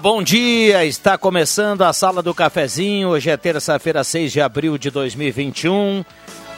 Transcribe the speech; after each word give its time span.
Bom 0.00 0.22
dia. 0.22 0.84
Está 0.86 1.18
começando 1.18 1.82
a 1.82 1.92
Sala 1.92 2.22
do 2.22 2.34
Cafezinho. 2.34 3.08
Hoje 3.08 3.28
é 3.28 3.36
terça-feira, 3.36 4.02
6 4.02 4.32
de 4.32 4.40
abril 4.40 4.78
de 4.78 4.90
2021. 4.90 6.02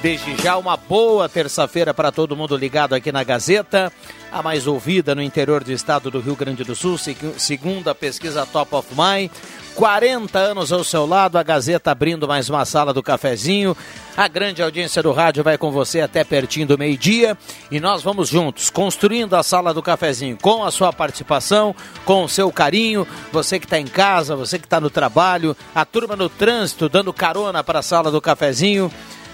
Desde 0.01 0.37
já, 0.41 0.57
uma 0.57 0.77
boa 0.77 1.29
terça-feira 1.29 1.93
para 1.93 2.13
todo 2.13 2.37
mundo 2.37 2.57
ligado 2.57 2.95
aqui 2.95 3.11
na 3.11 3.25
Gazeta, 3.25 3.93
a 4.31 4.43
mais 4.43 4.67
ouvida 4.67 5.15
no 5.15 5.23
interior 5.23 5.65
do 5.65 5.73
estado 5.73 6.11
do 6.11 6.21
Rio 6.21 6.37
Grande 6.37 6.63
do 6.63 6.75
Sul, 6.77 6.97
segundo 7.37 7.89
a 7.89 7.95
pesquisa 7.95 8.47
Top 8.47 8.75
of 8.77 8.89
Mind. 8.91 9.31
40 9.75 10.39
anos 10.39 10.71
ao 10.71 10.85
seu 10.85 11.07
lado, 11.07 11.39
a 11.39 11.43
Gazeta 11.43 11.91
abrindo 11.91 12.29
mais 12.29 12.51
uma 12.51 12.65
sala 12.65 12.93
do 12.93 13.03
cafezinho. 13.03 13.77
A 14.17 14.29
grande 14.29 14.63
audiência 14.63 15.03
do 15.03 15.13
rádio 15.13 15.43
vai 15.43 15.57
com 15.57 15.71
você 15.71 16.01
até 16.01 16.23
pertinho 16.23 16.67
do 16.67 16.79
meio-dia 16.79 17.37
e 17.71 17.81
nós 17.81 18.03
vamos 18.03 18.29
juntos 18.29 18.69
construindo 18.69 19.35
a 19.35 19.43
sala 19.43 19.73
do 19.73 19.83
cafezinho 19.83 20.37
com 20.41 20.63
a 20.63 20.71
sua 20.71 20.93
participação, 20.93 21.75
com 22.05 22.23
o 22.25 22.29
seu 22.29 22.53
carinho. 22.53 23.07
Você 23.33 23.59
que 23.59 23.65
está 23.65 23.79
em 23.79 23.87
casa, 23.87 24.37
você 24.37 24.59
que 24.59 24.67
está 24.67 24.79
no 24.79 24.91
trabalho, 24.91 25.57
a 25.75 25.85
turma 25.85 26.15
no 26.15 26.29
trânsito 26.29 26.89
dando 26.89 27.13
carona 27.13 27.65
para 27.65 27.79
a 27.79 27.83
sala 27.83 28.11
do 28.11 28.21
cafezinho. 28.21 28.93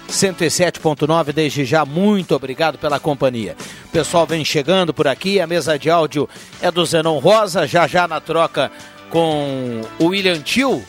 107.9, 0.09 1.31
desde 1.31 1.63
já, 1.65 1.85
muito 1.85 2.35
obrigado 2.35 2.79
pela 2.79 2.99
companhia. 2.99 3.55
O 3.85 3.89
pessoal 3.89 4.25
vem 4.25 4.43
chegando 4.43 4.91
por 4.91 5.07
aqui, 5.07 5.39
a 5.39 5.45
mesa 5.45 5.77
de 5.77 5.87
áudio 5.87 6.27
é 6.61 6.71
do 6.71 6.83
Zenon 6.83 7.19
Rosa, 7.19 7.67
já 7.67 7.85
já 7.85 8.07
na 8.07 8.19
troca 8.19 8.71
com 9.09 9.81
o 9.99 10.05
William 10.05 10.39
Tio. 10.41 10.83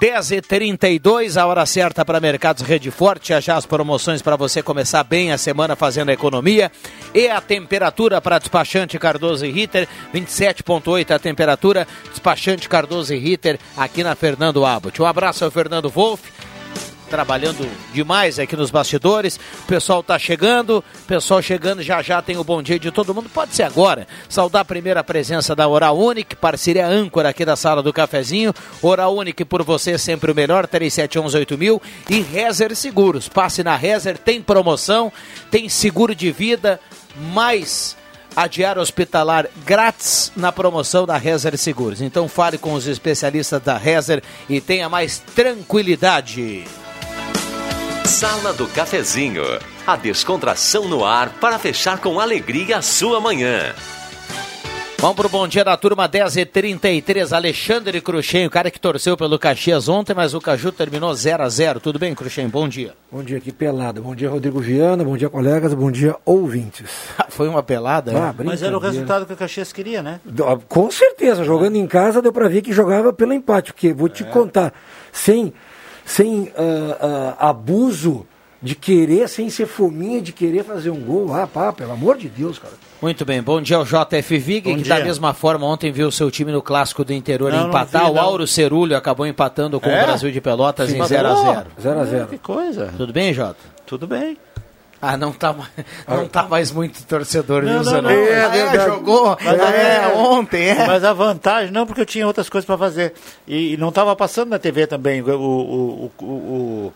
10h32, 0.00 1.36
a 1.40 1.46
hora 1.46 1.66
certa 1.66 2.04
para 2.04 2.20
Mercados 2.20 2.62
Rede 2.62 2.90
Forte. 2.90 3.38
Já, 3.40 3.56
as 3.56 3.66
promoções 3.66 4.22
para 4.22 4.36
você 4.36 4.62
começar 4.62 5.02
bem 5.02 5.32
a 5.32 5.38
semana 5.38 5.74
fazendo 5.74 6.10
a 6.10 6.12
economia. 6.12 6.70
E 7.14 7.28
a 7.28 7.40
temperatura 7.40 8.20
para 8.20 8.38
despachante 8.38 8.98
Cardoso 8.98 9.44
e 9.44 9.50
Ritter, 9.50 9.88
27,8 10.14 11.10
a 11.10 11.18
temperatura. 11.18 11.86
Despachante 12.10 12.68
Cardoso 12.68 13.12
e 13.14 13.18
Ritter 13.18 13.58
aqui 13.76 14.04
na 14.04 14.14
Fernando 14.14 14.64
Abbott. 14.64 15.00
Um 15.02 15.06
abraço 15.06 15.44
ao 15.44 15.50
Fernando 15.50 15.90
Wolff 15.90 16.22
trabalhando 17.10 17.68
demais 17.92 18.38
aqui 18.38 18.56
nos 18.56 18.70
bastidores. 18.70 19.38
O 19.64 19.66
pessoal 19.66 20.02
tá 20.02 20.18
chegando, 20.18 20.78
o 20.78 21.06
pessoal 21.06 21.42
chegando 21.42 21.82
já 21.82 22.00
já 22.00 22.22
tem 22.22 22.38
o 22.38 22.44
bom 22.44 22.62
dia 22.62 22.78
de 22.78 22.90
todo 22.90 23.12
mundo. 23.12 23.28
Pode 23.28 23.54
ser 23.54 23.64
agora. 23.64 24.06
Saudar 24.28 24.60
a 24.60 24.64
primeira 24.64 25.02
presença 25.02 25.54
da 25.54 25.66
Oral 25.66 25.98
Unique, 25.98 26.36
parceria 26.36 26.86
âncora 26.86 27.28
aqui 27.28 27.44
da 27.44 27.56
sala 27.56 27.82
do 27.82 27.92
cafezinho. 27.92 28.54
Oral 28.80 29.16
Unique 29.16 29.44
por 29.44 29.64
você 29.64 29.98
sempre 29.98 30.30
o 30.30 30.34
melhor, 30.34 30.66
37118000 30.68 31.82
e 32.08 32.20
Rezer 32.20 32.74
Seguros. 32.76 33.28
Passe 33.28 33.64
na 33.64 33.74
Rezer, 33.74 34.16
tem 34.16 34.40
promoção, 34.40 35.12
tem 35.50 35.68
seguro 35.68 36.14
de 36.14 36.30
vida, 36.30 36.78
mais 37.32 37.96
a 38.36 38.46
diária 38.46 38.80
hospitalar 38.80 39.48
grátis 39.66 40.30
na 40.36 40.52
promoção 40.52 41.04
da 41.04 41.16
Rezer 41.16 41.56
Seguros. 41.58 42.00
Então 42.00 42.28
fale 42.28 42.58
com 42.58 42.74
os 42.74 42.86
especialistas 42.86 43.60
da 43.60 43.76
Rezer 43.76 44.22
e 44.48 44.60
tenha 44.60 44.88
mais 44.88 45.18
tranquilidade. 45.18 46.64
Sala 48.10 48.52
do 48.52 48.66
Cafezinho. 48.66 49.44
A 49.86 49.94
descontração 49.94 50.88
no 50.88 51.04
ar 51.04 51.28
para 51.40 51.60
fechar 51.60 52.00
com 52.00 52.18
alegria 52.18 52.78
a 52.78 52.82
sua 52.82 53.20
manhã. 53.20 53.72
Vamos 54.98 55.14
pro 55.14 55.28
bom 55.28 55.46
dia 55.46 55.64
da 55.64 55.76
turma 55.76 56.08
10 56.08 56.38
e 56.38 56.44
33 56.44 57.32
Alexandre 57.32 58.00
Cruxem, 58.00 58.46
o 58.46 58.50
cara 58.50 58.68
que 58.68 58.80
torceu 58.80 59.16
pelo 59.16 59.38
Caxias 59.38 59.88
ontem, 59.88 60.12
mas 60.12 60.34
o 60.34 60.40
Caju 60.40 60.72
terminou 60.72 61.14
0 61.14 61.44
a 61.44 61.48
0 61.48 61.78
Tudo 61.78 62.00
bem, 62.00 62.12
Cruxem? 62.12 62.48
Bom 62.48 62.68
dia. 62.68 62.94
Bom 63.12 63.22
dia 63.22 63.38
aqui, 63.38 63.52
pelada. 63.52 64.00
Bom 64.00 64.14
dia, 64.14 64.28
Rodrigo 64.28 64.58
Viana. 64.58 65.04
Bom 65.04 65.16
dia, 65.16 65.28
colegas. 65.30 65.72
Bom 65.72 65.92
dia, 65.92 66.16
ouvintes. 66.24 66.90
Foi 67.28 67.46
uma 67.46 67.62
pelada, 67.62 68.10
ah, 68.10 68.34
né? 68.36 68.44
Mas 68.44 68.60
era 68.60 68.76
o 68.76 68.80
resultado 68.80 69.24
que 69.24 69.32
o 69.34 69.36
Caxias 69.36 69.72
queria, 69.72 70.02
né? 70.02 70.20
Com 70.68 70.90
certeza. 70.90 71.44
Jogando 71.44 71.76
em 71.76 71.86
casa, 71.86 72.20
deu 72.20 72.32
para 72.32 72.48
ver 72.48 72.60
que 72.60 72.72
jogava 72.72 73.12
pelo 73.12 73.32
empate. 73.32 73.72
Porque, 73.72 73.92
vou 73.92 74.08
te 74.08 74.24
é. 74.24 74.26
contar, 74.26 74.74
sem 75.12 75.54
sem 76.10 76.40
uh, 76.40 76.46
uh, 76.48 77.36
abuso 77.38 78.26
de 78.60 78.74
querer, 78.74 79.28
sem 79.28 79.48
ser 79.48 79.66
fominha 79.66 80.20
de 80.20 80.32
querer 80.32 80.64
fazer 80.64 80.90
um 80.90 81.00
gol. 81.00 81.32
Ah, 81.32 81.46
pá, 81.46 81.72
pelo 81.72 81.92
amor 81.92 82.18
de 82.18 82.28
Deus, 82.28 82.58
cara. 82.58 82.74
Muito 83.00 83.24
bem, 83.24 83.40
bom 83.40 83.62
dia 83.62 83.76
ao 83.76 83.84
JF 83.84 84.36
Vig, 84.38 84.62
que 84.62 84.74
dia. 84.74 84.96
da 84.96 85.04
mesma 85.04 85.32
forma 85.32 85.66
ontem 85.66 85.90
viu 85.90 86.08
o 86.08 86.12
seu 86.12 86.30
time 86.30 86.52
no 86.52 86.60
clássico 86.60 87.04
do 87.04 87.12
interior 87.12 87.52
não, 87.52 87.68
empatar. 87.68 88.02
Não 88.02 88.12
vi, 88.12 88.18
o 88.18 88.20
Auro 88.20 88.46
Cerulho 88.46 88.96
acabou 88.96 89.24
empatando 89.24 89.80
com 89.80 89.88
é? 89.88 90.02
o 90.02 90.06
Brasil 90.06 90.30
de 90.30 90.40
Pelotas 90.40 90.90
Sim, 90.90 90.98
em 90.98 91.00
0x0. 91.00 91.66
0x0. 91.80 92.28
Que 92.28 92.38
coisa. 92.38 92.92
Tudo 92.96 93.12
bem, 93.12 93.32
Jota? 93.32 93.60
Tudo 93.86 94.06
bem. 94.06 94.36
Ah, 95.02 95.16
não 95.16 95.32
tá, 95.32 95.56
não 96.06 96.28
tá 96.28 96.42
mais 96.42 96.70
muito 96.70 97.02
torcedor, 97.04 97.62
não, 97.62 97.82
não, 97.82 98.02
não. 98.02 98.10
É, 98.10 98.14
é, 98.14 98.76
é, 98.76 98.84
jogou 98.84 99.36
mas, 99.42 99.60
é, 99.60 100.12
ontem, 100.14 100.68
é. 100.68 100.86
Mas 100.86 101.02
a 101.02 101.14
vantagem, 101.14 101.72
não, 101.72 101.86
porque 101.86 102.02
eu 102.02 102.06
tinha 102.06 102.26
outras 102.26 102.50
coisas 102.50 102.66
para 102.66 102.76
fazer. 102.76 103.14
E, 103.46 103.72
e, 103.72 103.76
não 103.78 103.90
tava 103.90 104.14
passando 104.14 104.50
na 104.50 104.58
TV 104.58 104.86
também. 104.86 105.22
O, 105.22 105.30
o, 105.30 106.12
o, 106.20 106.24
o 106.24 106.92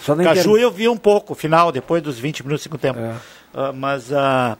Só 0.00 0.16
Caju 0.16 0.58
eu 0.58 0.70
vi 0.70 0.88
um 0.88 0.96
pouco, 0.96 1.32
final, 1.34 1.70
depois 1.70 2.02
dos 2.02 2.18
20 2.18 2.42
minutos, 2.42 2.64
segundo 2.64 2.80
tempo. 2.80 2.98
É. 2.98 3.12
Uh, 3.54 3.72
mas 3.72 4.10
uh, 4.10 4.56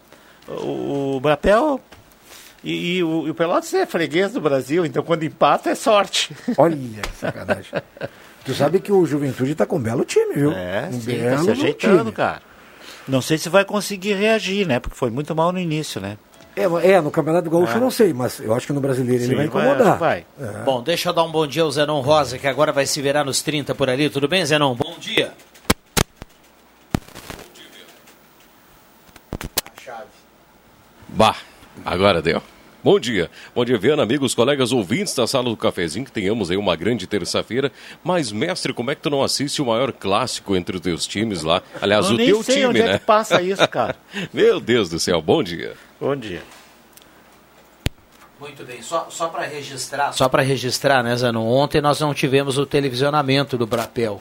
o, 0.47 1.17
o 1.17 1.21
Brapel 1.21 1.81
e, 2.63 2.99
e, 2.99 3.03
o, 3.03 3.27
e 3.27 3.31
o 3.31 3.35
Pelotas 3.35 3.75
é 3.75 3.85
freguês 3.87 4.33
do 4.33 4.41
Brasil, 4.41 4.87
então 4.87 5.03
quando 5.03 5.25
empata 5.25 5.71
é 5.71 5.75
sorte. 5.75 6.35
Olha, 6.57 6.77
sacanagem. 7.19 7.73
Tu 8.45 8.55
sabe 8.55 8.81
que 8.81 8.93
o 8.93 9.05
Juventude 9.05 9.55
tá 9.55 9.67
com 9.67 9.77
um 9.77 9.81
belo 9.81 10.05
time, 10.05 10.35
viu? 10.35 10.53
É, 10.53 10.89
um 10.89 11.01
sim, 11.01 11.13
belo 11.13 11.37
tá 11.37 11.43
se 11.43 11.51
ajeitando, 11.51 11.99
time. 11.99 12.13
cara. 12.13 12.52
Não 13.07 13.21
sei 13.21 13.39
se 13.39 13.49
vai 13.49 13.65
conseguir 13.65 14.15
reagir, 14.15 14.67
né? 14.67 14.79
Porque 14.79 14.97
foi 14.97 15.11
muito 15.11 15.35
mal 15.35 15.53
no 15.53 15.59
início, 15.59 16.01
né? 16.01 16.17
É, 16.55 16.65
é 16.65 17.01
no 17.01 17.11
Campeonato 17.11 17.49
Gaúcho 17.49 17.73
é. 17.73 17.77
eu 17.77 17.81
não 17.81 17.91
sei, 17.91 18.13
mas 18.13 18.39
eu 18.39 18.53
acho 18.55 18.67
que 18.67 18.73
no 18.73 18.81
Brasileiro 18.81 19.23
sim, 19.23 19.29
ele 19.29 19.37
vai 19.37 19.47
incomodar. 19.47 19.99
Vai, 19.99 20.27
vai. 20.39 20.49
É. 20.49 20.65
Bom, 20.65 20.83
deixa 20.83 21.09
eu 21.09 21.13
dar 21.13 21.23
um 21.23 21.33
bom 21.33 21.47
dia 21.47 21.63
ao 21.63 21.71
Zenon 21.71 22.01
Rosa, 22.01 22.39
que 22.39 22.47
agora 22.47 22.73
vai 22.73 22.85
se 22.85 23.01
virar 23.01 23.25
nos 23.25 23.41
30 23.43 23.75
por 23.75 23.89
ali. 23.89 24.11
Tudo 24.11 24.29
bem, 24.29 24.45
Zenon? 24.45 24.75
Bom 24.75 24.97
dia. 24.99 25.33
Bah, 31.09 31.37
agora 31.85 32.23
deu. 32.23 32.43
Bom 32.85 32.99
dia. 32.99 33.31
Bom 33.55 33.65
dia, 33.65 33.79
Viana, 33.79 34.03
amigos, 34.03 34.35
colegas 34.35 34.73
ouvintes 34.73 35.15
da 35.15 35.25
sala 35.25 35.49
do 35.49 35.57
cafezinho, 35.57 36.05
que 36.05 36.11
tenhamos 36.11 36.51
aí 36.51 36.57
uma 36.57 36.75
grande 36.75 37.07
terça-feira. 37.07 37.71
Mas, 38.03 38.33
mestre, 38.33 38.73
como 38.73 38.91
é 38.91 38.97
que 38.97 39.03
tu 39.03 39.09
não 39.09 39.23
assiste 39.23 39.63
o 39.63 39.67
maior 39.67 39.93
clássico 39.93 40.57
entre 40.57 40.75
os 40.75 40.83
teus 40.83 41.07
times 41.07 41.45
lá? 41.45 41.63
Aliás, 41.81 42.07
Eu 42.07 42.15
o 42.15 42.17
teu 42.17 42.43
sei 42.43 42.55
time, 42.57 42.67
onde 42.67 42.83
né? 42.83 42.95
É 42.95 42.99
que 42.99 43.05
passa 43.05 43.41
isso, 43.41 43.69
cara. 43.69 43.95
Meu 44.35 44.59
Deus 44.59 44.91
do 44.91 44.99
céu, 44.99 45.23
bom 45.23 45.45
dia. 45.45 45.75
Bom 46.01 46.17
dia. 46.17 46.43
Muito 48.41 48.65
bem, 48.65 48.83
só, 48.83 49.07
só 49.09 49.29
para 49.29 49.47
registrar, 49.47 50.11
só 50.11 50.29
para 50.29 50.43
registrar, 50.43 51.05
né, 51.05 51.15
Zano? 51.15 51.47
Ontem 51.47 51.81
nós 51.81 52.01
não 52.01 52.13
tivemos 52.13 52.59
o 52.59 52.67
televisionamento 52.67 53.57
do 53.57 53.65
Brapel, 53.65 54.21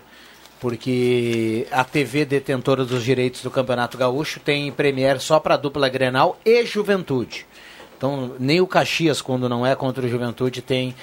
porque 0.60 1.66
a 1.72 1.84
TV 1.84 2.26
detentora 2.26 2.86
dos 2.86 3.04
direitos 3.04 3.42
do 3.42 3.50
Campeonato 3.50 3.98
Gaúcho 3.98 4.40
tem 4.40 4.72
Premier 4.72 5.20
só 5.20 5.40
para 5.40 5.58
dupla 5.58 5.90
Grenal 5.90 6.40
e 6.46 6.64
Juventude. 6.64 7.48
Então, 8.02 8.32
nem 8.40 8.60
o 8.60 8.66
Caxias, 8.66 9.22
quando 9.22 9.48
não 9.48 9.64
é 9.64 9.76
contra 9.76 10.04
o 10.04 10.10
Juventude, 10.10 10.60
tem 10.60 10.96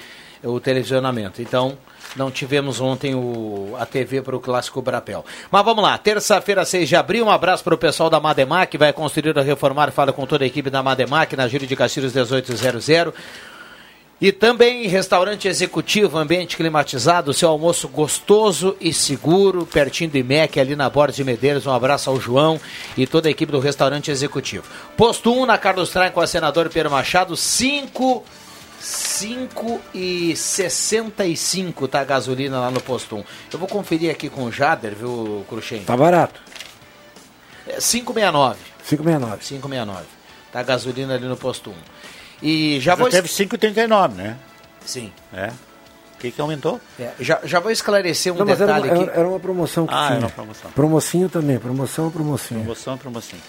o 0.43 0.59
televisionamento. 0.59 1.41
Então, 1.41 1.77
não 2.13 2.29
tivemos 2.29 2.81
ontem 2.81 3.15
o, 3.15 3.73
a 3.79 3.85
TV 3.85 4.21
para 4.21 4.35
o 4.35 4.39
Clássico 4.41 4.81
Brapel. 4.81 5.23
Mas 5.49 5.63
vamos 5.63 5.81
lá, 5.81 5.97
terça-feira, 5.97 6.65
6 6.65 6.89
de 6.89 6.97
abril, 6.97 7.23
um 7.27 7.31
abraço 7.31 7.63
para 7.63 7.73
o 7.73 7.77
pessoal 7.77 8.09
da 8.09 8.19
Mademac, 8.19 8.77
vai 8.77 8.91
construir 8.91 9.37
ou 9.37 9.41
reformar, 9.41 9.93
fala 9.93 10.11
com 10.11 10.25
toda 10.25 10.43
a 10.43 10.47
equipe 10.47 10.69
da 10.69 10.83
Mademac, 10.83 11.33
na 11.37 11.47
Júlio 11.47 11.65
de 11.65 11.75
Castilhos 11.77 12.11
1800. 12.13 13.13
E 14.21 14.33
também 14.33 14.85
restaurante 14.87 15.47
executivo, 15.47 16.17
ambiente 16.17 16.57
climatizado, 16.57 17.33
seu 17.33 17.47
almoço 17.47 17.87
gostoso 17.87 18.75
e 18.81 18.93
seguro, 18.93 19.65
pertinho 19.65 20.09
do 20.09 20.17
IMEC, 20.17 20.59
ali 20.59 20.75
na 20.75 20.89
Borda 20.89 21.13
de 21.13 21.23
Medeiros. 21.23 21.65
Um 21.65 21.71
abraço 21.71 22.09
ao 22.09 22.19
João 22.19 22.59
e 22.97 23.07
toda 23.07 23.29
a 23.29 23.31
equipe 23.31 23.51
do 23.51 23.59
restaurante 23.59 24.11
executivo. 24.11 24.65
Posto 24.97 25.31
1 25.31 25.45
na 25.45 25.57
Carlos 25.57 25.89
Traem 25.89 26.11
com 26.11 26.19
a 26.19 26.27
senador 26.27 26.69
Pedro 26.69 26.91
Machado, 26.91 27.37
5 27.37 28.23
5 28.79 29.81
e 29.93 30.35
65 30.35 31.87
tá 31.87 31.99
a 31.99 32.03
gasolina 32.05 32.59
lá 32.59 32.71
no 32.71 32.79
posto 32.79 33.17
1. 33.17 33.23
Eu 33.51 33.59
vou 33.59 33.67
conferir 33.67 34.09
aqui 34.09 34.29
com 34.29 34.45
o 34.45 34.51
Jader, 34.51 34.95
viu, 34.95 35.45
Cruxem? 35.49 35.83
Tá 35.83 35.97
barato. 35.97 36.41
569. 37.65 38.57
569. 38.87 39.37
569. 39.43 40.05
Tá 40.51 40.59
a 40.61 40.63
gasolina 40.63 41.13
ali 41.15 41.25
no 41.25 41.37
posto 41.37 41.69
1. 41.69 41.73
E 42.41 42.79
já, 42.79 42.91
já 42.91 42.95
vou. 42.95 43.09
Teve 43.09 43.27
5,39, 43.27 44.13
né? 44.13 44.37
Sim. 44.85 45.11
É. 45.33 45.47
O 45.47 46.19
que, 46.19 46.31
que 46.31 46.41
aumentou? 46.41 46.81
É, 46.99 47.11
já, 47.19 47.39
já 47.45 47.59
vou 47.61 47.71
esclarecer 47.71 48.33
um 48.33 48.37
Não, 48.37 48.45
detalhe 48.45 48.89
era, 48.89 49.01
aqui. 49.01 49.09
Era 49.17 49.27
uma 49.27 49.39
promoção 49.39 49.87
que 49.87 49.93
ah, 49.93 50.07
tinha. 50.07 50.17
era 50.17 50.25
uma 50.25 50.29
promoção. 50.29 50.71
Promocinho 50.71 51.29
também, 51.29 51.57
promoção, 51.57 52.11
promocinho. 52.11 52.59
Promoção, 52.59 52.97
promocinho. 52.97 53.41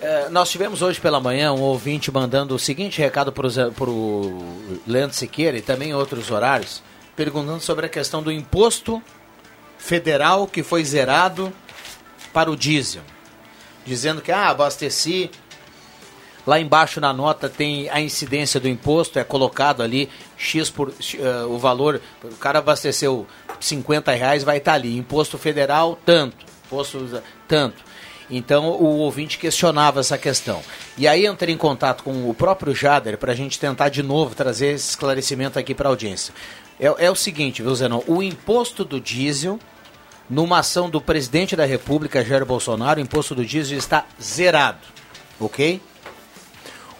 É, 0.00 0.28
nós 0.28 0.50
tivemos 0.50 0.82
hoje 0.82 1.00
pela 1.00 1.20
manhã 1.20 1.52
um 1.52 1.60
ouvinte 1.60 2.10
mandando 2.10 2.54
o 2.54 2.58
seguinte 2.58 3.00
recado 3.00 3.32
para 3.32 3.46
o 3.46 4.42
Leandro 4.86 5.16
Siqueira 5.16 5.56
e 5.56 5.62
também 5.62 5.94
outros 5.94 6.30
horários, 6.30 6.82
perguntando 7.14 7.60
sobre 7.60 7.86
a 7.86 7.88
questão 7.88 8.22
do 8.22 8.32
imposto 8.32 9.02
federal 9.78 10.46
que 10.46 10.62
foi 10.62 10.84
zerado 10.84 11.52
para 12.32 12.50
o 12.50 12.56
diesel. 12.56 13.02
Dizendo 13.86 14.20
que, 14.20 14.32
ah, 14.32 14.48
abasteci 14.48 15.30
Lá 16.46 16.60
embaixo 16.60 17.00
na 17.00 17.12
nota 17.12 17.48
tem 17.48 17.90
a 17.90 18.00
incidência 18.00 18.60
do 18.60 18.68
imposto, 18.68 19.18
é 19.18 19.24
colocado 19.24 19.82
ali 19.82 20.08
X 20.36 20.70
por 20.70 20.88
uh, 20.88 20.92
o 21.48 21.58
valor. 21.58 22.00
O 22.22 22.36
cara 22.36 22.60
abasteceu 22.60 23.26
50 23.58 24.12
reais, 24.12 24.44
vai 24.44 24.58
estar 24.58 24.72
tá 24.72 24.76
ali. 24.76 24.96
Imposto 24.96 25.36
federal, 25.36 25.98
tanto. 26.04 26.36
Imposto 26.66 27.22
tanto. 27.48 27.84
Então 28.30 28.68
o 28.68 28.98
ouvinte 28.98 29.38
questionava 29.38 30.00
essa 30.00 30.18
questão. 30.18 30.62
E 30.96 31.06
aí 31.06 31.26
entrei 31.26 31.54
em 31.54 31.58
contato 31.58 32.02
com 32.02 32.28
o 32.28 32.34
próprio 32.34 32.74
Jader 32.74 33.18
para 33.18 33.32
a 33.32 33.36
gente 33.36 33.58
tentar 33.58 33.88
de 33.88 34.02
novo 34.02 34.34
trazer 34.34 34.74
esse 34.74 34.90
esclarecimento 34.90 35.58
aqui 35.58 35.74
para 35.74 35.88
a 35.88 35.90
audiência. 35.90 36.34
É, 36.78 37.06
é, 37.06 37.10
o 37.10 37.14
seguinte, 37.14 37.62
viu, 37.62 37.74
Zenon? 37.74 38.02
O 38.06 38.22
imposto 38.22 38.84
do 38.84 39.00
diesel, 39.00 39.58
numa 40.28 40.58
ação 40.58 40.90
do 40.90 41.00
presidente 41.00 41.56
da 41.56 41.64
República, 41.64 42.24
Jair 42.24 42.44
Bolsonaro, 42.44 43.00
o 43.00 43.02
imposto 43.02 43.34
do 43.34 43.44
diesel 43.44 43.78
está 43.78 44.04
zerado. 44.20 44.80
Ok? 45.38 45.80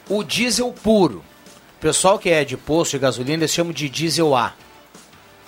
O 0.09 0.23
diesel 0.23 0.73
puro. 0.73 1.25
O 1.77 1.81
pessoal 1.81 2.19
que 2.19 2.31
é 2.31 2.45
de 2.45 2.57
posto 2.57 2.93
de 2.93 2.99
gasolina, 2.99 3.43
eles 3.43 3.53
chamam 3.53 3.73
de 3.73 3.89
diesel 3.89 4.35
A. 4.35 4.55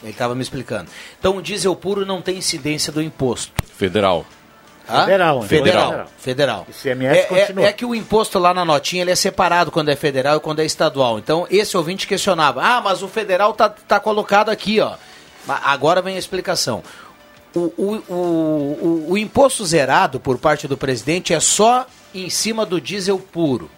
Ele 0.02 0.12
estava 0.12 0.34
me 0.34 0.42
explicando. 0.42 0.90
Então, 1.18 1.36
o 1.36 1.42
diesel 1.42 1.74
puro 1.74 2.06
não 2.06 2.22
tem 2.22 2.36
incidência 2.36 2.92
do 2.92 3.02
imposto. 3.02 3.52
Federal. 3.76 4.24
Federal, 4.86 5.42
federal, 5.42 6.06
federal. 6.16 6.66
ICMS 6.70 7.18
é, 7.18 7.22
continua. 7.24 7.64
É, 7.66 7.68
é, 7.68 7.72
que 7.74 7.84
o 7.84 7.94
imposto 7.94 8.38
lá 8.38 8.54
na 8.54 8.64
notinha 8.64 9.02
ele 9.02 9.10
é 9.10 9.14
separado 9.14 9.70
quando 9.70 9.90
é 9.90 9.96
federal 9.96 10.38
e 10.38 10.40
quando 10.40 10.60
é 10.60 10.64
estadual. 10.64 11.18
Então, 11.18 11.46
esse 11.50 11.76
ouvinte 11.76 12.06
questionava: 12.06 12.62
ah, 12.62 12.80
mas 12.80 13.02
o 13.02 13.08
federal 13.08 13.52
tá, 13.52 13.68
tá 13.68 14.00
colocado 14.00 14.48
aqui, 14.48 14.80
ó. 14.80 14.94
Agora 15.46 16.00
vem 16.00 16.16
a 16.16 16.18
explicação. 16.18 16.82
O, 17.54 17.72
o, 17.76 18.02
o, 18.08 18.14
o, 18.14 19.06
o 19.10 19.18
imposto 19.18 19.64
zerado 19.66 20.18
por 20.18 20.38
parte 20.38 20.66
do 20.66 20.76
presidente 20.76 21.34
é 21.34 21.40
só 21.40 21.86
em 22.14 22.30
cima 22.30 22.64
do 22.64 22.80
diesel 22.80 23.18
puro. 23.18 23.70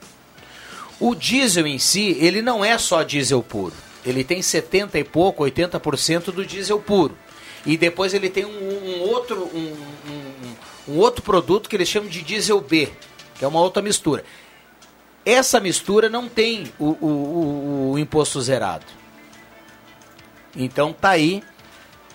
O 1.01 1.15
diesel 1.15 1.67
em 1.67 1.79
si, 1.79 2.17
ele 2.21 2.43
não 2.43 2.63
é 2.63 2.77
só 2.77 3.03
diesel 3.03 3.43
puro. 3.43 3.73
Ele 4.05 4.23
tem 4.23 4.43
70 4.43 4.99
e 4.99 5.05
pouco, 5.05 5.43
80% 5.45 6.27
do 6.27 6.45
diesel 6.45 6.79
puro. 6.79 7.17
E 7.65 7.77
depois 7.77 8.15
ele 8.15 8.29
tem 8.29 8.45
um, 8.45 8.51
um 8.51 9.01
outro, 9.01 9.45
um, 9.55 9.77
um, 10.09 10.93
um, 10.93 10.99
outro 10.99 11.23
produto 11.23 11.69
que 11.69 11.77
eles 11.77 11.89
chamam 11.89 12.09
de 12.09 12.23
diesel 12.23 12.61
B, 12.61 12.91
que 13.35 13.45
é 13.45 13.49
uma 13.49 13.61
outra 13.61 13.83
mistura. 13.83 14.25
Essa 15.25 15.61
mistura 15.61 16.09
não 16.09 16.29
tem 16.29 16.73
o, 16.79 16.89
o, 17.01 17.07
o, 17.07 17.93
o 17.93 17.99
imposto 17.99 18.41
zerado. 18.41 18.87
Então 20.57 20.93
tá 20.93 21.11
aí 21.11 21.43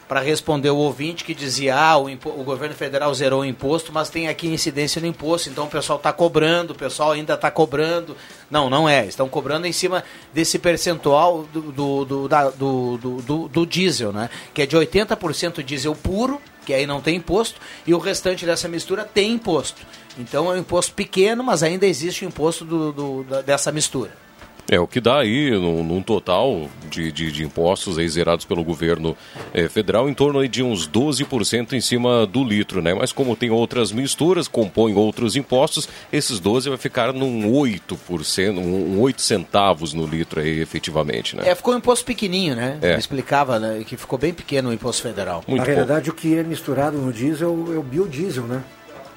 para 0.07 0.19
responder 0.19 0.69
o 0.69 0.77
ouvinte 0.77 1.23
que 1.23 1.33
dizia: 1.33 1.75
ah, 1.75 1.97
o, 1.97 2.05
o, 2.05 2.43
governo 2.43 2.75
federal 2.75 3.13
zerou 3.13 3.41
o 3.41 3.45
imposto, 3.45 3.91
mas 3.91 4.09
tem 4.09 4.27
aqui 4.27 4.47
incidência 4.47 5.01
no 5.01 5.07
imposto, 5.07 5.49
então 5.49 5.65
o 5.65 5.69
pessoal 5.69 5.97
está 5.97 6.13
cobrando, 6.13 6.73
o 6.73 6.75
pessoal 6.75 7.11
ainda 7.11 7.33
está 7.33 7.49
cobrando. 7.49 8.15
Não, 8.49 8.69
não 8.69 8.87
é. 8.87 9.05
Estão 9.05 9.27
cobrando 9.27 9.65
em 9.65 9.71
cima 9.71 10.03
desse 10.33 10.59
percentual 10.59 11.43
do, 11.51 11.61
do, 11.71 12.05
do, 12.05 12.27
da, 12.27 12.49
do, 12.49 12.97
do, 12.97 13.47
do, 13.47 13.65
diesel, 13.65 14.13
né? 14.13 14.29
Que 14.53 14.61
é 14.61 14.65
de 14.65 14.77
80% 14.77 15.63
diesel 15.63 15.95
puro, 15.95 16.39
que 16.65 16.73
aí 16.73 16.85
não 16.85 17.01
tem 17.01 17.15
imposto, 17.15 17.59
e 17.85 17.93
o 17.93 17.97
restante 17.97 18.45
dessa 18.45 18.67
mistura 18.67 19.03
tem 19.03 19.31
imposto. 19.31 19.81
Então 20.17 20.51
é 20.51 20.55
um 20.55 20.59
imposto 20.59 20.93
pequeno, 20.93 21.43
mas 21.43 21.63
ainda 21.63 21.85
existe 21.85 22.23
o 22.23 22.27
imposto 22.27 22.63
do, 22.63 22.91
do, 22.91 23.23
dessa 23.43 23.71
mistura. 23.71 24.24
É, 24.69 24.79
o 24.79 24.87
que 24.87 24.99
dá 24.99 25.19
aí, 25.19 25.51
num, 25.51 25.83
num 25.83 26.01
total 26.01 26.67
de, 26.89 27.11
de, 27.11 27.31
de, 27.31 27.43
impostos 27.43 27.97
aí 27.97 28.09
zerados 28.09 28.45
pelo 28.45 28.63
governo 28.63 29.15
é, 29.53 29.67
federal, 29.69 30.09
em 30.09 30.13
torno 30.13 30.39
aí 30.39 30.47
de 30.47 30.63
uns 30.63 30.89
12% 30.89 31.73
em 31.73 31.81
cima 31.81 32.25
do 32.25 32.43
litro, 32.43 32.81
né? 32.81 32.93
Mas 32.93 33.11
como 33.11 33.35
tem 33.35 33.51
outras 33.51 33.91
misturas, 33.91 34.47
compõem 34.47 34.95
outros 34.95 35.35
impostos, 35.35 35.87
esses 36.11 36.39
12 36.39 36.69
vai 36.69 36.77
ficar 36.77 37.13
num 37.13 37.51
8%, 37.51 38.57
um, 38.57 38.95
um 38.95 39.01
8 39.01 39.21
centavos 39.21 39.93
no 39.93 40.07
litro 40.07 40.39
aí, 40.39 40.59
efetivamente, 40.59 41.35
né? 41.35 41.47
É, 41.47 41.53
ficou 41.53 41.73
um 41.73 41.77
imposto 41.77 42.03
pequenininho, 42.03 42.55
né? 42.55 42.79
É. 42.81 42.91
Ele 42.91 42.99
explicava 42.99 43.59
né, 43.59 43.83
que 43.85 43.95
ficou 43.95 44.17
bem 44.17 44.33
pequeno 44.33 44.69
o 44.69 44.73
imposto 44.73 45.03
federal. 45.03 45.43
Muito 45.47 45.61
Na 45.61 45.65
realidade, 45.65 46.09
o 46.09 46.13
que 46.13 46.35
é 46.37 46.43
misturado 46.43 46.97
no 46.97 47.13
diesel 47.13 47.73
é 47.73 47.77
o 47.77 47.83
biodiesel, 47.83 48.45
né? 48.45 48.63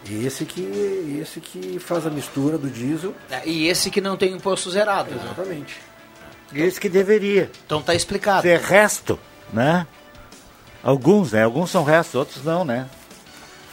E 0.09 0.27
esse 0.27 0.45
que, 0.45 1.19
esse 1.21 1.41
que 1.41 1.79
faz 1.79 2.07
a 2.07 2.11
mistura 2.11 2.57
do 2.57 2.71
diesel. 2.71 3.15
É, 3.31 3.47
e 3.47 3.69
esse 3.69 3.91
que 3.91 4.01
não 4.01 4.17
tem 4.17 4.33
imposto 4.33 4.71
zerado. 4.71 5.11
Né? 5.11 5.21
Exatamente. 5.23 5.77
Né? 6.53 6.67
Esse 6.67 6.81
que 6.81 6.89
deveria. 6.89 7.51
Então 7.67 7.83
tá 7.83 7.95
explicado. 7.95 8.43
Ser 8.43 8.59
resto, 8.59 9.19
né? 9.53 9.87
Alguns, 10.83 11.33
né? 11.33 11.45
Alguns 11.45 11.71
são 11.71 11.85
restos, 11.85 12.15
outros 12.15 12.45
não, 12.45 12.65
né? 12.65 12.89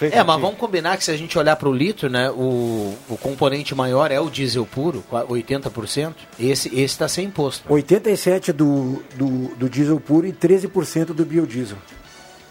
é, 0.02 0.22
mas 0.24 0.42
vamos 0.42 0.58
combinar 0.58 0.98
que 0.98 1.04
se 1.06 1.12
a 1.12 1.16
gente 1.16 1.38
olhar 1.38 1.56
para 1.56 1.70
o 1.70 1.74
litro, 1.74 2.10
né, 2.10 2.30
o, 2.30 2.94
o 3.08 3.18
componente 3.18 3.74
maior 3.74 4.12
é 4.12 4.20
o 4.20 4.30
diesel 4.30 4.66
puro, 4.66 5.04
80%. 5.10 6.14
Esse 6.38 6.78
está 6.82 7.08
sem 7.08 7.28
imposto. 7.28 7.68
87% 7.70 8.52
do, 8.52 9.02
do, 9.16 9.56
do 9.56 9.70
diesel 9.70 10.00
puro 10.00 10.28
e 10.28 10.34
13% 10.34 11.08
do 11.08 11.26
biodiesel. 11.26 11.78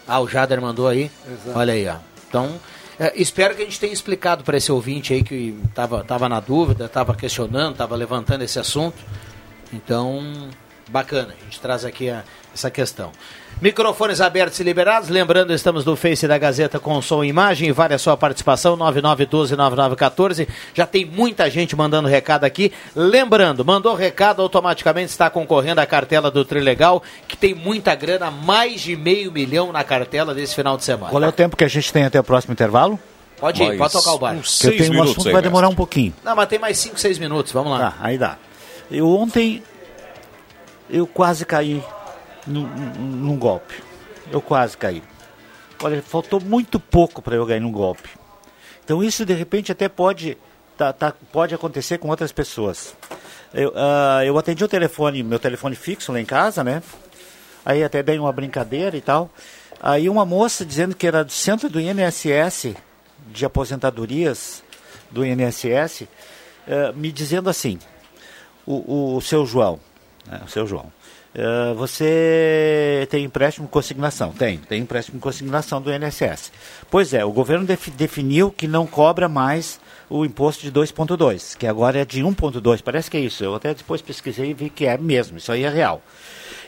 Ah, 0.07 0.19
o 0.19 0.27
Jader 0.27 0.59
mandou 0.59 0.87
aí? 0.87 1.11
Exato. 1.27 1.59
Olha 1.59 1.73
aí, 1.73 1.87
ó. 1.87 1.97
Então, 2.27 2.59
é, 2.99 3.13
espero 3.15 3.55
que 3.55 3.61
a 3.61 3.65
gente 3.65 3.79
tenha 3.79 3.93
explicado 3.93 4.43
para 4.43 4.57
esse 4.57 4.71
ouvinte 4.71 5.13
aí 5.13 5.23
que 5.23 5.57
estava 5.67 6.03
tava 6.03 6.29
na 6.29 6.39
dúvida, 6.39 6.85
estava 6.85 7.13
questionando, 7.15 7.73
estava 7.73 7.95
levantando 7.95 8.43
esse 8.43 8.57
assunto. 8.59 8.97
Então, 9.73 10.49
bacana, 10.89 11.33
a 11.39 11.43
gente 11.43 11.59
traz 11.59 11.85
aqui 11.85 12.09
a, 12.09 12.23
essa 12.53 12.69
questão. 12.69 13.11
Microfones 13.61 14.19
abertos 14.19 14.59
e 14.59 14.63
liberados. 14.63 15.07
Lembrando, 15.07 15.53
estamos 15.53 15.85
no 15.85 15.95
Face 15.95 16.27
da 16.27 16.37
Gazeta 16.37 16.77
com 16.77 17.01
som 17.01 17.23
e 17.23 17.29
imagem. 17.29 17.71
Vale 17.71 17.93
a 17.93 17.97
sua 17.97 18.17
participação, 18.17 18.77
9912-9914. 18.77 20.47
Já 20.73 20.85
tem 20.85 21.05
muita 21.05 21.49
gente 21.49 21.73
mandando 21.73 22.09
recado 22.09 22.43
aqui. 22.43 22.73
Lembrando, 22.93 23.63
mandou 23.63 23.95
recado, 23.95 24.41
automaticamente 24.41 25.11
está 25.11 25.29
concorrendo 25.29 25.79
à 25.79 25.85
cartela 25.85 26.29
do 26.29 26.43
Trilegal, 26.43 27.01
que 27.29 27.37
tem 27.37 27.55
muita 27.55 27.95
grana, 27.95 28.29
mais 28.29 28.81
de 28.81 28.95
meio 28.97 29.31
milhão 29.31 29.71
na 29.71 29.85
cartela 29.85 30.33
desse 30.33 30.53
final 30.53 30.75
de 30.75 30.83
semana. 30.83 31.09
Qual 31.09 31.23
é 31.23 31.27
o 31.27 31.31
tempo 31.31 31.55
que 31.55 31.63
a 31.63 31.69
gente 31.69 31.93
tem 31.93 32.03
até 32.03 32.19
o 32.19 32.23
próximo 32.23 32.51
intervalo? 32.51 32.99
Pode 33.39 33.63
ir, 33.63 33.77
pode 33.77 33.93
tocar 33.93 34.11
o 34.13 34.19
bar. 34.19 34.35
Porque 34.35 34.67
eu 34.67 34.77
tenho 34.77 34.99
um 34.99 35.03
assunto 35.03 35.23
que 35.23 35.31
vai 35.31 35.41
demorar 35.41 35.69
um 35.69 35.75
pouquinho. 35.75 36.13
Não, 36.23 36.35
mas 36.35 36.47
tem 36.49 36.59
mais 36.59 36.77
5, 36.77 36.99
6 36.99 37.19
minutos, 37.19 37.53
vamos 37.53 37.71
lá. 37.71 37.91
Tá, 37.91 37.97
aí 38.01 38.17
dá. 38.17 38.37
Eu 38.91 39.09
ontem, 39.09 39.63
eu 40.89 41.07
quase 41.07 41.45
caí 41.45 41.83
num, 42.45 42.67
num 42.67 43.37
golpe. 43.37 43.81
Eu 44.31 44.41
quase 44.41 44.77
caí. 44.77 45.03
Olha, 45.83 46.01
faltou 46.01 46.39
muito 46.39 46.79
pouco 46.79 47.21
para 47.21 47.35
eu 47.35 47.45
ganhar 47.45 47.59
num 47.59 47.71
golpe. 47.71 48.09
Então 48.83 49.03
isso 49.03 49.25
de 49.25 49.33
repente 49.33 49.71
até 49.71 49.89
pode, 49.89 50.37
tá, 50.77 50.93
tá, 50.93 51.13
pode 51.31 51.53
acontecer 51.53 51.97
com 51.97 52.09
outras 52.09 52.31
pessoas. 52.31 52.95
Eu, 53.53 53.69
uh, 53.69 54.23
eu 54.25 54.37
atendi 54.37 54.63
o 54.63 54.67
telefone, 54.67 55.23
meu 55.23 55.39
telefone 55.39 55.75
fixo 55.75 56.11
lá 56.11 56.19
em 56.19 56.25
casa, 56.25 56.63
né? 56.63 56.83
Aí 57.65 57.83
até 57.83 58.03
dei 58.03 58.19
uma 58.19 58.31
brincadeira 58.31 58.95
e 58.95 59.01
tal. 59.01 59.29
Aí 59.81 60.07
uma 60.09 60.25
moça 60.25 60.65
dizendo 60.65 60.95
que 60.95 61.07
era 61.07 61.23
do 61.23 61.31
centro 61.31 61.69
do 61.69 61.79
INSS, 61.79 62.75
de 63.27 63.45
aposentadorias 63.45 64.63
do 65.09 65.25
INSS, 65.25 66.01
uh, 66.01 66.93
me 66.95 67.11
dizendo 67.11 67.49
assim, 67.49 67.79
o, 68.65 68.73
o, 68.73 69.15
o 69.17 69.21
seu 69.21 69.45
João, 69.45 69.79
né, 70.27 70.41
o 70.45 70.49
seu 70.49 70.65
João, 70.65 70.91
Uh, 71.35 71.75
você 71.75 73.05
tem 73.11 73.25
empréstimo 73.25 73.67
consignação? 73.67 74.31
Tem, 74.31 74.57
tem 74.57 74.81
empréstimo 74.81 75.19
consignação 75.19 75.81
do 75.81 75.93
INSS. 75.93 76.49
Pois 76.89 77.13
é, 77.13 77.25
o 77.25 77.31
governo 77.33 77.65
def, 77.65 77.89
definiu 77.89 78.49
que 78.49 78.69
não 78.69 78.87
cobra 78.87 79.27
mais 79.27 79.77
o 80.09 80.23
imposto 80.23 80.63
de 80.63 80.71
2,2, 80.71 81.57
que 81.57 81.67
agora 81.67 81.99
é 81.99 82.05
de 82.05 82.23
1,2. 82.23 82.81
Parece 82.81 83.11
que 83.11 83.17
é 83.17 83.19
isso. 83.19 83.43
Eu 83.43 83.53
até 83.53 83.73
depois 83.73 84.01
pesquisei 84.01 84.51
e 84.51 84.53
vi 84.53 84.69
que 84.69 84.85
é 84.85 84.97
mesmo, 84.97 85.37
isso 85.37 85.51
aí 85.51 85.63
é 85.63 85.69
real. 85.69 86.01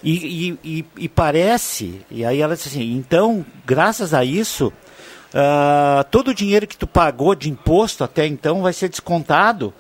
E, 0.04 0.50
e, 0.50 0.60
e, 0.64 0.86
e 0.98 1.10
parece, 1.10 2.02
e 2.12 2.26
aí 2.26 2.42
ela 2.42 2.54
disse 2.54 2.68
assim, 2.68 2.94
então, 2.94 3.46
graças 3.66 4.14
a 4.14 4.26
isso, 4.26 4.68
uh, 4.68 6.04
todo 6.12 6.32
o 6.32 6.34
dinheiro 6.34 6.68
que 6.68 6.78
tu 6.78 6.86
pagou 6.86 7.34
de 7.36 7.50
imposto 7.50 8.04
até 8.04 8.28
então 8.28 8.62
vai 8.62 8.74
ser 8.74 8.90
descontado 8.90 9.74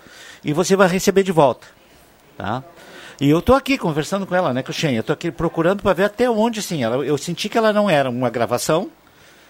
e 0.45 0.53
você 0.53 0.77
vai 0.77 0.87
receber 0.87 1.23
de 1.23 1.33
volta. 1.33 1.67
Tá? 2.37 2.63
E 3.19 3.29
eu 3.29 3.39
estou 3.39 3.55
aqui 3.55 3.79
conversando 3.79 4.27
com 4.27 4.35
ela, 4.35 4.53
né, 4.53 4.61
Cruxem? 4.61 4.95
Eu 4.95 5.01
estou 5.01 5.13
aqui 5.13 5.31
procurando 5.31 5.81
para 5.81 5.93
ver 5.93 6.03
até 6.03 6.29
onde, 6.29 6.59
assim, 6.59 6.83
ela, 6.83 7.03
eu 7.03 7.17
senti 7.17 7.49
que 7.49 7.57
ela 7.57 7.73
não 7.73 7.89
era 7.89 8.09
uma 8.09 8.29
gravação, 8.29 8.91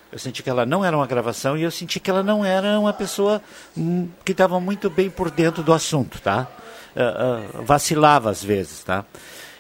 eu 0.09 0.17
senti 0.17 0.41
que 0.41 0.50
ela 0.50 0.65
não 0.65 0.86
era 0.86 0.95
uma 0.95 1.05
gravação 1.05 1.57
e 1.57 1.63
eu 1.63 1.71
senti 1.71 2.00
que 2.00 2.09
ela 2.09 2.24
não 2.24 2.45
era 2.45 2.79
uma 2.79 2.93
pessoa 2.93 3.41
hum, 3.77 4.07
que 4.24 4.31
estava 4.31 4.57
muito 4.59 4.89
bem 4.89 5.09
por 5.09 5.29
dentro 5.29 5.63
do 5.63 5.74
assunto, 5.74 6.21
tá? 6.21 6.47
Uh, 6.95 7.59
uh, 7.59 7.63
vacilava 7.65 8.29
às 8.29 8.41
vezes, 8.41 8.83
tá? 8.86 9.03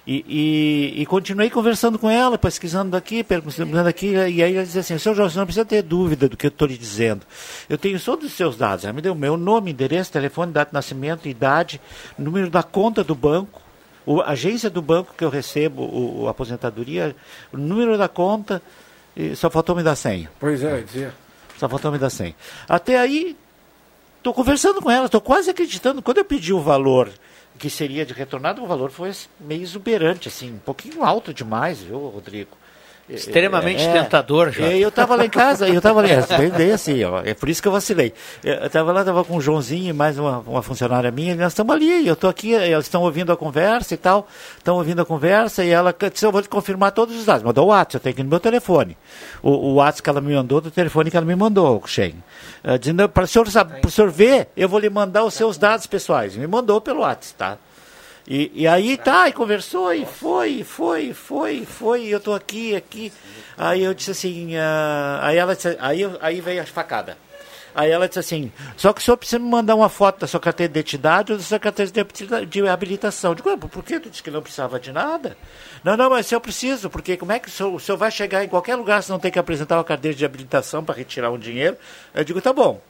E, 0.07 0.23
e, 0.25 1.01
e, 1.01 1.05
continuei 1.05 1.49
conversando 1.49 1.99
com 1.99 2.09
ela, 2.09 2.37
pesquisando 2.37 2.95
aqui, 2.95 3.25
perguntando 3.25 3.89
aqui, 3.89 4.13
e 4.13 4.41
aí 4.41 4.55
ela 4.55 4.63
dizia 4.63 4.79
assim, 4.79 4.97
seu 4.97 5.13
Jorge, 5.13 5.37
não 5.37 5.45
precisa 5.45 5.65
ter 5.65 5.81
dúvida 5.81 6.29
do 6.29 6.37
que 6.37 6.45
eu 6.45 6.49
estou 6.49 6.65
lhe 6.65 6.77
dizendo. 6.77 7.25
Eu 7.67 7.77
tenho 7.77 7.99
todos 7.99 8.25
os 8.25 8.31
seus 8.31 8.55
dados. 8.55 8.85
Ela 8.85 8.93
me 8.93 9.01
deu 9.01 9.13
meu 9.13 9.35
nome, 9.35 9.71
endereço, 9.71 10.09
telefone, 10.09 10.53
data 10.53 10.71
de 10.71 10.75
nascimento, 10.75 11.27
idade, 11.27 11.81
número 12.17 12.49
da 12.49 12.63
conta 12.63 13.03
do 13.03 13.13
banco, 13.13 13.61
o, 14.07 14.21
a 14.21 14.29
agência 14.29 14.69
do 14.69 14.81
banco 14.81 15.13
que 15.15 15.23
eu 15.23 15.29
recebo 15.29 15.83
o, 15.83 16.27
a 16.27 16.31
aposentadoria, 16.31 17.13
o 17.51 17.57
número 17.57 17.97
da 17.97 18.07
conta, 18.07 18.61
e 19.13 19.35
só 19.35 19.49
faltou 19.49 19.75
me 19.75 19.83
dar 19.83 19.95
senha. 19.95 20.31
Pois 20.39 20.63
é, 20.63 20.81
dizia. 20.81 21.13
Só 21.57 21.67
faltou 21.67 21.91
me 21.91 21.97
dar 21.97 22.09
senha. 22.09 22.33
Até 22.69 22.97
aí, 22.97 23.35
estou 24.17 24.33
conversando 24.33 24.81
com 24.81 24.89
ela, 24.89 25.07
estou 25.07 25.19
quase 25.19 25.49
acreditando. 25.49 26.01
Quando 26.01 26.19
eu 26.19 26.25
pedi 26.25 26.53
o 26.53 26.61
valor 26.61 27.11
que 27.59 27.69
seria 27.69 28.05
de 28.05 28.13
retornado, 28.13 28.63
o 28.63 28.67
valor 28.67 28.91
foi 28.91 29.11
meio 29.39 29.63
exuberante, 29.63 30.29
assim, 30.29 30.53
um 30.53 30.59
pouquinho 30.59 31.03
alto 31.03 31.33
demais, 31.33 31.81
viu, 31.81 31.97
Rodrigo? 32.07 32.51
Extremamente 33.09 33.81
é, 33.81 33.93
tentador 33.93 34.51
já. 34.51 34.65
Eu 34.67 34.89
estava 34.89 35.15
lá 35.15 35.25
em 35.25 35.29
casa, 35.29 35.67
eu 35.67 35.77
estava 35.77 36.01
ali, 36.01 36.09
bem, 36.37 36.49
bem 36.49 36.71
assim, 36.71 37.03
ó, 37.05 37.21
é 37.23 37.33
por 37.33 37.47
isso 37.47 37.61
que 37.61 37.67
eu 37.67 37.71
vacilei. 37.71 38.13
Eu 38.43 38.65
estava 38.65 38.91
lá, 38.91 38.99
estava 38.99 39.23
com 39.23 39.37
o 39.37 39.41
Joãozinho 39.41 39.89
e 39.89 39.93
mais 39.93 40.19
uma, 40.19 40.39
uma 40.39 40.61
funcionária 40.61 41.09
minha, 41.09 41.33
e 41.33 41.35
nós 41.35 41.53
estamos 41.53 41.73
ali, 41.73 42.05
eu 42.05 42.13
estou 42.13 42.29
aqui, 42.29 42.51
eles 42.51 42.85
estão 42.85 43.01
ouvindo 43.03 43.31
a 43.31 43.37
conversa 43.37 43.93
e 43.93 43.97
tal, 43.97 44.27
estão 44.57 44.75
ouvindo 44.75 45.01
a 45.01 45.05
conversa, 45.05 45.63
e 45.63 45.69
ela 45.69 45.95
disse, 46.11 46.25
eu 46.25 46.31
vou 46.31 46.41
te 46.41 46.49
confirmar 46.49 46.91
todos 46.91 47.15
os 47.15 47.25
dados. 47.25 47.43
Mandou 47.43 47.65
o 47.65 47.69
WhatsApp, 47.69 47.95
eu 47.95 47.99
tenho 48.01 48.13
aqui 48.13 48.23
no 48.23 48.29
meu 48.29 48.39
telefone. 48.39 48.97
O, 49.41 49.51
o 49.51 49.73
WhatsApp 49.75 50.03
que 50.03 50.09
ela 50.09 50.21
me 50.21 50.33
mandou, 50.33 50.59
do 50.59 50.69
telefone 50.69 51.09
que 51.09 51.15
ela 51.15 51.25
me 51.25 51.35
mandou, 51.35 51.81
Shen. 51.85 52.15
Uh, 52.63 52.77
dizendo, 52.77 53.07
para 53.07 53.23
o 53.23 53.27
senhor, 53.27 53.47
o 53.85 53.89
senhor 53.89 54.11
ver, 54.11 54.49
eu 54.57 54.67
vou 54.67 54.79
lhe 54.79 54.89
mandar 54.89 55.23
os 55.23 55.33
seus 55.33 55.57
dados 55.57 55.87
pessoais. 55.87 56.35
Me 56.35 56.45
mandou 56.45 56.81
pelo 56.81 57.01
WhatsApp, 57.01 57.37
tá? 57.37 57.57
E, 58.27 58.51
e 58.53 58.67
aí 58.67 58.97
tá, 58.97 59.29
e 59.29 59.31
conversou, 59.31 59.93
e 59.93 60.05
foi, 60.05 60.61
foi, 60.61 61.13
foi, 61.13 61.65
foi, 61.65 62.03
e 62.03 62.11
eu 62.11 62.19
tô 62.19 62.33
aqui, 62.33 62.75
aqui. 62.75 63.13
Aí 63.57 63.81
eu 63.81 63.93
disse 63.93 64.11
assim, 64.11 64.55
uh, 64.57 65.21
aí 65.21 65.37
ela 65.37 65.55
disse, 65.55 65.77
aí, 65.79 66.01
aí 66.19 66.41
veio 66.41 66.61
a 66.61 66.65
facada. 66.65 67.17
Aí 67.73 67.89
ela 67.89 68.07
disse 68.07 68.19
assim, 68.19 68.51
só 68.75 68.91
que 68.91 68.99
o 68.99 69.03
senhor 69.03 69.15
precisa 69.15 69.39
me 69.39 69.47
mandar 69.47 69.75
uma 69.75 69.87
foto 69.87 70.19
da 70.19 70.27
sua 70.27 70.39
carteira 70.41 70.73
de 70.73 70.79
identidade 70.79 71.31
ou 71.31 71.37
da 71.37 71.43
sua 71.43 71.59
carteira 71.59 71.91
de 72.45 72.67
habilitação. 72.67 73.31
Eu 73.31 73.35
digo, 73.35 73.57
por 73.69 73.83
que 73.83 73.99
tu 73.99 74.09
disse 74.09 74.23
que 74.23 74.31
não 74.31 74.41
precisava 74.41 74.77
de 74.77 74.91
nada? 74.91 75.37
Não, 75.83 75.95
não, 75.95 76.09
mas 76.09 76.29
eu 76.29 76.41
preciso, 76.41 76.89
porque 76.89 77.15
como 77.15 77.31
é 77.31 77.39
que 77.39 77.47
o 77.47 77.51
senhor, 77.51 77.73
o 77.73 77.79
senhor 77.79 77.97
vai 77.97 78.11
chegar 78.11 78.43
em 78.43 78.49
qualquer 78.49 78.75
lugar 78.75 79.03
se 79.03 79.09
não 79.09 79.19
tem 79.19 79.31
que 79.31 79.39
apresentar 79.39 79.77
uma 79.77 79.83
carteira 79.83 80.17
de 80.17 80.25
habilitação 80.25 80.83
para 80.83 80.95
retirar 80.95 81.31
um 81.31 81.37
dinheiro? 81.37 81.77
Eu 82.13 82.25
digo, 82.25 82.41
tá 82.41 82.51
bom. 82.51 82.81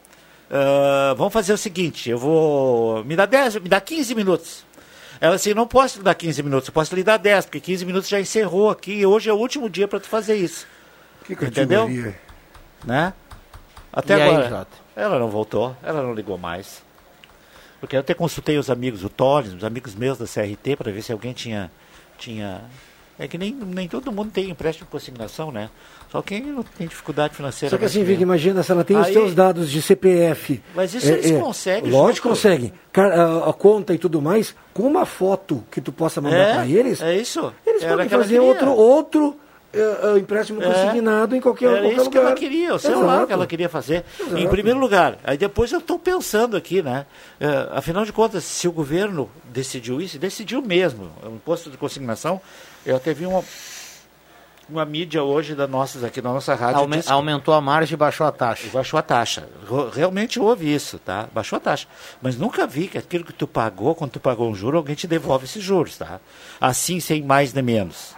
Uh, 0.49 1.13
vamos 1.15 1.33
fazer 1.33 1.53
o 1.53 1.57
seguinte, 1.57 2.09
eu 2.09 2.17
vou. 2.17 3.03
Me 3.03 3.15
dá 3.15 3.25
10, 3.25 3.55
me 3.55 3.69
dá 3.69 3.81
15 3.81 4.15
minutos. 4.15 4.65
Ela 5.19 5.35
assim, 5.35 5.53
não 5.53 5.67
posso 5.67 5.99
lhe 5.99 6.03
dar 6.03 6.15
15 6.15 6.43
minutos, 6.43 6.67
eu 6.67 6.73
posso 6.73 6.95
lhe 6.95 7.03
dar 7.03 7.17
10, 7.17 7.45
porque 7.45 7.59
15 7.59 7.85
minutos 7.85 8.09
já 8.09 8.19
encerrou 8.19 8.69
aqui 8.69 8.93
e 8.93 9.05
hoje 9.05 9.29
é 9.29 9.33
o 9.33 9.37
último 9.37 9.69
dia 9.69 9.87
para 9.87 9.99
tu 9.99 10.07
fazer 10.07 10.35
isso. 10.35 10.67
Que 11.25 11.33
Entendeu? 11.33 11.87
Né? 12.85 13.13
Até 13.91 14.17
e 14.17 14.21
agora. 14.21 14.67
Aí, 14.95 15.03
ela 15.03 15.19
não 15.19 15.29
voltou, 15.29 15.75
ela 15.83 16.01
não 16.01 16.13
ligou 16.13 16.37
mais. 16.37 16.83
Porque 17.79 17.95
eu 17.95 17.99
até 17.99 18.13
consultei 18.13 18.57
os 18.57 18.69
amigos, 18.69 19.03
o 19.03 19.09
Torres, 19.09 19.53
os 19.53 19.63
amigos 19.63 19.93
meus 19.93 20.17
da 20.17 20.25
CRT, 20.25 20.75
para 20.77 20.91
ver 20.91 21.01
se 21.01 21.11
alguém 21.11 21.33
tinha, 21.33 21.71
tinha 22.17 22.63
é 23.19 23.27
que 23.27 23.37
nem, 23.37 23.51
nem 23.51 23.87
todo 23.87 24.11
mundo 24.11 24.31
tem 24.31 24.49
empréstimo 24.49 24.85
de 24.85 24.91
consignação, 24.91 25.51
né? 25.51 25.69
Só 26.11 26.21
quem 26.21 26.63
tem 26.77 26.87
dificuldade 26.87 27.35
financeira. 27.35 27.69
Só 27.69 27.77
que 27.77 27.85
assim, 27.85 28.03
Vic, 28.03 28.21
imagina 28.21 28.63
se 28.63 28.71
ela 28.71 28.83
tem 28.83 28.95
Aí, 28.95 29.03
os 29.03 29.09
seus 29.09 29.35
dados 29.35 29.69
de 29.69 29.81
CPF. 29.81 30.61
Mas 30.73 30.93
isso 30.93 31.07
é, 31.07 31.13
eles 31.13 31.31
é, 31.31 31.39
conseguem. 31.39 31.91
Lógico 31.91 32.29
que 32.29 32.33
conseguem. 32.33 32.73
A, 32.95 33.49
a, 33.49 33.53
conta 33.53 33.93
e 33.93 33.97
tudo 33.97 34.21
mais, 34.21 34.55
com 34.73 34.83
uma 34.83 35.05
foto 35.05 35.63
que 35.69 35.81
tu 35.81 35.91
possa 35.91 36.21
mandar 36.21 36.37
é, 36.37 36.53
para 36.53 36.67
eles. 36.67 37.01
É 37.01 37.15
isso. 37.15 37.53
Eles 37.65 37.83
Era 37.83 37.91
podem 37.91 38.09
fazer 38.09 38.39
outro, 38.39 38.71
outro 38.71 39.37
uh, 39.73 40.17
empréstimo 40.17 40.63
é. 40.63 40.65
consignado 40.65 41.35
em 41.35 41.41
qualquer, 41.41 41.65
Era 41.65 41.75
qualquer 41.81 41.91
isso 41.91 42.05
lugar. 42.05 42.11
que 42.11 42.17
ela 42.17 42.35
queria, 42.35 42.73
o 42.73 42.79
celular 42.79 43.27
que 43.27 43.33
ela 43.33 43.47
queria 43.47 43.69
fazer. 43.69 44.05
Exato. 44.19 44.37
Em 44.37 44.47
primeiro 44.47 44.79
lugar, 44.79 45.17
aí 45.23 45.37
depois 45.37 45.71
eu 45.71 45.79
estou 45.79 45.99
pensando 45.99 46.55
aqui, 46.55 46.81
né? 46.81 47.05
Uh, 47.39 47.75
afinal 47.77 48.05
de 48.05 48.13
contas, 48.13 48.43
se 48.43 48.67
o 48.67 48.71
governo 48.71 49.29
decidiu 49.45 50.01
isso, 50.01 50.17
decidiu 50.17 50.61
mesmo, 50.61 51.11
o 51.23 51.35
imposto 51.35 51.69
de 51.69 51.77
consignação 51.77 52.41
eu 52.85 52.95
até 52.95 53.13
vi 53.13 53.25
uma, 53.25 53.43
uma 54.69 54.85
mídia 54.85 55.23
hoje 55.23 55.55
da 55.55 55.67
nossas 55.67 56.03
aqui 56.03 56.21
na 56.21 56.31
nossa 56.33 56.53
rádio. 56.55 56.81
Aume, 56.81 57.01
aumentou 57.07 57.53
a 57.53 57.61
margem 57.61 57.93
e 57.93 57.97
baixou 57.97 58.27
a 58.27 58.31
taxa. 58.31 58.67
Baixou 58.71 58.99
a 58.99 59.01
taxa. 59.01 59.47
Realmente 59.93 60.39
houve 60.39 60.73
isso, 60.73 60.99
tá? 60.99 61.27
Baixou 61.33 61.57
a 61.57 61.59
taxa. 61.59 61.87
Mas 62.21 62.37
nunca 62.37 62.67
vi 62.67 62.87
que 62.87 62.97
aquilo 62.97 63.23
que 63.23 63.33
tu 63.33 63.47
pagou, 63.47 63.95
quando 63.95 64.11
tu 64.11 64.19
pagou 64.19 64.49
um 64.49 64.55
juro, 64.55 64.77
alguém 64.77 64.95
te 64.95 65.07
devolve 65.07 65.45
esses 65.45 65.63
juros, 65.63 65.97
tá? 65.97 66.19
Assim, 66.59 66.99
sem 66.99 67.23
mais 67.23 67.53
nem 67.53 67.63
menos. 67.63 68.15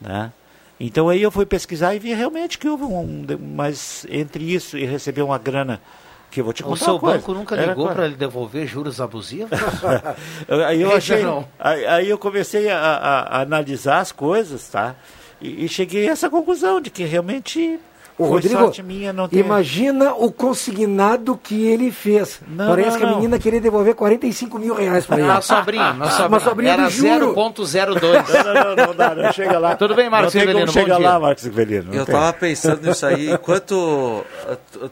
Né? 0.00 0.32
Então 0.78 1.08
aí 1.08 1.22
eu 1.22 1.30
fui 1.30 1.46
pesquisar 1.46 1.94
e 1.94 1.98
vi 1.98 2.12
realmente 2.12 2.58
que 2.58 2.68
houve 2.68 2.84
um. 2.84 3.24
Mas 3.54 4.06
entre 4.10 4.52
isso 4.52 4.76
e 4.76 4.84
receber 4.84 5.22
uma 5.22 5.38
grana 5.38 5.80
que 6.32 6.40
eu 6.40 6.44
vou 6.44 6.52
te 6.52 6.62
contar 6.62 6.74
O 6.74 6.78
seu 6.84 6.98
banco 6.98 7.34
nunca 7.34 7.54
ligou 7.54 7.88
para 7.90 8.06
ele 8.06 8.16
devolver 8.16 8.66
juros 8.66 9.00
abusivos? 9.00 9.50
aí 10.66 10.80
eu 10.80 10.92
achei, 10.92 11.22
aí, 11.58 11.86
aí, 11.86 12.08
eu 12.08 12.16
comecei 12.16 12.70
a, 12.70 12.78
a, 12.78 13.20
a, 13.20 13.42
analisar 13.42 13.98
as 13.98 14.10
coisas, 14.10 14.66
tá? 14.68 14.96
E, 15.42 15.64
e 15.64 15.68
cheguei 15.68 16.08
a 16.08 16.12
essa 16.12 16.30
conclusão 16.30 16.80
de 16.80 16.88
que 16.88 17.04
realmente 17.04 17.78
Ô, 18.18 18.26
Rodrigo, 18.26 18.70
ter... 18.70 19.38
imagina 19.38 20.12
o 20.14 20.30
consignado 20.30 21.38
que 21.42 21.66
ele 21.66 21.90
fez. 21.90 22.40
Não, 22.46 22.68
Parece 22.68 22.90
não, 22.90 22.98
que 22.98 23.04
a 23.04 23.16
menina 23.16 23.38
queria 23.38 23.60
devolver 23.60 23.94
45 23.94 24.58
mil 24.58 24.74
reais 24.74 25.06
para 25.06 25.16
ele. 25.18 25.28
Uma 25.28 25.40
sobrinha, 25.40 25.92
uma 25.92 26.10
sobrinha. 26.10 26.28
Uma 26.28 26.40
sobrinha 26.40 26.72
Era 26.72 26.86
0.02. 26.88 28.44
Não, 28.44 28.54
não, 28.54 28.76
não, 28.76 28.94
não, 28.94 29.22
não, 29.22 29.32
chega 29.32 29.58
lá. 29.58 29.74
Tudo 29.76 29.94
bem, 29.94 30.10
Marcos 30.10 30.34
Rivelino, 30.34 30.70
chega 30.70 30.98
lá, 30.98 31.18
Marcos 31.18 31.44
Rivelino. 31.44 31.94
Eu 31.94 32.02
estava 32.02 32.32
pensando 32.34 32.86
nisso 32.86 33.06
aí, 33.06 33.32
enquanto 33.32 34.24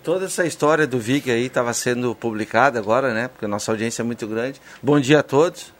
toda 0.02 0.24
essa 0.24 0.46
história 0.46 0.86
do 0.86 0.98
Vic 0.98 1.30
aí 1.30 1.46
estava 1.46 1.72
sendo 1.74 2.14
publicada 2.14 2.78
agora, 2.78 3.12
né, 3.12 3.28
porque 3.28 3.44
a 3.44 3.48
nossa 3.48 3.70
audiência 3.70 4.02
é 4.02 4.04
muito 4.04 4.26
grande. 4.26 4.60
Bom 4.82 4.98
dia 4.98 5.20
a 5.20 5.22
todos. 5.22 5.72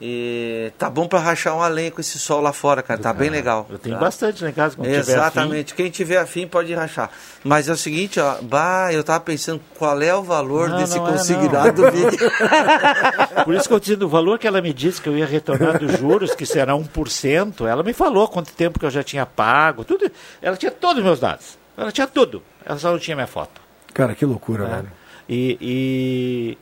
E 0.00 0.72
tá 0.76 0.90
bom 0.90 1.06
para 1.06 1.20
rachar 1.20 1.54
uma 1.56 1.68
lenha 1.68 1.90
com 1.90 2.00
esse 2.00 2.18
sol 2.18 2.40
lá 2.40 2.52
fora, 2.52 2.82
cara. 2.82 3.00
Tá 3.00 3.12
bem 3.12 3.30
legal. 3.30 3.66
Eu 3.70 3.78
tenho 3.78 3.94
tá? 3.94 4.00
bastante 4.00 4.42
lá 4.42 4.50
em 4.50 4.52
casa. 4.52 4.76
Quando 4.76 4.88
Exatamente. 4.88 5.68
Tiver 5.68 5.76
Quem 5.82 5.90
tiver 5.90 6.18
afim 6.18 6.46
pode 6.46 6.74
rachar. 6.74 7.10
Mas 7.44 7.68
é 7.68 7.72
o 7.72 7.76
seguinte, 7.76 8.18
ó. 8.18 8.36
Bah, 8.42 8.92
eu 8.92 9.04
tava 9.04 9.20
pensando 9.20 9.60
qual 9.76 10.00
é 10.02 10.14
o 10.14 10.22
valor 10.22 10.68
não, 10.68 10.78
desse 10.78 10.98
não 10.98 11.06
consignado 11.06 11.68
é, 11.86 11.90
do 11.90 13.44
Por 13.44 13.54
isso 13.54 13.68
que 13.68 13.74
eu 13.74 13.80
disse, 13.80 14.04
o 14.04 14.08
valor 14.08 14.38
que 14.38 14.46
ela 14.46 14.60
me 14.60 14.72
disse 14.72 15.00
que 15.00 15.08
eu 15.08 15.16
ia 15.16 15.26
retornar 15.26 15.78
dos 15.78 15.98
juros, 15.98 16.34
que 16.34 16.44
será 16.44 16.74
1%, 16.74 17.66
ela 17.66 17.82
me 17.82 17.92
falou 17.92 18.26
quanto 18.28 18.52
tempo 18.52 18.78
que 18.78 18.86
eu 18.86 18.90
já 18.90 19.02
tinha 19.02 19.24
pago, 19.24 19.84
tudo. 19.84 20.10
Ela 20.42 20.56
tinha 20.56 20.72
todos 20.72 20.98
os 20.98 21.04
meus 21.04 21.20
dados. 21.20 21.56
Ela 21.76 21.92
tinha 21.92 22.06
tudo. 22.06 22.42
Ela 22.64 22.78
só 22.78 22.90
não 22.90 22.98
tinha 22.98 23.14
minha 23.14 23.26
foto. 23.26 23.60
Cara, 23.92 24.14
que 24.14 24.24
loucura, 24.24 24.64
é. 24.64 24.68
velho. 24.68 24.92
E, 25.28 25.58
e, 25.60 26.58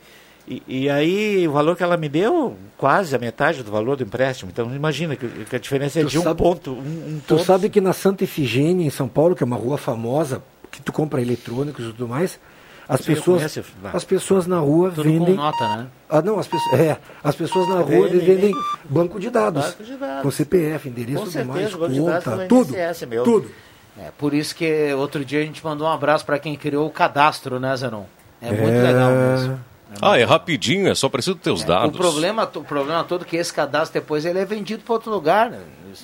e, 0.47 0.61
e, 0.67 0.89
aí 0.89 1.47
o 1.47 1.51
valor 1.53 1.75
que 1.75 1.83
ela 1.83 1.95
me 1.95 2.09
deu, 2.09 2.57
quase 2.77 3.15
a 3.15 3.19
metade 3.19 3.63
do 3.63 3.71
valor 3.71 3.95
do 3.95 4.03
empréstimo. 4.03 4.51
Então 4.51 4.75
imagina 4.75 5.15
que, 5.15 5.27
que 5.27 5.55
a 5.55 5.59
diferença 5.59 5.99
é 5.99 6.03
tu 6.03 6.09
de 6.09 6.19
um 6.19 6.35
ponto. 6.35 6.71
Um, 6.71 6.75
um 6.75 7.21
tu 7.25 7.35
ponto. 7.35 7.45
sabe 7.45 7.69
que 7.69 7.79
na 7.79 7.93
Santa 7.93 8.25
Efigênia, 8.25 8.85
em 8.85 8.89
São 8.89 9.07
Paulo, 9.07 9.35
que 9.35 9.43
é 9.43 9.45
uma 9.45 9.55
rua 9.55 9.77
famosa, 9.77 10.43
que 10.69 10.81
tu 10.81 10.91
compra 10.91 11.21
eletrônicos 11.21 11.85
e 11.85 11.87
tudo 11.89 12.09
mais, 12.09 12.39
as 12.89 13.01
pessoas, 13.01 13.37
conhece, 13.37 13.63
as 13.93 14.03
pessoas 14.03 14.45
na 14.45 14.59
rua 14.59 14.89
tudo 14.89 15.03
vendem. 15.03 15.35
Com 15.35 15.41
nota, 15.41 15.77
né? 15.77 15.87
Ah, 16.09 16.21
não, 16.21 16.37
as 16.37 16.47
pessoas, 16.47 16.79
é, 16.79 16.97
as 17.23 17.35
pessoas 17.35 17.69
na 17.69 17.75
rua 17.75 18.09
vendem, 18.09 18.35
vendem 18.35 18.55
banco 18.83 19.21
de 19.21 19.29
dados, 19.29 19.65
banco 19.65 19.83
de 19.83 19.95
dados. 19.95 20.23
Com 20.23 20.31
CPF, 20.31 20.89
endereço, 20.89 21.23
com 21.23 21.31
tudo 21.31 21.45
mais, 21.45 21.73
conta, 21.73 22.47
tudo, 22.49 22.75
tudo. 23.23 23.51
É, 23.97 24.09
por 24.17 24.33
isso 24.33 24.53
que 24.55 24.93
outro 24.93 25.23
dia 25.23 25.39
a 25.39 25.43
gente 25.43 25.63
mandou 25.63 25.87
um 25.87 25.91
abraço 25.91 26.25
para 26.25 26.37
quem 26.37 26.55
criou 26.57 26.85
o 26.85 26.89
cadastro, 26.89 27.59
né, 27.59 27.75
Zenon? 27.77 28.03
É, 28.41 28.49
é 28.49 28.51
muito 28.51 28.75
legal 28.75 29.11
mesmo. 29.11 29.72
Ah, 30.01 30.17
é 30.17 30.23
rapidinho, 30.23 30.89
é 30.89 30.95
só 30.95 31.09
preciso 31.09 31.35
ter 31.35 31.51
os 31.51 31.63
é, 31.63 31.65
dados. 31.65 31.95
O 31.95 31.97
problema, 31.97 32.43
o 32.43 32.63
problema 32.63 33.03
todo 33.03 33.23
é 33.23 33.27
que 33.27 33.37
esse 33.37 33.53
cadastro 33.53 33.99
depois 33.99 34.25
ele 34.25 34.39
é 34.39 34.45
vendido 34.45 34.83
para 34.83 34.93
outro 34.93 35.11
lugar. 35.11 35.49
Né? 35.49 35.61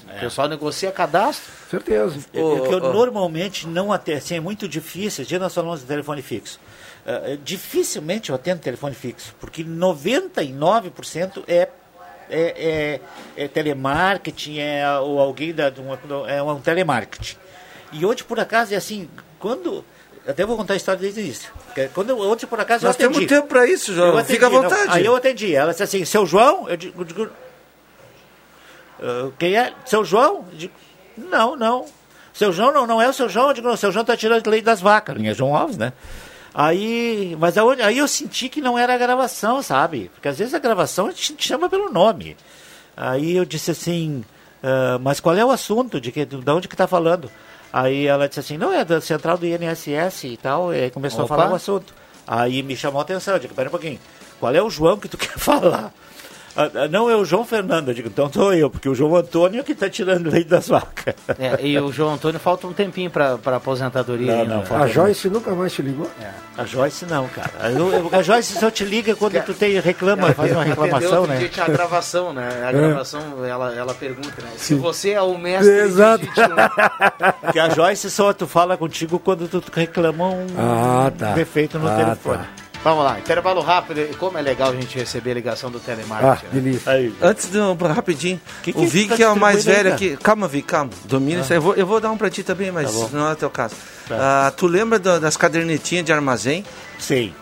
É. 0.08 0.18
O 0.18 0.20
pessoal 0.20 0.48
negocia 0.48 0.92
cadastro. 0.92 1.52
Certeza. 1.70 2.20
O, 2.34 2.40
o 2.40 2.68
que 2.68 2.74
eu 2.74 2.80
normalmente 2.80 3.68
não 3.68 3.92
atendo, 3.92 4.18
assim, 4.18 4.36
é 4.36 4.40
muito 4.40 4.68
difícil, 4.68 5.26
dia 5.26 5.40
nós 5.40 5.54
falamos 5.54 5.82
de 5.82 5.86
telefone 5.86 6.22
fixo. 6.22 6.60
Uh, 7.06 7.38
dificilmente 7.44 8.30
eu 8.30 8.36
atendo 8.36 8.62
telefone 8.62 8.94
fixo, 8.94 9.34
porque 9.40 9.64
99% 9.64 11.44
é 11.48 11.70
é, 12.30 13.00
é, 13.36 13.44
é, 13.44 13.48
telemarketing, 13.48 14.60
é 14.60 15.00
ou 15.00 15.20
alguém 15.20 15.52
da, 15.52 15.72
de 15.72 15.82
uma, 15.82 16.00
é 16.28 16.42
um 16.44 16.62
telemarketing. 16.62 17.36
E 17.92 18.06
hoje, 18.06 18.24
por 18.24 18.40
acaso, 18.40 18.74
é 18.74 18.78
assim, 18.78 19.10
quando. 19.40 19.84
Até 20.28 20.46
vou 20.46 20.56
contar 20.56 20.74
a 20.74 20.78
história 20.78 21.00
desde 21.00 21.20
o 21.20 21.24
início. 21.24 21.52
Quando 21.94 22.16
hoje, 22.18 22.46
por 22.46 22.60
acaso, 22.60 22.86
Nós 22.86 22.96
eu 23.00 23.08
atendi. 23.08 23.26
temos 23.26 23.42
tempo 23.42 23.48
para 23.48 23.66
isso, 23.66 23.94
João. 23.94 24.18
Atendi, 24.18 24.34
Fica 24.34 24.46
à 24.46 24.50
vontade. 24.50 24.86
Não, 24.88 24.94
aí 24.94 25.06
eu 25.06 25.16
atendi. 25.16 25.56
Ela 25.56 25.72
disse 25.72 25.84
assim, 25.84 26.06
seu 26.06 26.26
João, 26.26 26.70
eu 26.70 26.78
digo. 26.78 27.02
Eu 27.02 27.06
digo 27.06 27.24
uh, 29.00 29.34
quem 29.40 29.58
é? 29.58 29.74
Seu 29.86 30.06
João? 30.06 30.46
Eu 30.52 30.58
digo, 30.58 30.74
não, 31.18 31.56
não. 31.56 31.86
Seu 32.34 32.52
João 32.52 32.72
não, 32.72 32.86
não 32.86 33.02
é 33.02 33.10
o 33.10 33.14
seu 33.14 33.28
João. 33.28 33.48
Eu 33.48 33.54
digo, 33.54 33.68
não, 33.68 33.76
seu 33.76 33.92
João 33.92 34.02
está 34.02 34.16
tirando 34.16 34.48
leite 34.48 34.66
das 34.66 34.82
vacas. 34.82 35.16
Linha 35.16 35.34
João 35.34 35.56
Alves, 35.56 35.78
né? 35.78 35.94
Aí, 36.54 37.36
mas 37.40 37.58
aí 37.58 37.98
eu 37.98 38.08
senti 38.08 38.50
que 38.50 38.62
não 38.62 38.78
era 38.78 38.94
a 38.94 38.98
gravação, 38.98 39.62
sabe? 39.62 40.10
Porque 40.14 40.28
às 40.28 40.38
vezes 40.38 40.54
a 40.54 40.60
gravação 40.60 41.08
a 41.08 41.12
gente 41.12 41.36
chama 41.40 41.70
pelo 41.70 41.92
nome. 41.92 42.36
Aí 42.98 43.36
eu 43.36 43.46
disse 43.46 43.72
assim, 43.72 44.26
uh, 44.64 45.00
mas 45.02 45.20
qual 45.20 45.36
é 45.36 45.46
o 45.46 45.52
assunto? 45.52 46.02
De, 46.02 46.12
que, 46.12 46.26
de 46.26 46.52
onde 46.52 46.68
que 46.68 46.74
está 46.74 46.88
falando? 46.88 47.32
Aí 47.72 48.08
ela 48.08 48.28
disse 48.28 48.40
assim, 48.40 48.58
não, 48.58 48.74
é 48.74 48.84
da 48.84 49.00
central 49.00 49.38
do 49.38 49.46
INSS 49.46 50.24
e 50.26 50.38
tal. 50.38 50.74
E 50.74 50.84
aí 50.84 50.92
começou 50.92 51.26
Opa. 51.26 51.34
a 51.34 51.38
falar 51.38 51.52
o 51.52 51.56
assunto. 51.56 51.94
Aí 52.28 52.62
me 52.62 52.76
chamou 52.76 53.00
a 53.00 53.04
atenção, 53.04 53.36
eu 53.36 53.40
disse, 53.40 53.54
pera 53.54 53.70
um 53.70 53.72
pouquinho, 53.72 54.00
qual 54.40 54.54
é 54.54 54.62
o 54.62 54.70
João 54.70 54.98
que 54.98 55.08
tu 55.08 55.18
quer 55.18 55.38
falar? 55.38 55.94
Ah, 56.60 56.70
ah, 56.76 56.88
não 56.90 57.10
é 57.10 57.16
o 57.16 57.24
João 57.24 57.46
Fernando, 57.46 57.88
eu 57.88 57.94
digo, 57.94 58.10
então 58.10 58.30
sou 58.30 58.54
eu, 58.54 58.70
porque 58.70 58.90
o 58.90 58.94
João 58.94 59.16
Antônio 59.16 59.62
é 59.62 59.64
que 59.64 59.72
está 59.72 59.90
tirando 59.90 60.30
leite 60.30 60.50
das 60.50 60.68
vacas. 60.68 61.16
É, 61.40 61.66
e 61.66 61.80
o 61.80 61.90
João 61.90 62.16
Antônio 62.16 62.38
falta 62.38 62.68
um 62.68 62.74
tempinho 62.74 63.10
para 63.10 63.36
aposentadoria. 63.56 64.44
Não, 64.44 64.62
não, 64.62 64.76
a 64.76 64.86
Joyce 64.86 65.30
nunca 65.30 65.56
mais 65.56 65.72
te 65.72 65.82
ligou? 65.82 66.12
É. 66.22 66.30
A 66.58 66.66
Joyce 66.66 67.06
não, 67.06 67.30
cara. 67.30 67.50
a 68.12 68.22
Joyce 68.22 68.60
só 68.60 68.70
te 68.70 68.84
liga 68.84 69.16
quando 69.16 69.42
tu 69.46 69.54
tem, 69.54 69.80
reclama, 69.80 70.34
faz 70.34 70.52
uma 70.52 70.66
reclamação, 70.66 71.26
né? 71.26 71.38
Dia 71.38 71.48
tinha 71.48 71.66
a 71.66 71.70
gravação, 71.70 72.34
né? 72.34 72.50
A 72.66 72.70
é. 72.70 72.74
gravação, 72.74 73.22
é. 73.46 73.50
ela, 73.50 73.74
ela 73.74 73.94
pergunta, 73.94 74.42
né? 74.42 74.50
Se 74.58 74.76
você 74.76 75.12
é 75.12 75.22
o 75.22 75.38
mestre 75.38 75.80
Exato. 75.80 76.28
que 77.54 77.60
a 77.60 77.70
Joyce 77.70 78.12
só 78.12 78.34
tu 78.34 78.46
fala 78.46 78.76
contigo 78.76 79.18
quando 79.18 79.48
tu 79.48 79.64
reclama 79.72 80.28
um 80.28 80.48
ah, 80.58 81.10
tá. 81.18 81.32
defeito 81.32 81.80
no 81.80 81.88
ah, 81.88 81.96
telefone. 81.96 82.38
Tá. 82.40 82.59
Vamos 82.84 83.04
lá, 83.04 83.20
intervalo 83.20 83.62
rápido. 83.62 84.18
Como 84.18 84.38
é 84.38 84.42
legal 84.42 84.70
a 84.70 84.76
gente 84.76 84.98
receber 84.98 85.32
a 85.32 85.34
ligação 85.34 85.70
do 85.70 85.80
telemarketing. 85.80 86.46
Ah, 86.46 86.54
delícia. 86.54 86.94
Né? 86.94 87.12
Antes 87.22 87.52
de 87.52 87.60
um, 87.60 87.74
rapidinho, 87.76 88.40
que 88.64 88.72
que 88.72 88.80
o 88.80 88.88
Vic 88.88 89.18
tá 89.18 89.24
é 89.24 89.28
o 89.28 89.36
mais 89.36 89.66
velho 89.66 89.94
aqui. 89.94 90.16
Calma, 90.18 90.48
Vic, 90.48 90.66
calma. 90.66 90.92
Domina 91.04 91.40
ah. 91.40 91.44
isso. 91.44 91.54
Eu 91.54 91.62
vou, 91.62 91.76
eu 91.76 91.86
vou 91.86 92.00
dar 92.00 92.10
um 92.12 92.18
pra 92.18 92.30
ti 92.30 92.42
também, 92.42 92.72
mas 92.72 92.90
tá 92.90 93.10
não 93.12 93.28
é 93.28 93.34
o 93.34 93.36
teu 93.36 93.50
caso. 93.50 93.76
Tá. 94.08 94.48
Ah, 94.48 94.52
tu 94.52 94.66
lembra 94.66 94.98
do, 94.98 95.20
das 95.20 95.36
cadernetinhas 95.36 96.06
de 96.06 96.14
armazém? 96.14 96.64
Sim. 96.98 97.34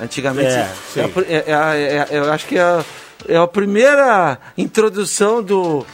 Antigamente. 0.00 0.48
É, 0.48 0.70
sim. 0.92 1.00
É, 1.28 1.44
é, 1.46 2.06
é, 2.10 2.18
eu 2.18 2.32
acho 2.32 2.46
que 2.46 2.58
é, 2.58 2.84
é 3.28 3.36
a 3.36 3.46
primeira 3.46 4.38
introdução 4.56 5.42
do 5.42 5.84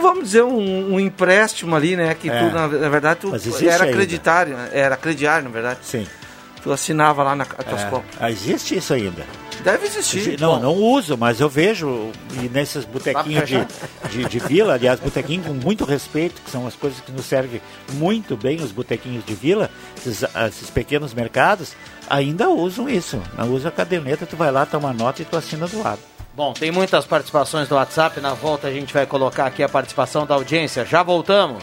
vamos 0.00 0.24
dizer, 0.24 0.42
um, 0.42 0.94
um, 0.94 1.00
empréstimo 1.00 1.74
ali, 1.74 1.96
né? 1.96 2.14
Que 2.14 2.28
é. 2.28 2.38
tu, 2.38 2.54
na, 2.54 2.68
na, 2.68 2.88
verdade, 2.88 3.20
tu 3.20 3.34
era 3.68 3.84
acreditário, 3.84 4.56
era 4.72 4.96
crediário, 4.96 5.44
na 5.44 5.50
verdade. 5.50 5.80
Sim. 5.82 6.06
Tu 6.62 6.72
assinava 6.72 7.22
lá 7.22 7.34
na 7.34 7.44
Catoscope. 7.44 8.06
É, 8.20 8.30
existe 8.30 8.76
isso 8.76 8.94
ainda. 8.94 9.24
Deve 9.64 9.86
existir. 9.86 10.40
Não, 10.40 10.60
não 10.60 10.74
uso, 10.74 11.16
mas 11.16 11.40
eu 11.40 11.48
vejo 11.48 12.10
e 12.40 12.48
nesses 12.48 12.84
botequinhos 12.84 13.48
de, 13.48 13.66
de, 14.10 14.24
de, 14.24 14.38
vila, 14.38 14.74
aliás, 14.74 15.00
botequinho 15.00 15.42
com 15.42 15.54
muito 15.54 15.84
respeito, 15.84 16.40
que 16.40 16.50
são 16.50 16.66
as 16.66 16.74
coisas 16.74 17.00
que 17.00 17.12
nos 17.12 17.26
servem 17.26 17.60
muito 17.94 18.36
bem, 18.36 18.60
os 18.60 18.72
botequinhos 18.72 19.24
de 19.24 19.34
vila, 19.34 19.70
esses, 19.96 20.24
esses 20.48 20.70
pequenos 20.70 21.14
mercados, 21.14 21.74
ainda 22.08 22.48
usam 22.48 22.88
isso. 22.88 23.20
Não 23.36 23.52
usa 23.52 23.68
a 23.68 23.72
caderneta, 23.72 24.26
tu 24.26 24.36
vai 24.36 24.50
lá, 24.50 24.66
toma 24.66 24.92
nota 24.92 25.22
e 25.22 25.24
tu 25.24 25.36
assina 25.36 25.66
do 25.66 25.82
lado. 25.82 26.00
Bom, 26.34 26.52
tem 26.52 26.70
muitas 26.70 27.04
participações 27.04 27.68
do 27.68 27.74
WhatsApp. 27.74 28.20
Na 28.20 28.34
volta 28.34 28.68
a 28.68 28.72
gente 28.72 28.92
vai 28.92 29.04
colocar 29.04 29.46
aqui 29.46 29.62
a 29.62 29.68
participação 29.68 30.24
da 30.24 30.34
audiência. 30.34 30.84
Já 30.84 31.02
voltamos. 31.02 31.62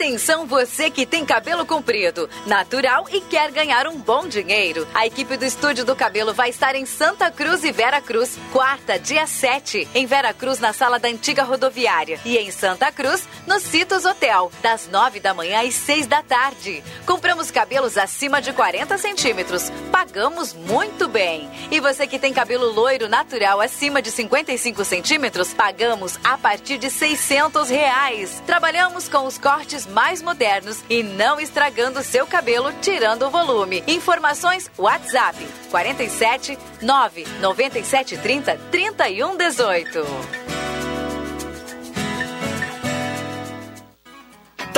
Atenção 0.00 0.46
você 0.46 0.88
que 0.88 1.04
tem 1.04 1.26
cabelo 1.26 1.66
comprido, 1.66 2.26
natural 2.46 3.06
e 3.12 3.20
quer 3.20 3.50
ganhar 3.50 3.86
um 3.86 3.98
bom 3.98 4.26
dinheiro. 4.26 4.88
A 4.94 5.06
equipe 5.06 5.36
do 5.36 5.44
Estúdio 5.44 5.84
do 5.84 5.94
Cabelo 5.94 6.32
vai 6.32 6.48
estar 6.48 6.74
em 6.74 6.86
Santa 6.86 7.30
Cruz 7.30 7.62
e 7.64 7.70
Vera 7.70 8.00
Cruz, 8.00 8.38
quarta, 8.50 8.98
dia 8.98 9.26
7, 9.26 9.86
em 9.94 10.06
Vera 10.06 10.32
Cruz, 10.32 10.58
na 10.58 10.72
sala 10.72 10.98
da 10.98 11.06
antiga 11.06 11.42
rodoviária. 11.42 12.18
E 12.24 12.38
em 12.38 12.50
Santa 12.50 12.90
Cruz, 12.90 13.28
no 13.46 13.60
Citos 13.60 14.06
Hotel, 14.06 14.50
das 14.62 14.88
9 14.88 15.20
da 15.20 15.34
manhã 15.34 15.60
às 15.60 15.74
6 15.74 16.06
da 16.06 16.22
tarde. 16.22 16.82
Compramos 17.04 17.50
cabelos 17.50 17.98
acima 17.98 18.40
de 18.40 18.54
40 18.54 18.96
centímetros. 18.96 19.70
Pagamos 19.92 20.54
muito 20.54 21.08
bem. 21.08 21.46
E 21.70 21.78
você 21.78 22.06
que 22.06 22.18
tem 22.18 22.32
cabelo 22.32 22.72
loiro 22.72 23.06
natural 23.06 23.60
acima 23.60 24.00
de 24.00 24.10
55 24.10 24.82
centímetros, 24.82 25.52
pagamos 25.52 26.18
a 26.24 26.38
partir 26.38 26.78
de 26.78 26.88
600 26.88 27.68
reais. 27.68 28.42
Trabalhamos 28.46 29.06
com 29.06 29.26
os 29.26 29.36
cortes 29.36 29.89
mais 29.90 30.22
modernos 30.22 30.82
e 30.88 31.02
não 31.02 31.40
estragando 31.40 32.02
seu 32.02 32.26
cabelo, 32.26 32.72
tirando 32.80 33.26
o 33.26 33.30
volume. 33.30 33.82
Informações 33.86 34.70
WhatsApp 34.78 35.38
47 35.70 36.58
9 36.80 37.26
97 37.40 38.18
30 38.18 38.56
31 38.70 39.36
18. 39.36 40.69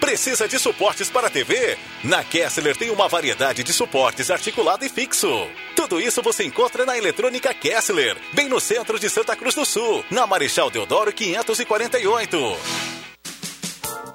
Precisa 0.00 0.46
de 0.46 0.58
suportes 0.58 1.10
para 1.10 1.28
TV? 1.28 1.76
Na 2.04 2.22
Kessler 2.22 2.76
tem 2.76 2.90
uma 2.90 3.08
variedade 3.08 3.64
de 3.64 3.72
suportes 3.72 4.30
articulado 4.30 4.84
e 4.84 4.88
fixo. 4.88 5.28
Tudo 5.74 6.00
isso 6.00 6.22
você 6.22 6.44
encontra 6.44 6.86
na 6.86 6.96
Eletrônica 6.96 7.52
Kessler, 7.52 8.16
bem 8.32 8.48
no 8.48 8.60
centro 8.60 8.98
de 8.98 9.10
Santa 9.10 9.34
Cruz 9.34 9.56
do 9.56 9.66
Sul, 9.66 10.04
na 10.10 10.26
Marechal 10.26 10.70
Deodoro 10.70 11.12
548. 11.12 12.38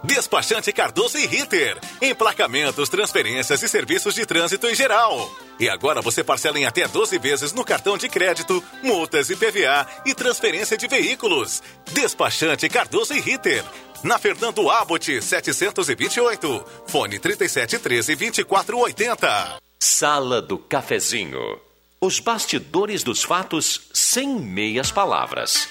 Despachante 0.06 0.72
Cardoso 0.74 1.18
e 1.18 1.26
Ritter. 1.26 1.78
Emplacamentos, 2.02 2.90
transferências 2.90 3.62
e 3.64 3.68
serviços 3.70 4.16
de 4.16 4.26
trânsito 4.26 4.68
em 4.68 4.76
geral. 4.76 5.34
E 5.60 5.70
agora 5.70 6.02
você 6.02 6.24
parcela 6.24 6.60
em 6.60 6.66
até 6.66 6.88
12 6.88 7.18
vezes 7.20 7.54
no 7.54 7.64
cartão 7.64 7.98
de 7.98 8.10
crédito, 8.10 8.62
multas 8.82 9.30
e 9.30 9.36
PVA 9.36 9.88
e 10.06 10.14
transferência 10.14 10.78
de 10.78 10.88
veículos. 10.88 11.64
Despachante 11.92 12.68
Cardoso 12.68 13.14
e 13.14 13.20
Ritter 13.22 13.64
na 14.04 14.20
Fernando 14.20 14.70
Abbott 14.70 15.22
728, 15.22 16.66
fone 16.88 17.20
3713 17.20 18.16
2480. 18.16 19.62
Sala 19.80 20.42
do 20.42 20.58
Cafezinho. 20.58 21.60
Os 22.00 22.20
bastidores 22.20 23.04
dos 23.04 23.24
fatos 23.24 23.90
sem 23.94 24.28
meias 24.40 24.92
palavras. 24.92 25.70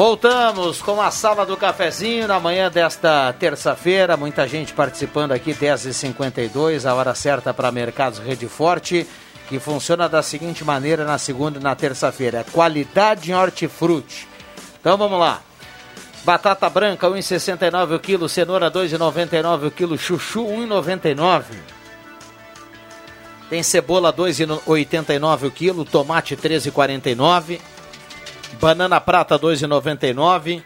Voltamos 0.00 0.80
com 0.80 0.98
a 0.98 1.10
sala 1.10 1.44
do 1.44 1.58
cafezinho 1.58 2.26
na 2.26 2.40
manhã 2.40 2.70
desta 2.70 3.34
terça-feira. 3.34 4.16
Muita 4.16 4.48
gente 4.48 4.72
participando 4.72 5.32
aqui, 5.32 5.52
10h52, 5.52 6.86
a 6.86 6.94
hora 6.94 7.14
certa 7.14 7.52
para 7.52 7.70
Mercados 7.70 8.18
Rede 8.18 8.48
Forte, 8.48 9.06
que 9.46 9.58
funciona 9.58 10.08
da 10.08 10.22
seguinte 10.22 10.64
maneira 10.64 11.04
na 11.04 11.18
segunda 11.18 11.60
e 11.60 11.62
na 11.62 11.74
terça-feira: 11.74 12.38
é 12.38 12.44
qualidade 12.44 13.30
em 13.30 13.34
hortifruti. 13.34 14.26
Então 14.80 14.96
vamos 14.96 15.20
lá. 15.20 15.42
Batata 16.24 16.70
branca, 16.70 17.06
1,69 17.06 17.96
o 17.96 18.00
quilo, 18.00 18.26
cenoura 18.26 18.70
2,99 18.70 19.66
o 19.66 19.70
quilo, 19.70 19.98
chuchu 19.98 20.46
1,99. 20.46 21.42
Tem 23.50 23.62
cebola 23.62 24.10
2,89 24.10 25.46
o 25.46 25.50
quilo, 25.50 25.84
tomate 25.84 26.38
13,49. 26.38 27.60
Banana 28.58 29.00
prata 29.00 29.38
2,99. 29.38 30.62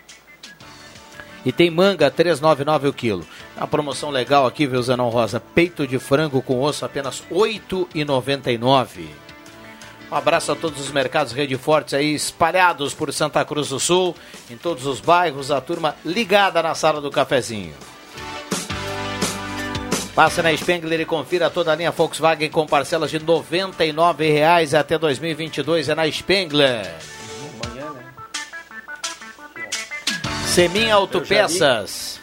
E 1.44 1.52
tem 1.52 1.70
manga 1.70 2.10
3,99 2.10 2.88
o 2.88 2.92
quilo. 2.92 3.26
Uma 3.56 3.66
promoção 3.66 4.10
legal 4.10 4.46
aqui, 4.46 4.66
viu, 4.66 4.82
Zanão 4.82 5.10
Rosa? 5.10 5.38
Peito 5.38 5.86
de 5.86 5.98
frango 5.98 6.40
com 6.40 6.62
osso 6.62 6.84
apenas 6.84 7.22
8,99. 7.30 9.24
Um 10.10 10.14
abraço 10.16 10.52
a 10.52 10.56
todos 10.56 10.80
os 10.80 10.90
mercados 10.90 11.32
Rede 11.32 11.56
Fortes 11.56 11.92
aí 11.92 12.14
espalhados 12.14 12.94
por 12.94 13.12
Santa 13.12 13.44
Cruz 13.44 13.68
do 13.68 13.80
Sul, 13.80 14.14
em 14.50 14.56
todos 14.56 14.86
os 14.86 15.00
bairros, 15.00 15.50
a 15.50 15.60
turma 15.60 15.96
ligada 16.04 16.62
na 16.62 16.74
sala 16.74 17.00
do 17.00 17.10
cafezinho. 17.10 17.74
Passe 20.14 20.40
na 20.40 20.56
Spengler 20.56 21.00
e 21.00 21.04
confira 21.04 21.50
toda 21.50 21.72
a 21.72 21.74
linha 21.74 21.90
Volkswagen 21.90 22.48
com 22.48 22.64
parcelas 22.64 23.10
de 23.10 23.18
R$ 23.18 23.24
99,00 23.24 24.78
até 24.78 24.96
2022 24.96 25.88
é 25.88 25.94
na 25.94 26.08
Spengler. 26.08 26.94
Semin 30.54 30.88
Autopeças. 30.88 32.20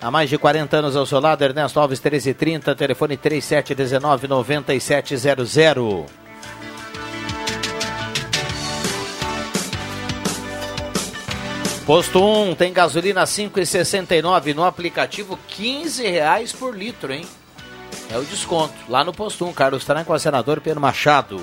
Há 0.00 0.10
mais 0.10 0.30
de 0.30 0.38
40 0.38 0.74
anos 0.74 0.96
ao 0.96 1.04
seu 1.04 1.20
lado, 1.20 1.44
Ernesto 1.44 1.78
Alves 1.78 2.00
1330, 2.00 2.74
telefone 2.74 3.14
3719 3.18 4.26
9700. 4.26 6.06
Posto 11.84 12.24
1 12.24 12.54
tem 12.54 12.72
gasolina 12.72 13.24
5,69 13.24 14.54
no 14.54 14.64
aplicativo 14.64 15.38
15 15.48 16.08
reais 16.08 16.52
por 16.52 16.74
litro, 16.74 17.12
hein? 17.12 17.26
É 18.10 18.16
o 18.16 18.24
desconto. 18.24 18.72
Lá 18.88 19.04
no 19.04 19.12
Posto 19.12 19.44
1, 19.44 19.52
Carlos 19.52 19.84
Tranco, 19.84 20.18
senador 20.18 20.62
Pedro 20.62 20.80
Machado. 20.80 21.38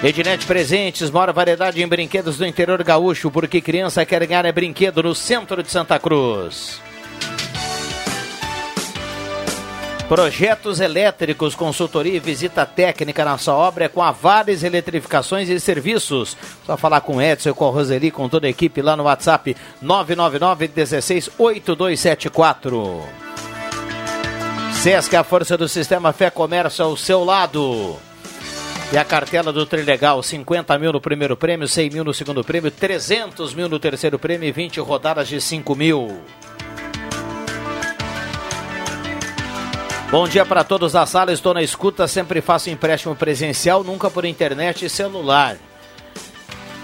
Ednet 0.00 0.46
Presentes, 0.46 1.10
maior 1.10 1.32
variedade 1.32 1.82
em 1.82 1.88
brinquedos 1.88 2.38
do 2.38 2.46
interior 2.46 2.80
gaúcho, 2.84 3.32
porque 3.32 3.60
criança 3.60 4.06
quer 4.06 4.24
ganhar 4.24 4.44
é 4.44 4.52
brinquedo 4.52 5.02
no 5.02 5.12
centro 5.12 5.60
de 5.60 5.72
Santa 5.72 5.98
Cruz. 5.98 6.80
Projetos 10.08 10.78
elétricos, 10.78 11.56
consultoria 11.56 12.14
e 12.14 12.20
visita 12.20 12.64
técnica 12.64 13.24
na 13.24 13.36
sua 13.36 13.54
obra 13.54 13.86
é 13.86 13.88
com 13.88 14.00
a 14.00 14.12
Vales 14.12 14.62
Eletrificações 14.62 15.48
e 15.48 15.58
Serviços. 15.58 16.36
Só 16.64 16.76
falar 16.76 17.00
com 17.00 17.20
Edson 17.20 17.52
com 17.52 17.66
a 17.66 17.70
Roseli, 17.70 18.12
com 18.12 18.28
toda 18.28 18.46
a 18.46 18.50
equipe 18.50 18.80
lá 18.80 18.96
no 18.96 19.02
WhatsApp 19.02 19.56
999 19.82 20.68
16 20.68 21.30
8274. 21.36 23.02
Sesc, 24.74 25.16
a 25.16 25.24
força 25.24 25.58
do 25.58 25.68
sistema 25.68 26.12
Fé 26.12 26.30
Comércio 26.30 26.84
ao 26.84 26.96
seu 26.96 27.24
lado. 27.24 28.07
E 28.90 28.96
a 28.96 29.04
cartela 29.04 29.52
do 29.52 29.66
Trilegal, 29.66 30.22
50 30.22 30.78
mil 30.78 30.94
no 30.94 31.00
primeiro 31.00 31.36
prêmio, 31.36 31.68
100 31.68 31.90
mil 31.90 32.04
no 32.04 32.14
segundo 32.14 32.42
prêmio, 32.42 32.70
300 32.70 33.52
mil 33.52 33.68
no 33.68 33.78
terceiro 33.78 34.18
prêmio 34.18 34.48
e 34.48 34.52
20 34.52 34.80
rodadas 34.80 35.28
de 35.28 35.38
5 35.42 35.74
mil. 35.74 36.18
Bom 40.10 40.26
dia 40.26 40.46
para 40.46 40.64
todos 40.64 40.92
da 40.92 41.04
sala, 41.04 41.34
estou 41.34 41.52
na 41.52 41.62
escuta, 41.62 42.08
sempre 42.08 42.40
faço 42.40 42.70
empréstimo 42.70 43.14
presencial, 43.14 43.84
nunca 43.84 44.08
por 44.08 44.24
internet 44.24 44.86
e 44.86 44.88
celular. 44.88 45.58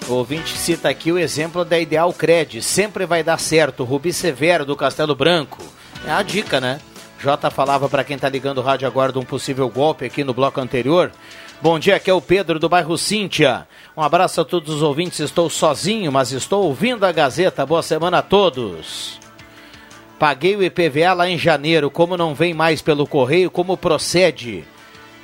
O 0.07 0.13
ouvinte 0.13 0.59
cita 0.59 0.91
aqui 0.91 1.11
o 1.11 1.19
exemplo 1.19 1.65
da 1.65 1.79
Ideal 1.79 2.13
Cred, 2.13 2.61
sempre 2.61 3.07
vai 3.07 3.23
dar 3.23 3.41
certo, 3.41 3.83
Rubi 3.83 4.13
Severo 4.13 4.67
do 4.67 4.77
Castelo 4.77 5.15
Branco. 5.15 5.65
É 6.07 6.11
a 6.11 6.23
dica, 6.23 6.61
né? 6.61 6.81
Jota 7.25 7.51
falava 7.51 7.89
para 7.89 8.05
quem 8.05 8.17
está 8.17 8.29
ligando 8.29 8.59
o 8.59 8.63
rádio 8.63 8.87
agora 8.87 9.11
de 9.11 9.19
um 9.19 9.25
possível 9.25 9.67
golpe 9.71 10.05
aqui 10.05 10.23
no 10.23 10.35
bloco 10.35 10.61
anterior. 10.61 11.11
Bom 11.63 11.79
dia, 11.79 11.97
aqui 11.97 12.11
é 12.11 12.13
o 12.13 12.21
Pedro 12.21 12.59
do 12.59 12.69
bairro 12.69 12.99
Cíntia. 12.99 13.67
Um 13.97 14.03
abraço 14.03 14.43
a 14.43 14.45
todos 14.45 14.75
os 14.75 14.83
ouvintes. 14.83 15.21
Estou 15.21 15.49
sozinho, 15.49 16.13
mas 16.13 16.33
estou 16.33 16.67
ouvindo 16.67 17.03
a 17.07 17.13
Gazeta. 17.13 17.65
Boa 17.65 17.83
semana 17.83 18.19
a 18.19 18.23
todos. 18.23 19.19
Paguei 20.19 20.55
o 20.55 20.63
IPVA 20.63 21.15
lá 21.15 21.27
em 21.27 21.39
janeiro. 21.39 21.91
Como 21.91 22.15
não 22.15 22.35
vem 22.35 22.53
mais 22.53 22.83
pelo 22.83 23.07
correio, 23.07 23.51
como 23.51 23.75
procede? 23.75 24.63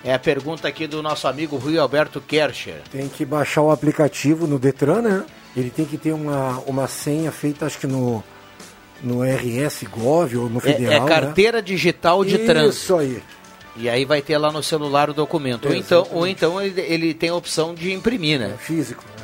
É 0.02 0.14
a 0.14 0.18
pergunta 0.18 0.66
aqui 0.66 0.86
do 0.86 1.02
nosso 1.02 1.28
amigo 1.28 1.58
Rui 1.58 1.76
Alberto 1.76 2.18
Kercher. 2.18 2.80
Tem 2.90 3.10
que 3.10 3.26
baixar 3.26 3.60
o 3.60 3.70
aplicativo 3.70 4.46
no 4.46 4.58
Detran, 4.58 5.02
né? 5.02 5.26
Ele 5.54 5.68
tem 5.68 5.84
que 5.84 5.98
ter 5.98 6.12
uma, 6.12 6.60
uma 6.66 6.86
senha 6.86 7.30
feita, 7.30 7.66
acho 7.66 7.78
que 7.78 7.86
no, 7.86 8.24
no 9.02 9.22
RS 9.22 9.84
Gov 9.90 10.36
ou 10.36 10.48
no 10.48 10.60
Federal. 10.60 10.92
É, 10.92 10.96
é 10.96 11.08
carteira 11.08 11.58
né? 11.58 11.62
digital 11.62 12.24
de 12.24 12.36
Isso 12.36 12.46
trânsito. 12.46 12.82
Isso 12.84 12.96
aí. 12.96 13.22
E 13.76 13.88
aí 13.88 14.04
vai 14.04 14.20
ter 14.20 14.36
lá 14.36 14.52
no 14.52 14.62
celular 14.62 15.08
o 15.08 15.14
documento. 15.14 15.68
Ou 15.68 15.74
então, 15.74 16.06
ou 16.10 16.26
então 16.26 16.60
ele, 16.60 16.80
ele, 16.80 17.14
tem 17.14 17.30
a 17.30 17.34
opção 17.34 17.74
de 17.74 17.92
imprimir, 17.92 18.38
né? 18.38 18.52
É 18.54 18.58
físico. 18.58 19.04
Né? 19.18 19.20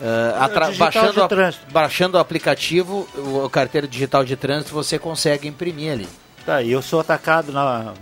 Uh, 0.00 0.78
baixando, 0.78 1.22
a, 1.22 1.28
baixando 1.72 2.16
o 2.16 2.20
aplicativo, 2.20 3.08
o 3.16 3.48
carteira 3.50 3.88
digital 3.88 4.24
de 4.24 4.36
trânsito, 4.36 4.72
você 4.72 4.98
consegue 4.98 5.48
imprimir 5.48 5.92
ali. 5.92 6.08
Tá, 6.46 6.62
e 6.62 6.70
eu 6.70 6.80
sou 6.80 7.00
atacado 7.00 7.50
na, 7.50 7.94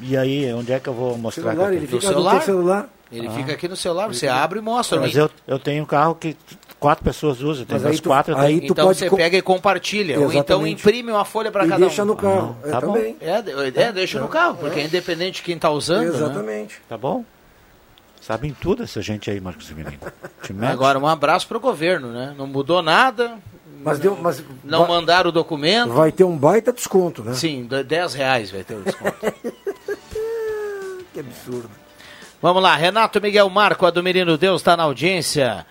E 0.00 0.16
aí, 0.16 0.52
onde 0.52 0.72
é 0.72 0.78
que 0.78 0.88
eu 0.88 0.94
vou 0.94 1.18
mostrar? 1.18 1.50
Celular, 1.50 1.70
que 1.70 1.76
ele 1.76 1.86
fica 1.86 2.06
celular? 2.06 2.36
teu 2.36 2.42
celular. 2.42 2.88
Ele 3.10 3.28
Ah. 3.28 3.30
fica 3.30 3.52
aqui 3.52 3.68
no 3.68 3.76
celular, 3.76 4.08
você 4.08 4.26
abre 4.26 4.58
e 4.58 4.62
mostra. 4.62 5.00
Mas 5.00 5.14
né? 5.14 5.22
eu, 5.22 5.30
eu 5.46 5.58
tenho 5.58 5.84
um 5.84 5.86
carro 5.86 6.14
que 6.16 6.36
quatro 6.80 7.04
pessoas 7.04 7.40
usam, 7.40 7.64
tem 7.64 7.78
mais 7.78 8.00
tu- 8.00 8.08
quatro. 8.08 8.34
eu 8.34 8.38
aí 8.38 8.60
tu 8.60 8.72
então 8.72 8.86
pode 8.86 8.98
você 8.98 9.08
com- 9.08 9.16
pega 9.16 9.36
e 9.36 9.42
compartilha. 9.42 10.18
Ou 10.18 10.24
então 10.26 10.40
Exatamente. 10.58 10.80
imprime 10.80 11.12
uma 11.12 11.24
folha 11.24 11.50
para 11.52 11.66
cada 11.68 11.86
deixa 11.86 12.02
um. 12.02 12.06
no 12.06 12.16
carro. 12.16 12.56
Ah, 12.64 12.68
é, 12.68 12.70
tá 12.72 12.80
bom. 12.80 12.92
também. 12.94 13.16
É, 13.20 13.82
é, 13.82 13.92
deixa 13.92 14.18
no 14.20 14.28
carro, 14.28 14.56
porque 14.56 14.80
é 14.80 14.84
independente 14.84 15.36
de 15.36 15.42
quem 15.42 15.54
está 15.56 15.70
usando. 15.70 16.02
né? 16.02 16.08
Exatamente. 16.16 16.80
Tá 16.88 16.98
bom? 16.98 17.24
Sabem 18.20 18.54
tudo 18.60 18.82
essa 18.82 19.00
gente 19.00 19.30
aí, 19.30 19.40
Marcos 19.40 19.70
mete. 19.70 19.98
Agora, 20.68 20.98
um 20.98 21.06
abraço 21.06 21.46
pro 21.46 21.60
governo, 21.60 22.08
né? 22.10 22.34
Não 22.36 22.46
mudou 22.48 22.82
nada, 22.82 23.38
Mas, 23.84 24.00
deu, 24.00 24.16
mas 24.20 24.42
não 24.64 24.80
vai, 24.80 24.88
mandaram 24.88 25.28
o 25.30 25.32
documento. 25.32 25.92
vai 25.92 26.10
ter 26.10 26.24
um 26.24 26.36
baita 26.36 26.72
desconto, 26.72 27.22
né? 27.22 27.34
Sim, 27.34 27.66
de- 27.66 27.84
10 27.84 28.14
reais 28.14 28.50
vai 28.50 28.64
ter 28.64 28.74
o 28.74 28.82
desconto. 28.82 29.14
Que 31.14 31.20
absurdo. 31.20 31.70
Vamos 32.40 32.62
lá, 32.62 32.76
Renato 32.76 33.20
Miguel 33.20 33.48
Marco, 33.48 33.86
a 33.86 33.90
do 33.90 34.02
Menino 34.02 34.36
Deus, 34.36 34.60
está 34.60 34.76
na 34.76 34.82
audiência. 34.84 35.66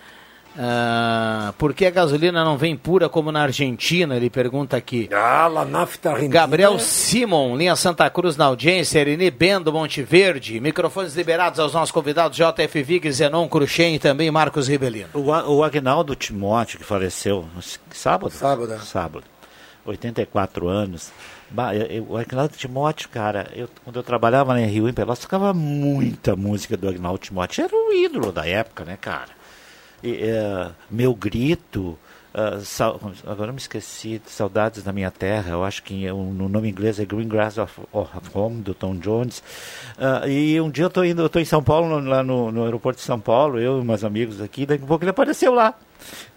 Ah, 0.58 1.52
por 1.58 1.74
que 1.74 1.84
a 1.84 1.90
gasolina 1.90 2.42
não 2.42 2.56
vem 2.56 2.74
pura 2.76 3.08
como 3.08 3.30
na 3.30 3.42
Argentina? 3.42 4.16
Ele 4.16 4.30
pergunta 4.30 4.76
aqui. 4.76 5.08
Ah, 5.12 5.46
La 5.48 5.64
Nafta 5.66 6.10
Argentina. 6.10 6.32
Gabriel 6.32 6.78
Simon, 6.78 7.56
linha 7.56 7.76
Santa 7.76 8.08
Cruz 8.08 8.36
na 8.36 8.46
audiência, 8.46 8.98
Erini 8.98 9.30
Bendo, 9.30 9.70
Monte 9.72 10.02
Verde. 10.02 10.58
Microfones 10.58 11.14
liberados 11.14 11.60
aos 11.60 11.74
nossos 11.74 11.92
convidados, 11.92 12.38
JF 12.38 12.82
Vig, 12.82 13.12
Zenon 13.12 13.46
Cruxem 13.48 13.96
e 13.96 13.98
também 13.98 14.30
Marcos 14.30 14.66
Ribelino. 14.66 15.10
O, 15.12 15.26
o 15.28 15.62
Agnaldo 15.62 16.14
Timóteo, 16.14 16.78
que 16.78 16.84
faleceu 16.84 17.46
sábado? 17.90 18.32
Sábado. 18.32 18.78
Sábado. 18.82 19.24
84 19.84 20.68
anos. 20.68 21.12
O 22.08 22.16
Agnaldo 22.16 22.56
Timóteo, 22.56 23.08
cara, 23.08 23.48
eu, 23.54 23.68
quando 23.84 23.96
eu 23.96 24.02
trabalhava 24.02 24.52
na 24.54 24.66
Rio 24.66 24.88
em 24.88 24.92
Pelotas, 24.92 25.20
tocava 25.22 25.54
muita 25.54 26.34
música 26.34 26.76
do 26.76 26.88
Agnaldo 26.88 27.18
Timóteo. 27.18 27.64
Era 27.64 27.74
o 27.76 27.92
ídolo 27.92 28.32
da 28.32 28.46
época, 28.46 28.84
né, 28.84 28.96
cara? 29.00 29.30
E, 30.02 30.14
é, 30.22 30.68
meu 30.90 31.14
grito. 31.14 31.96
ah, 32.34 32.60
sal- 32.62 33.00
agora 33.26 33.50
me 33.50 33.56
esqueci, 33.58 34.20
Saudades 34.26 34.82
da 34.82 34.92
Minha 34.92 35.10
Terra, 35.10 35.52
eu 35.52 35.64
acho 35.64 35.82
que 35.82 36.10
o- 36.10 36.24
no 36.34 36.48
nome 36.50 36.68
inglês 36.68 37.00
é 37.00 37.04
Green 37.06 37.26
Grass 37.28 37.56
of, 37.56 37.80
of 37.92 38.10
Home, 38.34 38.60
do 38.60 38.74
Tom 38.74 38.94
Jones. 38.96 39.42
Ah, 39.98 40.28
e 40.28 40.60
um 40.60 40.68
dia 40.68 40.84
eu 40.84 40.90
tô 40.90 41.02
indo, 41.02 41.22
eu 41.22 41.28
tô 41.30 41.38
em 41.38 41.46
São 41.46 41.62
Paulo, 41.62 41.98
lá 42.00 42.22
no, 42.22 42.52
no 42.52 42.64
aeroporto 42.64 42.98
de 42.98 43.06
São 43.06 43.18
Paulo, 43.18 43.58
eu 43.58 43.80
e 43.80 43.84
meus 43.84 44.04
amigos 44.04 44.42
aqui, 44.42 44.66
daqui 44.66 44.84
a 44.84 44.86
pouco 44.86 45.02
ele 45.04 45.10
apareceu 45.12 45.54
lá. 45.54 45.72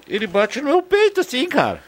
Ele 0.07 0.25
bate 0.25 0.61
no 0.61 0.69
meu 0.69 0.81
peito 0.81 1.19
assim, 1.19 1.49
cara. 1.49 1.81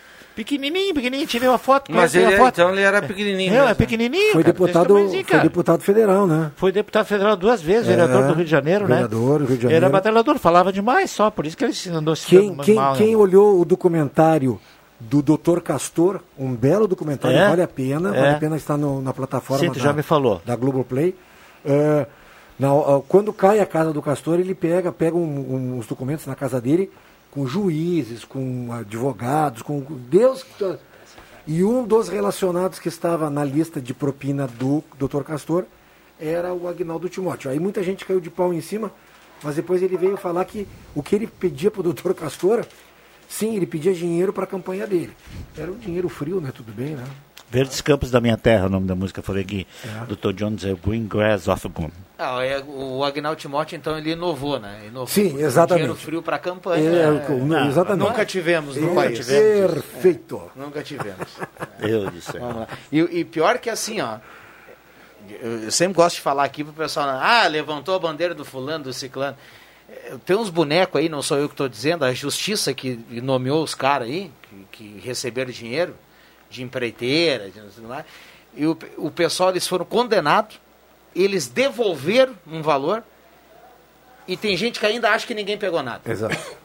Pequenininho, 0.43 0.93
pequenininho, 0.93 1.27
tirei 1.27 1.47
uma 1.47 1.57
foto 1.57 1.91
com 1.91 1.97
Mas 1.97 2.15
ele, 2.15 2.25
ele, 2.25 2.33
uma 2.35 2.45
foto. 2.45 2.53
então 2.55 2.71
ele 2.71 2.81
era 2.81 3.01
pequenininho. 3.01 3.53
É, 3.53 3.71
é 3.71 3.73
pequenininho. 3.73 4.31
Foi 4.33 4.43
cara, 4.43 4.53
deputado, 4.53 4.93
foi 5.27 5.39
deputado 5.41 5.81
federal, 5.83 6.25
né? 6.27 6.51
Foi 6.55 6.71
deputado 6.71 7.05
federal 7.05 7.35
duas 7.35 7.61
vezes, 7.61 7.87
É, 7.87 7.91
vereador 7.95 8.27
do 8.27 8.33
Rio 8.33 8.45
de 8.45 8.51
Janeiro, 8.51 8.85
vereador 8.87 9.37
do 9.39 9.43
né? 9.43 9.47
Rio 9.49 9.57
de 9.57 9.63
Janeiro. 9.63 9.85
Era 9.85 9.91
batalhador, 9.91 10.37
falava 10.39 10.73
demais 10.73 11.11
só, 11.11 11.29
por 11.29 11.45
isso 11.45 11.55
que 11.55 11.63
ele 11.63 11.73
se 11.73 11.89
andou 11.89 12.15
se 12.15 12.25
Quem, 12.27 12.55
quem, 12.57 12.75
mal, 12.75 12.93
né? 12.93 12.97
quem 12.97 13.15
olhou 13.15 13.59
o 13.61 13.65
documentário 13.65 14.59
do 14.99 15.21
Dr. 15.21 15.61
Castor, 15.61 16.19
um 16.37 16.53
belo 16.55 16.87
documentário, 16.87 17.37
É? 17.37 17.49
vale 17.49 17.61
a 17.63 17.67
pena, 17.67 18.15
É. 18.15 18.19
vale 18.21 18.35
a 18.35 18.37
pena 18.39 18.55
estar 18.57 18.77
no- 18.77 19.01
na 19.01 19.13
plataforma 19.13 19.63
Sim, 19.63 19.71
tu 19.71 19.79
da, 19.79 19.85
já 19.85 19.93
me 19.93 20.03
falou. 20.03 20.41
da 20.45 20.55
Globoplay. 20.55 21.15
É, 21.65 22.05
na- 22.61 23.01
quando 23.07 23.33
cai 23.33 23.59
a 23.59 23.65
casa 23.65 23.91
do 23.91 24.01
Castor, 24.01 24.39
ele 24.39 24.53
pega, 24.55 24.91
pega 24.91 25.15
um- 25.17 25.55
um- 25.55 25.77
os 25.79 25.87
documentos 25.87 26.25
na 26.25 26.35
casa 26.35 26.61
dele 26.61 26.91
com 27.31 27.47
juízes, 27.47 28.23
com 28.25 28.69
advogados, 28.71 29.61
com 29.61 29.81
Deus. 30.09 30.45
E 31.47 31.63
um 31.63 31.83
dos 31.83 32.07
relacionados 32.07 32.77
que 32.77 32.87
estava 32.87 33.29
na 33.29 33.43
lista 33.43 33.81
de 33.81 33.93
propina 33.93 34.47
do 34.47 34.83
Dr. 34.99 35.23
Castor 35.23 35.65
era 36.19 36.53
o 36.53 36.67
Agnaldo 36.67 37.09
Timóteo. 37.09 37.49
Aí 37.49 37.59
muita 37.59 37.81
gente 37.81 38.05
caiu 38.05 38.19
de 38.19 38.29
pau 38.29 38.53
em 38.53 38.61
cima, 38.61 38.91
mas 39.41 39.55
depois 39.55 39.81
ele 39.81 39.97
veio 39.97 40.15
falar 40.17 40.45
que 40.45 40.67
o 40.93 41.01
que 41.01 41.15
ele 41.15 41.25
pedia 41.27 41.71
para 41.71 41.81
o 41.81 41.93
Dr. 41.93 42.13
Castor, 42.13 42.63
sim, 43.27 43.55
ele 43.55 43.65
pedia 43.65 43.93
dinheiro 43.93 44.31
para 44.31 44.43
a 44.43 44.47
campanha 44.47 44.85
dele. 44.85 45.13
Era 45.57 45.71
um 45.71 45.77
dinheiro 45.77 46.07
frio, 46.09 46.39
né? 46.39 46.51
Tudo 46.55 46.71
bem, 46.71 46.95
né? 46.95 47.03
Verdes 47.51 47.81
Campos 47.81 48.09
da 48.09 48.21
Minha 48.21 48.37
Terra, 48.37 48.67
o 48.67 48.69
nome 48.69 48.87
da 48.87 48.95
música, 48.95 49.21
falei 49.21 49.43
aqui. 49.43 49.67
É. 49.83 50.05
Dr. 50.15 50.31
Jones 50.33 50.63
é 50.63 50.73
Green 50.73 51.05
Grass 51.05 51.47
of 51.49 51.67
Gum. 51.67 51.89
Ah, 52.17 52.41
é, 52.45 52.63
o 52.65 53.03
Agnaldo 53.03 53.39
Timóteo, 53.41 53.75
então, 53.75 53.97
ele 53.97 54.11
inovou, 54.11 54.57
né? 54.59 54.83
Inovou, 54.87 55.07
Sim, 55.07 55.37
exatamente. 55.37 55.83
Dinheiro 55.83 55.95
frio 55.99 56.21
para 56.23 56.39
campanha. 56.39 56.89
É, 56.89 57.11
né? 57.11 57.25
o- 57.29 57.45
Não, 57.45 57.67
exatamente. 57.67 58.07
Nunca 58.07 58.25
tivemos 58.25 58.77
no 58.77 58.91
É, 58.91 58.95
país. 58.95 59.25
Perfeito. 59.27 60.49
Nunca 60.55 60.81
tivemos. 60.81 61.27
Eu 61.81 62.09
disse. 62.09 62.37
Vamos 62.39 62.55
lá. 62.57 62.67
E, 62.91 62.99
e 62.99 63.25
pior 63.25 63.57
que 63.57 63.69
assim, 63.69 63.99
ó. 63.99 64.17
Eu, 65.41 65.69
sempre 65.71 65.95
gosto 65.95 66.15
de 66.15 66.21
falar 66.21 66.43
aqui 66.45 66.63
pro 66.63 66.73
pessoal, 66.73 67.07
ah, 67.09 67.45
levantou 67.47 67.95
a 67.95 67.99
bandeira 67.99 68.33
do 68.33 68.43
fulano, 68.45 68.85
do 68.85 68.93
ciclano. 68.93 69.35
Tem 70.25 70.35
uns 70.37 70.49
bonecos 70.49 70.99
aí, 71.01 71.09
não 71.09 71.21
sou 71.21 71.37
eu 71.37 71.47
que 71.49 71.53
estou 71.53 71.67
dizendo, 71.67 72.05
a 72.05 72.13
justiça 72.13 72.73
que 72.73 72.97
nomeou 73.21 73.61
os 73.61 73.75
caras 73.75 74.07
aí, 74.07 74.31
que, 74.41 74.65
que 74.71 74.99
receberam 75.05 75.51
dinheiro 75.51 75.95
de 76.51 76.61
empreiteira, 76.63 77.49
de, 77.49 77.59
não 77.59 77.71
sei 77.71 77.85
lá, 77.85 78.05
e 78.55 78.67
o, 78.67 78.77
o 78.97 79.09
pessoal, 79.09 79.49
eles 79.49 79.67
foram 79.67 79.85
condenados, 79.85 80.59
eles 81.15 81.47
devolveram 81.47 82.35
um 82.45 82.61
valor, 82.61 83.03
e 84.27 84.37
tem 84.37 84.55
gente 84.55 84.79
que 84.79 84.85
ainda 84.85 85.09
acha 85.09 85.25
que 85.25 85.33
ninguém 85.33 85.57
pegou 85.57 85.81
nada. 85.81 86.01
Exato. 86.05 86.37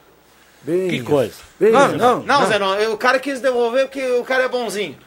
Bem, 0.63 0.89
Que 0.89 1.01
coisa. 1.01 1.35
bem, 1.61 1.71
Não, 1.71 1.93
não. 1.93 2.23
Não, 2.25 2.47
Zé, 2.47 2.59
não, 2.59 2.93
o 2.93 2.97
cara 2.99 3.21
quis 3.21 3.41
devolver 3.41 3.85
porque 3.85 4.05
o 4.19 4.25
cara 4.25 4.45
é 4.45 4.49
bonzinho. 4.49 4.99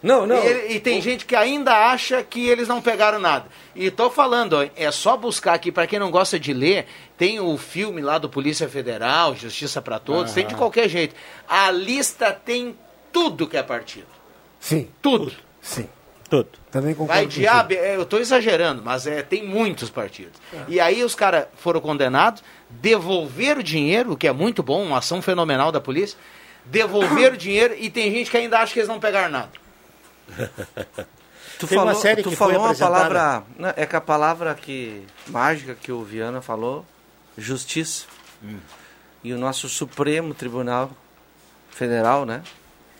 Não, 0.00 0.26
não. 0.26 0.36
E, 0.36 0.74
e 0.76 0.80
tem 0.80 1.00
gente 1.00 1.24
que 1.24 1.34
ainda 1.34 1.90
acha 1.90 2.22
que 2.22 2.48
eles 2.48 2.68
não 2.68 2.80
pegaram 2.80 3.18
nada. 3.18 3.46
E 3.74 3.90
tô 3.90 4.10
falando, 4.10 4.54
ó, 4.54 4.66
é 4.76 4.90
só 4.92 5.16
buscar 5.16 5.54
aqui, 5.54 5.72
para 5.72 5.88
quem 5.88 5.98
não 5.98 6.10
gosta 6.10 6.38
de 6.38 6.52
ler, 6.52 6.86
tem 7.16 7.40
o 7.40 7.56
filme 7.56 8.00
lá 8.00 8.18
do 8.18 8.28
Polícia 8.28 8.68
Federal, 8.68 9.34
Justiça 9.34 9.82
para 9.82 9.98
Todos, 9.98 10.32
tem 10.32 10.46
de 10.46 10.54
qualquer 10.54 10.88
jeito. 10.88 11.16
A 11.48 11.70
lista 11.72 12.32
tem 12.32 12.76
tudo 13.12 13.48
que 13.48 13.56
é 13.56 13.62
partido. 13.62 14.11
Sim, 14.62 14.88
Tudo. 15.02 15.32
sim. 15.60 15.88
Tudo. 16.30 16.48
Também 16.70 16.94
concordo 16.94 17.12
Vai 17.12 17.26
B, 17.64 17.74
é, 17.74 17.96
eu 17.96 18.06
tô 18.06 18.16
exagerando, 18.16 18.80
mas 18.82 19.06
é, 19.06 19.22
tem 19.22 19.44
muitos 19.46 19.90
partidos. 19.90 20.40
E 20.66 20.80
aí 20.80 21.04
os 21.04 21.14
caras 21.14 21.46
foram 21.56 21.78
condenados, 21.80 22.42
devolveram 22.70 23.60
o 23.60 23.62
dinheiro, 23.64 24.12
o 24.12 24.16
que 24.16 24.26
é 24.26 24.32
muito 24.32 24.62
bom, 24.62 24.82
uma 24.82 24.98
ação 24.98 25.20
fenomenal 25.20 25.70
da 25.70 25.78
polícia, 25.80 26.16
devolveram 26.64 27.34
o 27.34 27.36
dinheiro 27.38 27.74
e 27.78 27.90
tem 27.90 28.10
gente 28.10 28.30
que 28.30 28.36
ainda 28.38 28.60
acha 28.60 28.72
que 28.72 28.78
eles 28.78 28.88
não 28.88 28.98
pegaram 29.00 29.30
nada. 29.30 29.50
Tu 31.58 31.66
Tem 31.68 31.76
falou, 31.78 31.92
uma 31.92 32.00
série 32.00 32.22
tu 32.22 32.30
que 32.30 32.36
foi 32.36 32.52
falou 32.54 32.66
uma 32.66 32.74
palavra. 32.74 33.44
né, 33.56 33.72
É 33.76 33.86
que 33.86 33.94
a 33.94 34.00
palavra 34.00 34.52
que, 34.54 35.04
mágica 35.28 35.76
que 35.76 35.92
o 35.92 36.02
Viana 36.02 36.40
falou, 36.42 36.84
justiça. 37.38 38.06
Hum. 38.42 38.58
E 39.22 39.32
o 39.32 39.38
nosso 39.38 39.68
Supremo 39.68 40.34
Tribunal 40.34 40.90
Federal, 41.70 42.24
né? 42.26 42.42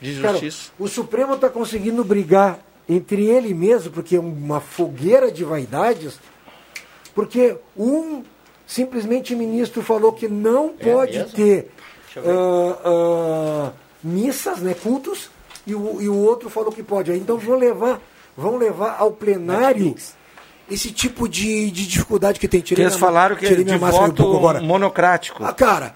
De 0.03 0.21
Cara, 0.21 0.33
Justiça. 0.33 0.73
o 0.79 0.89
Supremo 0.89 1.35
está 1.35 1.49
conseguindo 1.49 2.05
brigar 2.05 2.59
entre 2.89 3.27
ele 3.27 3.55
mesmo, 3.55 3.93
porque 3.93 4.17
é 4.17 4.21
uma 4.21 4.61
fogueira 4.61 5.31
de 5.31 5.45
vaidades, 5.45 6.19
porque 7.15 7.57
um 7.77 8.25
simplesmente 8.67 9.35
ministro 9.37 9.81
falou 9.81 10.13
que 10.13 10.27
não 10.27 10.71
pode 10.71 11.19
mesmo? 11.19 11.33
ter 11.33 11.71
ah, 12.17 12.79
ah, 12.85 13.73
missas, 14.03 14.59
né, 14.59 14.75
cultos, 14.75 15.31
e 15.65 15.75
o, 15.75 16.03
e 16.03 16.09
o 16.09 16.17
outro 16.17 16.51
falou 16.51 16.73
que 16.73 16.83
pode. 16.83 17.13
Então 17.13 17.39
vão 17.39 17.57
levar, 17.57 18.01
vão 18.37 18.57
levar 18.57 18.97
ao 18.99 19.13
plenário 19.13 19.95
esse 20.73 20.91
tipo 20.91 21.29
de, 21.29 21.71
de 21.71 21.87
dificuldade 21.87 22.41
que 22.41 22.49
tem. 22.49 22.61
Tirei 22.61 22.85
eles 22.85 22.95
minha 22.95 23.07
falaram 23.07 23.37
que 23.37 23.45
é 23.45 23.49
tirei 23.49 23.65
de 23.65 23.79
máscara 23.79 24.05
um 24.05 24.15
voto 24.15 24.37
agora. 24.37 24.61
monocrático. 24.61 25.45
Ah, 25.45 25.53
cara, 25.53 25.95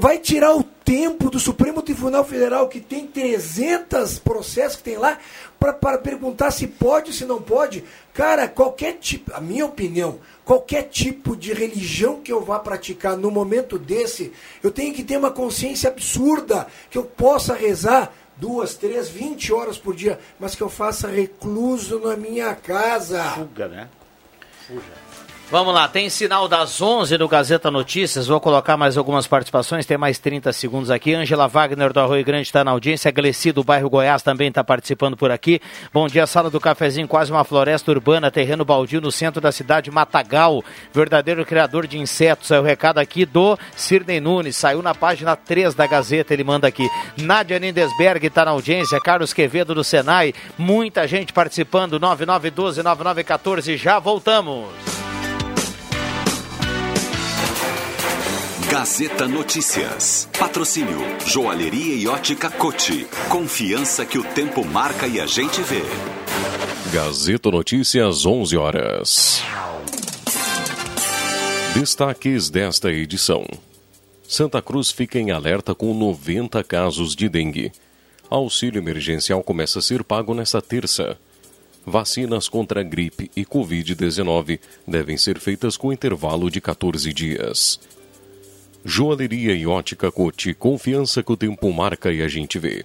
vai 0.00 0.18
tirar 0.18 0.54
o 0.54 0.62
tempo 0.62 1.30
do 1.30 1.38
Supremo 1.38 1.82
Tribunal 1.82 2.24
Federal, 2.24 2.68
que 2.68 2.80
tem 2.80 3.06
300 3.06 4.18
processos 4.20 4.76
que 4.76 4.84
tem 4.84 4.96
lá, 4.96 5.18
para 5.58 5.98
perguntar 5.98 6.50
se 6.50 6.66
pode 6.66 7.08
ou 7.08 7.12
se 7.12 7.24
não 7.24 7.42
pode. 7.42 7.84
Cara, 8.14 8.48
qualquer 8.48 8.94
tipo, 8.94 9.32
a 9.34 9.40
minha 9.40 9.66
opinião, 9.66 10.18
qualquer 10.44 10.84
tipo 10.84 11.36
de 11.36 11.52
religião 11.52 12.20
que 12.20 12.32
eu 12.32 12.40
vá 12.42 12.58
praticar 12.58 13.16
no 13.16 13.30
momento 13.30 13.78
desse, 13.78 14.32
eu 14.62 14.70
tenho 14.70 14.94
que 14.94 15.04
ter 15.04 15.16
uma 15.16 15.30
consciência 15.30 15.90
absurda, 15.90 16.66
que 16.90 16.96
eu 16.96 17.04
possa 17.04 17.54
rezar 17.54 18.12
duas, 18.38 18.74
três, 18.74 19.08
vinte 19.08 19.52
horas 19.52 19.78
por 19.78 19.94
dia, 19.94 20.18
mas 20.38 20.54
que 20.54 20.62
eu 20.62 20.68
faça 20.68 21.08
recluso 21.08 21.98
na 21.98 22.16
minha 22.16 22.54
casa. 22.54 23.22
Fuga, 23.30 23.68
né? 23.68 23.88
уже. 24.70 25.07
Vamos 25.50 25.72
lá, 25.72 25.88
tem 25.88 26.10
sinal 26.10 26.46
das 26.46 26.78
11 26.78 27.16
do 27.16 27.26
Gazeta 27.26 27.70
Notícias. 27.70 28.26
Vou 28.26 28.38
colocar 28.38 28.76
mais 28.76 28.98
algumas 28.98 29.26
participações, 29.26 29.86
tem 29.86 29.96
mais 29.96 30.18
30 30.18 30.52
segundos 30.52 30.90
aqui. 30.90 31.14
Angela 31.14 31.48
Wagner 31.48 31.90
do 31.90 32.00
Arroio 32.00 32.22
Grande 32.22 32.42
está 32.42 32.62
na 32.62 32.72
audiência. 32.72 33.10
Gleci 33.10 33.50
do 33.50 33.64
bairro 33.64 33.88
Goiás 33.88 34.20
também 34.20 34.48
está 34.48 34.62
participando 34.62 35.16
por 35.16 35.30
aqui. 35.30 35.58
Bom 35.90 36.06
dia, 36.06 36.26
sala 36.26 36.50
do 36.50 36.60
cafezinho, 36.60 37.08
quase 37.08 37.32
uma 37.32 37.44
floresta 37.44 37.90
urbana, 37.90 38.30
terreno 38.30 38.62
baldio 38.62 39.00
no 39.00 39.10
centro 39.10 39.40
da 39.40 39.50
cidade, 39.50 39.90
Matagal. 39.90 40.62
Verdadeiro 40.92 41.46
criador 41.46 41.86
de 41.86 41.96
insetos. 41.96 42.50
É 42.50 42.60
o 42.60 42.62
recado 42.62 42.98
aqui 42.98 43.24
do 43.24 43.58
Sirnei 43.74 44.20
Nunes. 44.20 44.54
Saiu 44.54 44.82
na 44.82 44.94
página 44.94 45.34
3 45.34 45.74
da 45.74 45.86
Gazeta, 45.86 46.34
ele 46.34 46.44
manda 46.44 46.68
aqui. 46.68 46.86
Nádia 47.16 47.58
Nindesberg 47.58 48.26
está 48.26 48.44
na 48.44 48.50
audiência. 48.50 49.00
Carlos 49.00 49.32
Quevedo 49.32 49.74
do 49.74 49.82
Senai. 49.82 50.34
Muita 50.58 51.08
gente 51.08 51.32
participando. 51.32 51.98
9912-9914. 51.98 53.78
Já 53.78 53.98
voltamos. 53.98 54.98
Gazeta 58.78 59.26
Notícias. 59.26 60.28
Patrocínio 60.38 61.00
Joalheria 61.26 61.96
e 61.96 62.06
Ótica 62.06 62.48
Cote. 62.48 63.08
Confiança 63.28 64.06
que 64.06 64.16
o 64.16 64.22
tempo 64.22 64.64
marca 64.64 65.04
e 65.04 65.20
a 65.20 65.26
gente 65.26 65.60
vê. 65.62 65.82
Gazeta 66.92 67.50
Notícias, 67.50 68.24
11 68.24 68.56
horas. 68.56 69.42
Destaques 71.74 72.48
desta 72.50 72.92
edição. 72.92 73.44
Santa 74.28 74.62
Cruz 74.62 74.92
fica 74.92 75.18
em 75.18 75.32
alerta 75.32 75.74
com 75.74 75.92
90 75.92 76.62
casos 76.62 77.16
de 77.16 77.28
dengue. 77.28 77.72
Auxílio 78.30 78.78
emergencial 78.78 79.42
começa 79.42 79.80
a 79.80 79.82
ser 79.82 80.04
pago 80.04 80.32
nesta 80.34 80.62
terça. 80.62 81.18
Vacinas 81.84 82.48
contra 82.48 82.84
gripe 82.84 83.28
e 83.34 83.44
Covid-19 83.44 84.60
devem 84.86 85.16
ser 85.16 85.40
feitas 85.40 85.76
com 85.76 85.92
intervalo 85.92 86.48
de 86.48 86.60
14 86.60 87.12
dias. 87.12 87.80
Joalheria 88.84 89.54
e 89.54 89.66
ótica 89.66 90.10
Cote, 90.10 90.54
confiança 90.54 91.22
que 91.22 91.32
o 91.32 91.36
tempo 91.36 91.72
marca 91.72 92.12
e 92.12 92.22
a 92.22 92.28
gente 92.28 92.58
vê. 92.58 92.84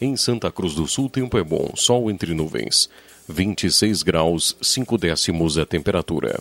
Em 0.00 0.16
Santa 0.16 0.50
Cruz 0.50 0.74
do 0.74 0.86
Sul, 0.88 1.10
tempo 1.10 1.36
é 1.36 1.44
bom, 1.44 1.70
sol 1.76 2.10
entre 2.10 2.34
nuvens. 2.34 2.88
26 3.28 4.02
graus, 4.02 4.56
5 4.60 4.96
décimos 4.96 5.58
a 5.58 5.66
temperatura. 5.66 6.40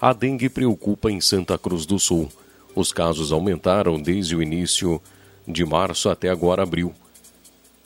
A 0.00 0.12
dengue 0.12 0.48
preocupa 0.48 1.10
em 1.10 1.20
Santa 1.20 1.58
Cruz 1.58 1.84
do 1.84 1.98
Sul. 1.98 2.28
Os 2.74 2.92
casos 2.92 3.32
aumentaram 3.32 4.00
desde 4.00 4.36
o 4.36 4.42
início 4.42 5.02
de 5.46 5.64
março 5.64 6.08
até 6.08 6.28
agora 6.28 6.62
abril. 6.62 6.94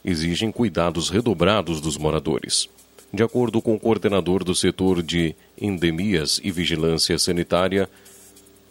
Exigem 0.05 0.53
cuidados 0.53 1.09
redobrados 1.09 1.81
dos 1.81 1.97
moradores. 1.97 2.69
De 3.13 3.23
acordo 3.23 3.63
com 3.63 3.75
o 3.75 3.81
coordenador 3.81 4.45
do 4.45 4.55
setor 4.55 5.03
de 5.03 5.35
endemias 5.61 6.39
e 6.43 6.51
vigilância 6.51 7.19
sanitária, 7.19 7.89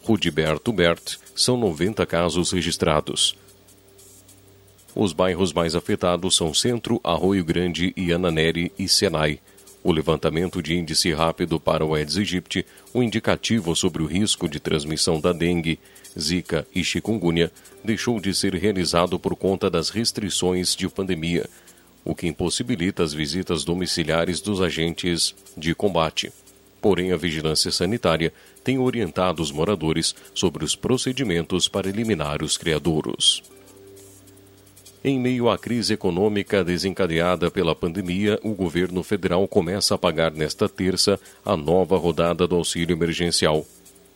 Rudiberto 0.02 0.72
Bert, 0.72 1.16
são 1.34 1.56
90 1.56 2.04
casos 2.06 2.52
registrados. 2.52 3.36
Os 4.94 5.12
bairros 5.12 5.52
mais 5.52 5.74
afetados 5.74 6.36
são 6.36 6.52
Centro, 6.52 7.00
Arroio 7.02 7.44
Grande, 7.44 7.94
Iananeri 7.96 8.70
e 8.78 8.86
Senai. 8.86 9.40
O 9.82 9.90
levantamento 9.90 10.62
de 10.62 10.74
índice 10.74 11.12
rápido 11.12 11.58
para 11.58 11.84
o 11.84 11.94
Aedes 11.94 12.16
aegypti, 12.16 12.64
o 12.92 13.00
um 13.00 13.02
indicativo 13.02 13.74
sobre 13.74 14.02
o 14.02 14.06
risco 14.06 14.48
de 14.48 14.60
transmissão 14.60 15.20
da 15.20 15.32
dengue, 15.32 15.78
zika 16.18 16.66
e 16.74 16.84
chikungunya, 16.84 17.50
deixou 17.82 18.20
de 18.20 18.34
ser 18.34 18.54
realizado 18.54 19.18
por 19.18 19.34
conta 19.34 19.68
das 19.68 19.88
restrições 19.88 20.76
de 20.76 20.88
pandemia, 20.88 21.48
o 22.04 22.14
que 22.14 22.28
impossibilita 22.28 23.02
as 23.02 23.12
visitas 23.12 23.64
domiciliares 23.64 24.40
dos 24.40 24.60
agentes 24.60 25.34
de 25.56 25.74
combate. 25.74 26.30
Porém, 26.82 27.12
a 27.12 27.16
vigilância 27.16 27.70
sanitária 27.70 28.32
tem 28.64 28.76
orientado 28.76 29.40
os 29.40 29.52
moradores 29.52 30.16
sobre 30.34 30.64
os 30.64 30.74
procedimentos 30.74 31.68
para 31.68 31.88
eliminar 31.88 32.42
os 32.42 32.58
criadouros. 32.58 33.40
Em 35.04 35.18
meio 35.18 35.48
à 35.48 35.56
crise 35.56 35.94
econômica 35.94 36.64
desencadeada 36.64 37.50
pela 37.52 37.74
pandemia, 37.74 38.38
o 38.42 38.52
governo 38.52 39.02
federal 39.04 39.46
começa 39.46 39.94
a 39.94 39.98
pagar 39.98 40.32
nesta 40.32 40.68
terça 40.68 41.20
a 41.44 41.56
nova 41.56 41.96
rodada 41.96 42.48
do 42.48 42.56
auxílio 42.56 42.94
emergencial. 42.94 43.64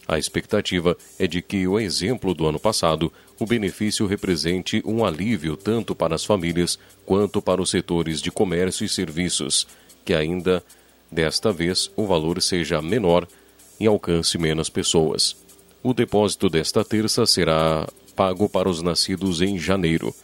A 0.08 0.18
expectativa 0.18 0.96
é 1.18 1.26
de 1.26 1.42
que, 1.42 1.66
o 1.68 1.78
exemplo 1.78 2.34
do 2.34 2.46
ano 2.46 2.58
passado, 2.58 3.12
o 3.38 3.46
benefício 3.46 4.06
represente 4.06 4.82
um 4.84 5.04
alívio 5.04 5.56
tanto 5.56 5.94
para 5.94 6.16
as 6.16 6.24
famílias 6.24 6.78
quanto 7.04 7.40
para 7.40 7.62
os 7.62 7.70
setores 7.70 8.20
de 8.20 8.30
comércio 8.30 8.84
e 8.84 8.88
serviços, 8.88 9.66
que 10.04 10.14
ainda 10.14 10.62
desta 11.10 11.52
vez 11.52 11.90
o 11.96 12.06
valor 12.06 12.40
seja 12.42 12.82
menor 12.82 13.26
e 13.78 13.86
alcance 13.86 14.38
menos 14.38 14.68
pessoas. 14.68 15.36
O 15.82 15.94
depósito 15.94 16.48
desta 16.48 16.84
terça 16.84 17.26
será 17.26 17.86
pago 18.14 18.48
para 18.48 18.68
os 18.68 18.82
nascidos 18.82 19.42
em 19.42 19.58
janeiro. 19.58 20.14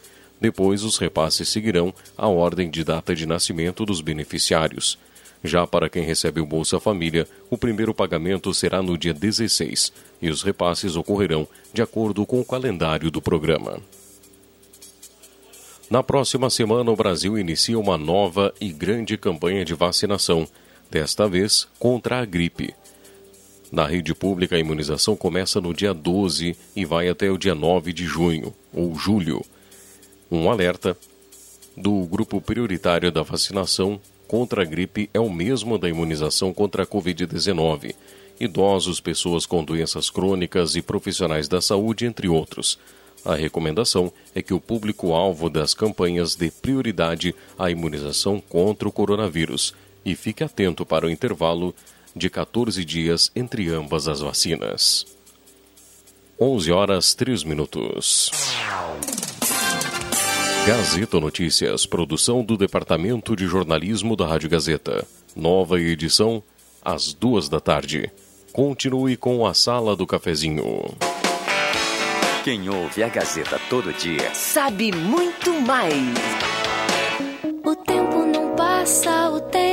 Depois, 0.41 0.83
os 0.83 0.97
repasses 0.97 1.47
seguirão 1.47 1.93
a 2.17 2.27
ordem 2.27 2.69
de 2.69 2.83
data 2.83 3.15
de 3.15 3.25
nascimento 3.25 3.85
dos 3.85 4.01
beneficiários. 4.01 4.97
Já 5.43 5.67
para 5.67 5.89
quem 5.89 6.03
recebe 6.03 6.41
o 6.41 6.45
Bolsa 6.45 6.79
Família, 6.79 7.27
o 7.49 7.57
primeiro 7.57 7.93
pagamento 7.93 8.53
será 8.53 8.81
no 8.81 8.97
dia 8.97 9.13
16 9.13 9.91
e 10.21 10.29
os 10.29 10.41
repasses 10.41 10.95
ocorrerão 10.95 11.47
de 11.73 11.81
acordo 11.81 12.25
com 12.25 12.39
o 12.39 12.45
calendário 12.45 13.11
do 13.11 13.21
programa. 13.21 13.81
Na 15.89 16.01
próxima 16.01 16.49
semana, 16.49 16.89
o 16.89 16.95
Brasil 16.95 17.37
inicia 17.37 17.77
uma 17.77 17.97
nova 17.97 18.53
e 18.59 18.71
grande 18.71 19.17
campanha 19.17 19.63
de 19.63 19.73
vacinação, 19.73 20.47
desta 20.93 21.27
vez 21.27 21.67
contra 21.79 22.19
a 22.19 22.25
gripe. 22.25 22.71
Na 23.71 23.87
rede 23.87 24.13
pública, 24.13 24.55
a 24.55 24.59
imunização 24.59 25.15
começa 25.15 25.59
no 25.59 25.73
dia 25.73 25.91
12 25.91 26.55
e 26.75 26.85
vai 26.85 27.09
até 27.09 27.31
o 27.31 27.37
dia 27.37 27.55
9 27.55 27.91
de 27.91 28.05
junho, 28.05 28.53
ou 28.71 28.93
julho. 28.93 29.43
Um 30.31 30.51
alerta 30.51 30.95
do 31.75 32.05
grupo 32.05 32.39
prioritário 32.39 33.11
da 33.11 33.23
vacinação 33.23 33.99
contra 34.27 34.61
a 34.61 34.65
gripe 34.65 35.09
é 35.11 35.19
o 35.19 35.31
mesmo 35.31 35.79
da 35.79 35.89
imunização 35.89 36.53
contra 36.53 36.83
a 36.83 36.85
Covid-19. 36.85 37.95
Idosos, 38.39 38.99
pessoas 38.99 39.47
com 39.47 39.63
doenças 39.63 40.11
crônicas 40.11 40.75
e 40.75 40.81
profissionais 40.83 41.47
da 41.47 41.59
saúde, 41.59 42.05
entre 42.05 42.27
outros. 42.29 42.77
A 43.25 43.33
recomendação 43.33 44.13
é 44.35 44.43
que 44.43 44.53
o 44.53 44.59
público-alvo 44.59 45.49
das 45.49 45.73
campanhas 45.73 46.35
dê 46.35 46.51
prioridade 46.51 47.33
à 47.57 47.71
imunização 47.71 48.39
contra 48.39 48.87
o 48.87 48.91
coronavírus 48.91 49.73
e 50.05 50.15
fique 50.15 50.43
atento 50.43 50.85
para 50.85 51.05
o 51.05 51.09
intervalo 51.09 51.73
de 52.15 52.29
14 52.29 52.83
dias 52.85 53.31
entre 53.35 53.69
ambas 53.69 54.07
as 54.07 54.19
vacinas. 54.19 55.05
11 56.39 56.71
horas 56.71 57.13
3 57.13 57.43
minutos. 57.43 58.31
Gazeta 60.65 61.19
Notícias, 61.19 61.85
produção 61.85 62.43
do 62.43 62.55
Departamento 62.57 63.35
de 63.35 63.45
Jornalismo 63.45 64.15
da 64.15 64.25
Rádio 64.25 64.49
Gazeta. 64.49 65.05
Nova 65.35 65.79
edição, 65.79 66.41
às 66.81 67.13
duas 67.13 67.49
da 67.49 67.59
tarde. 67.59 68.11
Continue 68.51 69.17
com 69.17 69.45
a 69.45 69.53
Sala 69.53 69.95
do 69.95 70.05
Cafezinho. 70.05 70.83
Quem 72.43 72.69
ouve 72.69 73.03
a 73.03 73.09
Gazeta 73.09 73.59
todo 73.69 73.93
dia 73.93 74.33
sabe 74.33 74.91
muito 74.91 75.51
mais. 75.61 75.93
O 77.65 77.75
tempo 77.75 78.25
não 78.25 78.55
passa, 78.55 79.29
o 79.29 79.39
tempo 79.39 79.72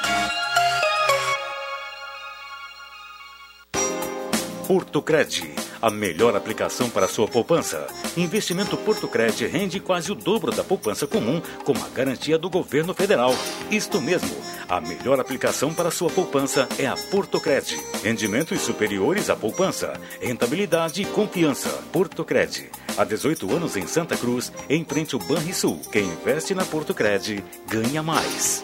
Porto 4.67 5.01
Cred, 5.01 5.53
a 5.81 5.89
melhor 5.89 6.35
aplicação 6.35 6.89
para 6.89 7.07
sua 7.07 7.27
poupança. 7.27 7.87
Investimento 8.15 8.77
Porto 8.77 9.07
Cred 9.07 9.47
rende 9.47 9.79
quase 9.79 10.11
o 10.11 10.15
dobro 10.15 10.51
da 10.51 10.63
poupança 10.63 11.07
comum, 11.07 11.41
com 11.65 11.73
a 11.73 11.89
garantia 11.89 12.37
do 12.37 12.49
governo 12.49 12.93
federal. 12.93 13.33
Isto 13.69 13.99
mesmo, 13.99 14.35
a 14.69 14.79
melhor 14.79 15.19
aplicação 15.19 15.73
para 15.73 15.91
sua 15.91 16.09
poupança 16.09 16.67
é 16.77 16.85
a 16.85 16.95
Porto 16.95 17.39
Cred. 17.39 17.77
Rendimentos 18.03 18.61
superiores 18.61 19.29
à 19.29 19.35
poupança, 19.35 19.93
rentabilidade 20.21 21.01
e 21.01 21.05
confiança. 21.05 21.69
Porto 21.91 22.23
Cred. 22.23 22.69
Há 22.97 23.03
18 23.03 23.51
anos 23.55 23.75
em 23.75 23.87
Santa 23.87 24.15
Cruz, 24.15 24.51
em 24.69 24.85
frente 24.85 25.15
ao 25.15 25.21
Banrisul. 25.21 25.79
Quem 25.91 26.05
investe 26.05 26.53
na 26.53 26.65
Porto 26.65 26.93
Cred 26.93 27.43
ganha 27.67 28.03
mais. 28.03 28.63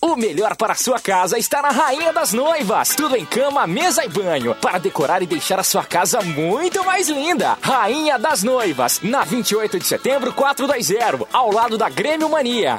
O 0.00 0.16
melhor 0.16 0.56
para 0.56 0.74
sua 0.74 0.98
casa 1.00 1.38
está 1.38 1.60
na 1.60 1.70
Rainha 1.70 2.12
das 2.12 2.32
Noivas. 2.32 2.90
Tudo 2.90 3.16
em 3.16 3.26
cama, 3.26 3.66
mesa 3.66 4.04
e 4.04 4.08
banho. 4.08 4.54
Para 4.54 4.78
decorar 4.78 5.22
e 5.22 5.26
deixar 5.26 5.58
a 5.58 5.64
sua 5.64 5.84
casa 5.84 6.22
muito 6.22 6.84
mais 6.84 7.08
linda. 7.08 7.58
Rainha 7.60 8.18
das 8.18 8.42
Noivas. 8.42 9.00
Na 9.02 9.24
28 9.24 9.78
de 9.78 9.86
setembro, 9.86 10.32
420. 10.32 11.26
Ao 11.32 11.52
lado 11.52 11.76
da 11.76 11.88
Grêmio 11.88 12.28
Mania. 12.28 12.78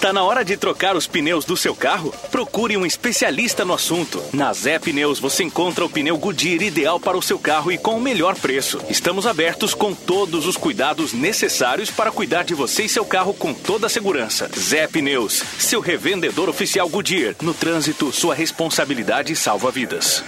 Tá 0.00 0.14
na 0.14 0.24
hora 0.24 0.42
de 0.42 0.56
trocar 0.56 0.96
os 0.96 1.06
pneus 1.06 1.44
do 1.44 1.58
seu 1.58 1.74
carro? 1.74 2.10
Procure 2.30 2.74
um 2.74 2.86
especialista 2.86 3.66
no 3.66 3.74
assunto. 3.74 4.22
Na 4.32 4.50
Zé 4.50 4.78
Pneus 4.78 5.20
você 5.20 5.44
encontra 5.44 5.84
o 5.84 5.90
pneu 5.90 6.16
Goodyear 6.16 6.62
ideal 6.62 6.98
para 6.98 7.18
o 7.18 7.22
seu 7.22 7.38
carro 7.38 7.70
e 7.70 7.76
com 7.76 7.98
o 7.98 8.00
melhor 8.00 8.34
preço. 8.34 8.80
Estamos 8.88 9.26
abertos 9.26 9.74
com 9.74 9.94
todos 9.94 10.46
os 10.46 10.56
cuidados 10.56 11.12
necessários 11.12 11.90
para 11.90 12.10
cuidar 12.10 12.44
de 12.44 12.54
você 12.54 12.84
e 12.84 12.88
seu 12.88 13.04
carro 13.04 13.34
com 13.34 13.52
toda 13.52 13.88
a 13.88 13.90
segurança. 13.90 14.50
Zé 14.58 14.86
Pneus, 14.86 15.44
seu 15.58 15.80
revendedor 15.80 16.48
oficial 16.48 16.88
Goodyear. 16.88 17.34
No 17.42 17.52
trânsito, 17.52 18.10
sua 18.10 18.34
responsabilidade 18.34 19.36
salva 19.36 19.70
vidas. 19.70 20.24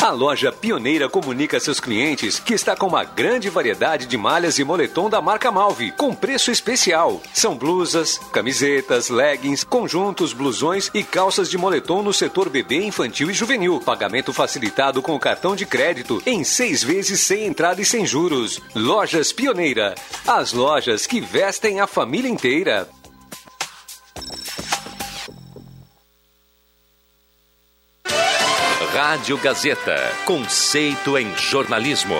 A 0.00 0.10
loja 0.10 0.52
Pioneira 0.52 1.08
comunica 1.08 1.56
a 1.56 1.60
seus 1.60 1.80
clientes 1.80 2.38
que 2.38 2.54
está 2.54 2.76
com 2.76 2.86
uma 2.86 3.02
grande 3.02 3.50
variedade 3.50 4.06
de 4.06 4.16
malhas 4.16 4.56
e 4.58 4.64
moletom 4.64 5.10
da 5.10 5.20
marca 5.20 5.50
Malve, 5.50 5.90
com 5.90 6.14
preço 6.14 6.52
especial. 6.52 7.20
São 7.34 7.56
blusas, 7.56 8.16
camisetas, 8.32 9.08
leggings, 9.08 9.64
conjuntos, 9.64 10.32
blusões 10.32 10.88
e 10.94 11.02
calças 11.02 11.50
de 11.50 11.58
moletom 11.58 12.00
no 12.00 12.12
setor 12.12 12.48
bebê, 12.48 12.84
infantil 12.84 13.28
e 13.28 13.34
juvenil. 13.34 13.80
Pagamento 13.80 14.32
facilitado 14.32 15.02
com 15.02 15.18
cartão 15.18 15.56
de 15.56 15.66
crédito 15.66 16.22
em 16.24 16.44
seis 16.44 16.82
vezes 16.82 17.20
sem 17.20 17.46
entrada 17.46 17.82
e 17.82 17.84
sem 17.84 18.06
juros. 18.06 18.60
Lojas 18.76 19.32
Pioneira. 19.32 19.96
As 20.24 20.52
lojas 20.52 21.06
que 21.06 21.20
vestem 21.20 21.80
a 21.80 21.88
família 21.88 22.30
inteira. 22.30 22.88
Rádio 29.08 29.38
Gazeta. 29.38 29.96
Conceito 30.26 31.16
em 31.16 31.34
jornalismo. 31.34 32.14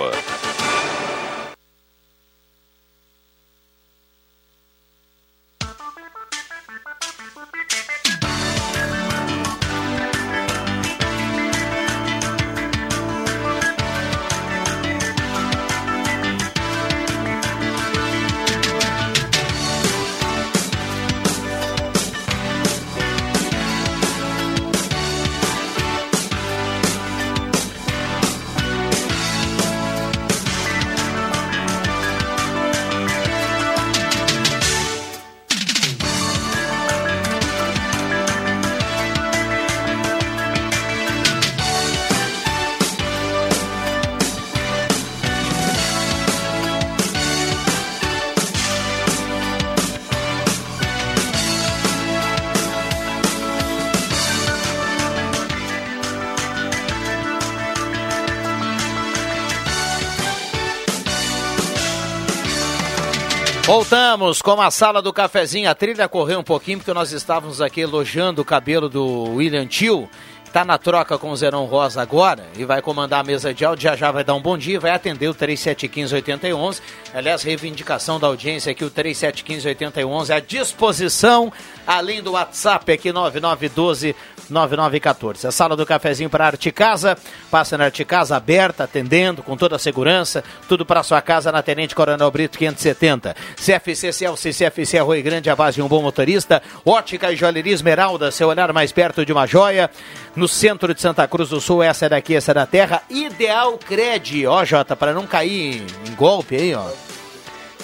Voltamos 64.19 64.43
com 64.43 64.61
a 64.61 64.69
sala 64.69 65.01
do 65.01 65.13
cafezinho. 65.13 65.71
A 65.71 65.77
trilha 65.77 66.09
correu 66.09 66.41
um 66.41 66.43
pouquinho 66.43 66.79
porque 66.79 66.93
nós 66.93 67.13
estávamos 67.13 67.61
aqui 67.61 67.83
elogiando 67.83 68.43
o 68.43 68.45
cabelo 68.45 68.89
do 68.89 69.35
William 69.35 69.65
Tio. 69.65 70.11
Está 70.49 70.65
na 70.65 70.79
troca 70.79 71.19
com 71.19 71.31
o 71.31 71.37
Zerão 71.37 71.67
Rosa 71.67 72.01
agora 72.01 72.47
e 72.57 72.65
vai 72.65 72.81
comandar 72.81 73.21
a 73.21 73.23
mesa 73.23 73.53
de 73.53 73.67
áudio. 73.67 73.83
Já 73.83 73.95
já 73.95 74.11
vai 74.11 74.25
dar 74.25 74.35
um 74.35 74.41
bom 74.41 74.57
dia 74.57 74.81
vai 74.81 74.91
atender 74.91 75.29
o 75.29 75.35
3715-8011. 75.35 76.81
Aliás, 77.13 77.43
reivindicação 77.43 78.19
da 78.19 78.27
audiência 78.27 78.73
aqui, 78.73 78.83
o 78.83 78.91
3715-8011 78.91 80.35
à 80.35 80.41
disposição, 80.41 81.53
além 81.87 82.23
do 82.23 82.33
WhatsApp 82.33 82.91
aqui 82.91 83.13
9912 83.13 84.17
9914. 84.51 85.47
A 85.47 85.53
sala 85.53 85.77
do 85.77 85.85
cafezinho 85.85 86.31
para 86.31 86.47
Arte 86.47 86.71
Casa, 86.73 87.17
passa 87.51 87.77
na 87.77 87.85
Arte 87.85 88.05
Casa 88.05 88.37
aberta, 88.37 88.85
atendendo 88.85 89.43
com 89.43 89.57
toda 89.57 89.77
a 89.77 89.79
segurança, 89.79 90.43
tudo 90.69 90.87
para 90.87 91.03
sua 91.03 91.21
casa 91.21 91.53
na 91.53 91.63
Tenente 91.63 91.95
Coronel 91.95 92.31
Brito 92.31 92.59
570. 92.59 93.37
CFC 93.57 94.13
Celso 94.13 94.49
CFC 94.49 94.99
Arroio 94.99 95.23
Grande, 95.23 95.51
a 95.51 95.57
base 95.57 95.77
de 95.77 95.83
um 95.83 95.89
bom 95.89 96.03
motorista. 96.03 96.63
Ótica 96.85 97.33
e 97.33 97.37
Joalheria 97.37 97.75
Esmeralda, 97.75 98.31
seu 98.31 98.49
olhar 98.49 98.73
mais 98.73 98.93
perto 98.93 99.25
de 99.27 99.33
uma 99.33 99.47
joia. 99.47 99.91
No 100.39 100.47
centro 100.47 100.95
de 100.95 101.01
Santa 101.01 101.27
Cruz 101.27 101.49
do 101.51 101.61
Sul. 101.61 101.83
Essa 101.83 102.07
é 102.07 102.09
daqui, 102.09 102.37
essa 102.37 102.53
é 102.53 102.55
da 102.55 102.65
terra. 102.65 103.03
Ideal 103.11 103.77
Cred, 103.77 104.47
ó, 104.47 104.65
Jota, 104.65 104.95
para 104.95 105.13
não 105.13 105.27
cair 105.27 105.85
em 106.07 106.15
golpe 106.15 106.55
aí, 106.57 106.73
ó. 106.75 106.87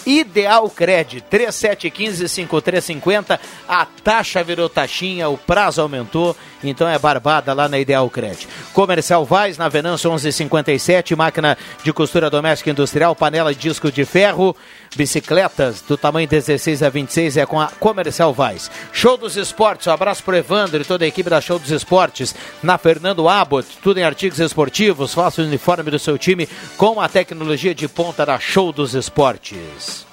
Ideal 0.07 0.71
Cred, 0.71 1.25
3715-5350. 1.31 3.41
A 3.67 3.87
taxa 3.87 4.45
virou 4.45 4.69
taxinha, 4.69 5.31
o 5.31 5.39
prazo 5.39 5.81
aumentou, 5.81 6.37
então 6.63 6.87
é 6.87 6.99
barbada 6.99 7.55
lá 7.55 7.67
na 7.69 7.79
Ideal 7.79 8.11
Cred. 8.11 8.47
Comercial 8.73 9.25
Vaz, 9.25 9.57
na 9.57 9.69
Venâncio 9.69 10.11
1157, 10.11 11.17
máquina 11.17 11.57
de 11.83 11.91
costura 11.93 12.29
doméstica 12.29 12.71
industrial, 12.71 13.17
panela 13.17 13.55
de 13.55 13.61
disco 13.61 13.91
de 13.91 14.05
ferro, 14.05 14.55
bicicletas 14.95 15.81
do 15.81 15.97
tamanho 15.97 16.29
16 16.29 16.83
a 16.83 16.89
26 16.89 17.37
é 17.37 17.47
com 17.47 17.61
a 17.61 17.69
Comercial 17.69 18.33
Vaz. 18.33 18.71
Show 18.93 19.17
dos 19.17 19.37
Esportes, 19.37 19.87
um 19.87 19.91
abraço 19.93 20.23
pro 20.23 20.37
Evandro 20.37 20.81
e 20.81 20.85
toda 20.85 21.05
a 21.05 21.09
equipe 21.09 21.29
da 21.29 21.41
Show 21.41 21.59
dos 21.59 21.71
Esportes, 21.71 22.35
na 22.63 22.79
Fernando 22.79 23.29
Abbott, 23.29 23.79
tudo 23.83 23.99
em 23.99 24.03
artigos 24.03 24.41
esportivos, 24.41 25.15
faça 25.15 25.43
o 25.43 25.45
uniforme 25.45 25.91
do 25.91 25.99
seu 25.99 26.17
time 26.19 26.49
com 26.77 27.01
a 27.01 27.09
tecnologia 27.09 27.75
de 27.75 27.89
ponta 27.89 28.25
da 28.25 28.39
Show 28.39 28.73
dos 28.73 28.95
Esportes. 28.95 30.07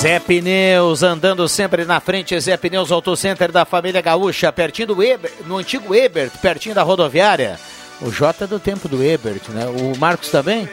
Zé 0.00 0.18
Pneus, 0.18 1.02
andando 1.02 1.46
sempre 1.46 1.84
na 1.84 2.00
frente, 2.00 2.38
Zé 2.40 2.56
Pneus 2.56 2.90
Auto 2.90 3.14
Center 3.16 3.52
da 3.52 3.66
família 3.66 4.00
Gaúcha, 4.00 4.50
pertinho 4.50 4.88
do 4.88 5.02
Eber, 5.02 5.30
no 5.46 5.58
antigo 5.58 5.94
Ebert, 5.94 6.32
pertinho 6.40 6.74
da 6.74 6.82
rodoviária. 6.82 7.58
O 8.00 8.10
Jota 8.10 8.44
é 8.44 8.46
do 8.46 8.58
tempo 8.58 8.88
do 8.88 9.02
Ebert, 9.04 9.50
né? 9.50 9.66
O 9.66 9.98
Marcos 9.98 10.30
também? 10.30 10.66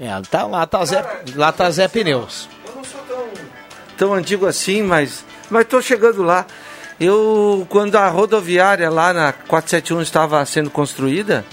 É, 0.00 0.08
tá, 0.30 0.46
lá, 0.46 0.66
tá 0.66 0.84
Zé, 0.84 1.04
lá 1.34 1.52
tá 1.52 1.70
Zé 1.70 1.86
Pneus. 1.86 2.48
Eu 2.66 2.74
não 2.76 2.84
sou 2.84 3.00
tão, 3.02 3.24
tão 3.98 4.14
antigo 4.14 4.46
assim, 4.46 4.82
mas 4.82 5.24
mas 5.50 5.66
tô 5.66 5.82
chegando 5.82 6.22
lá. 6.22 6.46
Eu, 6.98 7.66
quando 7.70 7.96
a 7.96 8.08
rodoviária 8.08 8.88
lá 8.90 9.12
na 9.12 9.32
471 9.32 10.02
estava 10.02 10.44
sendo 10.46 10.70
construída, 10.70 11.44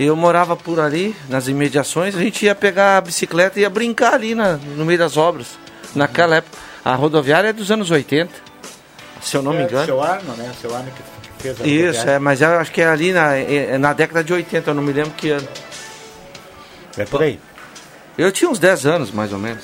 eu 0.00 0.16
morava 0.16 0.56
por 0.56 0.80
ali, 0.80 1.14
nas 1.28 1.46
imediações, 1.48 2.14
a 2.16 2.20
gente 2.20 2.44
ia 2.46 2.54
pegar 2.54 2.96
a 2.96 3.00
bicicleta 3.00 3.58
e 3.58 3.62
ia 3.62 3.70
brincar 3.70 4.14
ali 4.14 4.34
na, 4.34 4.52
no 4.56 4.84
meio 4.84 4.98
das 4.98 5.16
obras. 5.16 5.46
Naquela 5.94 6.36
época, 6.36 6.56
a 6.84 6.94
rodoviária 6.94 7.48
é 7.48 7.52
dos 7.52 7.70
anos 7.70 7.90
80, 7.90 8.30
se 9.20 9.36
eu 9.36 9.42
não 9.42 9.52
me 9.52 9.58
É, 9.60 9.62
engano. 9.64 9.84
Seu 9.86 10.02
Arno, 10.02 10.34
né? 10.36 10.52
Seu 10.60 10.74
Arno 10.74 10.90
que 10.90 11.42
fez 11.42 11.60
a 11.60 11.64
Isso, 11.66 11.84
rodoviária. 11.86 12.10
é, 12.12 12.18
mas 12.18 12.40
eu 12.40 12.58
acho 12.58 12.72
que 12.72 12.80
é 12.80 12.86
ali 12.88 13.12
na, 13.12 13.34
é 13.36 13.76
na 13.78 13.92
década 13.92 14.24
de 14.24 14.32
80, 14.32 14.70
eu 14.70 14.74
não 14.74 14.82
me 14.82 14.92
lembro 14.92 15.10
que 15.12 15.30
ano. 15.30 15.48
É 16.96 17.04
por 17.04 17.22
aí. 17.22 17.38
Eu 18.18 18.32
tinha 18.32 18.50
uns 18.50 18.58
10 18.58 18.84
anos, 18.84 19.10
mais 19.12 19.32
ou 19.32 19.38
menos. 19.38 19.62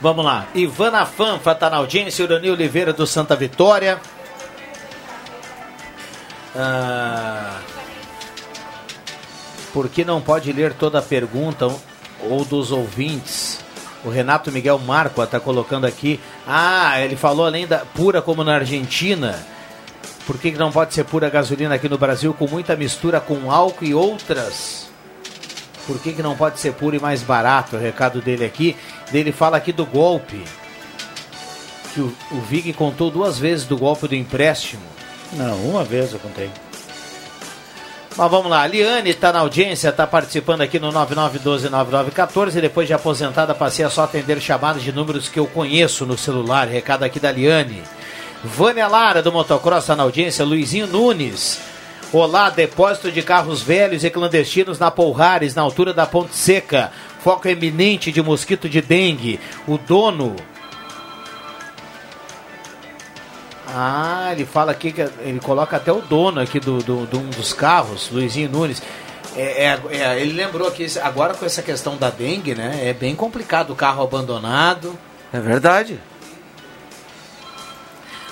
Vamos 0.00 0.24
lá. 0.24 0.46
Ivana 0.54 1.04
Fanfa 1.04 1.52
tá 1.52 1.68
na 1.68 1.78
audiência, 1.78 2.24
Urani 2.24 2.48
Oliveira 2.48 2.92
do 2.92 3.04
Santa 3.04 3.34
Vitória. 3.34 4.00
Ah, 6.54 7.58
por 9.72 9.88
que 9.88 10.04
não 10.04 10.20
pode 10.20 10.52
ler 10.52 10.72
toda 10.72 11.00
a 11.00 11.02
pergunta 11.02 11.68
ou 12.20 12.44
dos 12.44 12.70
ouvintes? 12.70 13.58
O 14.04 14.10
Renato 14.10 14.52
Miguel 14.52 14.78
Marco 14.78 15.20
está 15.20 15.40
colocando 15.40 15.86
aqui. 15.86 16.20
Ah, 16.46 17.00
ele 17.00 17.16
falou 17.16 17.44
além 17.44 17.66
da 17.66 17.78
pura 17.78 18.22
como 18.22 18.44
na 18.44 18.54
Argentina. 18.54 19.44
Por 20.24 20.38
que 20.38 20.52
que 20.52 20.58
não 20.58 20.70
pode 20.70 20.94
ser 20.94 21.04
pura 21.04 21.28
gasolina 21.28 21.74
aqui 21.74 21.88
no 21.88 21.98
Brasil 21.98 22.32
com 22.32 22.46
muita 22.46 22.76
mistura 22.76 23.20
com 23.20 23.50
álcool 23.50 23.84
e 23.84 23.92
outras? 23.92 24.87
Por 25.88 25.98
que, 25.98 26.12
que 26.12 26.22
não 26.22 26.36
pode 26.36 26.60
ser 26.60 26.74
puro 26.74 26.94
e 26.94 27.00
mais 27.00 27.22
barato? 27.22 27.76
O 27.76 27.80
recado 27.80 28.20
dele 28.20 28.44
aqui. 28.44 28.76
Ele 29.10 29.32
fala 29.32 29.56
aqui 29.56 29.72
do 29.72 29.86
golpe. 29.86 30.44
Que 31.94 32.00
o, 32.02 32.14
o 32.30 32.40
Vig 32.42 32.74
contou 32.74 33.10
duas 33.10 33.38
vezes 33.38 33.64
do 33.64 33.74
golpe 33.78 34.06
do 34.06 34.14
empréstimo. 34.14 34.82
Não, 35.32 35.56
uma 35.64 35.82
vez 35.82 36.12
eu 36.12 36.18
contei. 36.18 36.50
Mas 38.18 38.30
vamos 38.30 38.50
lá, 38.50 38.62
a 38.62 38.66
Liane 38.66 39.10
está 39.10 39.32
na 39.32 39.38
audiência, 39.38 39.88
está 39.88 40.06
participando 40.06 40.60
aqui 40.60 40.78
no 40.78 40.92
99129914. 40.92 42.60
Depois 42.60 42.86
de 42.86 42.92
aposentada, 42.92 43.54
passei 43.54 43.82
a 43.82 43.88
só 43.88 44.02
atender 44.02 44.42
chamadas 44.42 44.82
de 44.82 44.92
números 44.92 45.26
que 45.26 45.38
eu 45.38 45.46
conheço 45.46 46.04
no 46.04 46.18
celular. 46.18 46.68
Recado 46.68 47.02
aqui 47.02 47.18
da 47.18 47.32
Liane. 47.32 47.82
Vânia 48.44 48.88
Lara, 48.88 49.22
do 49.22 49.32
Motocross, 49.32 49.84
está 49.84 49.96
na 49.96 50.02
audiência. 50.02 50.44
Luizinho 50.44 50.86
Nunes. 50.86 51.77
Olá, 52.10 52.48
depósito 52.48 53.12
de 53.12 53.20
carros 53.20 53.60
velhos 53.60 54.02
e 54.02 54.08
clandestinos 54.08 54.78
na 54.78 54.90
Polrares, 54.90 55.54
na 55.54 55.60
altura 55.60 55.92
da 55.92 56.06
Ponte 56.06 56.34
Seca. 56.34 56.90
Foco 57.22 57.46
eminente 57.46 58.10
de 58.10 58.22
mosquito 58.22 58.66
de 58.66 58.80
dengue. 58.80 59.38
O 59.66 59.76
dono 59.76 60.34
Ah, 63.66 64.30
ele 64.32 64.46
fala 64.46 64.72
aqui 64.72 64.90
que 64.90 65.02
ele 65.02 65.38
coloca 65.40 65.76
até 65.76 65.92
o 65.92 66.00
dono 66.00 66.40
aqui 66.40 66.58
do, 66.58 66.78
do, 66.78 67.06
de 67.06 67.16
um 67.16 67.28
dos 67.28 67.52
carros, 67.52 68.08
Luizinho 68.10 68.48
Nunes. 68.48 68.82
É, 69.36 69.66
é, 69.66 69.80
é, 69.90 70.20
ele 70.22 70.32
lembrou 70.32 70.70
que 70.70 70.86
agora 71.02 71.34
com 71.34 71.44
essa 71.44 71.60
questão 71.60 71.94
da 71.98 72.08
dengue, 72.08 72.54
né? 72.54 72.80
É 72.82 72.94
bem 72.94 73.14
complicado 73.14 73.70
o 73.70 73.76
carro 73.76 74.02
abandonado. 74.02 74.98
É 75.30 75.38
verdade. 75.38 76.00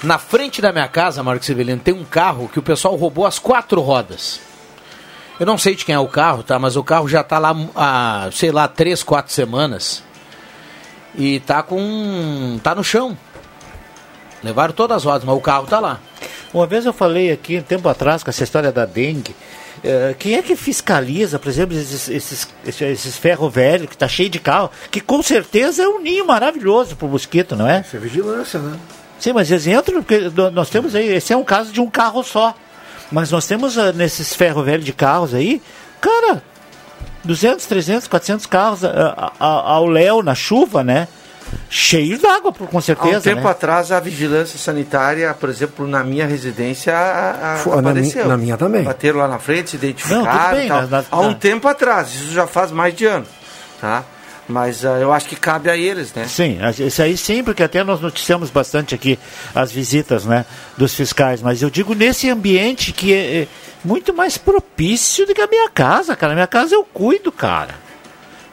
Na 0.03 0.19
frente 0.19 0.61
da 0.61 0.73
minha 0.73 0.89
casa, 0.89 1.23
Marcos 1.23 1.47
Severino, 1.47 1.81
tem 1.81 1.95
um 1.95 2.05
carro 2.05 2.49
que 2.49 2.59
o 2.59 2.63
pessoal 2.63 2.95
roubou 2.97 3.27
as 3.27 3.39
quatro 3.39 3.81
rodas. 3.81 4.41
Eu 5.39 5.47
não 5.47 5.59
sei 5.59 5.75
de 5.75 5.85
quem 5.85 5.95
é 5.95 5.99
o 5.99 6.09
carro, 6.09 6.43
tá? 6.43 6.59
Mas 6.59 6.77
o 6.77 6.85
carro 6.85 7.09
já 7.09 7.23
tá 7.23 7.39
lá 7.39 7.55
há, 7.75 8.29
sei 8.33 8.51
lá, 8.51 8.69
três, 8.69 9.03
quatro 9.03 9.33
semanas. 9.33 10.03
E 11.15 11.41
tá 11.41 11.63
com. 11.63 12.59
tá 12.63 12.75
no 12.75 12.85
chão. 12.85 13.17
Levaram 14.43 14.73
todas 14.73 14.99
as 14.99 15.05
rodas, 15.05 15.25
mas 15.25 15.37
o 15.37 15.41
carro 15.41 15.67
tá 15.67 15.81
lá. 15.81 15.99
Uma 16.53 16.67
vez 16.67 16.87
eu 16.87 16.93
falei 16.93 17.31
aqui, 17.33 17.59
um 17.59 17.63
tempo 17.63 17.89
atrás, 17.89 18.23
com 18.23 18.31
essa 18.31 18.45
história 18.45 18.71
da 18.71 18.87
dengue, 18.87 19.35
eh, 19.83 20.15
quem 20.19 20.37
é 20.37 20.43
que 20.43 20.55
fiscaliza, 20.57 21.39
por 21.39 21.49
exemplo, 21.49 21.77
esses, 21.77 22.09
esses, 22.09 22.49
esses, 22.65 22.81
esses 22.81 23.17
ferro 23.17 23.51
velho 23.51 23.89
que 23.89 23.97
tá 23.97 24.07
cheio 24.09 24.31
de 24.31 24.39
carro, 24.39 24.71
que 24.91 25.01
com 25.01 25.23
certeza 25.23 25.83
é 25.83 25.89
um 25.89 26.01
ninho 26.01 26.27
maravilhoso 26.27 26.97
pro 26.97 27.09
mosquito, 27.09 27.57
não 27.57 27.69
é? 27.69 27.81
Isso 27.81 27.97
é 27.97 27.99
vigilância, 27.99 28.61
né? 28.61 28.79
Sim, 29.19 29.33
mas 29.33 29.51
eles 29.51 29.67
entram, 29.67 30.03
porque 30.03 30.31
nós 30.53 30.69
temos 30.69 30.95
aí, 30.95 31.09
esse 31.15 31.33
é 31.33 31.37
um 31.37 31.45
caso 31.45 31.73
de 31.73 31.81
um 31.81 31.89
carro 31.89 32.23
só. 32.23 32.55
Mas 33.11 33.31
nós 33.31 33.47
temos 33.47 33.79
ah, 33.79 33.93
nesses 33.93 34.35
ferro 34.35 34.63
velho 34.63 34.83
de 34.83 34.93
carros 34.93 35.33
aí, 35.35 35.63
cara, 36.01 36.43
200, 37.25 37.65
300, 37.67 38.09
400 38.09 38.47
carros 38.47 38.85
ah, 38.85 39.33
ah, 39.39 39.47
ao 39.73 39.87
léu 39.87 40.23
na 40.23 40.35
chuva, 40.35 40.83
né? 40.85 41.09
Cheio 41.71 42.19
d'água, 42.19 42.53
por- 42.53 42.67
com 42.67 42.79
Há 42.79 42.83
certeza. 42.83 43.19
um 43.19 43.35
tempo 43.35 43.45
né? 43.45 43.51
atrás, 43.51 43.93
a 43.93 44.01
vigilância 44.01 44.59
sanitária, 44.59 45.33
por 45.33 45.49
exemplo, 45.49 45.87
na 45.87 46.03
minha 46.03 46.27
residência, 46.27 46.93
a- 46.97 47.55
a- 47.55 47.57
Foi, 47.59 47.81
na 47.81 47.91
apareceu. 47.91 48.25
mi- 48.25 48.29
na 48.29 48.37
minha 48.37 48.57
também. 48.57 48.83
Bateram 48.83 49.21
lá 49.21 49.29
na 49.29 49.39
frente, 49.39 49.71
se 49.71 49.77
Não, 49.77 49.85
identificaram 49.85 50.25
tudo 50.27 50.57
bem, 50.57 50.67
e 50.67 50.69
tal. 50.69 50.81
mas 50.83 50.91
na- 50.91 51.05
Há 51.11 51.21
um 51.21 51.29
na- 51.29 51.35
tempo 51.35 51.69
atrás, 51.69 52.09
isso 52.13 52.33
já 52.33 52.47
faz 52.49 52.73
mais 52.73 52.95
de 52.95 53.07
ano, 53.07 53.27
tá? 53.81 54.03
Mas 54.49 54.85
ah, 54.85 54.99
eu 55.01 55.13
acho 55.13 55.29
que 55.29 55.35
cabe 55.35 55.69
a 55.69 55.77
eles, 55.77 56.15
né? 56.15 56.25
Sim, 56.29 56.59
isso 56.79 57.03
aí 57.03 57.17
sim, 57.17 57.43
porque 57.43 57.63
até 57.65 57.83
nós 57.83 58.01
noticiamos 58.01 58.49
bastante 58.49 58.95
aqui 58.95 59.19
as 59.55 59.73
visitas 59.73 60.25
né, 60.25 60.45
dos 60.79 60.95
fiscais, 60.95 61.43
mas 61.43 61.63
eu 61.63 61.69
digo 61.71 61.95
nesse 61.95 62.31
ambiente 62.31 62.93
que 62.93 63.13
é, 63.13 63.43
é 63.43 63.49
muito 63.85 64.15
mais 64.15 64.39
propício 64.39 65.27
do 65.27 65.35
que 65.35 65.41
a 65.41 65.49
minha 65.49 65.69
casa, 65.69 66.15
cara. 66.15 66.33
A 66.33 66.37
minha 66.37 66.47
casa 66.47 66.75
eu 66.77 66.85
cuido, 66.85 67.33
cara. 67.33 67.75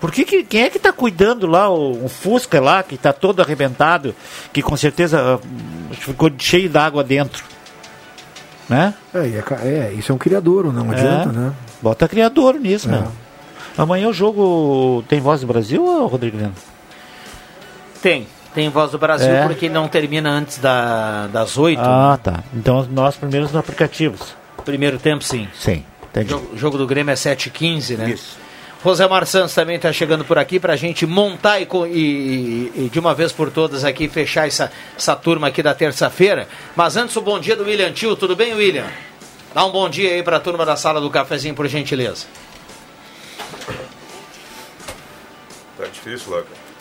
Por 0.01 0.11
que, 0.11 0.25
que- 0.25 0.43
quem 0.43 0.63
é 0.63 0.69
que 0.69 0.77
está 0.77 0.91
cuidando 0.91 1.45
lá, 1.45 1.69
o, 1.69 2.05
o 2.05 2.09
Fusca 2.09 2.59
lá, 2.59 2.81
que 2.81 2.95
está 2.95 3.13
todo 3.13 3.41
arrebentado, 3.41 4.15
que 4.51 4.61
com 4.63 4.75
certeza 4.75 5.39
ah, 5.39 5.93
ficou 5.93 6.31
cheio 6.39 6.69
d'água 6.69 7.03
dentro? 7.03 7.43
Né? 8.67 8.93
É, 9.13 9.19
é 9.19 9.43
é, 9.67 9.93
isso 9.93 10.11
é 10.11 10.15
um 10.15 10.17
criadouro, 10.17 10.71
não 10.73 10.89
adianta, 10.89 11.29
É. 11.29 11.33
né? 11.33 11.53
Bota 11.81 12.07
criador 12.07 12.55
nisso, 12.55 12.89
É. 12.89 13.22
Amanhã 13.77 14.07
o 14.07 14.13
jogo 14.13 15.03
tem 15.07 15.19
voz 15.19 15.41
do 15.41 15.47
Brasil, 15.47 15.83
Rodrigo 16.07 16.37
Lino? 16.37 16.53
Tem. 18.01 18.27
Tem 18.53 18.69
Voz 18.69 18.91
do 18.91 18.99
Brasil 18.99 19.31
É. 19.31 19.47
porque 19.47 19.67
não 19.67 19.87
termina 19.87 20.29
antes 20.29 20.59
da, 20.59 21.25
das 21.25 21.57
oito. 21.57 21.81
Ah, 21.81 22.19
tá. 22.21 22.43
Então 22.53 22.87
nós 22.91 23.15
primeiros 23.15 23.51
nos 23.51 23.59
aplicativos. 23.59 24.35
Primeiro 24.63 24.99
tempo, 24.99 25.23
sim. 25.23 25.47
Sim, 25.59 25.83
entendi. 26.03 26.35
O 26.35 26.55
jogo 26.55 26.77
do 26.77 26.85
Grêmio 26.85 27.11
é 27.11 27.15
7h15, 27.15 27.97
né? 27.97 28.11
Isso. 28.11 28.37
Rosemar 28.83 29.25
Santos 29.25 29.55
também 29.55 29.77
está 29.77 29.91
chegando 29.91 30.23
por 30.23 30.37
aqui 30.37 30.59
para 30.59 30.73
a 30.73 30.75
gente 30.75 31.03
montar 31.07 31.59
e, 31.61 31.63
e- 31.87 32.71
e 32.75 32.89
de 32.91 32.99
uma 32.99 33.15
vez 33.15 33.31
por 33.31 33.49
todas 33.49 33.83
aqui 33.83 34.07
fechar 34.07 34.45
essa, 34.47 34.71
essa 34.95 35.15
turma 35.15 35.47
aqui 35.47 35.63
da 35.63 35.73
terça-feira. 35.73 36.47
Mas 36.75 36.95
antes 36.95 37.15
o 37.15 37.21
bom 37.21 37.39
dia 37.39 37.55
do 37.55 37.63
William 37.63 37.91
Tio, 37.91 38.15
tudo 38.15 38.35
bem, 38.35 38.53
William? 38.53 38.85
Dá 39.55 39.65
um 39.65 39.71
bom 39.71 39.89
dia 39.89 40.11
aí 40.11 40.21
para 40.21 40.37
a 40.37 40.39
turma 40.39 40.63
da 40.63 40.75
sala 40.75 41.01
do 41.01 41.09
cafezinho, 41.09 41.55
por 41.55 41.65
gentileza. 41.67 42.25
Tá 45.83 45.89
difícil 45.89 46.31
lá, 46.31 46.43
cara. 46.43 46.73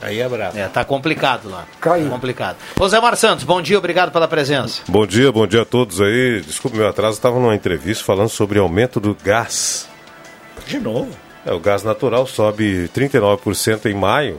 Aí 0.00 0.20
é 0.20 0.28
brabo. 0.28 0.56
É, 0.56 0.66
tá 0.68 0.84
complicado 0.84 1.50
lá. 1.50 1.66
Caiu. 1.80 2.08
Complicado. 2.08 2.56
Rosemar 2.78 3.16
Santos, 3.16 3.44
bom 3.44 3.60
dia, 3.60 3.76
obrigado 3.76 4.12
pela 4.12 4.28
presença. 4.28 4.82
Bom 4.88 5.06
dia, 5.06 5.30
bom 5.30 5.46
dia 5.46 5.62
a 5.62 5.64
todos 5.64 6.00
aí. 6.00 6.40
Desculpe 6.40 6.76
meu 6.76 6.88
atraso, 6.88 7.16
estava 7.16 7.38
numa 7.38 7.54
entrevista 7.54 8.04
falando 8.04 8.28
sobre 8.28 8.58
aumento 8.58 9.00
do 9.00 9.14
gás. 9.14 9.88
De 10.66 10.78
novo? 10.78 11.10
É, 11.44 11.52
o 11.52 11.60
gás 11.60 11.82
natural 11.82 12.26
sobe 12.26 12.90
39% 12.94 13.86
em 13.86 13.94
maio 13.94 14.38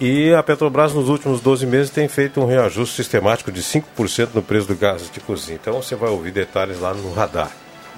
E 0.00 0.32
a 0.32 0.42
Petrobras 0.42 0.92
nos 0.94 1.08
últimos 1.08 1.40
12 1.40 1.66
meses 1.66 1.90
tem 1.90 2.08
feito 2.08 2.40
um 2.40 2.46
reajuste 2.46 2.96
sistemático 2.96 3.50
de 3.50 3.62
5% 3.62 4.30
no 4.34 4.42
preço 4.42 4.68
do 4.68 4.76
gás 4.76 5.10
de 5.10 5.20
cozinha. 5.20 5.58
Então 5.60 5.80
você 5.80 5.94
vai 5.94 6.10
ouvir 6.10 6.32
detalhes 6.32 6.80
lá 6.80 6.92
no 6.92 7.12
radar. 7.12 7.50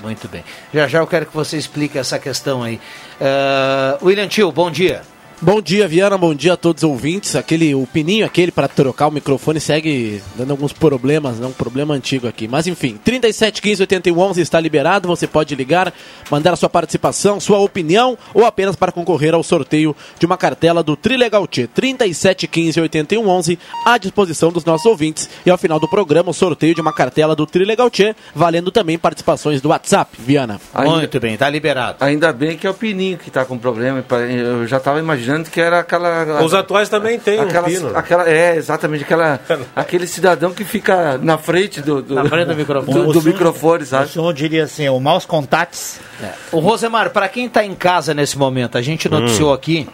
Muito 0.03 0.29
bem. 0.29 0.45
Já 0.73 0.87
já 0.87 0.99
eu 0.99 1.07
quero 1.07 1.27
que 1.27 1.35
você 1.35 1.57
explique 1.57 1.99
essa 1.99 2.19
questão 2.19 2.63
aí. 2.63 2.81
Uh, 3.21 4.07
William 4.07 4.29
Tio, 4.29 4.53
bom 4.53 4.71
dia. 4.71 5.03
Bom 5.41 5.63
dia, 5.63 5.87
Viana. 5.87 6.19
Bom 6.19 6.35
dia 6.35 6.55
a 6.55 6.57
todos 6.57 6.83
os 6.83 6.91
ouvintes. 6.91 7.37
Aquele, 7.37 7.73
o 7.73 7.87
pininho 7.87 8.27
aquele 8.27 8.51
para 8.51 8.67
trocar 8.67 9.07
o 9.07 9.11
microfone 9.13 9.61
segue 9.61 10.21
dando 10.35 10.51
alguns 10.51 10.73
problemas, 10.73 11.39
né? 11.39 11.47
um 11.47 11.53
problema 11.53 11.95
antigo 11.95 12.27
aqui. 12.27 12.49
Mas 12.49 12.67
enfim, 12.67 12.99
37 13.05 13.63
15 13.63 13.83
81 13.83 14.19
11 14.19 14.41
está 14.41 14.59
liberado. 14.59 15.07
Você 15.07 15.29
pode 15.29 15.55
ligar, 15.55 15.95
mandar 16.29 16.55
a 16.55 16.57
sua 16.57 16.69
participação, 16.69 17.39
sua 17.39 17.61
opinião 17.61 18.19
ou 18.35 18.45
apenas 18.45 18.75
para 18.75 18.91
concorrer 18.91 19.33
ao 19.33 19.45
sorteio 19.45 19.95
de 20.19 20.27
uma 20.27 20.37
cartela 20.37 20.83
do 20.83 20.97
Trilegal 20.97 21.47
T. 21.47 21.69
37 21.69 22.49
15 22.49 22.81
81 22.81 23.29
11 23.29 23.59
à 23.87 23.97
disposição 23.97 24.51
dos 24.51 24.65
nossos 24.65 24.87
ouvintes. 24.87 25.31
E 25.47 25.51
ao 25.51 25.57
final 25.57 25.79
do 25.79 25.87
programa, 25.87 26.31
o 26.31 26.35
sorteio 26.35 26.75
de 26.75 26.81
uma 26.81 26.93
cartela 26.93 27.37
do 27.37 27.47
Trilegal 27.47 27.89
T, 27.89 28.13
valendo 28.35 28.73
também 28.73 28.99
participações 28.99 29.61
do 29.61 29.69
WhatsApp, 29.69 30.11
Viana. 30.19 30.61
Ainda, 30.75 30.97
Muito 30.97 31.21
bem, 31.21 31.35
está 31.35 31.49
liberado. 31.49 31.99
Ainda 32.01 32.33
bem 32.33 32.57
que 32.57 32.67
é 32.67 32.71
o 32.71 32.75
pininho 32.75 33.17
que 33.17 33.29
está 33.29 33.45
com 33.45 33.57
problema. 33.57 34.05
Eu 34.29 34.67
já 34.67 34.79
estava 34.79 34.99
imaginando 34.99 35.28
que 35.51 35.61
era 35.61 35.81
aquela. 35.81 36.43
Os 36.43 36.55
atuais 36.55 36.89
também 36.89 37.19
têm 37.19 37.41
aquela, 37.41 37.67
um 37.67 37.71
pino. 37.71 37.97
Aquela, 37.97 38.29
é, 38.29 38.57
exatamente, 38.57 39.05
aquela, 39.05 39.41
aquele 39.75 40.07
cidadão 40.07 40.53
que 40.53 40.65
fica 40.65 41.19
na 41.19 41.39
frente 41.39 41.81
do, 41.81 42.03
do, 42.03 42.15
na 42.15 42.25
frente 42.25 42.49
do 42.49 42.55
microfone, 42.55 43.07
do, 43.07 43.13
do 43.13 43.23
microfone 43.23 43.87
sabe? 43.87 44.07
O 44.07 44.09
senhor 44.09 44.33
diria 44.33 44.65
assim, 44.65 44.89
o 44.89 45.01
maus 45.01 45.25
contatos. 45.25 45.99
É. 46.23 46.31
O 46.53 46.59
Rosemar, 46.59 47.11
para 47.11 47.29
quem 47.29 47.47
está 47.47 47.65
em 47.65 47.75
casa 47.75 48.13
nesse 48.13 48.37
momento, 48.37 48.77
a 48.77 48.83
gente 48.83 49.09
noticiou 49.09 49.51
hum. 49.51 49.55
aqui 49.55 49.89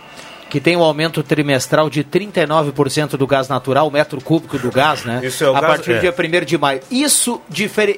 que 0.54 0.60
tem 0.60 0.76
um 0.76 0.82
aumento 0.84 1.20
trimestral 1.20 1.90
de 1.90 2.04
39% 2.04 3.16
do 3.16 3.26
gás 3.26 3.48
natural, 3.48 3.90
metro 3.90 4.20
cúbico 4.20 4.56
do 4.56 4.70
gás, 4.70 5.04
né? 5.04 5.20
Isso 5.24 5.42
é 5.42 5.50
o 5.50 5.56
a 5.56 5.60
gás, 5.60 5.72
partir 5.74 5.94
do 5.94 6.00
dia 6.00 6.14
1 6.16 6.44
de 6.44 6.56
maio. 6.56 6.80
Isso, 6.88 7.42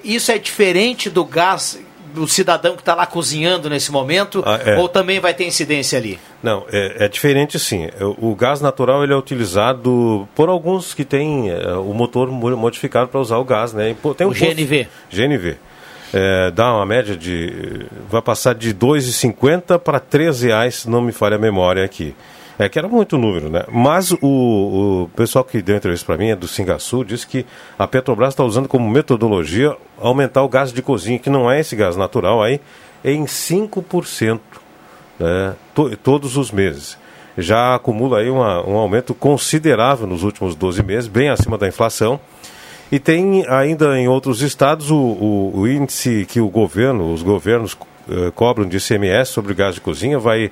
isso 0.03 0.33
é 0.33 0.39
diferente 0.39 1.11
do 1.11 1.23
gás 1.23 1.79
o 2.19 2.29
cidadão 2.29 2.75
que 2.75 2.83
está 2.83 2.95
lá 2.95 3.07
cozinhando 3.07 3.69
nesse 3.71 3.91
momento? 3.91 4.43
Ah, 4.45 4.61
é. 4.65 4.79
Ou 4.79 4.89
também 4.89 5.21
vai 5.21 5.35
ter 5.35 5.45
incidência 5.47 5.99
ali? 5.99 6.19
Não, 6.43 6.65
é, 6.73 7.05
é, 7.05 7.09
diferente 7.09 7.59
sim. 7.59 7.89
O 8.19 8.35
gás 8.35 8.61
natural 8.61 9.03
ele 9.03 9.13
é 9.13 9.17
utilizado 9.17 10.29
por 10.35 10.49
alguns 10.49 10.95
que 10.95 11.05
têm 11.05 11.51
é, 11.51 11.73
o 11.75 11.93
motor 11.93 12.31
modificado 12.31 13.09
para 13.09 13.21
usar 13.21 13.39
o 13.39 13.45
gás, 13.45 13.73
né? 13.73 13.95
Tem 14.17 14.27
um 14.27 14.31
o 14.31 14.33
GNV. 14.33 14.85
Posto, 14.85 15.17
GNV. 15.17 15.57
É, 16.13 16.51
dá 16.51 16.73
uma 16.75 16.87
média 16.87 17.17
de. 17.17 17.87
vai 18.09 18.23
passar 18.23 18.55
de 18.55 18.69
R$ 18.69 18.75
2,50 18.75 19.79
para 19.79 19.99
R$ 19.99 20.31
reais, 20.31 20.87
não 20.87 21.01
me 21.01 21.13
falha 21.13 21.37
a 21.37 21.39
memória 21.39 21.85
aqui. 21.85 22.15
É 22.59 22.69
que 22.69 22.79
era 22.79 22.89
muito 22.89 23.19
número, 23.19 23.51
né? 23.51 23.65
Mas 23.71 24.13
o, 24.13 24.19
o 24.23 25.11
pessoal 25.15 25.45
que 25.45 25.61
deu 25.61 25.77
entrevista 25.77 26.07
para 26.07 26.17
mim, 26.17 26.31
é 26.31 26.37
do 26.37 26.49
Singaçu, 26.49 27.05
disse 27.05 27.27
que 27.27 27.45
a 27.79 27.87
Petrobras 27.87 28.31
está 28.31 28.43
usando 28.43 28.67
como 28.67 28.89
metodologia 28.89 29.77
aumentar 29.99 30.43
o 30.43 30.49
gás 30.49 30.73
de 30.73 30.81
cozinha, 30.81 31.19
que 31.19 31.29
não 31.29 31.51
é 31.51 31.61
esse 31.61 31.77
gás 31.77 31.97
natural 31.97 32.43
aí, 32.43 32.61
em 33.05 33.25
5%, 33.25 34.41
né? 35.19 35.55
To, 35.75 35.95
todos 35.99 36.37
os 36.39 36.51
meses. 36.51 36.97
Já 37.37 37.75
acumula 37.75 38.21
aí 38.21 38.31
uma, 38.31 38.67
um 38.67 38.77
aumento 38.77 39.15
considerável 39.15 40.07
nos 40.07 40.23
últimos 40.23 40.55
12 40.55 40.83
meses, 40.83 41.09
bem 41.09 41.29
acima 41.29 41.59
da 41.59 41.69
inflação. 41.69 42.19
E 42.91 42.99
tem 42.99 43.45
ainda 43.49 43.99
em 43.99 44.09
outros 44.09 44.41
estados 44.41 44.91
o, 44.91 44.97
o, 44.97 45.53
o 45.59 45.69
índice 45.69 46.25
que 46.27 46.41
o 46.41 46.49
governo, 46.49 47.13
os 47.13 47.23
governos 47.23 47.77
eh, 48.09 48.31
cobram 48.35 48.67
de 48.67 48.77
ICMS 48.79 49.33
sobre 49.33 49.53
gás 49.53 49.75
de 49.75 49.81
cozinha 49.81 50.19
vai 50.19 50.45
é 50.45 50.51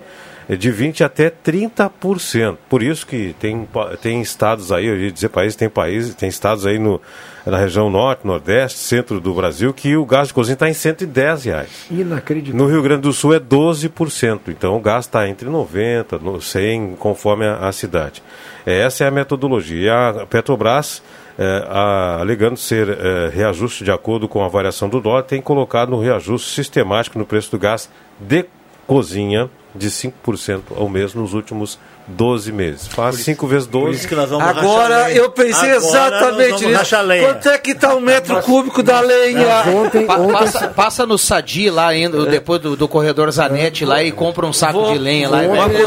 de 0.49 0.71
20% 0.71 1.05
até 1.05 1.31
30%. 1.31 2.57
Por 2.69 2.83
isso 2.83 3.07
que 3.07 3.35
tem, 3.39 3.69
tem 4.03 4.21
estados 4.21 4.71
aí, 4.71 4.87
eu 4.87 4.99
ia 4.99 5.11
dizer 5.11 5.29
países, 5.29 5.57
tem 5.57 5.69
países, 5.69 6.15
tem 6.15 6.29
estados 6.29 6.67
aí 6.67 6.79
no, 6.79 7.01
na 7.47 7.59
região 7.59 7.91
norte, 7.91 8.27
nordeste, 8.27 8.79
centro 8.79 9.21
do 9.21 9.35
Brasil, 9.35 9.73
que 9.73 9.97
o 9.97 10.05
gás 10.05 10.29
de 10.29 10.35
cozinha 10.35 10.55
está 10.55 10.69
em 10.69 10.75
110 10.75 11.45
reais. 11.45 11.87
Inacreditável. 11.91 12.59
No 12.59 12.71
Rio 12.71 12.83
Grande 12.83 13.03
do 13.03 13.13
Sul 13.13 13.35
é 13.35 13.41
12%. 13.41 14.41
Então 14.49 14.77
o 14.77 14.81
gás 14.81 15.07
está 15.07 15.29
entre 15.29 15.49
90 15.49 16.17
e 16.17 16.43
100, 16.43 16.97
conforme 16.99 17.47
a, 17.47 17.69
a, 17.69 17.73
cidade. 17.73 18.23
É, 18.67 18.81
essa 18.81 19.05
é 19.05 19.09
a 19.09 19.11
metodologia. 19.11 19.75
E 19.75 19.89
a 19.89 20.27
Petrobras, 20.27 21.03
é, 21.39 21.67
a, 21.69 22.19
alegando 22.21 22.57
ser 22.57 22.89
é, 22.89 23.29
reajuste 23.29 23.85
de 23.85 23.91
acordo 23.91 24.29
com 24.29 24.45
a 24.45 24.49
variação 24.49 24.89
do 24.89 25.01
dólar, 25.01 25.23
tem 25.23 25.41
colocado 25.41 25.95
um 25.95 26.01
reajuste 26.01 26.55
sistemático 26.55 27.19
no 27.19 27.27
preço 27.27 27.51
do 27.51 27.59
gás 27.59 27.91
de 28.19 28.45
cozinha 28.87 29.51
de 29.75 29.91
5% 29.91 30.63
ao 30.77 30.89
mês 30.89 31.15
nos 31.15 31.35
últimos 31.35 31.79
12 32.07 32.53
meses. 32.53 32.87
Faz 32.87 33.17
5 33.17 33.47
vezes 33.47 33.67
12. 33.67 34.09
Agora 34.41 35.11
eu 35.11 35.31
pensei 35.31 35.73
Agora 35.73 35.77
exatamente 35.77 36.67
nisso. 36.67 36.95
Quanto 37.25 37.49
é 37.49 37.59
que 37.59 37.71
está 37.73 37.95
o 37.95 38.01
metro 38.01 38.41
cúbico 38.43 38.83
da 38.83 39.01
lenha? 39.01 39.65
Ontem, 39.75 40.09
ontem... 40.09 40.33
Passa, 40.33 40.69
passa, 40.69 41.07
no 41.07 41.19
Sadi 41.19 41.71
lá, 41.71 41.95
indo, 41.97 42.27
depois 42.27 42.61
do, 42.61 42.77
do 42.77 42.87
corredor 42.87 43.31
Zanetti 43.33 43.85
lá 43.85 44.03
e 44.03 44.13
compra 44.13 44.47
um 44.47 44.53
saco 44.53 44.81
vou, 44.81 44.93
de 44.93 44.99
lenha 44.99 45.29
lá. 45.29 45.39
Ontem, 45.39 45.85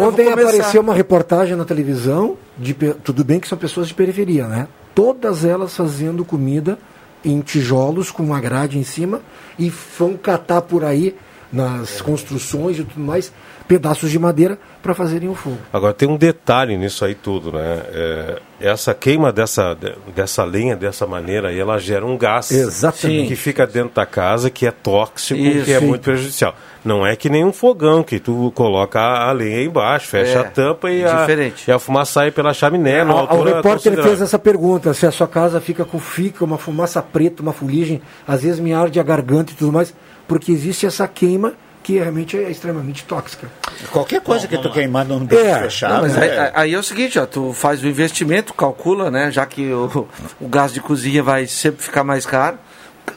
ontem 0.00 0.32
apareceu 0.32 0.80
uma 0.80 0.94
reportagem 0.94 1.54
na 1.54 1.64
televisão, 1.64 2.36
de, 2.56 2.74
tudo 3.04 3.22
bem 3.22 3.38
que 3.38 3.46
são 3.46 3.58
pessoas 3.58 3.88
de 3.88 3.94
periferia, 3.94 4.46
né? 4.48 4.66
Todas 4.94 5.44
elas 5.44 5.76
fazendo 5.76 6.24
comida 6.24 6.78
em 7.24 7.40
tijolos 7.40 8.10
com 8.10 8.22
uma 8.22 8.40
grade 8.40 8.78
em 8.78 8.84
cima 8.84 9.20
e 9.58 9.70
vão 9.98 10.16
catar 10.16 10.62
por 10.62 10.84
aí 10.84 11.14
nas 11.52 12.00
construções 12.00 12.78
e 12.78 12.84
tudo 12.84 13.00
mais, 13.04 13.30
pedaços 13.68 14.10
de 14.10 14.18
madeira 14.18 14.58
para 14.82 14.94
fazerem 14.94 15.28
o 15.28 15.34
fogo. 15.34 15.58
Agora 15.72 15.92
tem 15.92 16.08
um 16.08 16.16
detalhe 16.16 16.76
nisso 16.76 17.04
aí 17.04 17.14
tudo, 17.14 17.52
né? 17.52 17.82
É, 17.92 18.42
essa 18.60 18.94
queima 18.94 19.32
dessa, 19.32 19.76
dessa 20.14 20.44
lenha 20.44 20.74
dessa 20.74 21.06
maneira 21.06 21.48
aí, 21.48 21.58
ela 21.58 21.78
gera 21.78 22.04
um 22.04 22.16
gás 22.16 22.50
Exatamente. 22.50 23.28
que 23.28 23.36
fica 23.36 23.66
dentro 23.66 23.94
da 23.94 24.06
casa, 24.06 24.50
que 24.50 24.66
é 24.66 24.70
tóxico, 24.70 25.40
Isso. 25.40 25.64
que 25.64 25.72
é 25.72 25.80
muito 25.80 26.02
prejudicial. 26.02 26.54
Não 26.84 27.06
é 27.06 27.14
que 27.14 27.28
nem 27.28 27.44
um 27.44 27.52
fogão 27.52 28.02
que 28.02 28.18
tu 28.18 28.52
coloca 28.54 29.00
a 29.00 29.30
lenha 29.30 29.62
embaixo, 29.62 30.08
fecha 30.08 30.38
é, 30.38 30.40
a 30.40 30.44
tampa 30.44 30.90
e, 30.90 31.04
a, 31.04 31.26
e 31.68 31.70
a 31.70 31.78
fumaça 31.78 32.12
sai 32.12 32.30
pela 32.30 32.52
chaminé. 32.52 32.98
É, 32.98 33.04
o 33.04 33.42
repórter 33.42 34.02
fez 34.02 34.20
essa 34.20 34.38
pergunta, 34.38 34.92
se 34.92 35.06
a 35.06 35.10
sua 35.10 35.28
casa 35.28 35.60
fica 35.60 35.84
com 35.84 35.98
fica 35.98 36.44
uma 36.44 36.58
fumaça 36.58 37.00
preta, 37.00 37.42
uma 37.42 37.52
fuligem, 37.52 38.02
às 38.26 38.42
vezes 38.42 38.58
me 38.58 38.72
arde 38.72 38.98
a 38.98 39.02
garganta 39.02 39.52
e 39.52 39.54
tudo 39.54 39.72
mais 39.72 39.94
porque 40.32 40.50
existe 40.50 40.86
essa 40.86 41.06
queima 41.06 41.52
que 41.82 41.98
realmente 41.98 42.38
é 42.38 42.50
extremamente 42.50 43.04
tóxica. 43.04 43.48
Qualquer 43.90 44.22
coisa 44.22 44.46
Bom, 44.46 44.56
que 44.56 44.62
tu 44.62 44.68
lá. 44.68 44.74
queimar 44.74 45.04
num 45.04 45.16
ambiente 45.16 45.44
é, 45.44 45.58
fechado. 45.64 46.08
Não, 46.08 46.22
é. 46.22 46.40
aí, 46.40 46.52
aí, 46.54 46.74
é 46.74 46.78
o 46.78 46.82
seguinte, 46.82 47.18
ó, 47.18 47.26
tu 47.26 47.52
faz 47.52 47.82
o 47.82 47.86
investimento, 47.86 48.54
calcula, 48.54 49.10
né? 49.10 49.30
Já 49.30 49.44
que 49.44 49.70
o, 49.70 50.08
o 50.40 50.48
gás 50.48 50.72
de 50.72 50.80
cozinha 50.80 51.22
vai 51.22 51.46
sempre 51.46 51.84
ficar 51.84 52.02
mais 52.02 52.24
caro, 52.24 52.56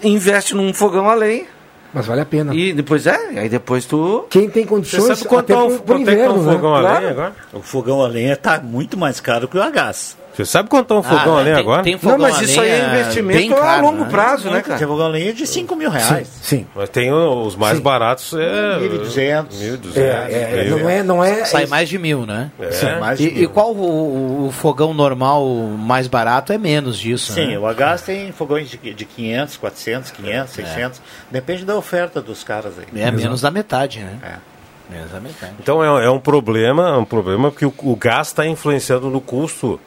investe 0.04 0.54
num 0.54 0.74
fogão 0.74 1.10
a 1.10 1.14
lenha. 1.14 1.46
Mas 1.94 2.06
vale 2.06 2.20
a 2.20 2.26
pena. 2.26 2.54
E 2.54 2.74
depois 2.74 3.08
é, 3.08 3.40
aí 3.40 3.48
depois 3.48 3.86
tu. 3.86 4.26
Quem 4.30 4.50
tem 4.50 4.66
condições. 4.66 5.04
Você 5.04 5.16
sabe 5.16 5.30
quanto 5.30 5.54
é 5.54 5.58
o, 5.58 5.80
por, 5.80 5.98
inverno, 5.98 6.44
né? 6.44 6.52
fogão 6.52 6.82
né? 6.82 6.90
a 6.90 7.00
lenha 7.00 7.12
agora? 7.12 7.36
O 7.54 7.62
fogão 7.62 8.02
a 8.04 8.08
lenha 8.10 8.34
está 8.34 8.60
muito 8.60 8.98
mais 8.98 9.22
caro 9.22 9.48
que 9.48 9.58
o 9.58 9.64
a 9.64 9.70
gás. 9.70 10.18
Você 10.36 10.44
sabe 10.44 10.68
quanto 10.70 10.94
é 10.94 10.98
um 10.98 11.04
fogão 11.04 11.38
ah, 11.38 11.40
ali 11.40 11.52
tem, 11.52 11.60
agora? 11.60 11.84
Tem 11.84 11.98
fogão 11.98 12.18
não, 12.18 12.30
mas 12.30 12.42
isso 12.42 12.60
aí 12.60 12.70
é 12.70 12.86
investimento 12.86 13.56
caro, 13.56 13.66
a 13.66 13.90
longo 13.90 14.04
né? 14.04 14.10
prazo, 14.10 14.50
né, 14.50 14.62
cara? 14.62 14.78
Tem 14.78 14.88
fogão 14.88 15.06
a 15.06 15.10
lenha 15.10 15.34
de 15.34 15.48
5 15.48 15.76
mil 15.78 15.90
reais. 15.90 16.28
Sim, 16.28 16.42
sim. 16.42 16.68
Mas 16.76 16.90
tem 16.90 17.12
os 17.12 17.56
mais 17.56 17.78
sim. 17.78 17.84
baratos, 17.84 18.34
é... 18.34 18.80
1.200. 18.80 19.46
1.200. 19.50 19.98
É, 19.98 20.02
é, 20.02 20.70
não 20.70 20.90
é, 20.90 21.04
não 21.04 21.24
é... 21.24 21.46
Sai 21.46 21.66
mais 21.68 21.88
de 21.88 21.98
mil, 21.98 22.26
né? 22.26 22.52
É. 22.60 22.72
Sim, 22.72 23.00
mais 23.00 23.18
de 23.18 23.28
e, 23.28 23.32
mil. 23.32 23.44
e 23.44 23.48
qual 23.48 23.74
o, 23.74 24.48
o, 24.48 24.52
fogão 24.52 24.94
normal 24.94 25.46
mais 25.78 26.08
barato 26.08 26.52
é 26.52 26.58
menos 26.58 26.98
disso, 26.98 27.32
Sim, 27.32 27.48
né? 27.48 27.60
o 27.60 27.66
a 27.66 27.74
gás 27.74 28.02
tem 28.02 28.32
fogões 28.34 28.70
de, 28.70 28.94
de 28.94 29.06
500, 29.06 29.58
400, 29.58 30.12
500, 30.12 30.54
600. 30.54 31.02
Depende 31.32 31.64
da 31.64 31.76
oferta 31.76 32.22
dos 32.22 32.44
caras 32.44 32.74
aí. 32.78 33.02
É, 33.02 33.10
menos 33.10 33.40
da 33.40 33.50
metade, 33.50 34.00
né? 34.00 34.18
É. 34.22 34.56
Então 35.60 35.84
é, 35.84 36.06
é, 36.06 36.10
um 36.10 36.20
problema, 36.20 36.90
é 36.90 36.98
um 36.98 37.06
problema 37.06 37.52
que 37.52 37.66
o, 37.66 37.74
o 37.80 37.96
gás 37.96 38.28
está 38.28 38.46
influenciando 38.46 39.10
no 39.10 39.20
custo 39.20 39.80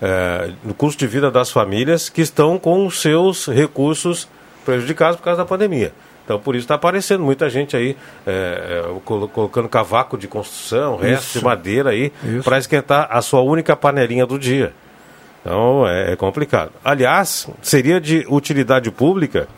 é, 0.00 0.50
no 0.64 0.74
custo 0.74 0.98
de 0.98 1.06
vida 1.06 1.30
das 1.30 1.50
famílias 1.50 2.08
que 2.08 2.20
estão 2.20 2.58
com 2.58 2.86
os 2.86 3.00
seus 3.00 3.46
recursos 3.46 4.28
prejudicados 4.64 5.16
por 5.16 5.24
causa 5.24 5.38
da 5.38 5.46
pandemia. 5.46 5.92
Então, 6.24 6.38
por 6.38 6.54
isso 6.54 6.64
está 6.64 6.76
aparecendo 6.76 7.24
muita 7.24 7.50
gente 7.50 7.76
aí 7.76 7.96
é, 8.26 8.84
colocando 9.04 9.68
cavaco 9.68 10.16
de 10.16 10.28
construção, 10.28 10.96
resto 10.96 11.38
de 11.38 11.44
madeira 11.44 11.90
aí, 11.90 12.12
para 12.44 12.56
esquentar 12.56 13.08
a 13.10 13.20
sua 13.20 13.40
única 13.40 13.74
panelinha 13.74 14.24
do 14.24 14.38
dia. 14.38 14.72
Então, 15.40 15.88
é, 15.88 16.12
é, 16.12 16.16
complicado. 16.16 16.70
Aliás, 16.84 17.48
seria 17.62 18.00
de 18.00 18.24
utilidade 18.28 18.90
pública 18.90 19.48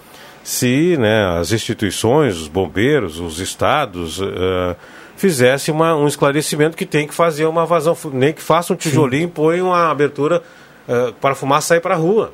se 0.43 0.97
né, 0.97 1.38
as 1.38 1.53
instituições, 1.53 2.36
os 2.36 2.49
bombeiros, 2.49 3.18
os 3.20 3.38
estados. 3.38 4.18
Uh, 4.18 4.74
fizesse 5.16 5.70
uma, 5.70 5.94
um 5.94 6.06
esclarecimento 6.06 6.76
que 6.76 6.86
tem 6.86 7.06
que 7.06 7.14
fazer 7.14 7.46
uma 7.46 7.64
vazão, 7.64 7.96
nem 8.12 8.32
que 8.32 8.42
faça 8.42 8.72
um 8.72 8.76
tijolinho 8.76 9.24
e 9.24 9.30
põe 9.30 9.60
uma 9.60 9.90
abertura 9.90 10.42
uh, 10.88 11.12
para 11.14 11.34
fumar 11.34 11.62
sair 11.62 11.80
para 11.80 11.94
a 11.94 11.98
rua. 11.98 12.32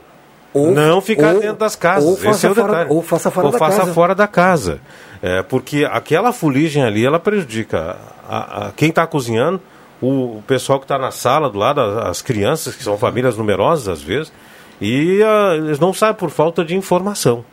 Ou, 0.53 0.73
não 0.73 1.01
ficar 1.01 1.35
ou, 1.35 1.41
dentro 1.41 1.59
das 1.59 1.77
casas. 1.77 2.09
Ou 2.09 2.17
faça, 2.17 2.49
é 2.49 2.55
fora, 2.55 2.87
ou 2.89 3.03
faça 3.03 3.31
fora 3.31 3.47
ou 3.47 3.53
da 3.53 3.59
faça 3.59 3.79
casa. 3.81 3.93
fora 3.93 4.15
da 4.15 4.27
casa. 4.27 4.81
É, 5.21 5.43
porque 5.43 5.85
aquela 5.85 6.33
fuligem 6.33 6.83
ali, 6.83 7.05
ela 7.05 7.19
prejudica 7.19 7.97
a, 8.29 8.69
a 8.69 8.73
quem 8.73 8.89
está 8.89 9.07
cozinhando, 9.07 9.61
o, 10.01 10.39
o 10.39 10.45
pessoal 10.47 10.79
que 10.79 10.85
está 10.85 10.97
na 10.97 11.11
sala 11.11 11.51
do 11.51 11.59
lado, 11.59 11.81
as, 11.81 12.07
as, 12.07 12.23
crianças, 12.23 12.75
que 12.75 12.83
são 12.83 12.97
famílias 12.97 13.37
numerosas 13.37 13.89
às 13.89 14.03
vezes, 14.03 14.33
e 14.81 15.21
uh, 15.23 15.55
eles 15.55 15.79
não 15.79 15.93
sabem 15.93 16.15
por 16.15 16.31
falta 16.31 16.65
de 16.65 16.75
informação. 16.75 17.45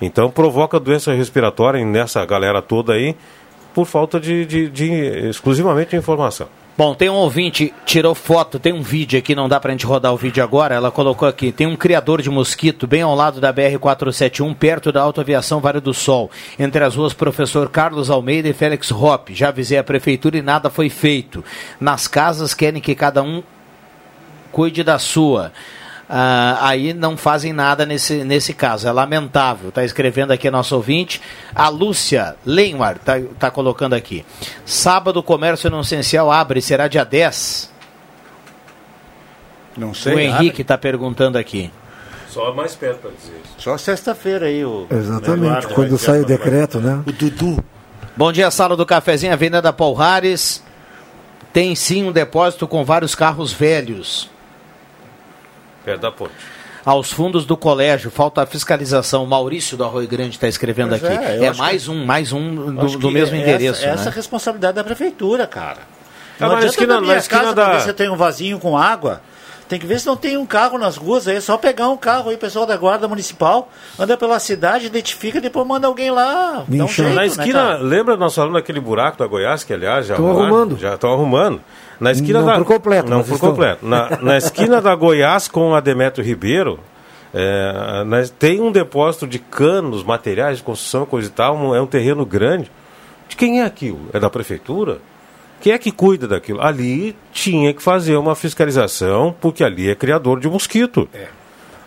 Então 0.00 0.30
provoca 0.30 0.78
doença 0.78 1.12
respiratória 1.12 1.84
nessa 1.84 2.24
galera 2.24 2.62
toda 2.62 2.92
aí 2.92 3.16
por 3.74 3.86
falta 3.86 4.18
de, 4.18 4.44
de, 4.44 4.68
de 4.68 4.92
exclusivamente 5.28 5.90
de 5.90 5.96
informação. 5.96 6.48
Bom, 6.78 6.94
tem 6.94 7.10
um 7.10 7.14
ouvinte, 7.14 7.74
tirou 7.84 8.14
foto, 8.14 8.56
tem 8.60 8.72
um 8.72 8.82
vídeo 8.82 9.18
aqui, 9.18 9.34
não 9.34 9.48
dá 9.48 9.58
pra 9.58 9.72
gente 9.72 9.84
rodar 9.84 10.14
o 10.14 10.16
vídeo 10.16 10.44
agora. 10.44 10.76
Ela 10.76 10.92
colocou 10.92 11.26
aqui: 11.26 11.50
tem 11.50 11.66
um 11.66 11.74
criador 11.74 12.22
de 12.22 12.30
mosquito 12.30 12.86
bem 12.86 13.02
ao 13.02 13.16
lado 13.16 13.40
da 13.40 13.52
BR-471, 13.52 14.54
perto 14.54 14.92
da 14.92 15.02
Autoaviação 15.02 15.58
Vale 15.58 15.80
do 15.80 15.92
Sol, 15.92 16.30
entre 16.56 16.84
as 16.84 16.94
ruas 16.94 17.12
Professor 17.12 17.68
Carlos 17.68 18.10
Almeida 18.10 18.48
e 18.48 18.52
Félix 18.52 18.92
Hoppe. 18.92 19.34
Já 19.34 19.48
avisei 19.48 19.76
a 19.76 19.82
prefeitura 19.82 20.38
e 20.38 20.42
nada 20.42 20.70
foi 20.70 20.88
feito. 20.88 21.44
Nas 21.80 22.06
casas 22.06 22.54
querem 22.54 22.80
que 22.80 22.94
cada 22.94 23.24
um 23.24 23.42
cuide 24.52 24.84
da 24.84 25.00
sua. 25.00 25.52
Uh, 26.08 26.56
aí 26.60 26.94
não 26.94 27.18
fazem 27.18 27.52
nada 27.52 27.84
nesse, 27.84 28.24
nesse 28.24 28.54
caso. 28.54 28.88
É 28.88 28.92
lamentável. 28.92 29.68
Está 29.68 29.84
escrevendo 29.84 30.30
aqui 30.32 30.50
nosso 30.50 30.74
ouvinte. 30.74 31.20
A 31.54 31.68
Lúcia 31.68 32.34
Leimar 32.46 32.96
está 32.96 33.20
tá 33.38 33.50
colocando 33.50 33.92
aqui. 33.92 34.24
Sábado 34.64 35.18
o 35.18 35.22
comércio 35.22 35.68
não 35.68 35.82
essencial 35.82 36.32
abre, 36.32 36.62
será 36.62 36.88
dia 36.88 37.04
10? 37.04 37.70
Não 39.76 39.92
sei. 39.92 40.14
O 40.14 40.18
Henrique 40.18 40.62
está 40.62 40.78
perguntando 40.78 41.36
aqui. 41.36 41.70
Só 42.28 42.54
mais 42.54 42.74
perto 42.74 43.00
para 43.00 43.10
dizer 43.10 43.40
isso. 43.44 43.54
Só 43.58 43.76
sexta-feira 43.76 44.46
aí. 44.46 44.64
O 44.64 44.86
Exatamente, 44.90 45.68
quando 45.68 45.98
sai 45.98 46.20
o 46.20 46.26
decreto, 46.26 46.80
né? 46.80 47.02
O 47.06 47.12
Dudu. 47.12 47.62
Bom 48.16 48.32
dia, 48.32 48.50
sala 48.50 48.76
do 48.76 48.86
cafezinho, 48.86 49.32
Avenida 49.32 49.72
Paul 49.72 49.94
Harris. 49.94 50.62
Tem 51.52 51.74
sim 51.74 52.04
um 52.04 52.12
depósito 52.12 52.66
com 52.66 52.84
vários 52.84 53.14
carros 53.14 53.52
velhos. 53.52 54.30
Perto 55.88 56.02
da 56.02 56.12
ponte. 56.12 56.34
Aos 56.84 57.10
fundos 57.10 57.44
do 57.44 57.56
colégio, 57.56 58.10
falta 58.10 58.42
a 58.42 58.46
fiscalização. 58.46 59.26
Maurício 59.26 59.76
do 59.76 59.84
Arroio 59.84 60.06
Grande 60.06 60.30
está 60.30 60.46
escrevendo 60.48 60.94
aqui. 60.94 61.06
É, 61.06 61.46
é 61.46 61.52
mais 61.54 61.84
que... 61.84 61.90
um, 61.90 62.04
mais 62.04 62.32
um 62.32 62.74
do, 62.74 62.98
do 62.98 63.10
mesmo 63.10 63.36
endereço. 63.36 63.84
Essa, 63.84 64.04
né? 64.04 64.10
é 64.10 64.14
responsabilidade 64.14 64.74
da 64.76 64.84
prefeitura, 64.84 65.46
cara. 65.46 65.78
Não 66.38 66.48
na 66.50 66.64
esquina, 66.64 67.00
na 67.00 67.16
esquina 67.16 67.40
casa 67.40 67.54
da... 67.54 67.80
você 67.80 67.92
tem 67.92 68.08
um 68.08 68.16
vasinho 68.16 68.58
com 68.58 68.76
água. 68.76 69.20
Tem 69.68 69.78
que 69.78 69.86
ver 69.86 70.00
se 70.00 70.06
não 70.06 70.16
tem 70.16 70.36
um 70.36 70.46
carro 70.46 70.78
nas 70.78 70.96
ruas 70.96 71.28
aí, 71.28 71.36
é 71.36 71.40
só 71.40 71.58
pegar 71.58 71.88
um 71.88 71.96
carro 71.96 72.30
aí, 72.30 72.38
pessoal 72.38 72.64
da 72.64 72.76
guarda 72.76 73.06
municipal, 73.06 73.68
anda 73.98 74.16
pela 74.16 74.38
cidade, 74.38 74.86
identifica, 74.86 75.40
depois 75.42 75.66
manda 75.66 75.86
alguém 75.86 76.10
lá. 76.10 76.64
Um 76.66 76.88
jeito, 76.88 77.10
na 77.10 77.20
né, 77.20 77.26
esquina, 77.26 77.78
né, 77.78 77.78
lembra 77.82 78.16
nós 78.16 78.34
falando 78.34 78.54
daquele 78.54 78.80
buraco 78.80 79.18
da 79.18 79.26
Goiás, 79.26 79.64
que 79.64 79.74
aliás 79.74 80.06
já 80.06 80.14
estão 80.14 80.30
arrumando. 80.30 80.78
Já 80.78 80.94
estão 80.94 81.12
arrumando. 81.12 81.60
Na 82.00 82.12
esquina 82.12 82.38
não 82.40 82.46
da, 82.46 82.54
por 82.54 82.64
completo. 82.64 83.10
Não 83.10 83.22
por 83.22 83.34
estão... 83.34 83.50
completo. 83.50 83.86
Na, 83.86 84.18
na 84.22 84.38
esquina 84.38 84.80
da 84.80 84.94
Goiás 84.94 85.48
com 85.48 85.74
a 85.74 85.80
Demetrio 85.80 86.24
Ribeiro, 86.24 86.80
é, 87.34 88.04
tem 88.38 88.62
um 88.62 88.72
depósito 88.72 89.26
de 89.26 89.38
canos, 89.38 90.02
materiais 90.02 90.58
de 90.58 90.64
construção, 90.64 91.04
coisa 91.04 91.28
e 91.28 91.32
tal, 91.32 91.54
um, 91.56 91.74
é 91.74 91.80
um 91.80 91.86
terreno 91.86 92.24
grande. 92.24 92.70
De 93.28 93.36
quem 93.36 93.60
é 93.60 93.64
aquilo? 93.64 94.00
É 94.14 94.18
da 94.18 94.30
prefeitura? 94.30 94.98
Quem 95.60 95.72
é 95.72 95.78
que 95.78 95.90
cuida 95.90 96.28
daquilo? 96.28 96.60
Ali 96.60 97.16
tinha 97.32 97.74
que 97.74 97.82
fazer 97.82 98.16
uma 98.16 98.34
fiscalização, 98.34 99.34
porque 99.40 99.64
ali 99.64 99.90
é 99.90 99.94
criador 99.94 100.40
de 100.40 100.48
mosquito. 100.48 101.08
É. 101.12 101.26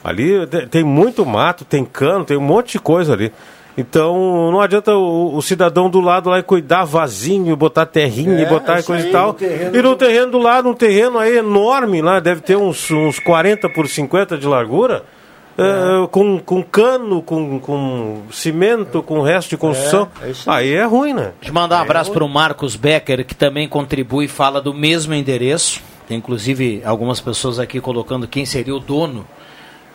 Ali 0.03 0.47
tem 0.69 0.83
muito 0.83 1.25
mato, 1.25 1.63
tem 1.63 1.85
cano, 1.85 2.25
tem 2.25 2.37
um 2.37 2.41
monte 2.41 2.73
de 2.73 2.79
coisa 2.79 3.13
ali. 3.13 3.31
Então 3.77 4.51
não 4.51 4.59
adianta 4.59 4.93
o, 4.93 5.35
o, 5.35 5.41
cidadão 5.41 5.89
do 5.89 6.01
lado 6.01 6.29
lá 6.29 6.43
cuidar 6.43 6.83
vazinho, 6.83 7.55
botar 7.55 7.85
terrinha, 7.85 8.41
é, 8.41 8.45
botar 8.45 8.83
coisa 8.83 9.07
e 9.07 9.11
tal. 9.11 9.37
E 9.39 9.81
no 9.81 9.95
terreno 9.95 10.31
do 10.31 10.37
lado, 10.39 10.67
um 10.67 10.73
terreno 10.73 11.17
aí 11.17 11.37
enorme 11.37 12.01
lá, 12.01 12.19
deve 12.19 12.41
ter 12.41 12.57
uns, 12.57 12.91
uns 12.91 13.19
40 13.19 13.69
por 13.69 13.87
50 13.87 14.37
de 14.37 14.45
largura. 14.45 15.03
É. 15.57 15.99
Uh, 15.99 16.07
com, 16.07 16.39
com 16.39 16.63
cano, 16.63 17.21
com, 17.21 17.59
com 17.59 18.21
cimento, 18.31 19.03
com 19.03 19.21
resto 19.21 19.49
de 19.49 19.57
construção. 19.57 20.07
É, 20.21 20.29
é 20.29 20.33
aí 20.47 20.73
é 20.73 20.85
ruim, 20.85 21.13
né? 21.13 21.33
Deixa 21.39 21.49
eu 21.49 21.53
mandar 21.53 21.79
um 21.79 21.81
abraço 21.81 22.11
para 22.11 22.23
o 22.23 22.29
Marcos 22.29 22.75
Becker, 22.75 23.25
que 23.25 23.35
também 23.35 23.67
contribui 23.67 24.25
e 24.25 24.27
fala 24.27 24.61
do 24.61 24.73
mesmo 24.73 25.13
endereço. 25.13 25.81
Tem 26.07 26.17
inclusive 26.17 26.81
algumas 26.85 27.19
pessoas 27.19 27.59
aqui 27.59 27.79
colocando 27.79 28.27
quem 28.27 28.45
seria 28.45 28.75
o 28.75 28.79
dono 28.79 29.25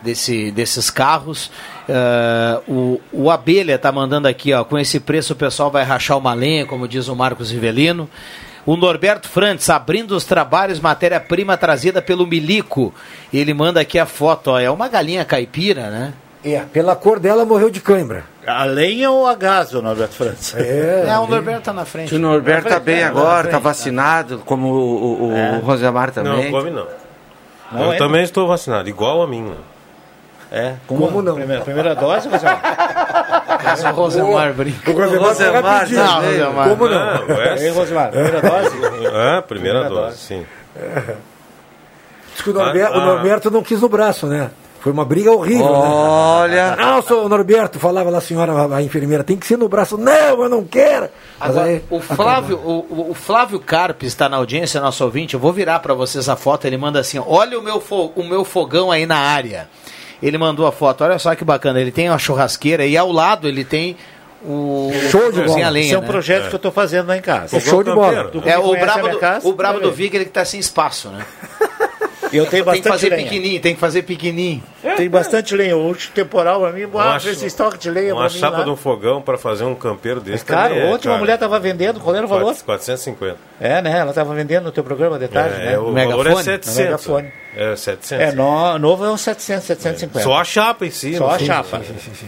desse, 0.01 0.51
desses 0.51 0.89
carros. 0.89 1.51
Uh, 1.87 2.71
o, 2.71 3.01
o 3.11 3.31
Abelha 3.31 3.75
está 3.75 3.91
mandando 3.91 4.27
aqui, 4.27 4.53
ó, 4.53 4.63
com 4.63 4.77
esse 4.77 4.99
preço 4.99 5.33
o 5.33 5.35
pessoal 5.35 5.71
vai 5.71 5.83
rachar 5.83 6.17
uma 6.17 6.33
lenha, 6.33 6.65
como 6.65 6.87
diz 6.87 7.07
o 7.07 7.15
Marcos 7.15 7.51
Rivelino. 7.51 8.09
O 8.67 8.75
Norberto 8.75 9.29
Frantz, 9.29 9.69
abrindo 9.69 10.11
os 10.11 10.25
trabalhos, 10.25 10.81
matéria-prima 10.81 11.55
trazida 11.55 12.01
pelo 12.01 12.27
Milico. 12.27 12.93
Ele 13.33 13.53
manda 13.53 13.79
aqui 13.79 13.97
a 13.97 14.05
foto, 14.05 14.51
ó, 14.51 14.59
é 14.59 14.69
uma 14.69 14.89
galinha 14.89 15.23
caipira, 15.23 15.89
né? 15.89 16.13
É, 16.43 16.59
pela 16.59 16.93
cor 16.93 17.17
dela 17.17 17.45
morreu 17.45 17.69
de 17.69 17.79
cãibra. 17.79 18.25
A 18.45 18.65
lenha 18.65 19.09
ou 19.09 19.25
a 19.25 19.35
gás, 19.35 19.73
o 19.73 19.81
Norberto 19.81 20.15
Frantz? 20.15 20.53
É, 20.53 21.05
é 21.07 21.17
o 21.17 21.27
Norberto 21.27 21.61
tá 21.61 21.71
na 21.71 21.85
frente. 21.85 22.13
O 22.13 22.19
Norberto 22.19 22.67
tá 22.67 22.77
bem 22.77 23.03
agora, 23.03 23.47
tá 23.47 23.57
vacinado, 23.57 24.39
como 24.39 24.67
o, 24.67 25.03
o, 25.03 25.29
o 25.29 25.33
é. 25.33 25.59
Rosemar 25.59 26.11
também. 26.11 26.51
Não, 26.51 26.51
come 26.51 26.69
não. 26.69 26.87
não 27.71 27.83
eu 27.85 27.93
é, 27.93 27.97
também 27.97 28.21
estou 28.21 28.49
vacinado, 28.49 28.89
igual 28.89 29.21
a 29.21 29.27
mim. 29.27 29.43
Né? 29.43 29.55
É, 30.51 30.75
como, 30.87 31.07
como 31.07 31.21
não? 31.21 31.35
Primeira, 31.35 31.61
primeira 31.61 31.95
dose, 31.95 32.29
Rosemar? 32.29 32.61
Mas 33.63 33.83
o 33.83 33.91
Rosemar 33.91 34.53
brinca. 34.53 34.91
O 34.91 34.93
Rosemar, 34.93 35.27
Rosemar 35.27 35.89
não, 35.89 36.21
Rosemar. 36.21 36.69
Como 36.69 36.87
não? 36.87 37.27
não 37.27 37.41
é, 37.41 37.69
Rosemar, 37.69 38.11
primeira 38.11 38.41
dose? 38.41 38.67
É, 38.67 38.79
primeira, 38.79 39.41
primeira 39.41 39.83
dose, 39.83 40.01
dose, 40.01 40.17
sim. 40.17 40.45
Diz 42.33 42.41
que 42.41 42.49
o 42.49 42.53
Norberto, 42.53 42.93
ah, 42.93 42.97
o 42.97 43.05
Norberto 43.05 43.51
não 43.51 43.63
quis 43.63 43.81
o 43.81 43.89
braço, 43.89 44.27
né? 44.27 44.51
Foi 44.79 44.91
uma 44.91 45.03
briga 45.03 45.31
horrível. 45.31 45.65
Né? 45.65 45.89
Olha. 45.89 46.75
Né? 46.75 46.85
Não, 46.85 47.01
sou 47.01 47.25
o 47.25 47.29
Norberto, 47.29 47.79
falava 47.79 48.09
lá 48.09 48.19
a 48.19 48.21
senhora, 48.21 48.73
a 48.75 48.81
enfermeira, 48.81 49.23
tem 49.23 49.35
que 49.35 49.45
ser 49.45 49.57
no 49.57 49.67
braço. 49.67 49.97
Não, 49.97 50.43
eu 50.43 50.47
não 50.47 50.63
quero. 50.63 51.09
Agora, 51.39 51.65
aí, 51.65 51.83
o, 51.89 51.99
Flávio, 51.99 52.57
o, 52.57 53.11
o, 53.11 53.13
Flávio 53.13 53.59
Carpes 53.59 54.09
está 54.09 54.29
na 54.29 54.37
audiência, 54.37 54.79
nosso 54.79 55.03
ouvinte. 55.03 55.33
Eu 55.33 55.39
vou 55.39 55.51
virar 55.51 55.79
para 55.79 55.93
vocês 55.93 56.29
a 56.29 56.35
foto. 56.35 56.65
Ele 56.65 56.77
manda 56.77 56.99
assim: 56.99 57.19
olha 57.19 57.59
o 57.59 57.61
meu, 57.63 57.83
o 58.15 58.23
meu 58.23 58.45
fogão 58.45 58.91
aí 58.91 59.05
na 59.05 59.17
área. 59.17 59.67
Ele 60.21 60.37
mandou 60.37 60.65
a 60.65 60.71
foto, 60.71 61.03
olha 61.03 61.19
só 61.19 61.35
que 61.35 61.43
bacana. 61.43 61.79
Ele 61.79 61.91
tem 61.91 62.09
uma 62.09 62.17
churrasqueira 62.17 62.85
e 62.85 62.97
ao 62.97 63.11
lado 63.11 63.47
ele 63.47 63.63
tem 63.63 63.95
o 64.43 64.91
show 65.11 65.31
de 65.31 65.41
bola. 65.41 65.69
Lenha, 65.69 65.85
Esse 65.85 65.95
é 65.95 65.97
um 65.97 66.01
né? 66.01 66.07
projeto 66.07 66.45
é. 66.45 66.49
que 66.49 66.55
eu 66.55 66.57
estou 66.57 66.71
fazendo 66.71 67.07
lá 67.07 67.17
em 67.17 67.21
casa. 67.21 67.57
O 67.57 67.61
show 67.61 67.83
de 67.83 67.91
bola. 67.91 68.31
É 68.45 68.57
o 68.57 68.71
brabo 68.71 69.09
do, 69.09 69.19
casa, 69.19 69.47
o 69.47 69.53
brabo 69.53 69.79
do 69.79 69.91
Vig 69.91 70.15
ele 70.15 70.25
que 70.25 70.31
está 70.31 70.45
sem 70.45 70.59
espaço, 70.59 71.09
né? 71.09 71.25
Eu 72.31 72.45
tenho 72.45 72.65
bastante 72.65 72.73
tem 72.73 72.81
que 72.81 72.89
fazer 72.89 73.09
lenha. 73.09 73.23
pequenininho, 73.23 73.61
tem 73.61 73.73
que 73.73 73.79
fazer 73.79 74.01
pequenininho. 74.03 74.63
Tem 74.95 75.09
bastante 75.09 75.55
lenha. 75.55 75.77
O 75.77 75.85
último 75.85 76.13
temporal 76.13 76.61
para 76.61 76.71
mim, 76.71 76.85
ver 76.85 77.31
esse 77.31 77.45
estoque 77.45 77.77
de 77.77 77.89
lenha 77.89 78.13
Uma 78.13 78.29
chapa 78.29 78.63
de 78.63 78.69
um 78.69 78.75
fogão 78.75 79.21
para 79.21 79.37
fazer 79.37 79.63
um 79.63 79.75
campeiro 79.75 80.19
desse. 80.19 80.43
É 80.43 80.47
caro, 80.47 80.75
é, 80.75 80.85
ontem 80.85 81.09
uma 81.09 81.17
mulher 81.17 81.35
estava 81.35 81.59
vendendo, 81.59 81.99
qual 81.99 82.15
era 82.15 82.25
o 82.25 82.29
valor? 82.29 82.55
450. 82.55 83.37
É, 83.59 83.81
né? 83.81 83.99
Ela 83.99 84.09
estava 84.09 84.33
vendendo 84.33 84.65
no 84.65 84.71
teu 84.71 84.83
programa 84.83 85.17
de 85.17 85.27
tarde, 85.27 85.61
é, 85.61 85.65
né? 85.71 85.79
O 85.79 85.91
Megafone? 85.91 86.23
valor 86.23 86.39
é 86.39 86.43
700. 86.43 86.77
Megafone. 86.77 87.31
É 87.55 87.75
700. 87.75 88.11
É, 88.11 88.31
no, 88.33 88.77
novo 88.77 89.05
é 89.05 89.11
uns 89.11 89.21
700, 89.21 89.65
750. 89.65 90.19
É. 90.19 90.23
Só 90.23 90.39
a 90.39 90.43
chapa 90.43 90.85
em 90.85 90.91
si. 90.91 91.15
Só 91.15 91.29
a 91.29 91.39
chapa. 91.39 91.79
Sim, 91.79 91.95
sim, 91.99 92.11
sim. 92.13 92.27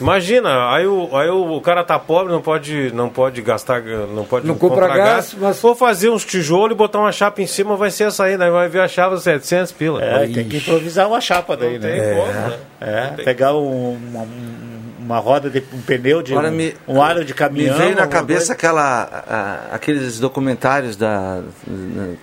Imagina, 0.00 0.72
aí 0.72 0.86
o, 0.86 1.16
aí 1.16 1.28
o 1.28 1.60
cara 1.60 1.84
tá 1.84 1.98
pobre, 1.98 2.32
não 2.32 2.42
pode, 2.42 2.92
não 2.92 3.08
pode 3.08 3.40
gastar, 3.42 3.82
não 3.82 4.24
pode 4.24 4.46
não 4.46 4.56
comprar 4.56 4.88
gás, 4.88 4.98
gás. 4.98 5.36
Mas... 5.38 5.60
Vou 5.60 5.74
fazer 5.74 6.10
uns 6.10 6.24
tijolos 6.24 6.72
e 6.72 6.74
botar 6.74 6.98
uma 6.98 7.12
chapa 7.12 7.40
em 7.40 7.46
cima, 7.46 7.76
vai 7.76 7.90
ser 7.90 8.04
essa 8.04 8.24
aí, 8.24 8.36
né? 8.36 8.50
Vai 8.50 8.68
ver 8.68 8.80
a 8.80 8.88
chapa 8.88 9.16
700 9.16 9.72
pila. 9.72 10.02
É, 10.02 10.26
tem 10.26 10.48
que 10.48 10.56
improvisar 10.56 11.06
uma 11.06 11.20
chapa 11.20 11.56
daí, 11.56 11.78
não 11.78 11.88
né? 11.88 12.00
Tem 12.00 12.00
é. 12.00 12.14
Como, 12.14 12.32
né? 12.32 12.58
É, 12.80 13.22
pegar 13.22 13.54
um, 13.54 13.92
um 13.92 14.63
uma 15.04 15.18
roda 15.18 15.50
de 15.50 15.62
um 15.72 15.80
pneu 15.82 16.22
de 16.22 16.34
um, 16.34 16.50
me, 16.50 16.74
um 16.88 17.02
aro 17.02 17.24
de 17.24 17.34
caminhão. 17.34 17.76
Me 17.76 17.84
veio 17.84 17.96
na 17.96 18.06
cabeça 18.06 18.54
aquela, 18.54 19.24
a, 19.28 19.74
aqueles 19.74 20.18
documentários 20.18 20.96
da 20.96 21.42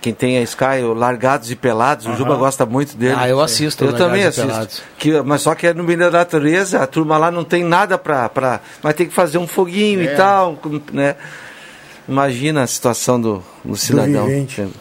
quem 0.00 0.12
tem 0.12 0.38
a 0.38 0.42
Sky, 0.42 0.82
o 0.84 0.92
Largados 0.92 1.50
e 1.50 1.56
Pelados. 1.56 2.06
Uhum. 2.06 2.14
O 2.14 2.16
Juba 2.16 2.34
gosta 2.34 2.66
muito 2.66 2.96
dele. 2.96 3.14
Ah, 3.16 3.28
eu 3.28 3.40
assisto. 3.40 3.84
Eu 3.84 3.92
também 3.92 4.24
assisto. 4.24 4.82
Que, 4.98 5.22
mas 5.22 5.42
só 5.42 5.54
que 5.54 5.68
é 5.68 5.74
no 5.74 5.84
meio 5.84 5.98
da 5.98 6.10
natureza, 6.10 6.82
a 6.82 6.86
turma 6.86 7.16
lá 7.16 7.30
não 7.30 7.44
tem 7.44 7.62
nada 7.62 7.96
para, 7.96 8.28
para 8.28 8.60
mas 8.82 8.94
tem 8.94 9.06
que 9.06 9.14
fazer 9.14 9.38
um 9.38 9.46
foguinho 9.46 10.00
é. 10.00 10.04
e 10.04 10.16
tal, 10.16 10.58
né? 10.92 11.14
Imagina 12.08 12.64
a 12.64 12.66
situação 12.66 13.20
do, 13.20 13.42
do 13.64 13.76
cidadão. 13.76 14.26
Do 14.26 14.72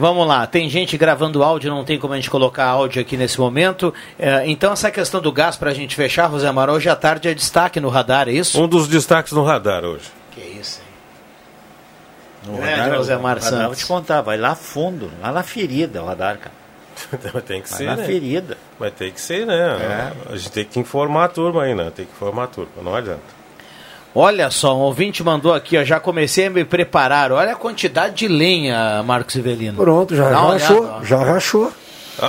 Vamos 0.00 0.26
lá, 0.26 0.46
tem 0.46 0.66
gente 0.70 0.96
gravando 0.96 1.44
áudio, 1.44 1.70
não 1.70 1.84
tem 1.84 1.98
como 1.98 2.14
a 2.14 2.16
gente 2.16 2.30
colocar 2.30 2.64
áudio 2.64 3.02
aqui 3.02 3.18
nesse 3.18 3.38
momento. 3.38 3.92
É, 4.18 4.48
então, 4.50 4.72
essa 4.72 4.90
questão 4.90 5.20
do 5.20 5.30
gás, 5.30 5.58
para 5.58 5.72
a 5.72 5.74
gente 5.74 5.94
fechar, 5.94 6.30
José 6.30 6.48
Amaral, 6.48 6.76
hoje 6.76 6.88
à 6.88 6.96
tarde 6.96 7.28
é 7.28 7.34
destaque 7.34 7.78
no 7.80 7.90
radar, 7.90 8.26
é 8.26 8.32
isso? 8.32 8.58
Um 8.58 8.66
dos 8.66 8.88
destaques 8.88 9.30
no 9.34 9.44
radar 9.44 9.84
hoje. 9.84 10.10
Que 10.30 10.40
isso, 10.40 10.80
hein? 10.80 12.56
No 12.56 12.64
é, 12.64 12.76
radar, 12.76 12.96
José 12.96 13.18
Mar 13.18 13.42
Santos. 13.42 13.66
Vou 13.66 13.74
te 13.74 13.84
contar, 13.84 14.22
vai 14.22 14.38
lá 14.38 14.54
fundo, 14.54 15.10
lá 15.20 15.32
na 15.32 15.42
ferida 15.42 16.02
o 16.02 16.06
radar, 16.06 16.38
cara. 16.38 16.54
tem 17.46 17.60
que 17.60 17.68
vai 17.68 17.78
ser. 17.78 17.84
Na 17.84 17.96
né? 17.96 18.06
ferida. 18.06 18.56
Mas 18.78 18.94
tem 18.94 19.12
que 19.12 19.20
ser, 19.20 19.44
né? 19.44 19.54
É. 19.54 20.32
A 20.32 20.36
gente 20.38 20.50
tem 20.50 20.64
que 20.64 20.80
informar 20.80 21.26
a 21.26 21.28
turma 21.28 21.64
aí, 21.64 21.74
né? 21.74 21.92
Tem 21.94 22.06
que 22.06 22.12
informar 22.12 22.44
a 22.44 22.46
turma, 22.46 22.72
não 22.82 22.94
adianta. 22.94 23.39
Olha 24.14 24.50
só, 24.50 24.76
um 24.76 24.80
ouvinte 24.80 25.22
mandou 25.22 25.54
aqui, 25.54 25.78
ó, 25.78 25.84
já 25.84 26.00
comecei 26.00 26.46
a 26.46 26.50
me 26.50 26.64
preparar. 26.64 27.30
Olha 27.30 27.52
a 27.52 27.56
quantidade 27.56 28.14
de 28.16 28.28
lenha, 28.28 29.02
Marcos 29.04 29.34
Ivelino. 29.36 29.76
Pronto, 29.76 30.16
já 30.16 30.28
Dá 30.30 30.40
rachou, 30.40 30.80
olhada, 30.82 31.04
já 31.06 31.18
rachou. 31.18 31.72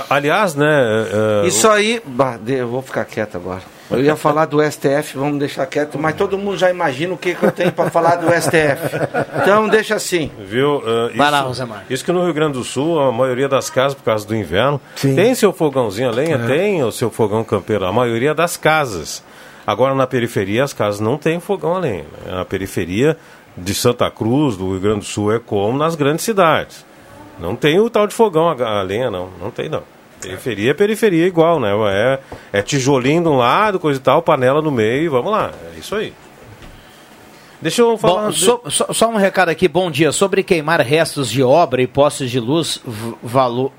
Aliás, 0.08 0.54
né? 0.54 0.66
é, 0.66 1.44
é, 1.44 1.46
Isso 1.48 1.68
aí, 1.68 2.00
bah, 2.06 2.38
de- 2.40 2.54
eu 2.54 2.68
vou 2.68 2.80
ficar 2.82 3.04
quieto 3.04 3.36
agora. 3.36 3.60
Eu 3.90 4.02
ia 4.02 4.16
falar 4.16 4.46
do 4.46 4.62
STF, 4.62 5.18
vamos 5.18 5.38
deixar 5.38 5.66
quieto, 5.66 5.98
mas 5.98 6.14
todo 6.16 6.38
mundo 6.38 6.56
já 6.56 6.70
imagina 6.70 7.12
o 7.12 7.18
que, 7.18 7.34
que 7.34 7.42
eu 7.42 7.52
tenho 7.52 7.70
para 7.72 7.90
falar 7.90 8.14
do 8.16 8.26
STF. 8.32 8.96
Então 9.42 9.68
deixa 9.68 9.96
assim. 9.96 10.30
Viu? 10.46 10.76
Uh, 10.78 11.14
Vai 11.14 11.30
lá, 11.30 11.38
isso- 11.40 11.48
Rosemar. 11.48 11.84
Isso 11.90 12.02
que 12.04 12.10
no 12.10 12.24
Rio 12.24 12.32
Grande 12.32 12.54
do 12.54 12.64
Sul, 12.64 12.98
a 12.98 13.12
maioria 13.12 13.50
das 13.50 13.68
casas, 13.68 13.92
por 13.94 14.04
causa 14.04 14.26
do 14.26 14.34
inverno, 14.34 14.80
tem 14.98 15.34
seu 15.34 15.52
fogãozinho 15.52 16.08
a 16.08 16.12
lenha, 16.12 16.36
É. 16.36 16.46
tem 16.46 16.82
o 16.82 16.90
seu 16.90 17.10
fogão 17.10 17.44
campeiro. 17.44 17.84
A 17.84 17.92
maioria 17.92 18.34
das 18.34 18.56
casas. 18.56 19.22
Agora, 19.66 19.94
na 19.94 20.06
periferia, 20.06 20.64
as 20.64 20.72
casas 20.72 21.00
não 21.00 21.16
têm 21.16 21.38
fogão 21.40 21.76
a 21.76 21.78
lenha. 21.78 22.04
né? 22.26 22.32
Na 22.32 22.44
periferia 22.44 23.16
de 23.56 23.74
Santa 23.74 24.10
Cruz, 24.10 24.56
do 24.56 24.70
Rio 24.72 24.80
Grande 24.80 24.98
do 25.00 25.04
Sul, 25.04 25.32
é 25.34 25.38
como 25.38 25.76
nas 25.78 25.94
grandes 25.94 26.24
cidades. 26.24 26.84
Não 27.38 27.54
tem 27.56 27.78
o 27.78 27.88
tal 27.90 28.06
de 28.06 28.14
fogão 28.14 28.48
a, 28.48 28.78
a 28.80 28.82
lenha, 28.82 29.10
não. 29.10 29.30
Não 29.40 29.50
tem, 29.50 29.68
não. 29.68 29.82
Periferia 30.20 30.70
é 30.70 30.74
periferia 30.74 31.26
igual, 31.26 31.58
né? 31.58 31.70
É, 31.90 32.18
é 32.58 32.62
tijolinho 32.62 33.22
de 33.22 33.28
um 33.28 33.36
lado, 33.36 33.78
coisa 33.80 33.98
e 33.98 34.02
tal, 34.02 34.22
panela 34.22 34.62
no 34.62 34.70
meio, 34.70 35.10
vamos 35.10 35.32
lá. 35.32 35.50
É 35.74 35.78
isso 35.78 35.94
aí. 35.96 36.12
Deixa 37.60 37.82
eu 37.82 37.96
falar... 37.96 38.24
Bom, 38.26 38.32
so- 38.32 38.62
só, 38.68 38.86
só 38.92 39.08
um 39.08 39.16
recado 39.16 39.48
aqui, 39.48 39.68
bom 39.68 39.90
dia. 39.90 40.10
Sobre 40.12 40.42
queimar 40.42 40.80
restos 40.80 41.30
de 41.30 41.42
obra 41.42 41.80
e 41.82 41.86
postes 41.86 42.30
de 42.30 42.40
luz, 42.40 42.80
v- 42.84 43.14
valo- 43.22 43.72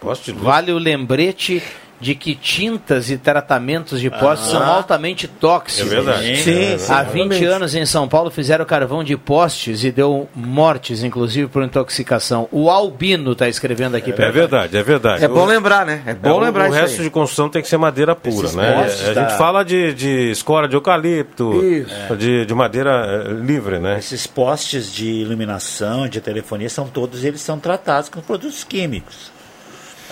Poste 0.00 0.26
de 0.26 0.32
luz? 0.32 0.42
vale 0.42 0.72
o 0.72 0.78
lembrete 0.78 1.62
de 2.00 2.14
que 2.14 2.34
tintas 2.34 3.10
e 3.10 3.18
tratamentos 3.18 4.00
de 4.00 4.08
postes 4.08 4.48
Ah. 4.48 4.50
são 4.52 4.62
altamente 4.64 5.28
tóxicos. 5.28 5.92
É 5.92 5.94
verdade. 5.96 6.36
Sim, 6.38 6.78
sim, 6.78 6.92
Há 6.92 7.02
20 7.02 7.14
realmente. 7.32 7.44
anos 7.44 7.74
em 7.74 7.84
São 7.84 8.08
Paulo 8.08 8.30
fizeram 8.30 8.64
carvão 8.64 9.04
de 9.04 9.16
postes 9.18 9.84
e 9.84 9.90
deu 9.92 10.28
mortes, 10.34 11.02
inclusive 11.04 11.46
por 11.48 11.62
intoxicação. 11.62 12.48
O 12.50 12.70
Albino 12.70 13.32
está 13.32 13.48
escrevendo 13.48 13.96
aqui. 13.96 14.12
pra 14.12 14.26
É 14.26 14.30
verdade, 14.30 14.76
é 14.76 14.82
verdade. 14.82 15.24
É 15.24 15.28
bom 15.28 15.42
O- 15.42 15.46
lembrar, 15.46 15.84
né? 15.84 16.02
É 16.06 16.14
bom 16.14 16.32
o- 16.32 16.40
lembrar 16.40 16.64
o, 16.64 16.72
isso 16.72 16.76
resto 16.80 16.98
aí. 16.98 17.04
de 17.04 17.10
construção 17.10 17.48
tem 17.50 17.60
que 17.60 17.68
ser 17.68 17.76
madeira 17.76 18.16
pura, 18.16 18.46
Esses 18.46 18.54
né? 18.56 18.72
postes 18.82 19.08
A 19.08 19.12
da- 19.12 19.28
gente 19.28 19.36
fala 19.38 19.62
de, 19.62 19.92
de 19.92 20.30
escora 20.30 20.66
de 20.66 20.76
eucalipto, 20.76 21.62
Isso. 21.62 22.16
de, 22.16 22.46
de 22.46 22.54
madeira 22.54 23.24
eh, 23.28 23.32
livre, 23.44 23.78
né? 23.78 23.98
Esses 23.98 24.26
postes 24.26 24.90
de 24.92 25.06
iluminação, 25.06 26.08
de 26.08 26.20
telefonia, 26.20 26.70
são 26.70 26.86
todos 26.88 27.24
eles 27.24 27.40
são 27.42 27.58
tratados 27.58 28.08
com 28.08 28.20
produtos 28.20 28.64
químicos. 28.64 29.30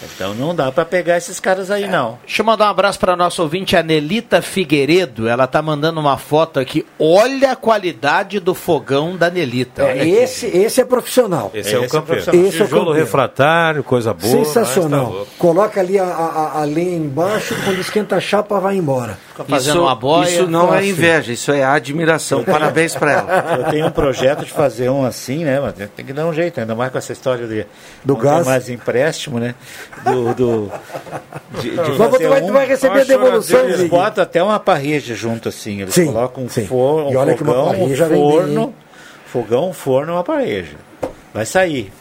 Então 0.02 0.34
não 0.34 0.54
dá 0.54 0.70
para 0.70 0.84
pegar 0.84 1.16
esses 1.16 1.40
caras 1.40 1.70
aí, 1.70 1.86
não. 1.88 2.18
Deixa 2.24 2.42
eu 2.42 2.46
mandar 2.46 2.66
um 2.66 2.70
abraço 2.70 2.98
para 2.98 3.16
nosso 3.16 3.42
ouvinte, 3.42 3.76
a 3.76 3.82
Nelita 3.82 4.40
Figueiredo. 4.42 5.28
Ela 5.28 5.46
tá 5.46 5.60
mandando 5.60 6.00
uma 6.00 6.16
foto 6.16 6.60
aqui. 6.60 6.84
Olha 6.98 7.52
a 7.52 7.56
qualidade 7.56 8.40
do 8.40 8.54
fogão 8.54 9.16
da 9.16 9.30
Nelita. 9.30 9.84
Aqui. 9.90 10.10
Esse, 10.10 10.46
esse 10.46 10.80
é 10.80 10.84
profissional. 10.84 11.50
Esse, 11.54 11.74
é 11.74 11.78
o 11.78 11.88
campeiro. 11.88 12.20
Esse 12.20 12.30
é 12.30 12.32
o 12.32 12.50
Tijolo 12.50 12.86
campeiro. 12.86 12.92
refratário, 12.92 13.84
coisa 13.84 14.14
boa. 14.14 14.32
tá 14.38 14.44
Sensacional. 14.44 15.10
louco. 15.10 15.30
Coloca 15.38 15.80
ali 15.80 15.98
a, 15.98 16.04
a, 16.04 16.60
a 16.62 16.64
lenha 16.64 16.96
embaixo, 16.96 17.54
quando 17.64 17.78
esquenta 17.80 18.16
a 18.16 18.20
chapa, 18.20 18.58
vai 18.60 18.76
embora. 18.76 19.18
Isso, 19.56 20.22
isso 20.26 20.46
não 20.48 20.74
é 20.74 20.84
inveja, 20.84 21.32
isso 21.32 21.52
é 21.52 21.62
admiração. 21.64 22.42
Parabéns 22.42 22.94
para 22.94 23.12
ela. 23.12 23.56
Eu 23.58 23.64
tenho 23.70 23.86
um 23.86 23.90
projeto 23.90 24.44
de 24.44 24.50
fazer 24.50 24.88
um 24.90 25.04
assim, 25.04 25.44
né? 25.44 25.60
Mas 25.60 25.74
tem 25.90 26.04
que 26.04 26.12
dar 26.12 26.26
um 26.26 26.32
jeito, 26.32 26.58
ainda 26.58 26.74
mais 26.74 26.90
com 26.90 26.98
essa 26.98 27.12
história 27.12 27.46
de 27.46 27.66
Do 28.04 28.16
gás. 28.16 28.46
mais 28.46 28.68
empréstimo, 28.68 29.38
né? 29.38 29.54
Do, 30.04 30.34
do- 30.34 30.72
de, 31.60 31.70
de 31.70 31.76
Mas 31.76 32.16
tu 32.16 32.28
vai- 32.28 32.40
tu 32.42 32.52
vai 32.52 32.66
receber 32.66 32.98
Acho 32.98 33.08
devolução, 33.08 33.60
Eles 33.60 33.88
botam 33.88 34.22
até 34.22 34.42
uma 34.42 34.60
parreja 34.60 35.14
junto 35.14 35.48
assim. 35.48 35.80
Eles 35.82 35.94
Sim, 35.94 36.06
colocam 36.06 36.44
um, 36.44 36.48
sim. 36.48 36.66
forno, 36.66 37.08
um 37.08 37.12
E 37.12 37.16
olha 37.16 37.34
que 37.34 37.42
uma 37.42 37.52
fogão, 37.52 37.82
um 37.82 37.88
bem, 37.88 37.96
forno, 37.96 38.74
fogão, 39.26 39.70
um 39.70 39.72
forno 39.72 40.12
e 40.12 40.14
uma 40.16 40.24
parreja. 40.24 40.76
Vai 41.34 41.44
sair. 41.44 41.92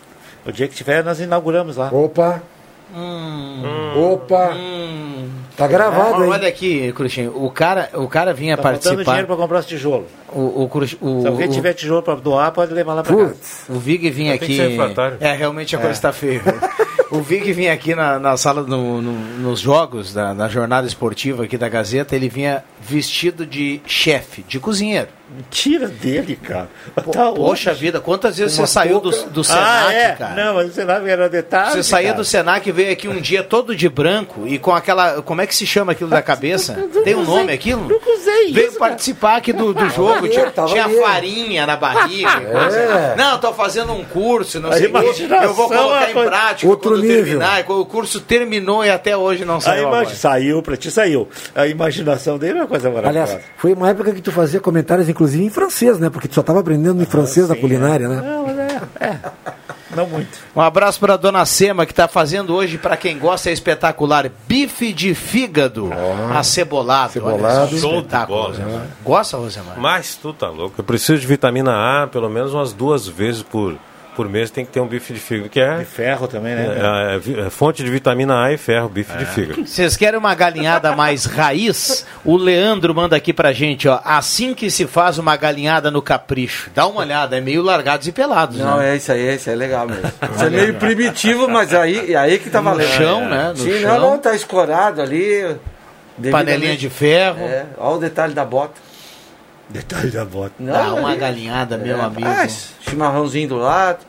O 0.45 0.51
dia 0.51 0.67
que 0.67 0.75
tiver, 0.75 1.03
nós 1.03 1.19
inauguramos 1.19 1.75
lá. 1.75 1.89
Opa! 1.91 2.41
Hum. 2.95 3.63
Opa! 4.13 4.55
Tá 5.57 5.67
gravado, 5.67 6.23
hein? 6.23 6.29
Olha 6.31 6.47
aqui, 6.47 6.93
Cruxinho. 6.93 7.33
O 7.35 7.49
cara, 7.51 7.89
o 7.95 8.07
cara 8.07 8.33
vinha 8.33 8.55
Tá 8.55 8.63
participar. 8.63 9.03
dinheiro 9.03 9.27
para 9.27 9.35
comprar 9.35 9.59
os 9.59 9.65
tijolos. 9.65 10.07
O, 10.31 10.39
o, 10.39 10.65
o, 10.77 11.21
Se 11.21 11.27
alguém 11.27 11.49
tiver 11.49 11.73
tijolo 11.73 12.01
para 12.03 12.15
doar, 12.15 12.51
pode 12.51 12.73
levar 12.73 12.93
lá 12.95 13.03
para 13.03 13.15
casa. 13.15 13.35
O 13.69 13.79
Vig 13.79 14.09
vinha 14.09 14.33
aqui. 14.33 14.59
É, 15.21 15.31
realmente 15.33 15.75
a 15.75 15.79
É. 15.79 15.81
coisa 15.81 15.95
está 15.97 16.11
feia. 16.11 16.41
o 17.09 17.21
Vig 17.21 17.51
vinha 17.53 17.71
aqui 17.73 17.95
na, 17.95 18.19
na 18.19 18.35
sala, 18.35 18.61
no- 18.63 19.01
no- 19.01 19.11
nos 19.39 19.59
jogos, 19.61 20.13
da, 20.13 20.33
na 20.33 20.49
jornada 20.49 20.85
esportiva 20.85 21.45
aqui 21.45 21.57
da 21.57 21.69
Gazeta, 21.69 22.15
ele 22.15 22.27
vinha 22.27 22.63
vestido 22.81 23.45
de 23.45 23.81
chefe, 23.85 24.43
de 24.47 24.59
cozinheiro. 24.59 25.07
Mentira 25.29 25.89
dele, 25.89 26.37
cara. 26.37 26.69
Tá 26.95 27.01
Poxa 27.01 27.71
hoje. 27.71 27.79
vida, 27.81 27.99
quantas 27.99 28.37
vezes 28.37 28.57
Uma 28.57 28.65
você 28.65 28.71
saiu 28.73 29.01
do, 29.01 29.11
touca. 29.11 29.29
do 29.29 29.43
Senac, 29.43 29.65
ah, 29.87 29.93
é? 29.93 30.11
cara? 30.13 30.35
Não, 30.45 30.53
mas 30.55 30.69
o 30.69 30.73
Senac 30.73 31.05
era 31.09 31.27
detalhe. 31.27 31.71
Você 31.73 31.83
saía 31.83 32.09
cara. 32.09 32.17
do 32.19 32.23
Senac 32.25 32.67
e 32.67 32.71
veio 32.71 32.93
aqui 32.93 33.09
um 33.09 33.19
dia 33.19 33.43
todo 33.43 33.75
de 33.75 33.89
branco 33.89 34.47
e 34.47 34.57
com 34.57 34.73
aquela. 34.73 35.21
Como 35.21 35.41
é 35.41 35.45
que 35.47 35.53
se 35.53 35.67
chama 35.67 35.91
aquilo 35.91 36.09
da 36.09 36.21
cabeça? 36.23 36.75
Tem 37.03 37.13
um 37.13 37.25
nome 37.25 37.51
aquilo? 37.51 37.81
Nunca 37.89 38.09
usei 38.09 38.53
Veio 38.53 38.69
isso, 38.69 38.79
participar 38.79 39.35
aqui 39.35 39.51
do, 39.51 39.73
do 39.73 39.89
jogo, 39.91 40.16
ali, 40.17 40.29
tinha, 40.29 40.51
tava 40.51 40.67
tinha 40.67 40.89
farinha 40.89 41.65
na 41.65 41.75
barriga. 41.75 42.29
É. 42.29 43.15
Não, 43.15 43.37
tô 43.39 43.53
fazendo 43.53 43.93
um 43.93 44.03
curso, 44.03 44.59
não 44.59 44.69
A 44.69 44.73
sei 44.77 44.87
o 44.87 44.97
Eu 44.97 45.53
vou 45.53 45.65
é 45.65 45.77
colocar 45.77 45.85
uma 45.85 46.09
em 46.09 46.13
prática 46.13 46.69
Outro 46.69 46.91
quando 46.91 47.01
nível. 47.01 47.39
terminar. 47.39 47.65
O 47.69 47.85
curso 47.85 48.19
terminou 48.21 48.83
e 48.83 48.89
até 48.89 49.15
hoje 49.15 49.45
não 49.45 49.57
A 49.57 49.61
saiu. 49.61 49.87
imagi-. 49.87 50.15
Saiu, 50.15 50.61
pra 50.61 50.75
ti 50.77 50.89
saiu. 50.91 51.27
A 51.55 51.67
imaginação 51.67 52.37
dele 52.37 52.59
é 52.59 52.61
uma 52.61 52.67
coisa 52.67 52.89
maravilhosa. 52.89 53.33
Aliás, 53.33 53.45
foi 53.57 53.73
uma 53.73 53.89
época 53.89 54.13
que 54.13 54.21
tu 54.21 54.31
fazia 54.31 54.59
comentários, 54.59 55.07
inclusive 55.09 55.43
em 55.43 55.49
francês, 55.49 55.99
né? 55.99 56.09
Porque 56.09 56.27
tu 56.27 56.35
só 56.35 56.41
estava 56.41 56.59
aprendendo 56.59 57.01
em 57.01 57.05
francês 57.05 57.49
na 57.49 57.55
culinária, 57.55 58.07
né? 58.07 58.21
Não, 58.23 58.45
mas 58.45 58.57
é, 58.57 58.81
é. 58.99 59.17
Não 59.97 60.05
muito. 60.07 60.37
Um 60.55 60.61
abraço 60.61 60.99
para 60.99 61.17
dona 61.17 61.43
Sema, 61.45 61.85
que 61.85 61.91
está 61.91 62.07
fazendo 62.07 62.53
hoje, 62.53 62.77
para 62.77 62.95
quem 62.95 63.17
gosta, 63.17 63.49
é 63.49 63.53
espetacular. 63.53 64.29
Bife 64.47 64.93
de 64.93 65.15
fígado 65.15 65.89
acebolado. 66.35 67.11
Cebolado. 67.13 67.43
Olha 67.43 67.67
só, 67.67 67.77
Show 67.77 67.91
de 67.91 67.97
espetáculo, 67.97 68.37
bola, 68.37 68.49
Rosemar. 68.49 68.71
né? 68.73 68.87
Gosta, 69.03 69.37
Rosemar? 69.37 69.79
Mas 69.79 70.15
tu 70.15 70.31
tá 70.33 70.49
louco. 70.49 70.75
Eu 70.77 70.83
preciso 70.83 71.19
de 71.19 71.25
vitamina 71.27 72.03
A 72.03 72.07
pelo 72.07 72.29
menos 72.29 72.53
umas 72.53 72.73
duas 72.73 73.07
vezes 73.07 73.41
por, 73.41 73.75
por 74.17 74.27
mês. 74.27 74.49
Tem 74.49 74.65
que 74.65 74.71
ter 74.71 74.79
um 74.81 74.87
bife 74.87 75.13
de 75.13 75.19
fígado, 75.19 75.47
que 75.49 75.59
é, 75.61 75.77
De 75.77 75.85
ferro 75.85 76.27
também, 76.27 76.55
né? 76.55 76.65
é- 76.75 77.41
é 77.43 77.45
é 77.45 77.49
fonte 77.51 77.83
de 77.83 77.89
vitamina 77.91 78.43
A 78.43 78.51
e 78.51 78.57
ferro, 78.57 78.89
bife 78.89 79.13
É. 79.13 79.17
de 79.17 79.25
fígado. 79.25 79.65
Vocês 79.65 79.95
querem 79.95 80.19
uma 80.19 80.33
galinhada 80.33 80.95
mais 80.95 81.25
raiz? 81.25 82.05
O 82.25 82.35
Leandro 82.35 82.93
manda 82.95 83.15
aqui 83.15 83.31
pra 83.31 83.53
gente, 83.53 83.87
ó. 83.87 83.99
Assim 84.03 84.53
que 84.55 84.71
se 84.71 84.87
faz 84.87 85.17
uma 85.19 85.37
galinhada 85.37 85.91
no 85.91 86.01
capricho. 86.01 86.69
Dá 86.73 86.87
uma 86.87 87.01
olhada, 87.01 87.37
é 87.37 87.41
meio 87.41 87.61
largados 87.61 88.07
e 88.07 88.11
pelados, 88.11 88.57
Não, 88.57 88.77
né? 88.77 88.93
é 88.93 88.95
isso 88.97 89.11
aí, 89.11 89.35
isso 89.35 89.49
aí 89.49 89.55
é 89.55 89.57
legal 89.57 89.87
mesmo. 89.87 90.01
Isso 90.35 90.43
é 90.43 90.49
meio 90.49 90.73
primitivo, 90.73 91.47
mas 91.47 91.73
aí, 91.73 92.15
aí 92.15 92.39
que 92.39 92.49
tá 92.49 92.59
No 92.61 92.71
valendo. 92.71 92.87
chão, 92.89 93.29
né? 93.29 93.49
No 93.49 93.57
Sim, 93.57 93.79
chão. 93.81 93.99
não, 93.99 94.11
não, 94.11 94.17
tá 94.17 94.33
escorado 94.35 95.01
ali. 95.01 95.55
Panelinha 96.31 96.75
de 96.75 96.89
ferro. 96.89 97.41
É, 97.45 97.65
olha 97.77 97.95
o 97.97 97.99
detalhe 97.99 98.33
da 98.33 98.43
bota. 98.43 98.73
Detalhe 99.69 100.11
da 100.11 100.23
bota. 100.25 100.53
Não, 100.59 100.71
Dá 100.73 100.93
uma 100.93 101.09
ali- 101.09 101.19
galinhada, 101.19 101.77
meu 101.77 101.97
É, 101.97 102.01
amigo. 102.01 102.27
ah, 102.27 102.47
chimarrãozinho 102.89 103.49
do 103.49 103.57
lado. 103.57 103.99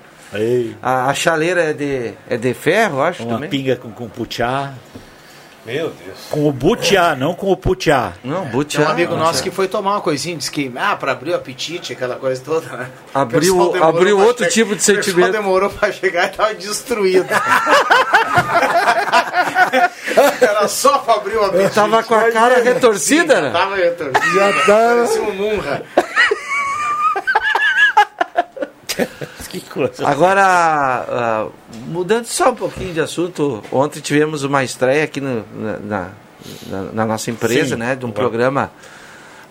A, 0.83 1.07
a 1.11 1.15
chaleira 1.15 1.63
é 1.63 1.73
de, 1.73 2.13
é 2.29 2.37
de 2.37 2.53
ferro, 2.55 3.01
acho 3.01 3.23
uma 3.25 3.35
também. 3.35 3.49
pinga 3.51 3.77
com, 3.77 3.91
com. 3.91 4.09
Meu 5.69 5.91
Deus. 5.91 6.19
Com 6.31 6.49
o 6.49 6.53
butiá, 6.53 7.14
não 7.14 7.35
com 7.35 7.53
o 7.53 7.57
putiá. 7.57 8.12
Não, 8.25 8.43
Tem 8.43 8.51
butiá. 8.53 8.81
um 8.87 8.89
amigo 8.89 9.12
não, 9.14 9.19
nosso 9.25 9.43
que 9.43 9.51
foi 9.51 9.69
tomar 9.69 9.93
uma 9.93 10.01
coisinha, 10.01 10.35
disse 10.37 10.51
que, 10.51 10.73
ah, 10.77 10.97
pra 10.97 11.12
abrir 11.12 11.33
o 11.33 11.37
apetite, 11.37 11.93
aquela 11.93 12.16
coisa 12.16 12.41
toda, 12.43 12.66
né? 12.75 12.89
Abriu- 13.14 13.83
abriu 13.85 14.19
outro 14.19 14.47
che- 14.47 14.51
tipo 14.53 14.69
de 14.75 14.77
O 14.77 14.79
pessoal 14.79 14.97
sentimento. 15.03 15.33
demorou 15.33 15.69
pra 15.69 15.93
chegar 15.93 16.25
e 16.27 16.29
tava 16.37 16.55
destruído. 16.55 17.27
Era 20.41 20.66
só 20.69 20.99
pra 20.99 21.14
abrir 21.14 21.37
o 21.37 21.45
apetite. 21.45 21.64
Eu 21.64 21.71
tava 21.71 22.03
com 22.03 22.14
a 22.14 22.33
cara 22.33 22.62
retorcida, 22.62 23.41
né? 23.41 23.51
Tava 23.51 23.77
retorcida. 23.77 24.35
Já 24.35 24.53
tava. 24.64 24.95
Parecia 24.97 25.23
um 25.23 25.35
Munra. 25.35 25.83
Que 29.51 29.61
coisa. 29.61 30.07
Agora, 30.07 30.43
ah, 30.45 31.47
mudando 31.87 32.27
só 32.27 32.51
um 32.51 32.55
pouquinho 32.55 32.93
de 32.93 33.01
assunto, 33.01 33.63
ontem 33.73 34.01
tivemos 34.01 34.43
uma 34.45 34.63
estreia 34.63 35.05
aqui 35.05 35.21
no- 35.21 35.45
na, 35.55 36.11
na- 36.67 36.83
na- 36.93 37.07
nossa 37.07 37.31
empresa, 37.31 37.75
Sim. 37.75 37.81
né? 37.81 37.97
De 37.97 38.05
um 38.05 38.11
programa 38.11 38.71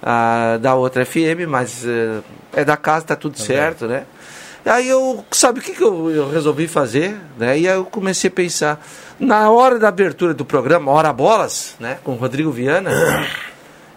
ah, 0.01 0.57
da 0.61 0.75
outra 0.75 1.03
FM, 1.05 1.47
mas 1.47 1.83
eh, 1.85 2.19
é 2.53 2.63
da 2.63 2.77
casa, 2.77 3.05
tá 3.05 3.15
tudo 3.15 3.39
certo, 3.39 3.87
né? 3.87 4.03
Aí 4.65 4.87
eu, 4.89 5.23
sabe 5.31 5.59
o 5.59 5.63
que, 5.63 5.71
que 5.73 5.81
eu, 5.83 6.11
eu 6.11 6.29
resolvi 6.29 6.67
fazer? 6.67 7.15
Né? 7.37 7.57
E 7.59 7.67
aí 7.69 7.75
eu 7.77 7.85
comecei 7.85 8.27
a 8.27 8.31
pensar, 8.31 8.85
na 9.17 9.49
hora 9.49 9.79
da 9.79 9.87
abertura 9.87 10.33
do 10.33 10.43
programa, 10.43 10.91
Hora 10.91 11.11
Bolas, 11.13 11.75
né? 11.79 11.97
Com 12.03 12.11
o 12.11 12.15
Rodrigo 12.15 12.51
Viana 12.51 12.91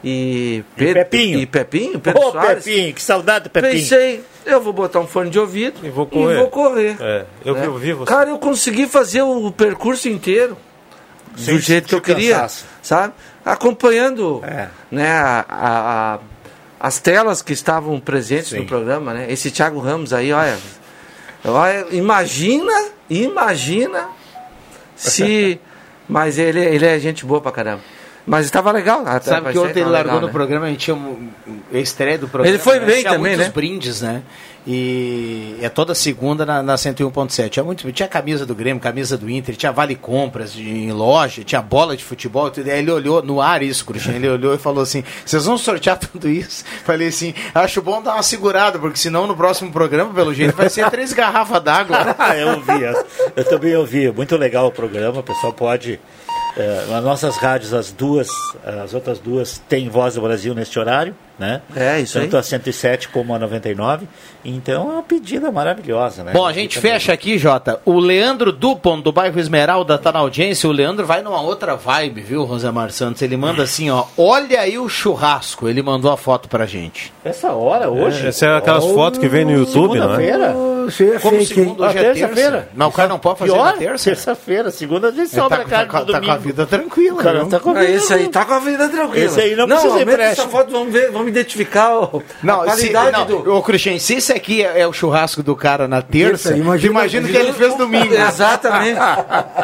e, 0.02 0.64
Pedro, 0.76 0.94
Pepinho. 0.94 1.38
e 1.40 1.46
Pepinho, 1.46 2.00
Pedro 2.00 2.20
Ô, 2.22 2.32
Soares. 2.32 2.64
Pepinho, 2.64 2.94
que 2.94 3.02
saudade 3.02 3.44
do 3.44 3.50
Pepinho. 3.50 3.72
Pensei, 3.74 4.24
eu 4.46 4.60
vou 4.60 4.72
botar 4.72 5.00
um 5.00 5.06
fone 5.06 5.28
de 5.30 5.38
ouvido 5.38 5.78
E 5.84 5.90
vou 5.90 6.06
correr. 6.06 6.36
vou 6.38 6.48
correr. 6.48 6.96
É, 7.00 7.24
eu, 7.44 7.54
né? 7.54 7.66
eu 7.66 7.74
vi 7.76 7.92
você. 7.92 8.10
Cara, 8.10 8.30
eu 8.30 8.38
consegui 8.38 8.86
fazer 8.86 9.22
o 9.22 9.50
percurso 9.52 10.08
inteiro 10.08 10.56
Sem 11.36 11.54
do 11.54 11.60
jeito 11.60 11.88
que 11.88 11.94
eu 11.94 12.00
queria, 12.00 12.34
cansaço. 12.36 12.64
sabe? 12.82 13.12
Acompanhando 13.44 14.42
É. 14.44 14.68
né, 14.90 15.10
a, 15.10 15.44
a- 15.48 16.14
a- 16.14 16.18
as 16.80 16.98
telas 16.98 17.42
que 17.42 17.52
estavam 17.52 18.00
presentes 18.00 18.48
Sim. 18.48 18.60
no 18.60 18.66
programa, 18.66 19.12
né? 19.12 19.26
Esse 19.30 19.50
Thiago 19.50 19.80
Ramos 19.80 20.12
aí, 20.14 20.32
olha, 20.32 20.56
olha 21.44 21.86
imagina, 21.90 22.72
imagina 23.08 24.08
se, 24.96 25.60
mas 26.08 26.38
ele, 26.38 26.58
ele 26.60 26.86
é 26.86 26.98
gente 26.98 27.24
boa 27.26 27.40
pra 27.40 27.52
caramba. 27.52 27.82
Mas 28.26 28.46
estava 28.46 28.70
legal. 28.70 29.02
até 29.06 29.30
Sabe 29.30 29.52
que 29.52 29.58
ontem 29.58 29.80
ele 29.80 29.90
largou 29.90 30.12
legal, 30.12 30.20
no 30.20 30.26
né? 30.26 30.32
programa, 30.32 30.66
a 30.66 30.68
gente 30.68 30.80
tinha 30.80 30.94
um, 30.94 31.28
um 31.46 31.78
estreia 31.78 32.18
do 32.18 32.28
programa. 32.28 32.54
Ele 32.54 32.62
foi 32.62 32.78
né? 32.78 32.86
bem 32.86 33.00
tinha 33.00 33.12
também, 33.12 33.32
muitos 33.32 33.46
né? 33.46 33.52
brindes, 33.54 34.00
né? 34.02 34.22
E 34.66 35.56
é 35.62 35.70
toda 35.70 35.94
segunda 35.94 36.44
na, 36.44 36.62
na 36.62 36.74
101.7. 36.74 37.48
Tinha, 37.48 37.64
muito, 37.64 37.90
tinha 37.92 38.08
camisa 38.08 38.44
do 38.44 38.54
Grêmio, 38.54 38.80
camisa 38.80 39.16
do 39.16 39.30
Inter, 39.30 39.56
tinha 39.56 39.72
vale 39.72 39.96
compras 39.96 40.52
de, 40.52 40.68
em 40.68 40.92
loja, 40.92 41.42
tinha 41.42 41.62
bola 41.62 41.96
de 41.96 42.04
futebol 42.04 42.50
tudo. 42.50 42.68
Aí 42.68 42.78
ele 42.78 42.90
olhou, 42.90 43.22
no 43.22 43.40
ar 43.40 43.62
isso, 43.62 43.84
Cruxinha, 43.86 44.16
ele 44.16 44.28
olhou 44.28 44.54
e 44.54 44.58
falou 44.58 44.82
assim, 44.82 45.02
vocês 45.24 45.46
vão 45.46 45.56
sortear 45.56 45.96
tudo 45.98 46.28
isso? 46.28 46.64
Falei 46.84 47.08
assim, 47.08 47.34
acho 47.54 47.80
bom 47.80 48.02
dar 48.02 48.14
uma 48.14 48.22
segurada, 48.22 48.78
porque 48.78 48.98
senão 48.98 49.26
no 49.26 49.34
próximo 49.34 49.72
programa, 49.72 50.12
pelo 50.12 50.34
jeito, 50.34 50.54
vai 50.54 50.68
ser 50.68 50.90
três 50.90 51.12
garrafas 51.12 51.62
d'água. 51.62 51.98
Ah, 52.20 52.36
eu 52.36 52.48
ouvi. 52.48 52.82
Eu 53.34 53.44
também 53.44 53.74
ouvi. 53.76 54.10
Muito 54.12 54.36
legal 54.36 54.66
o 54.66 54.70
programa. 54.70 55.20
O 55.20 55.22
pessoal 55.22 55.52
pode. 55.52 55.98
Eh, 56.56 56.86
nas 56.88 57.04
nossas 57.04 57.36
rádios, 57.36 57.72
as 57.72 57.92
duas, 57.92 58.28
as 58.64 58.94
outras 58.94 59.18
duas 59.18 59.58
têm 59.68 59.88
Voz 59.88 60.14
do 60.14 60.20
Brasil 60.20 60.54
neste 60.54 60.78
horário, 60.78 61.14
né? 61.40 61.62
É, 61.74 61.98
isso 61.98 62.18
aí. 62.18 62.24
Tanto 62.24 62.36
a 62.36 62.42
107 62.42 63.08
como 63.08 63.34
a 63.34 63.38
99. 63.38 64.06
Então 64.44 64.90
é 64.90 64.92
uma 64.94 65.02
pedida 65.02 65.50
maravilhosa, 65.50 66.22
né? 66.22 66.32
Bom, 66.32 66.46
a 66.46 66.52
gente 66.52 66.78
fecha 66.78 67.12
aqui, 67.12 67.36
Jota. 67.38 67.80
O 67.84 67.98
Leandro 67.98 68.52
Dupont, 68.52 69.02
do 69.02 69.10
bairro 69.10 69.40
Esmeralda, 69.40 69.98
tá 69.98 70.12
na 70.12 70.18
audiência. 70.20 70.68
O 70.68 70.72
Leandro 70.72 71.04
vai 71.06 71.22
numa 71.22 71.40
outra 71.40 71.74
vibe, 71.76 72.20
viu, 72.20 72.44
Rosemar 72.44 72.90
Santos? 72.90 73.22
Ele 73.22 73.36
manda 73.36 73.62
assim, 73.62 73.90
ó. 73.90 74.04
Olha 74.16 74.60
aí 74.60 74.78
o 74.78 74.88
churrasco. 74.88 75.68
Ele 75.68 75.82
mandou 75.82 76.12
a 76.12 76.16
foto 76.16 76.48
pra 76.48 76.66
gente. 76.66 77.12
Essa 77.24 77.52
hora, 77.52 77.90
hoje. 77.90 78.26
Essa 78.26 78.46
é 78.46 78.56
aquelas 78.58 78.84
fotos 78.84 79.18
que 79.18 79.28
vem 79.28 79.44
no 79.44 79.52
YouTube, 79.52 79.98
não 79.98 80.14
é? 80.14 80.16
Aí 80.16 80.30
é 80.30 81.18
Como 81.20 81.36
hein? 81.36 81.42
hoje 81.42 81.54
Ah, 81.80 81.90
é 81.90 81.92
terça-feira. 81.92 82.50
terça. 82.52 82.68
Mas 82.74 82.88
o 82.88 82.92
cara 82.92 83.08
não 83.08 83.18
pode 83.18 83.38
fazer 83.38 83.52
Pior, 83.52 83.64
na 83.64 83.72
terça? 83.74 84.04
Terça-feira, 84.10 84.70
segunda 84.70 85.08
a 85.08 85.10
gente 85.10 85.20
Ele 85.20 85.28
sobra 85.28 85.58
tá, 85.58 85.64
carne 85.64 85.86
tá, 85.86 85.98
tá 86.00 86.04
com 86.04 86.12
a 86.12 86.18
domingo. 86.20 86.38
vida 86.40 86.66
tranquila. 86.66 87.20
O 87.20 87.22
cara 87.22 87.44
né? 87.44 87.50
tá 87.50 87.60
com 87.60 87.70
a 87.70 87.72
Ah, 87.72 87.80
vida 87.80 87.92
esse 87.92 88.12
aí 88.14 88.28
tá 88.28 88.44
com 88.44 88.54
a 88.54 88.58
vida 88.58 88.88
tranquila. 88.88 89.24
Esse 89.24 89.40
aí 89.40 89.54
não 89.56 89.66
precisa 89.68 89.88
aumenta 89.92 90.12
empréstimo. 90.12 90.42
essa 90.42 90.50
foto, 90.50 90.70
vamos 90.72 90.92
ver, 90.92 91.10
vamos 91.10 91.29
identificar 91.30 91.98
o, 91.98 92.22
Não, 92.42 92.62
a 92.62 92.70
se, 92.70 92.90
qualidade 92.90 93.32
não, 93.32 93.42
do... 93.42 93.54
ô 93.54 93.62
Cristian, 93.62 93.98
se 93.98 94.14
esse 94.14 94.32
aqui 94.32 94.62
é, 94.62 94.80
é 94.80 94.86
o 94.86 94.92
churrasco 94.92 95.42
do 95.42 95.56
cara 95.56 95.88
na 95.88 96.02
terça, 96.02 96.56
imagina- 96.56 96.92
imagina, 96.92 97.26
o 97.28 97.30
que 97.30 97.36
ele 97.36 97.52
fez 97.52 97.74
domingo. 97.76 98.12
Exatamente. 98.14 99.00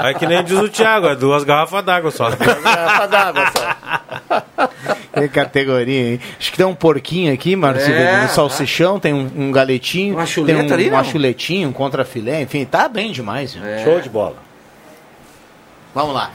É 0.06 0.14
que 0.14 0.26
nem 0.26 0.42
diz 0.44 0.58
o 0.58 0.68
Thiago, 0.68 1.08
é 1.08 1.16
duas 1.16 1.42
garrafas 1.42 1.84
d'água 1.84 2.10
só. 2.10 2.30
Garrafa 2.30 3.06
d'água 3.08 3.44
só. 3.52 4.68
Que 5.16 5.28
categoria, 5.28 6.12
hein? 6.12 6.20
Acho 6.38 6.50
que 6.50 6.56
tem 6.58 6.66
um 6.66 6.74
porquinho 6.74 7.32
aqui, 7.32 7.56
Márcio. 7.56 7.92
É, 7.92 8.24
um 8.24 8.28
salsichão, 8.28 9.00
tem 9.00 9.14
um, 9.14 9.30
um 9.34 9.50
galetinho. 9.50 10.14
Uma 10.14 10.26
chuleta 10.26 10.58
tem 10.60 10.70
um, 10.70 10.74
ali, 10.74 10.88
uma 10.90 10.98
não? 10.98 11.04
chuletinha, 11.04 11.66
um 11.66 11.72
contrafilé, 11.72 12.42
enfim, 12.42 12.66
tá 12.66 12.86
bem 12.86 13.10
demais. 13.10 13.56
É. 13.56 13.82
Show 13.82 14.00
de 14.00 14.10
bola. 14.10 14.36
Vamos 15.94 16.14
lá. 16.14 16.30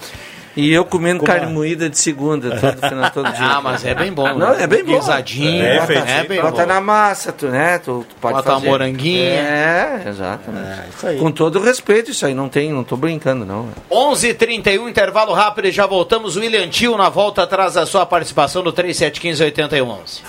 E 0.56 0.72
eu 0.74 0.84
comendo 0.84 1.20
Como 1.20 1.32
carne 1.32 1.46
é? 1.48 1.50
moída 1.50 1.90
de 1.90 1.98
segunda, 1.98 2.50
todo 2.60 2.90
final, 2.90 3.12
todo 3.12 3.32
dia. 3.32 3.46
Ah, 3.46 3.62
mas 3.62 3.86
é 3.86 3.96
bem 3.96 4.12
bom. 4.12 4.28
Não, 4.38 4.52
né? 4.56 4.64
é 4.64 4.68
bem 4.68 4.84
bom. 4.84 4.94
Guisadinho, 5.00 5.64
É, 5.64 5.78
é, 5.78 5.86
feitinho. 5.86 6.28
bem 6.28 6.42
Bota 6.42 6.62
bom. 6.64 6.68
na 6.68 6.82
massa, 6.82 7.32
tu, 7.32 7.48
né? 7.48 7.78
Tu, 7.78 8.06
tu 8.10 8.16
pode 8.20 8.36
Bota 8.36 8.50
uma 8.50 8.56
fazer. 8.60 8.68
moranguinha. 8.70 9.24
É, 9.30 10.04
exatamente. 10.08 10.68
É, 10.68 10.86
isso 10.96 11.08
aí. 11.08 11.18
Com 11.20 11.32
todo 11.32 11.60
respeito, 11.62 12.12
isso 12.12 12.26
aí 12.26 12.34
não 12.34 12.50
tem, 12.50 12.72
não 12.72 12.84
tô 12.84 12.98
brincando, 12.98 13.46
não. 13.46 13.70
11h31, 13.90 14.90
intervalo 14.90 15.32
rápido 15.34 15.68
e 15.68 15.72
já 15.72 15.86
voltamos. 15.86 16.36
William 16.36 16.68
Tio 16.68 16.98
na 16.98 17.08
volta 17.10 17.44
atrás 17.44 17.76
da 17.76 17.86
sua 17.86 18.06
participação 18.06 18.62
no 18.62 18.74
3715-8111. 18.74 20.22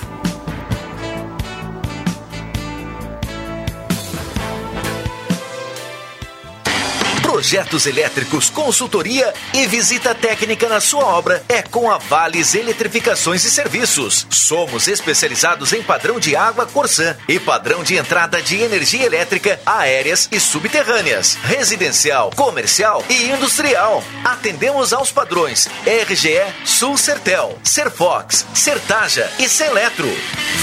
Projetos 7.43 7.87
elétricos, 7.87 8.49
consultoria 8.49 9.35
e 9.53 9.67
visita 9.67 10.15
técnica 10.15 10.69
na 10.69 10.81
sua 10.81 11.05
obra 11.05 11.43
é 11.49 11.61
com 11.61 11.91
a 11.91 11.99
Vales 11.99 12.55
Eletrificações 12.55 13.45
e 13.45 13.51
Serviços. 13.51 14.29
Somos 14.31 14.87
especializados 14.87 15.73
em 15.73 15.83
padrão 15.83 16.21
de 16.21 16.37
água 16.37 16.67
Corsã 16.67 17.17
e 17.27 17.41
padrão 17.41 17.83
de 17.83 17.97
entrada 17.97 18.41
de 18.41 18.61
energia 18.61 19.05
elétrica 19.05 19.61
aéreas 19.67 20.29
e 20.31 20.39
subterrâneas, 20.39 21.37
residencial, 21.43 22.31
comercial 22.37 23.05
e 23.11 23.31
industrial. 23.31 24.05
Atendemos 24.23 24.93
aos 24.93 25.11
padrões 25.11 25.69
RGE, 25.85 26.45
Sul 26.65 26.97
Sertel, 26.97 27.59
Serfox, 27.65 28.47
Sertaja 28.55 29.29
e 29.41 29.49
Seletro. 29.49 30.09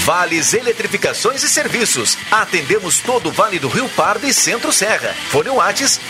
Vales 0.06 0.54
Eletrificações 0.54 1.42
e 1.42 1.48
Serviços. 1.50 2.16
Atendemos 2.30 3.00
todo 3.00 3.28
o 3.28 3.32
Vale 3.32 3.58
do 3.58 3.68
Rio 3.68 3.88
Pardo 3.90 4.26
e 4.26 4.32
Centro 4.32 4.72
Serra. 4.72 5.14
Fone 5.28 5.50
Whats 5.50 6.00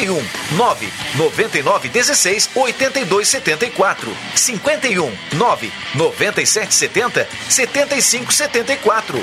51 0.00 0.22
9 0.56 0.92
99 1.16 1.90
16 1.92 2.50
82 2.54 3.24
74 3.24 4.14
51 4.34 5.10
9 5.38 5.70
97 5.94 6.72
70 6.72 7.26
75 7.48 8.32
74 8.32 9.22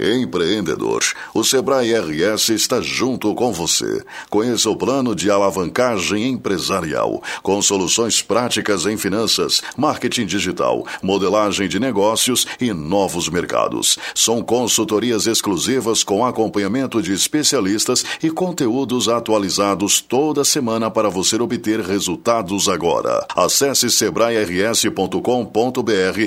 Empreendedor, 0.00 1.02
o 1.34 1.44
Sebrae 1.44 1.92
RS 1.92 2.48
está 2.48 2.80
junto 2.80 3.34
com 3.34 3.52
você. 3.52 4.02
Conheça 4.30 4.70
o 4.70 4.76
plano 4.76 5.14
de 5.14 5.30
alavancagem 5.30 6.26
empresarial, 6.26 7.22
com 7.42 7.60
soluções 7.60 8.22
práticas 8.22 8.86
em 8.86 8.96
finanças, 8.96 9.60
marketing 9.76 10.24
digital, 10.24 10.86
modelagem 11.02 11.68
de 11.68 11.78
negócios 11.78 12.46
e 12.58 12.72
novos 12.72 13.28
mercados. 13.28 13.98
São 14.14 14.42
consultorias 14.42 15.26
exclusivas 15.26 16.02
com 16.02 16.24
acompanhamento 16.24 17.02
de 17.02 17.12
especialistas 17.12 18.02
e 18.22 18.30
conteúdos 18.30 19.08
atualizados 19.08 20.00
toda 20.00 20.44
semana 20.44 20.90
para 20.90 21.10
você 21.10 21.36
obter 21.36 21.80
resultados 21.80 22.68
agora. 22.68 23.26
Acesse 23.36 23.90
sebrae-rs.com.br 23.90 25.20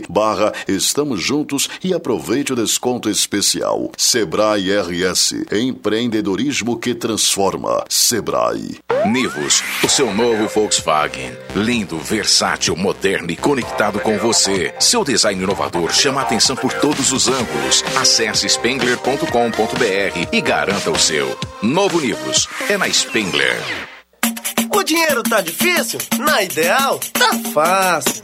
barra 0.09 0.53
Estamos 0.67 1.21
Juntos 1.21 1.69
e 1.83 1.93
aproveite 1.93 2.53
o 2.53 2.55
desconto 2.55 3.09
especial. 3.09 3.62
Sebrae 3.97 4.69
RS, 4.79 5.35
empreendedorismo 5.51 6.77
que 6.77 6.93
transforma. 6.93 7.83
Sebrae. 7.89 8.79
Nivus, 9.05 9.63
o 9.83 9.89
seu 9.89 10.13
novo 10.13 10.47
Volkswagen. 10.47 11.31
Lindo, 11.55 11.97
versátil, 11.97 12.75
moderno 12.75 13.31
e 13.31 13.35
conectado 13.35 13.99
com 13.99 14.17
você. 14.17 14.73
Seu 14.79 15.03
design 15.03 15.43
inovador 15.43 15.93
chama 15.93 16.21
a 16.21 16.23
atenção 16.23 16.55
por 16.55 16.73
todos 16.73 17.11
os 17.11 17.27
ângulos. 17.27 17.83
Acesse 17.99 18.47
spengler.com.br 18.47 20.27
e 20.31 20.41
garanta 20.41 20.91
o 20.91 20.99
seu. 20.99 21.37
Novo 21.61 21.99
Nivus, 21.99 22.47
é 22.69 22.77
na 22.77 22.89
Spengler. 22.89 23.61
O 24.75 24.83
dinheiro 24.83 25.23
tá 25.23 25.41
difícil? 25.41 25.99
Na 26.19 26.43
Ideal, 26.43 26.99
tá 27.13 27.31
fácil. 27.53 28.23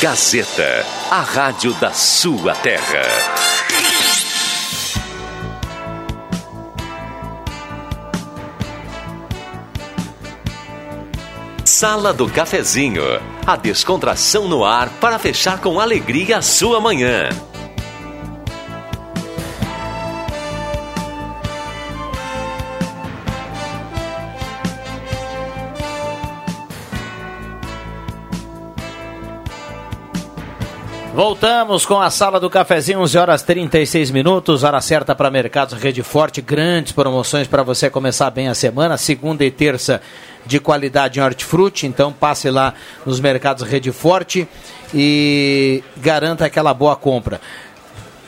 Gazeta, 0.00 0.84
a 1.10 1.20
rádio 1.20 1.72
da 1.74 1.92
sua 1.92 2.54
terra. 2.54 3.02
Sala 11.64 12.12
do 12.12 12.28
Cafezinho, 12.28 13.04
a 13.46 13.56
descontração 13.56 14.48
no 14.48 14.64
ar 14.64 14.88
para 15.00 15.18
fechar 15.18 15.60
com 15.60 15.78
alegria 15.78 16.38
a 16.38 16.42
sua 16.42 16.80
manhã. 16.80 17.28
Voltamos 31.18 31.84
com 31.84 32.00
a 32.00 32.10
sala 32.10 32.38
do 32.38 32.48
cafezinho, 32.48 33.00
11 33.00 33.18
horas 33.18 33.42
36 33.42 34.12
minutos, 34.12 34.62
hora 34.62 34.80
certa 34.80 35.16
para 35.16 35.28
Mercados 35.28 35.76
Rede 35.76 36.00
Forte, 36.00 36.40
grandes 36.40 36.92
promoções 36.92 37.48
para 37.48 37.64
você 37.64 37.90
começar 37.90 38.30
bem 38.30 38.46
a 38.46 38.54
semana, 38.54 38.96
segunda 38.96 39.44
e 39.44 39.50
terça 39.50 40.00
de 40.46 40.60
qualidade 40.60 41.18
em 41.18 41.22
hortifruti, 41.24 41.88
então 41.88 42.12
passe 42.12 42.48
lá 42.48 42.72
nos 43.04 43.18
Mercados 43.18 43.68
Rede 43.68 43.90
Forte 43.90 44.46
e 44.94 45.82
garanta 45.96 46.44
aquela 46.44 46.72
boa 46.72 46.94
compra. 46.94 47.40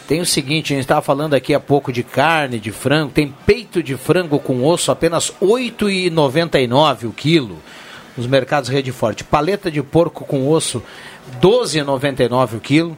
Tem 0.09 0.21
o 0.21 0.27
seguinte, 0.27 0.73
a 0.73 0.77
gente 0.77 0.83
estava 0.83 1.01
falando 1.01 1.35
aqui 1.35 1.55
há 1.55 1.61
pouco 1.61 1.93
de 1.93 2.03
carne, 2.03 2.59
de 2.59 2.73
frango, 2.73 3.13
tem 3.13 3.33
peito 3.47 3.85
de 3.85 3.97
frango 3.97 4.41
com 4.41 4.65
osso 4.67 4.91
apenas 4.91 5.29
R$ 5.29 5.47
8,99 5.47 7.05
o 7.05 7.13
quilo 7.13 7.63
nos 8.21 8.27
mercados 8.27 8.69
Rede 8.69 8.93
Forte. 8.93 9.25
Paleta 9.25 9.71
de 9.71 9.83
porco 9.83 10.27
com 10.27 10.47
osso 10.47 10.83
12,99 11.41 12.57
o 12.57 12.61
quilo. 12.61 12.97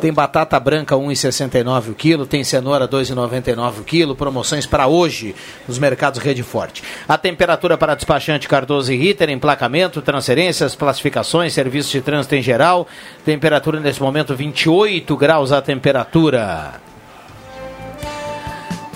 Tem 0.00 0.12
batata 0.12 0.58
branca 0.58 0.94
1,69 0.94 1.90
o 1.90 1.94
quilo, 1.94 2.26
tem 2.26 2.42
cenoura 2.42 2.88
2,99 2.88 3.80
o 3.80 3.84
quilo, 3.84 4.16
promoções 4.16 4.66
para 4.66 4.86
hoje 4.86 5.34
nos 5.68 5.78
mercados 5.78 6.18
Rede 6.18 6.42
Forte. 6.42 6.82
A 7.06 7.18
temperatura 7.18 7.76
para 7.76 7.94
despachante 7.94 8.48
Cardoso 8.48 8.92
e 8.92 8.96
Ritter, 8.96 9.28
emplacamento, 9.28 10.00
transferências, 10.00 10.74
classificações, 10.74 11.52
serviços 11.52 11.92
de 11.92 12.00
trânsito 12.00 12.34
em 12.34 12.42
geral. 12.42 12.88
Temperatura 13.26 13.78
nesse 13.78 14.00
momento 14.00 14.34
28 14.34 15.14
graus 15.16 15.52
a 15.52 15.60
temperatura. 15.60 16.89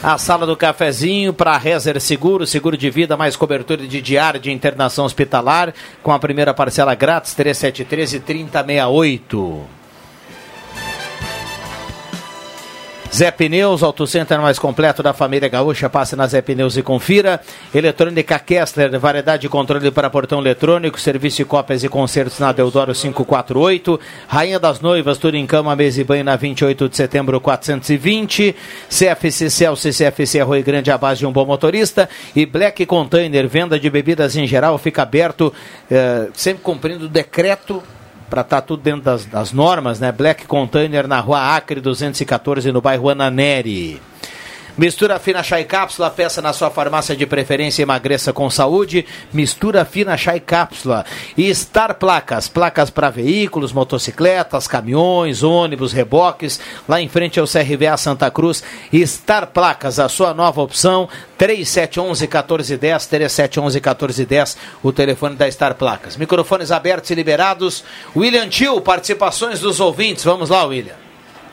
A 0.07 0.19
sala 0.19 0.45
do 0.45 0.55
cafezinho 0.55 1.33
para 1.33 1.57
Rezer 1.57 1.99
Seguro, 1.99 2.47
seguro 2.47 2.77
de 2.77 2.91
vida 2.91 3.17
mais 3.17 3.37
cobertura 3.37 3.87
de 3.87 4.03
diária 4.03 4.39
de 4.39 4.53
internação 4.53 5.07
hospitalar, 5.07 5.73
com 6.03 6.13
a 6.13 6.19
primeira 6.19 6.53
parcela 6.53 6.95
grátis 6.95 7.33
373 7.33 8.13
e 8.13 8.21
3068. 8.21 9.84
Zé 13.15 13.31
Pneus, 13.31 13.85
Auto 13.85 14.09
Center 14.09 14.41
mais 14.41 14.59
completo 14.59 15.01
da 15.01 15.13
família 15.13 15.49
gaúcha, 15.49 15.89
passe 15.89 16.17
na 16.17 16.27
Zé 16.27 16.43
Pneus 16.43 16.77
e 16.77 16.83
confira. 16.83 17.41
Eletrônica 17.73 18.37
Kessler, 18.41 18.99
variedade 18.99 19.43
de 19.43 19.49
controle 19.49 19.89
para 19.93 20.11
portão 20.11 20.41
eletrônico, 20.41 21.01
serviço 21.01 21.37
de 21.37 21.45
cópias 21.45 21.85
e 21.85 21.89
concertos 21.89 22.41
na 22.41 22.51
Deodoro 22.51 22.93
548. 22.93 24.01
Rainha 24.27 24.59
das 24.59 24.81
Noivas, 24.81 25.17
tudo 25.17 25.37
em 25.37 25.47
cama, 25.47 25.77
mesa 25.77 26.01
e 26.01 26.05
banho 26.05 26.25
na 26.25 26.35
28 26.35 26.89
de 26.89 26.97
setembro 26.97 27.41
420. 27.41 28.57
CFC 28.91 29.49
Celso 29.49 29.89
CFC 29.91 30.41
Arroio 30.41 30.65
Grande, 30.65 30.91
a 30.91 30.99
base 30.99 31.21
de 31.21 31.27
um 31.27 31.31
bom 31.31 31.47
motorista. 31.47 32.09
E 32.35 32.45
Black 32.45 32.85
Container, 32.85 33.47
venda 33.47 33.79
de 33.79 33.89
bebidas 33.89 34.35
em 34.35 34.45
geral, 34.45 34.77
fica 34.77 35.03
aberto, 35.03 35.55
eh, 35.89 36.31
sempre 36.35 36.65
cumprindo 36.65 37.05
o 37.05 37.09
decreto 37.09 37.81
para 38.35 38.41
estar 38.41 38.61
tá 38.63 38.67
tudo 38.67 38.83
dentro 38.83 39.03
das, 39.03 39.25
das, 39.25 39.53
normas, 39.53 40.01
né? 40.01 40.11
Black 40.11 40.45
Container 40.49 41.07
na 41.07 41.21
rua 41.21 41.55
Acre 41.55 41.81
214, 41.81 42.73
no 42.73 42.81
bairro 42.81 43.09
Ananeri. 43.09 44.03
Mistura 44.77 45.21
fina 45.21 45.41
chá 45.41 45.61
e 45.61 45.65
cápsula, 45.65 46.11
peça 46.11 46.43
na 46.43 46.53
sua 46.53 46.69
farmácia 46.69 47.15
de 47.15 47.25
preferência 47.25 47.83
emagreça 47.83 48.33
com 48.33 48.51
saúde. 48.51 49.07
Mistura 49.33 49.85
fina 49.85 50.17
chá 50.17 50.35
e 50.35 50.41
cápsula. 50.41 51.05
E 51.39 51.55
Star 51.55 51.95
Placas, 51.95 52.49
placas 52.49 52.91
para 52.91 53.09
veículos, 53.09 53.73
motocicletas, 53.73 54.67
caminhões, 54.67 55.45
ônibus, 55.45 55.93
reboques. 55.93 56.59
Lá 56.89 57.01
em 57.01 57.09
frente 57.09 57.39
ao 57.39 57.47
CRVA 57.47 57.97
Santa 57.97 58.29
Cruz. 58.33 58.65
Star 59.07 59.47
Placas, 59.47 60.01
a 60.01 60.09
sua 60.09 60.35
nova 60.35 60.61
opção. 60.61 61.09
3711 61.39 62.23
1410, 62.23 63.07
3711 63.07 63.77
1410, 63.77 64.57
o 64.83 64.93
telefone 64.93 65.37
da 65.37 65.49
Star 65.53 65.77
Placas. 65.77 66.17
Microfones 66.17 66.73
abertos 66.73 67.11
e 67.11 67.15
liberados. 67.15 67.85
William 68.17 68.49
Tio, 68.49 68.81
participações 68.81 69.61
dos 69.61 69.79
ouvintes. 69.79 70.25
Vamos 70.25 70.51
lá, 70.51 70.65
William. 70.65 71.04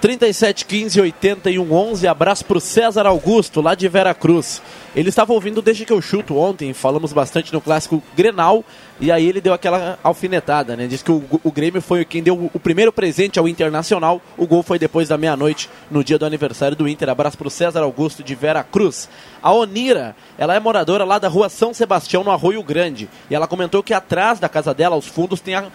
3715 0.02 1.00
8111. 1.00 2.08
Abraço 2.08 2.44
para 2.44 2.58
o 2.58 2.62
César 2.62 3.06
Augusto, 3.06 3.62
lá 3.62 3.76
de 3.76 3.88
Vera 3.88 4.16
Cruz. 4.16 4.60
Ele 4.96 5.10
estava 5.10 5.32
ouvindo 5.32 5.62
desde 5.62 5.86
que 5.86 5.94
eu 5.94 6.02
chuto 6.02 6.38
ontem, 6.38 6.74
falamos 6.74 7.14
bastante 7.14 7.54
no 7.54 7.62
clássico 7.62 8.02
Grenal, 8.18 8.66
e 9.00 9.12
aí 9.12 9.26
ele 9.26 9.40
deu 9.40 9.54
aquela 9.54 10.00
alfinetada, 10.04 10.76
né? 10.76 10.88
Diz 10.88 11.04
que 11.04 11.12
o, 11.12 11.24
o 11.44 11.52
Grêmio 11.52 11.82
foi 11.84 12.04
quem 12.04 12.24
deu 12.24 12.50
o, 12.52 12.60
primeiro 12.60 12.92
presente 12.92 13.38
ao 13.38 13.48
Internacional. 13.48 14.20
O 14.36 14.48
gol 14.48 14.64
foi 14.64 14.80
depois 14.80 15.08
da 15.08 15.20
meia-noite, 15.20 15.70
no 15.90 16.04
dia 16.04 16.18
do 16.18 16.26
aniversário 16.26 16.76
do 16.76 16.90
Inter. 16.90 17.08
Abraço 17.08 17.38
para 17.38 17.48
o 17.48 17.52
César 17.52 17.82
Augusto 17.82 18.24
de 18.24 18.34
Vera 18.34 18.64
Cruz. 18.64 19.08
A 19.42 19.54
Onira, 19.54 20.16
ela 20.36 20.56
é 20.56 20.60
moradora 20.60 21.06
lá 21.06 21.20
da 21.20 21.28
rua 21.28 21.48
São 21.48 21.76
Sebastião, 21.76 22.24
no 22.24 22.32
Arroio 22.32 22.64
Grande. 22.64 23.08
E 23.30 23.36
ela 23.36 23.48
comentou 23.48 23.84
que 23.84 23.94
atrás 23.94 24.40
da 24.40 24.50
casa 24.50 24.74
dela, 24.74 24.96
aos 24.96 25.06
fundos, 25.06 25.40
tem 25.40 25.54
a, 25.54 25.66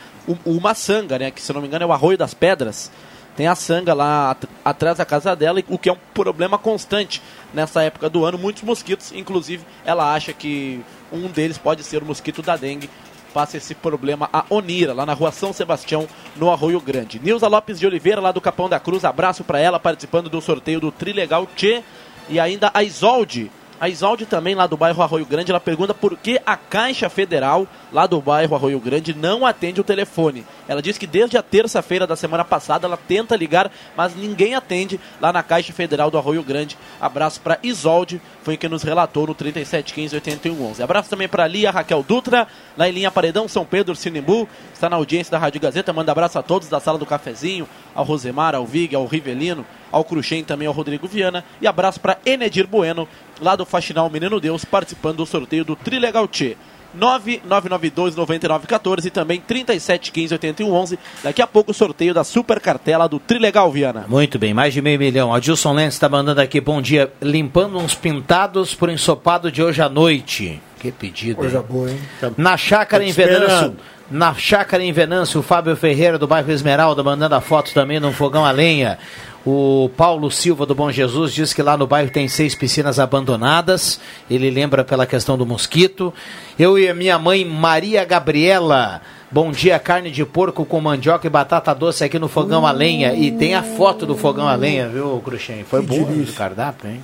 uma 0.45 0.75
sanga, 0.75 1.17
né? 1.17 1.31
Que 1.31 1.41
se 1.41 1.53
não 1.53 1.61
me 1.61 1.69
engano 1.69 1.85
é 1.85 1.87
o 1.87 1.93
Arroio 1.93 2.19
das 2.19 2.35
Pedras 2.35 2.91
tem 3.37 3.47
a 3.47 3.55
sanga 3.55 3.93
lá 3.93 4.31
at 4.31 4.45
atrás 4.65 4.99
da 4.99 5.05
casa 5.05 5.37
dela, 5.37 5.63
o 5.69 5.79
que 5.79 5.89
é 5.89 5.93
um 5.93 5.99
problema 6.15 6.57
constante 6.57 7.23
nessa 7.53 7.83
época 7.83 8.09
do 8.09 8.25
ano. 8.25 8.39
Muitos 8.39 8.63
mosquitos, 8.63 9.13
inclusive, 9.13 9.65
ela 9.85 10.13
acha 10.15 10.33
que 10.33 10.81
um 11.13 11.29
deles 11.29 11.59
pode 11.59 11.85
ser 11.85 12.03
o 12.03 12.07
mosquito 12.07 12.43
da 12.43 12.57
dengue. 12.57 12.91
Passa 13.35 13.59
esse 13.59 13.75
problema 13.75 14.31
a 14.33 14.45
Onira, 14.49 14.95
lá 14.95 15.05
na 15.05 15.13
rua 15.13 15.31
São 15.31 15.53
Sebastião, 15.53 16.09
no 16.37 16.51
Arroio 16.51 16.81
Grande. 16.81 17.21
Nilza 17.23 17.47
Lopes 17.47 17.79
de 17.79 17.87
Oliveira, 17.87 18.21
lá 18.21 18.33
do 18.33 18.41
Capão 18.41 18.67
da 18.67 18.81
Cruz, 18.81 19.05
abraço 19.05 19.45
para 19.45 19.61
ela, 19.61 19.79
participando 19.79 20.31
do 20.31 20.41
sorteio 20.41 20.81
do 20.81 20.91
Trilegal 20.91 21.47
Tchê. 21.55 21.83
E 22.31 22.41
ainda 22.41 22.71
a 22.73 22.83
Isolde, 22.83 23.51
A 23.79 23.91
Isolde 23.91 24.25
também, 24.25 24.55
lá 24.55 24.67
do 24.67 24.77
bairro 24.77 25.03
Arroio 25.03 25.27
Grande, 25.27 25.51
ela 25.51 25.61
pergunta 25.61 25.93
por 25.93 26.17
que 26.17 26.41
a 26.47 26.57
Caixa 26.57 27.11
Federal, 27.11 27.67
lá 27.93 28.07
do 28.07 28.21
bairro 28.23 28.55
Arroio 28.55 28.81
Grande, 28.81 29.15
não 29.15 29.45
atende 29.45 29.81
o 29.81 29.85
telefone. 29.85 30.47
Ela 30.69 30.83
diz 30.83 30.99
que 30.99 31.07
desde 31.07 31.37
a 31.37 31.43
terça-feira 31.43 32.07
da 32.07 32.17
semana 32.17 32.45
passada 32.45 32.87
ela 32.87 32.97
tenta 32.97 33.37
ligar, 33.37 33.71
mas 33.97 34.15
ninguém 34.15 34.55
atende 34.55 35.01
lá 35.21 35.33
na 35.33 35.43
Caixa 35.43 35.73
Federal 35.73 36.11
do 36.11 36.19
Arroio 36.19 36.43
Grande. 36.43 36.77
Abraço 37.01 37.41
para 37.41 37.59
Isolde, 37.63 38.21
foi 38.43 38.57
quem 38.57 38.69
nos 38.69 38.83
relatou 38.83 39.27
no 39.27 39.35
3715-8111. 39.35 40.81
Abraço 40.81 41.11
também 41.11 41.29
para 41.29 41.47
Lia 41.47 41.71
Raquel 41.71 42.03
Dutra, 42.03 42.47
lá 42.77 42.89
em 42.89 42.93
linha 42.93 43.11
Paredão, 43.11 43.49
São 43.49 43.65
Pedro, 43.65 43.95
Sinimbu, 43.95 44.49
está 44.73 44.89
na 44.89 44.97
audiência 44.97 45.31
da 45.31 45.39
Rádio 45.39 45.61
Gazeta. 45.61 45.93
Manda 45.93 46.13
abraço 46.13 46.39
a 46.39 46.43
todos 46.43 46.69
da 46.69 46.81
sala 46.81 46.99
do 46.99 47.07
cafezinho, 47.07 47.69
ao 47.95 48.05
Rosemar, 48.05 48.55
ao 48.55 48.67
Vig, 48.67 48.95
ao 48.95 49.07
Rivelino, 49.07 49.65
ao 49.91 50.05
Cruxem 50.05 50.45
também 50.45 50.69
ao 50.69 50.75
Rodrigo 50.75 51.07
Viana. 51.07 51.45
E 51.61 51.67
abraço 51.67 52.01
para 52.01 52.19
Enedir 52.27 52.67
Bueno, 52.67 53.09
lá 53.41 53.57
do 53.57 53.65
Faxinal 53.65 54.11
Menino 54.11 54.41
Deus, 54.41 54.65
participando 54.65 55.19
do 55.19 55.27
sorteio 55.27 55.65
do 55.65 55.77
Trilegal 55.77 56.29
Tchê. 56.29 56.57
9992-9914 56.99 59.07
e 59.07 59.11
também 59.11 59.43
3715-8111. 59.49 60.99
Daqui 61.23 61.41
a 61.43 61.47
pouco 61.47 61.71
o 61.71 61.75
sorteio 61.75 62.15
da 62.15 62.25
super 62.25 62.61
cartela 62.61 63.09
do 63.09 63.19
Trilegal 63.19 63.71
Viana. 63.71 64.05
Muito 64.09 64.39
bem, 64.39 64.55
mais 64.55 64.73
de 64.75 64.83
meio 64.83 64.99
milhão. 64.99 65.35
Adilson 65.35 65.73
Lenz 65.73 65.95
está 65.95 66.09
mandando 66.09 66.41
aqui, 66.41 66.61
bom 66.61 66.81
dia, 66.81 67.13
limpando 67.21 67.79
uns 67.79 67.95
pintados 67.95 68.75
por 68.75 68.89
ensopado 68.89 69.53
de 69.53 69.63
hoje 69.63 69.83
à 69.83 69.89
noite. 69.89 70.61
Que 70.79 70.93
pedido. 70.93 71.37
Coisa 71.37 71.59
hein? 71.59 71.65
boa, 71.69 71.91
hein? 71.91 71.99
Na 72.37 72.57
chácara 72.57 73.05
em 73.05 73.13
Venâncio. 73.13 73.77
Na 74.09 74.33
chácara 74.35 74.85
em 74.85 74.93
Venâncio, 74.93 75.41
o 75.41 75.43
Fábio 75.43 75.75
Ferreira 75.75 76.17
do 76.17 76.29
bairro 76.29 76.53
Esmeralda 76.53 77.03
mandando 77.03 77.35
a 77.35 77.41
foto 77.41 77.75
também 77.75 77.99
num 77.99 78.13
fogão 78.13 78.45
a 78.45 78.53
lenha. 78.53 78.99
O 79.47 79.89
Paulo 79.97 80.29
Silva 80.29 80.67
do 80.67 80.75
Bom 80.75 80.91
Jesus 80.91 81.33
diz 81.33 81.55
que 81.55 81.63
lá 81.63 81.77
no 81.77 81.87
bairro 81.87 82.11
tem 82.11 82.27
seis 82.27 82.53
piscinas 82.53 82.99
abandonadas. 82.99 84.01
Ele 84.29 84.51
lembra 84.51 84.83
pela 84.83 85.07
questão 85.07 85.39
do 85.39 85.47
mosquito. 85.47 86.13
Eu 86.59 86.77
e 86.77 86.89
a 86.89 86.95
minha 86.95 87.17
mãe 87.17 87.45
Maria 87.45 88.05
Gabriela. 88.05 89.01
Bom 89.31 89.53
dia, 89.53 89.79
carne 89.79 90.11
de 90.11 90.25
porco 90.25 90.65
com 90.65 90.81
mandioca 90.81 91.29
e 91.29 91.31
batata 91.31 91.73
doce 91.73 92.03
aqui 92.03 92.19
no 92.19 92.27
fogão 92.27 92.67
a 92.67 92.73
lenha. 92.73 93.15
E 93.15 93.31
tem 93.31 93.55
a 93.55 93.63
foto 93.63 94.05
do 94.05 94.17
fogão 94.17 94.49
a 94.49 94.57
lenha, 94.57 94.89
viu, 94.89 95.23
Cruxem? 95.25 95.63
Foi 95.63 95.81
Que 95.81 95.87
boa 95.87 96.05
do 96.05 96.33
cardápio, 96.33 96.91
hein? 96.91 97.01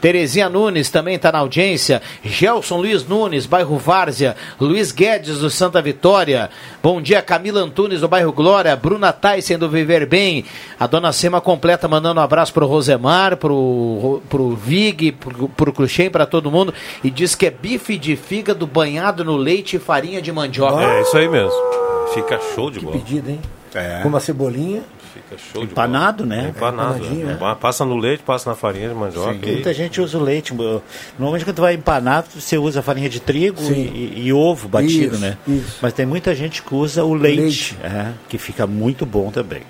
Terezinha 0.00 0.48
Nunes 0.48 0.90
também 0.90 1.14
está 1.14 1.30
na 1.30 1.38
audiência. 1.38 2.02
Gelson 2.24 2.78
Luiz 2.78 3.06
Nunes, 3.06 3.46
bairro 3.46 3.78
Várzea. 3.78 4.36
Luiz 4.60 4.92
Guedes 4.92 5.38
do 5.38 5.48
Santa 5.50 5.80
Vitória. 5.80 6.50
Bom 6.82 7.00
dia, 7.00 7.22
Camila 7.22 7.60
Antunes 7.60 8.00
do 8.00 8.08
bairro 8.08 8.32
Glória. 8.32 8.74
Bruna 8.74 9.12
Tyson 9.12 9.58
do 9.58 9.68
Viver 9.68 10.06
Bem. 10.06 10.44
A 10.78 10.86
dona 10.86 11.12
Sema 11.12 11.40
completa 11.40 11.86
mandando 11.86 12.20
um 12.20 12.24
abraço 12.24 12.52
pro 12.52 12.66
Rosemar, 12.66 13.36
pro, 13.36 14.22
pro 14.28 14.56
Vig, 14.56 15.12
pro, 15.12 15.48
pro 15.48 15.72
Cruxem, 15.72 16.10
para 16.10 16.26
todo 16.26 16.50
mundo. 16.50 16.74
E 17.04 17.10
diz 17.10 17.34
que 17.34 17.46
é 17.46 17.50
bife 17.50 17.96
de 17.96 18.16
fígado 18.16 18.66
banhado 18.66 19.24
no 19.24 19.36
leite 19.36 19.76
e 19.76 19.78
farinha 19.78 20.20
de 20.20 20.32
mandioca. 20.32 20.82
É 20.82 21.02
isso 21.02 21.16
aí 21.16 21.28
mesmo. 21.28 21.52
Fica 22.12 22.38
show 22.54 22.70
de 22.70 22.80
bola. 22.80 22.96
Pedido, 22.98 23.30
hein? 23.30 23.40
É. 23.74 24.00
Com 24.02 24.08
uma 24.08 24.20
cebolinha. 24.20 24.82
Fica 25.12 25.36
show 25.38 25.64
de 25.64 25.70
Empanado, 25.72 26.24
bola. 26.24 26.36
né? 26.36 26.46
É 26.46 26.48
Empanado. 26.48 26.96
Empanadinho, 26.96 27.26
né? 27.26 27.36
né? 27.40 27.56
Passa 27.60 27.84
no 27.84 27.96
leite, 27.96 28.22
passa 28.22 28.48
na 28.50 28.56
farinha 28.56 28.88
de 28.88 28.94
mandioca. 28.94 29.34
e- 29.46 29.52
Muita 29.52 29.74
gente 29.74 30.00
usa 30.00 30.16
o 30.18 30.22
leite. 30.22 30.54
Normalmente 30.54 31.44
quando 31.44 31.56
tu 31.56 31.62
vai 31.62 31.74
empanar, 31.74 32.24
você 32.34 32.56
usa 32.56 32.80
farinha 32.82 33.08
de 33.08 33.20
trigo 33.20 33.60
Sim. 33.60 33.74
e, 33.94 34.26
e 34.26 34.32
ovo 34.32 34.68
batido, 34.68 35.14
Isso, 35.14 35.20
né? 35.22 35.36
isso. 35.46 35.78
Mas 35.82 35.92
tem 35.92 36.06
muita 36.06 36.34
gente 36.34 36.62
que 36.62 36.74
usa 36.74 37.04
o 37.04 37.12
leite, 37.14 37.40
Leite. 37.40 37.78
é, 37.82 38.12
que 38.28 38.38
fica 38.38 38.66
muito 38.66 39.04
bom 39.04 39.30
também. 39.30 39.62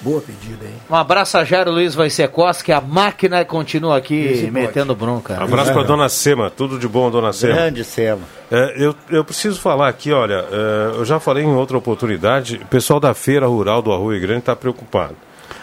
Boa 0.00 0.20
pedida, 0.20 0.64
hein? 0.64 0.74
Um 0.88 0.94
abraço 0.94 1.36
a 1.38 1.44
Jairo 1.44 1.72
Luiz 1.72 1.94
Vaicecos, 1.94 2.62
que 2.62 2.70
a 2.70 2.80
máquina 2.80 3.44
continua 3.44 3.96
aqui 3.96 4.14
Esse 4.14 4.40
pode. 4.42 4.52
metendo 4.52 4.94
bronca. 4.94 5.42
Abraço 5.42 5.72
pra 5.72 5.82
dona 5.82 6.08
Sema, 6.08 6.50
tudo 6.50 6.78
de 6.78 6.86
bom, 6.86 7.10
dona 7.10 7.32
Sema. 7.32 7.54
Grande 7.54 7.82
Sema. 7.82 8.22
É, 8.50 8.74
eu, 8.76 8.94
eu 9.10 9.24
preciso 9.24 9.60
falar 9.60 9.88
aqui, 9.88 10.12
olha, 10.12 10.44
é, 10.52 10.98
eu 10.98 11.04
já 11.04 11.18
falei 11.18 11.42
em 11.42 11.52
outra 11.52 11.76
oportunidade, 11.76 12.60
o 12.62 12.66
pessoal 12.66 13.00
da 13.00 13.12
Feira 13.12 13.46
Rural 13.48 13.82
do 13.82 13.92
Arroio 13.92 14.20
Grande 14.20 14.38
está 14.40 14.54
preocupado. 14.54 15.16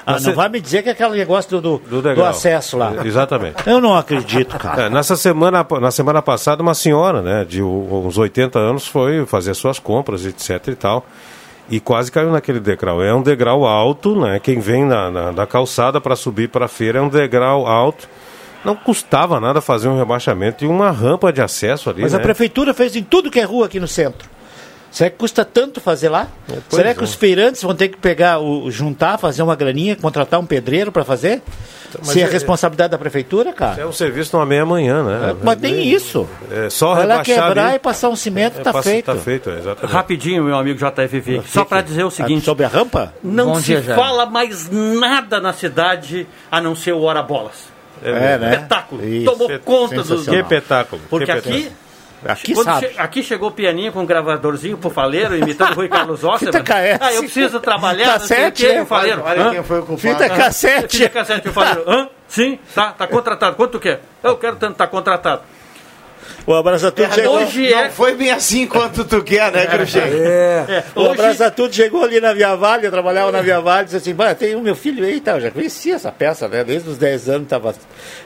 Ah, 0.06 0.20
não 0.20 0.34
vai 0.36 0.50
me 0.50 0.60
dizer 0.60 0.84
que 0.84 0.90
é 0.90 0.92
aquele 0.92 1.18
negócio 1.18 1.50
do, 1.50 1.80
do, 1.80 1.90
do 1.90 2.02
degrau. 2.02 2.28
acesso 2.28 2.78
lá. 2.78 2.94
Exatamente. 3.06 3.56
Eu 3.66 3.82
não 3.82 3.96
acredito, 3.96 4.58
cara. 4.58 4.84
É, 4.84 4.90
nessa 4.90 5.16
semana, 5.16 5.66
na 5.82 5.90
semana 5.92 6.22
passada, 6.22 6.62
uma 6.62 6.76
senhora, 6.76 7.22
né, 7.22 7.44
de 7.44 7.64
uns 7.64 8.18
80 8.18 8.60
anos, 8.60 8.86
foi 8.86 9.26
fazer 9.26 9.54
suas 9.56 9.80
compras, 9.80 10.26
etc 10.26 10.68
e 10.68 10.76
tal, 10.76 11.06
e 11.70 11.80
quase 11.80 12.12
caiu 12.12 12.32
naquele 12.32 12.60
degrau. 12.60 13.02
É 13.04 13.14
um 13.14 13.22
degrau 13.22 13.66
alto, 13.66 14.20
né? 14.20 14.40
Quem 14.40 14.60
vem 14.60 14.86
na, 14.86 15.10
na, 15.10 15.32
da 15.32 15.48
calçada 15.48 16.00
para 16.00 16.16
subir 16.16 16.50
para 16.50 16.66
a 16.66 16.68
feira 16.68 17.00
é 17.00 17.02
um 17.02 17.10
degrau 17.10 17.66
alto. 17.66 18.08
Não 18.64 18.76
custava 18.76 19.40
nada 19.40 19.62
fazer 19.62 19.88
um 19.88 19.98
rebaixamento 19.98 20.64
e 20.64 20.68
uma 20.68 20.90
rampa 20.90 21.32
de 21.32 21.42
acesso 21.42 21.90
ali. 21.90 22.02
Mas 22.02 22.14
né? 22.14 22.20
a 22.20 22.22
prefeitura 22.22 22.74
fez 22.74 22.96
em 22.96 23.04
tudo 23.04 23.30
que 23.30 23.40
é 23.40 23.44
rua 23.44 23.68
aqui 23.68 23.80
no 23.80 23.88
centro. 23.88 24.28
Será 24.96 25.10
que 25.10 25.18
custa 25.18 25.44
tanto 25.44 25.82
fazer 25.82 26.08
lá? 26.08 26.30
pois 26.48 26.64
Será 26.70 26.92
é. 26.92 26.94
que 26.94 27.04
os 27.04 27.14
feirantes 27.14 27.62
vão 27.62 27.76
ter 27.76 27.90
que 27.90 27.98
pegar, 27.98 28.40
o, 28.40 28.72
juntar, 28.72 29.18
fazer 29.18 29.42
uma 29.44 29.54
graninha, 29.54 29.94
contratar 29.98 30.40
um 30.40 30.46
pedreiro 30.46 30.90
para 30.90 31.04
fazer? 31.04 31.42
Mas 32.00 32.08
Se 32.12 32.22
é 32.22 32.24
é- 32.24 32.30
responsabilidade 32.30 32.92
da 32.92 32.98
prefeitura, 32.98 33.52
cara? 33.52 33.82
É 33.82 33.86
um 33.86 33.92
serviço 33.92 34.36
numa 34.38 34.46
meia-manhã, 34.46 35.04
né? 35.04 35.36
Mas 35.44 35.60
tem 35.60 35.86
isso. 35.86 36.26
É 36.50 36.70
só 36.70 36.96
Vai 36.96 37.08
lá 37.08 37.14
rebaixar 37.18 37.44
quebrar 37.48 37.66
ali. 37.68 37.76
e 37.76 37.80
passar 37.80 38.08
um 38.08 38.16
cimento, 38.16 38.60
É, 38.60 38.64
tá 38.64 38.72
passa- 38.72 38.90
feito. 38.90 39.06
Tá 39.06 39.16
feito, 39.18 39.50
é, 39.50 39.58
exatamente. 39.60 39.94
Rapidinho, 39.94 40.44
meu 40.46 40.56
amigo 40.58 40.80
JFV, 40.80 41.42
só 41.46 41.66
para 41.66 41.82
dizer 41.82 42.06
o 42.06 42.10
seguinte: 42.10 42.46
Sobre 42.46 42.64
a 42.66 42.70
rampa? 42.70 43.14
não 43.22 43.48
Bom 43.48 43.56
se 43.56 43.64
dia, 43.82 43.82
fala 43.96 44.26
mais 44.26 44.70
nada 44.72 45.42
na 45.42 45.52
cidade 45.52 46.26
a 46.50 46.62
não 46.62 46.74
ser 46.74 46.94
o 46.94 47.02
Hora 47.02 47.22
Bolas. 47.22 47.76
É, 48.04 48.38
né? 48.38 48.54
Espetáculo. 48.56 49.06
Isso. 49.06 49.26
Tomou 49.32 49.60
conta 49.60 50.04
do. 50.04 50.24
Que 50.24 50.36
espetáculo. 50.36 51.02
Porque 51.10 51.26
que 51.26 51.32
aqui. 51.32 51.50
espetáculo. 51.50 51.85
Aqui 52.28 52.54
quando 52.54 52.66
sabe. 52.66 52.88
che- 52.88 53.00
aqui 53.00 53.24
chegou 53.24 53.50
o 53.50 53.52
pianinho 53.52 53.92
com 53.92 54.00
um 54.02 54.06
gravadorzinho 54.06 54.78
pro 54.78 54.90
faleiro, 54.90 55.36
imitando 55.38 55.72
o 55.74 55.76
Rui 55.76 55.88
Carlos 55.88 56.24
Osser. 56.24 56.48
Fita 56.52 56.62
KS. 56.64 56.98
Ah, 57.02 57.14
eu 57.14 57.22
preciso 57.24 57.60
trabalhar, 57.60 58.14
Cassete, 58.14 58.68
né? 58.68 58.82
o 58.82 58.86
faleiro. 58.86 59.22
Olha 59.24 59.50
quem 59.52 59.64
foi 59.64 59.80
o 59.80 59.84
culpado. 59.86 60.14
Fita 60.14 60.30
cassete. 60.30 60.98
Fita 60.98 61.10
cassete, 61.10 61.50
o 61.50 61.54
faleiro. 61.54 61.84
Hã? 61.90 62.10
Sim, 62.28 62.58
tá, 62.74 62.92
tá 62.92 63.06
contratado. 63.08 63.56
Quanto 63.56 63.74
tu 63.74 63.80
quer? 63.80 64.02
Eu 64.24 64.36
quero 64.38 64.56
tanto, 64.56 64.76
tá 64.76 64.88
contratado. 64.88 65.42
O 66.48 66.54
abraço 66.54 66.86
a 66.88 66.92
tudo 66.92 67.12
chegou. 67.14 67.38
Hoje 67.38 67.74
é. 67.74 67.86
Não 67.86 67.90
foi 67.92 68.14
bem 68.16 68.30
assim 68.30 68.68
quanto 68.68 69.04
tu 69.04 69.24
quer, 69.24 69.52
né, 69.52 69.66
Cruxem? 69.66 70.02
É. 70.04 70.66
é, 70.70 70.84
O 70.96 71.02
hoje, 71.02 71.12
abraço 71.14 71.44
a 71.44 71.50
tudo 71.50 71.74
chegou 71.74 72.04
ali 72.04 72.22
na 72.22 72.34
Via 72.34 72.56
Vale, 72.56 72.86
eu 72.86 72.92
trabalhava 72.92 73.32
na 73.32 73.42
Via 73.42 73.60
Vale, 73.60 73.86
disse 73.86 73.98
assim, 73.98 74.14
"Bah, 74.14 74.36
tem 74.36 74.54
o 74.56 74.62
meu 74.62 74.76
filho 74.76 75.04
aí, 75.04 75.20
tá, 75.20 75.32
eu 75.38 75.42
já 75.42 75.50
conhecia 75.52 75.96
essa 75.96 76.12
peça, 76.12 76.48
né? 76.48 76.64
Desde 76.64 76.88
os 76.88 76.98
10 77.00 77.30
anos 77.30 77.48
tava. 77.48 77.74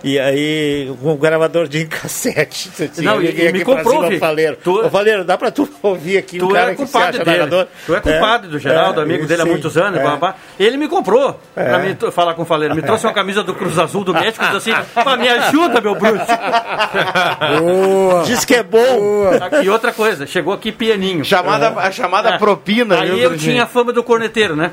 E 0.04 0.20
aí, 0.20 0.92
com 1.02 1.14
um 1.14 1.18
gravador 1.18 1.68
de 1.70 1.86
cassete. 1.86 2.70
Tinha 2.94 3.12
Não, 3.14 3.22
e- 3.22 3.30
e 3.48 3.52
me 3.54 3.64
pra 3.64 3.76
comprou, 3.76 4.10
Vi. 4.10 4.20
Faleiro. 4.20 4.58
Tu- 4.62 4.86
Ô, 4.86 4.90
Faleiro, 4.90 5.24
dá 5.24 5.38
pra 5.38 5.50
tu 5.50 5.70
ouvir 5.82 6.18
aqui 6.18 6.44
um 6.44 6.48
Tu 6.50 6.54
cara 6.54 6.72
é 6.72 6.76
que 6.76 6.86
se 6.86 6.92
compadre 6.92 7.16
acha 7.16 7.24
dele. 7.26 7.38
narrador? 7.38 7.68
Tu 7.86 7.96
é 7.96 8.00
compadre 8.02 8.48
do 8.50 8.60
Geraldo, 8.60 9.00
É, 9.00 9.04
amigo 9.04 9.26
dele 9.28 9.42
há 9.44 9.46
muitos 9.46 9.78
anos. 9.78 9.98
é. 10.00 10.34
Ele 10.62 10.76
me 10.76 10.90
comprou 10.90 11.40
pra 11.56 11.80
me 11.80 11.96
t- 11.96 12.12
falar 12.12 12.34
com 12.34 12.42
o 12.42 12.46
Faleiro. 12.46 12.76
Me 12.76 12.82
trouxe 12.82 13.06
uma 13.08 13.14
camisa 13.14 13.44
do 13.44 13.54
Cruz 13.54 13.80
Azul 13.80 14.04
do 14.04 14.14
México 14.14 14.44
e 14.44 14.48
disse 14.58 14.72
assim: 14.72 14.84
"Pá, 14.94 15.16
me 15.16 15.30
ajuda, 15.30 15.80
meu 15.80 15.96
bruxo. 15.96 16.26
Boa. 18.10 18.24
Diz 18.24 18.44
que 18.46 18.56
é 18.56 18.64
bom. 18.64 19.30
E 19.64 19.70
outra 19.70 19.92
coisa, 19.94 20.26
chegou 20.26 20.54
aqui 20.54 20.72
pianinho. 20.72 21.24
Chamada, 21.24 21.70
a 21.80 21.92
chamada 21.92 22.30
É. 22.30 22.38
propina, 22.38 23.00
Aí 23.02 23.10
viu, 23.12 23.18
eu 23.20 23.38
tinha 23.38 23.64
a 23.64 23.68
fama 23.68 23.92
do 23.94 24.04
corneteiro, 24.04 24.56
né? 24.56 24.72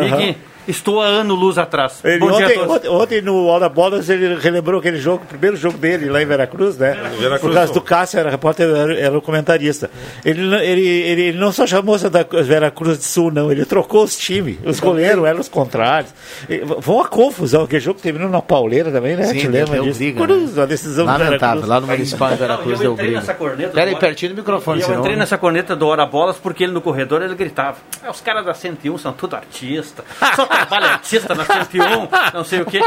Vig, 0.00 0.36
estou 0.68 1.00
há 1.02 1.06
ano 1.06 1.34
luz 1.34 1.58
atrás. 1.58 2.00
Ele, 2.04 2.18
Bom 2.18 2.32
dia 2.32 2.46
a 2.46 2.48
ontem, 2.48 2.54
todos. 2.58 2.76
ontem, 2.76 2.88
ontem 2.88 3.20
no 3.22 3.46
Hora 3.46 3.68
Bolas 3.68 4.08
ele 4.08 4.34
relembrou 4.36 4.80
aquele 4.80 4.98
jogo, 4.98 5.24
o 5.24 5.26
primeiro 5.26 5.56
jogo 5.56 5.78
dele 5.78 6.08
lá 6.08 6.22
em 6.22 6.26
Veracruz, 6.26 6.76
né? 6.76 6.92
Veracruz, 7.18 7.40
Por 7.40 7.52
causa 7.54 7.72
do 7.72 7.80
Cássio, 7.80 8.18
era 8.20 8.30
repórter, 8.30 8.68
era, 8.68 8.94
era 8.98 9.18
o 9.18 9.22
comentarista. 9.22 9.90
Ele, 10.24 10.42
não- 10.42 10.58
ele, 10.58 10.86
ele, 10.86 11.22
ele 11.22 11.38
não 11.38 11.52
só 11.52 11.66
chamou 11.66 11.96
da 11.98 12.22
Veracruz 12.42 12.98
do 12.98 13.04
Sul, 13.04 13.30
não, 13.30 13.50
ele 13.50 13.64
trocou 13.64 14.04
os 14.04 14.16
times. 14.16 14.58
Os 14.64 14.80
goleiros 14.80 15.24
eram 15.24 15.40
os 15.40 15.48
contrários. 15.48 16.12
E, 16.48 16.62
Foi 16.80 16.94
uma 16.94 17.08
confusão, 17.08 17.62
aquele 17.64 17.80
jogo 17.80 18.00
terminou 18.00 18.28
na 18.28 18.42
pauleira 18.42 18.90
também, 18.90 19.16
né? 19.16 19.24
Sim, 19.26 19.38
Te 19.38 19.48
lembra 19.48 19.80
disso? 19.80 19.98
briga, 19.98 20.22
Cruz, 20.24 20.54
né? 20.54 20.60
uma 20.62 20.66
decisão 20.66 21.04
do 21.06 21.12
Lamentável, 21.12 21.66
lá 21.66 21.80
no 21.80 21.86
Municipal 21.86 22.30
de 22.30 22.36
Veracruz 22.36 22.72
Não, 22.72 22.78
deu 22.78 22.86
eu 22.90 22.92
entrei 22.94 23.06
briga. 23.08 23.20
nessa 23.20 23.34
corneta 23.34 23.70
Pera 23.72 23.86
aí, 23.90 23.94
do- 23.94 24.00
pertinho 24.00 24.32
do 24.34 24.36
microfone, 24.38 24.80
eu 24.80 24.86
senão... 24.86 25.00
entrei 25.00 25.16
nessa 25.16 25.38
corneta 25.38 25.74
do 25.76 25.86
Hora 25.86 26.04
Bolas 26.06 26.36
porque 26.36 26.64
ele 26.64 26.72
no 26.72 26.80
corredor 26.80 27.22
ele 27.22 27.34
gritava: 27.34 27.76
"Ah, 28.04 28.10
os 28.10 28.20
caras 28.20 28.44
da 28.44 28.54
101 28.54 28.98
são 28.98 29.12
tudo 29.12 29.36
artista, 29.36 30.04
só 30.36 30.46
trabalha 30.56 30.86
artista 30.92 31.34
na 31.34 31.44
101, 31.44 32.08
não 32.34 32.44
sei 32.44 32.60
o 32.60 32.66
quê. 32.66 32.80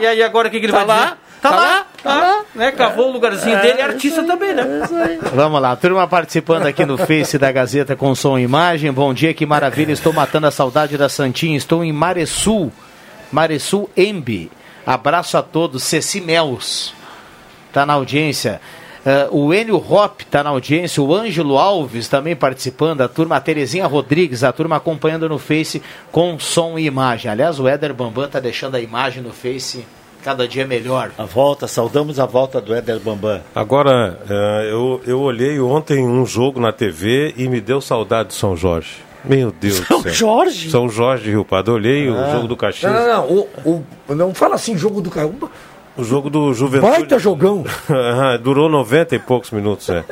E 0.00 0.06
aí 0.06 0.22
agora 0.22 0.48
o 0.48 0.50
que, 0.50 0.60
que 0.60 0.66
ele 0.66 0.72
Tá 0.72 0.84
vai 0.84 0.86
lá, 0.86 1.04
dizer? 1.04 1.16
Tá, 1.40 1.50
lá, 1.50 1.86
tá 2.02 2.14
lá, 2.14 2.44
né? 2.54 2.72
Cavou 2.72 3.08
o 3.08 3.12
lugarzinho 3.12 3.60
dele, 3.60 3.80
é 3.80 3.84
artista 3.84 4.24
também, 4.24 4.54
né? 4.54 4.64
Vamos 5.34 5.60
lá, 5.60 5.76
turma 5.76 6.06
participando 6.08 6.66
aqui 6.66 6.84
no 6.84 6.98
Face 6.98 7.38
da 7.38 7.52
Gazeta 7.52 7.94
com 7.94 8.14
som 8.14 8.38
e 8.38 8.42
imagem. 8.42 8.92
Bom 8.92 9.12
dia, 9.14 9.32
que 9.34 9.46
maravilha. 9.46 9.92
Estou 9.92 10.12
matando 10.12 10.46
a 10.46 10.50
saudade 10.50 10.96
da 10.96 11.08
Santinha. 11.08 11.56
Estou 11.56 11.84
em 11.84 11.92
Maresul, 11.92 12.72
Maresul 13.30 13.88
Embi. 13.96 14.50
Abraço 14.86 15.36
a 15.36 15.42
todos. 15.42 15.82
Ceci 15.84 16.20
Mels 16.20 16.94
está 17.68 17.84
na 17.84 17.92
audiência. 17.92 18.60
Eh, 19.08 19.28
o 19.30 19.54
Enio 19.54 19.76
Hop 19.76 20.22
está 20.22 20.42
na 20.42 20.50
audiência. 20.50 21.00
O 21.00 21.14
Ângelo 21.14 21.56
Alves 21.56 22.08
também 22.08 22.34
participando. 22.34 23.02
A 23.02 23.08
turma, 23.08 23.36
a 23.36 23.40
Terezinha 23.40 23.86
Rodrigues, 23.86 24.42
a 24.42 24.50
turma 24.52 24.74
acompanhando 24.76 25.28
no 25.28 25.38
Face 25.38 25.80
com 26.10 26.36
som 26.40 26.76
e 26.76 26.86
imagem. 26.86 27.30
Aliás, 27.30 27.60
o 27.60 27.68
Éder 27.68 27.94
Bambam 27.94 28.24
está 28.24 28.40
deixando 28.40 28.74
a 28.74 28.80
imagem 28.80 29.22
no 29.22 29.30
Face 29.30 29.86
cada 30.24 30.48
dia 30.48 30.66
melhor. 30.66 31.12
A 31.16 31.22
volta, 31.24 31.68
saudamos 31.68 32.18
a 32.18 32.26
volta 32.26 32.60
do 32.60 32.74
Éder 32.74 32.98
Bambam. 32.98 33.40
Agora, 33.54 34.18
eh, 34.28 34.68
eu, 34.72 35.00
eu 35.06 35.20
olhei 35.20 35.60
ontem 35.60 36.04
um 36.04 36.26
jogo 36.26 36.58
na 36.58 36.72
TV 36.72 37.32
e 37.36 37.48
me 37.48 37.60
deu 37.60 37.80
saudade 37.80 38.30
de 38.30 38.34
São 38.34 38.56
Jorge. 38.56 39.06
Meu 39.24 39.52
Deus 39.52 39.76
São 39.86 39.98
do 39.98 40.02
céu. 40.02 40.12
Jorge? 40.14 40.70
São 40.70 40.88
Jorge 40.88 41.24
de 41.24 41.30
Rio 41.30 41.44
Pardo. 41.44 41.72
Olhei 41.72 42.08
o 42.08 42.16
Ah. 42.16 42.30
jogo 42.32 42.48
do 42.48 42.56
Caxias. 42.56 42.92
Não, 42.92 43.00
não, 43.06 43.14
não. 43.28 43.46
O, 43.64 43.84
o- 44.08 44.14
não 44.14 44.34
fala 44.34 44.56
assim, 44.56 44.76
jogo 44.76 45.00
do 45.00 45.10
Caxias. 45.10 45.34
O 45.98 46.04
jogo 46.04 46.28
do 46.28 46.52
Juventude. 46.52 46.90
Baita 46.92 47.18
jogão. 47.18 47.64
Durou 48.42 48.68
90 48.68 49.14
e 49.16 49.18
poucos 49.18 49.50
minutos, 49.50 49.88
é. 49.88 50.04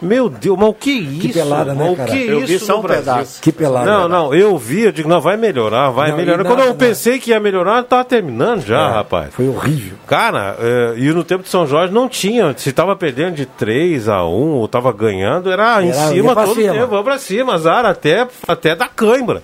Meu 0.00 0.28
Deus, 0.28 0.56
mas 0.58 0.68
o 0.68 0.74
que 0.74 0.90
isso? 0.92 1.32
pelada, 1.32 1.74
né, 1.74 1.94
cara? 1.96 2.10
O 2.10 2.12
que 2.12 2.26
Eu 2.26 2.38
isso 2.40 2.46
vi 2.46 2.58
só 2.58 2.78
um 2.78 2.82
Brasil? 2.82 3.04
pedaço. 3.04 3.42
Que 3.42 3.50
pelada. 3.52 3.90
Não, 3.90 4.08
não, 4.08 4.34
eu 4.34 4.56
vi, 4.58 4.82
eu 4.82 4.92
digo, 4.92 5.08
não, 5.08 5.20
vai 5.20 5.36
melhorar, 5.36 5.90
vai 5.90 6.10
Não, 6.10 6.16
melhorar. 6.18 6.42
e 6.42 6.46
Quando 6.46 6.58
nada, 6.58 6.70
eu 6.70 6.74
pensei 6.74 7.18
que 7.18 7.30
ia 7.30 7.40
melhorar, 7.40 7.82
tava 7.84 8.04
terminando 8.04 8.60
já, 8.60 8.88
É, 8.88 8.92
rapaz. 8.92 9.34
Foi 9.34 9.48
horrível. 9.48 9.96
Cara, 10.06 10.56
é, 10.60 10.94
e 10.98 11.12
no 11.12 11.24
tempo 11.24 11.42
de 11.42 11.48
São 11.48 11.66
Jorge 11.66 11.92
não 11.92 12.08
tinha. 12.08 12.54
Se 12.56 12.72
tava 12.72 12.94
perdendo 12.94 13.34
de 13.34 13.46
3 13.46 14.08
a 14.08 14.24
1 14.24 14.28
ou 14.30 14.68
tava 14.68 14.92
ganhando, 14.92 15.50
era, 15.50 15.82
em 15.82 15.88
Era- 15.88 16.08
cima 16.08 16.28
ia 16.28 16.34
pra 16.34 16.44
todo 16.44 16.54
cima. 16.54 16.72
tempo, 16.74 16.86
vamos 16.88 17.04
pra 17.04 17.18
cima, 17.18 17.54
azar, 17.54 17.84
até, 17.86 18.26
até 18.46 18.76
da 18.76 18.86
cãibra. 18.86 19.42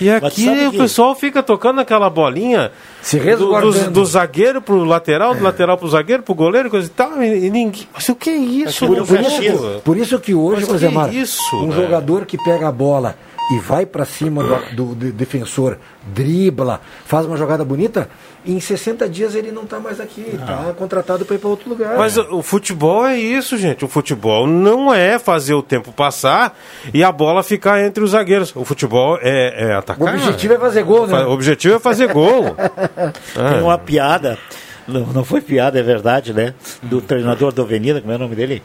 E 0.00 0.10
aqui 0.10 0.48
o 0.66 0.70
que- 0.72 0.78
pessoal 0.78 1.14
fica 1.14 1.42
tocando 1.42 1.80
aquela 1.80 2.10
bolinha 2.10 2.70
Se 3.00 3.18
do, 3.18 3.58
do, 3.60 3.90
do 3.90 4.04
zagueiro 4.04 4.60
pro 4.60 4.84
lateral, 4.84 5.34
do 5.34 5.42
lateral 5.42 5.78
pro 5.78 5.88
zagueiro, 5.88 6.22
pro 6.22 6.34
goleiro, 6.34 6.68
coisa 6.70 6.86
e 6.86 6.90
tal, 6.90 7.22
e, 7.22 7.46
e 7.46 7.50
ninguém. 7.50 7.88
Mas 7.94 8.08
o 8.08 8.14
que 8.14 8.30
é 8.30 8.36
isso, 8.36 8.86
Por, 8.86 9.06
por 9.06 9.20
isso, 9.20 9.80
por 9.84 9.96
isso 9.96 10.18
que 10.20 10.34
hoje, 10.34 10.62
Mas 10.62 10.70
José 10.70 10.88
Mar, 10.90 11.12
isso, 11.14 11.40
um 11.56 11.68
né? 11.68 11.76
jogador 11.76 12.26
que 12.26 12.36
pega 12.36 12.68
a 12.68 12.72
bola 12.72 13.16
e 13.52 13.58
vai 13.60 13.86
pra 13.86 14.04
cima 14.04 14.42
do, 14.42 14.74
do- 14.76 14.94
do 14.94 15.12
defensor, 15.12 15.78
dribla, 16.06 16.80
faz 17.04 17.26
uma 17.26 17.36
jogada 17.36 17.64
bonita, 17.64 18.08
em 18.44 18.58
60 18.60 19.08
dias 19.08 19.34
ele 19.34 19.52
não 19.52 19.64
tá 19.66 19.78
mais 19.78 20.00
aqui, 20.00 20.38
tá 20.44 20.72
contratado 20.76 21.24
para 21.24 21.36
ir 21.36 21.38
para 21.38 21.48
outro 21.48 21.68
lugar. 21.68 21.96
Mas 21.96 22.16
o 22.16 22.36
o 22.38 22.42
futebol 22.42 23.06
é 23.06 23.16
isso, 23.18 23.56
gente. 23.56 23.84
O 23.84 23.88
futebol 23.88 24.46
não 24.46 24.92
é 24.92 25.18
fazer 25.18 25.54
o 25.54 25.62
tempo 25.62 25.92
passar 25.92 26.56
e 26.92 27.02
a 27.04 27.10
bola 27.12 27.42
ficar 27.42 27.82
entre 27.84 28.02
os 28.04 28.10
zagueiros. 28.10 28.54
O 28.54 28.64
futebol 28.64 29.18
é, 29.22 29.70
é 29.70 29.74
o 29.74 29.78
atacar. 29.78 30.14
objetivo 30.14 30.54
é 30.54 30.58
fazer 30.58 30.82
gol, 30.82 31.06
né? 31.06 31.24
O 31.24 31.30
objetivo 31.30 31.74
é 31.76 31.78
fazer 31.78 32.12
gol. 32.12 32.54
Tem 33.34 33.62
uma 33.62 33.78
piada, 33.78 34.38
não, 34.86 35.06
não 35.06 35.24
foi 35.24 35.40
piada, 35.40 35.78
é 35.78 35.82
verdade, 35.82 36.32
né? 36.32 36.54
Do 36.82 37.00
treinador 37.00 37.52
do 37.52 37.62
Avenida, 37.62 38.00
como 38.00 38.12
é 38.12 38.16
o 38.16 38.18
nome 38.18 38.34
dele? 38.36 38.62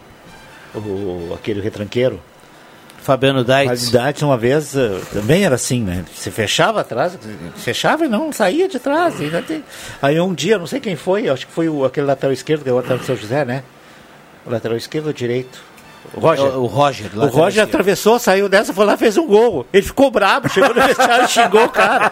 O, 0.76 1.34
aquele 1.36 1.60
retranqueiro. 1.62 2.20
Fabiano. 3.02 3.44
Fabiano 3.44 3.92
Daitz, 3.92 4.22
uma 4.22 4.38
vez, 4.38 4.76
eh, 4.76 5.02
também 5.12 5.44
era 5.44 5.56
assim, 5.56 5.82
né? 5.82 6.06
Você 6.14 6.30
fechava 6.30 6.82
atrás, 6.82 7.18
fechava 7.56 8.06
e 8.06 8.08
não 8.08 8.32
saía 8.32 8.68
de 8.68 8.80
trás. 8.80 9.16
Aí 10.02 10.20
um 10.20 10.34
dia, 10.34 10.58
não 10.58 10.68
sei 10.68 10.80
quem 10.80 10.96
foi, 10.96 11.28
acho 11.28 11.48
que 11.48 11.52
foi 11.52 11.68
o, 11.68 11.84
aquele 11.84 12.06
lateral 12.06 12.32
esquerdo, 12.32 12.64
que 12.64 12.70
é 12.70 12.72
o 12.72 12.76
lateral 12.76 13.00
do 13.00 13.06
São 13.06 13.16
José, 13.16 13.44
né? 13.44 13.64
O 14.46 14.52
lateral 14.52 14.78
esquerdo 14.78 15.08
ou 15.08 15.14
direito? 15.14 15.71
O 16.14 16.20
Roger. 16.20 16.46
O- 16.58 16.64
o 16.64 16.66
Roger, 16.66 17.06
O 17.14 17.20
lateral 17.20 17.44
Roger 17.46 17.64
atravessou, 17.64 18.20
saiu 18.20 18.50
dessa, 18.50 18.74
foi 18.74 18.86
lá 18.86 18.98
fez 18.98 19.18
um 19.18 19.26
gol. 19.28 19.66
Ele 19.72 19.84
ficou 19.84 20.12
brabo, 20.12 20.50
chegou 20.50 20.74
no 20.74 20.82
vestiário 20.82 21.26
e 21.26 21.28
xingou 21.28 21.64
o 21.66 21.70
cara. 21.70 22.12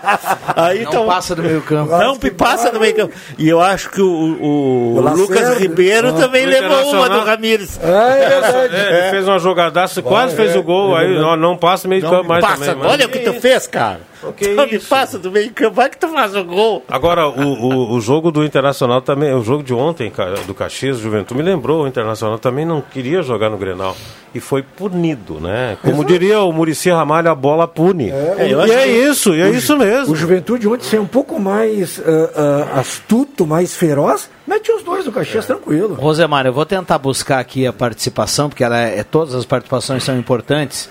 Aí, 0.55 0.83
Não 0.83 0.89
então, 0.89 1.05
passa 1.05 1.35
do 1.35 1.43
meio 1.43 1.61
campo. 1.61 1.91
Não 1.97 2.17
passa 2.17 2.71
do 2.71 2.79
meio 2.79 2.95
campo. 2.95 3.13
E 3.37 3.47
eu 3.49 3.59
acho 3.59 3.89
que 3.89 4.01
o, 4.01 4.07
o, 4.09 4.95
O 4.97 5.01
Lacerda. 5.01 5.21
Lucas 5.21 5.57
Ribeiro 5.59 6.09
Ah, 6.09 6.13
também 6.13 6.45
o 6.45 6.49
levou 6.49 6.91
uma 6.93 7.09
do 7.09 7.19
Ramires. 7.21 7.79
É 7.81 8.29
verdade. 8.29 8.75
É, 8.75 8.99
ele 9.01 9.09
fez 9.11 9.27
uma 9.27 9.39
jogadaça, 9.39 10.01
quase 10.01 10.35
fez 10.35 10.55
o 10.55 10.63
gol, 10.63 10.95
aí 10.95 11.19
não, 11.19 11.35
não 11.35 11.57
passa 11.57 11.87
meio 11.87 12.01
de 12.01 12.07
Não 12.07 12.15
campo 12.17 12.29
mais 12.29 12.41
passa, 12.45 12.57
também. 12.57 12.75
mas- 12.77 12.91
olha 12.93 13.05
o 13.05 13.09
que 13.09 13.19
tu 13.19 13.33
fez, 13.41 13.67
cara. 13.67 13.99
Que 14.35 14.49
me 14.49 14.75
isso? 14.75 14.87
passa 14.89 15.17
do 15.17 15.31
meio 15.31 15.51
campo, 15.51 15.75
vai 15.75 15.89
que 15.89 15.97
tu 15.97 16.07
faz 16.09 16.35
o 16.35 16.43
gol. 16.43 16.83
Agora, 16.89 17.27
o, 17.27 17.41
o, 17.41 17.93
o 17.93 18.01
jogo 18.01 18.31
do 18.31 18.43
Internacional 18.43 19.01
também, 19.01 19.33
o 19.33 19.41
jogo 19.43 19.63
de 19.63 19.73
ontem, 19.73 20.11
do 20.45 20.53
Caxias, 20.53 20.97
Juventude, 20.99 21.41
me 21.41 21.45
lembrou, 21.49 21.83
o 21.83 21.87
Internacional 21.87 22.37
também 22.37 22.65
não 22.65 22.81
queria 22.81 23.21
jogar 23.21 23.49
no 23.49 23.57
Grenal. 23.57 23.95
E 24.35 24.39
foi 24.39 24.61
punido, 24.61 25.39
né? 25.39 25.77
Como 25.81 26.05
diria 26.05 26.41
o 26.41 26.51
Murici 26.51 26.89
Ramalho, 26.91 27.31
a 27.31 27.35
bola 27.35 27.67
pune. 27.67 28.11
É, 28.11 28.49
e 28.67 28.71
é 28.71 28.87
isso, 28.87 29.33
e 29.33 29.41
é 29.41 29.45
o- 29.47 29.55
isso 29.55 29.75
mesmo. 29.77 30.13
O 30.13 30.15
Juventude 30.15 30.67
ontem 30.67 30.83
ser 30.83 30.99
um 30.99 31.07
pouco 31.07 31.39
mais 31.39 31.99
ah, 32.05 32.67
ah, 32.75 32.79
astuto, 32.79 33.47
mais 33.47 33.73
feroz, 33.75 34.29
mete 34.45 34.71
os 34.71 34.83
dois 34.83 35.05
do 35.05 35.11
Caxias 35.11 35.47
tranquilo. 35.47 35.95
Rosemar, 35.95 36.45
eu 36.45 36.53
vou 36.53 36.65
tentar 36.65 36.99
buscar 36.99 37.39
aqui 37.39 37.65
a 37.65 37.73
participação, 37.73 38.49
porque 38.49 38.63
ela 38.63 38.79
é, 38.79 38.99
é- 38.99 39.03
todas 39.03 39.33
as 39.33 39.45
participações 39.45 40.03
são 40.03 40.15
importantes, 40.19 40.87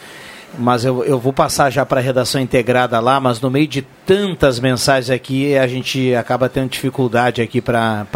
mas 0.58 0.84
eu, 0.84 1.04
eu 1.04 1.18
vou 1.18 1.32
passar 1.32 1.70
já 1.70 1.86
para 1.86 2.00
a 2.00 2.02
redação 2.02 2.40
integrada 2.40 2.98
lá, 2.98 3.20
mas 3.20 3.40
no 3.40 3.50
meio 3.50 3.68
de 3.68 3.82
tantas 4.04 4.58
mensagens 4.58 5.10
aqui, 5.10 5.56
a 5.56 5.66
gente 5.66 6.14
acaba 6.14 6.48
tendo 6.48 6.68
dificuldade 6.68 7.40
aqui 7.40 7.60
para 7.60 8.06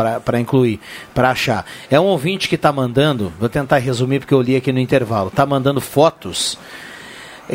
incluir, 0.40 0.81
para 1.14 1.31
achar. 1.31 1.64
É 1.90 1.98
um 2.01 2.05
ouvinte 2.05 2.48
que 2.48 2.56
está 2.56 2.73
mandando, 2.73 3.32
vou 3.39 3.48
tentar 3.48 3.78
resumir 3.78 4.19
porque 4.19 4.35
eu 4.35 4.43
li 4.43 4.56
aqui 4.56 4.73
no 4.73 4.81
intervalo, 4.81 5.28
está 5.28 5.47
mandando 5.47 5.81
fotos 5.81 6.59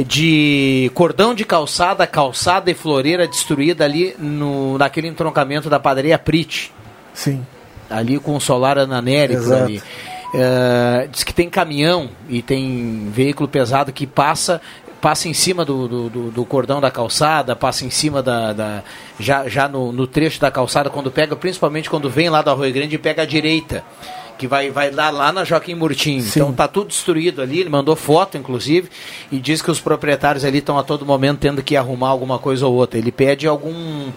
de 0.05 0.91
cordão 0.93 1.33
de 1.33 1.43
calçada, 1.43 2.05
calçada 2.05 2.69
e 2.69 2.73
floreira 2.73 3.27
destruída 3.27 3.83
ali 3.83 4.15
no, 4.19 4.77
naquele 4.77 5.07
entroncamento 5.07 5.69
da 5.69 5.79
padaria 5.79 6.17
Prit 6.19 6.71
Sim. 7.13 7.45
ali 7.89 8.19
com 8.19 8.35
o 8.35 8.41
solar 8.41 8.77
ananérico 8.77 9.41
Exato. 9.41 9.63
ali. 9.63 9.83
É, 10.33 11.07
diz 11.11 11.23
que 11.23 11.33
tem 11.33 11.49
caminhão 11.49 12.09
e 12.29 12.41
tem 12.41 13.09
veículo 13.11 13.47
pesado 13.47 13.91
que 13.93 14.05
passa 14.05 14.61
passa 14.99 15.29
em 15.29 15.33
cima 15.33 15.63
do, 15.63 15.87
do, 16.09 16.31
do- 16.31 16.45
cordão 16.45 16.81
da 16.81 16.89
calçada, 16.89 17.55
passa 17.55 17.85
em 17.85 17.89
cima 17.91 18.21
da, 18.23 18.51
da- 18.51 18.83
já, 19.19 19.47
já 19.47 19.67
no, 19.67 19.91
no 19.91 20.07
trecho 20.07 20.41
da 20.41 20.49
calçada 20.49 20.89
quando 20.89 21.11
pega, 21.11 21.35
principalmente 21.35 21.87
quando 21.87 22.09
vem 22.09 22.29
lá 22.29 22.41
do 22.41 22.49
Arroio 22.49 22.73
Grande 22.73 22.95
e 22.95 22.97
pega 22.97 23.21
a 23.21 23.25
direita 23.25 23.83
que 24.39 24.47
vai, 24.47 24.71
vai 24.71 24.89
lá, 24.91 25.11
lá 25.11 25.31
na 25.31 25.43
Joaquim 25.43 25.75
Murtinho. 25.75 26.23
Então 26.27 26.51
tá 26.51 26.67
tudo 26.67 26.87
destruído 26.87 27.41
ali, 27.43 27.59
ele 27.59 27.69
mandou 27.69 27.95
foto, 27.95 28.37
inclusive, 28.37 28.89
e 29.31 29.37
diz 29.39 29.61
que 29.61 29.69
os 29.71 29.79
proprietários 29.79 30.43
ali 30.43 30.57
estão 30.57 30.77
a 30.79 30.83
todo 30.83 31.05
momento 31.05 31.39
tendo 31.39 31.61
que 31.63 31.75
arrumar 31.77 32.09
alguma 32.09 32.39
coisa 32.39 32.65
ou 32.65 32.73
outra. 32.73 32.97
Ele 32.99 33.11
pede 33.11 33.47
algum. 33.47 34.09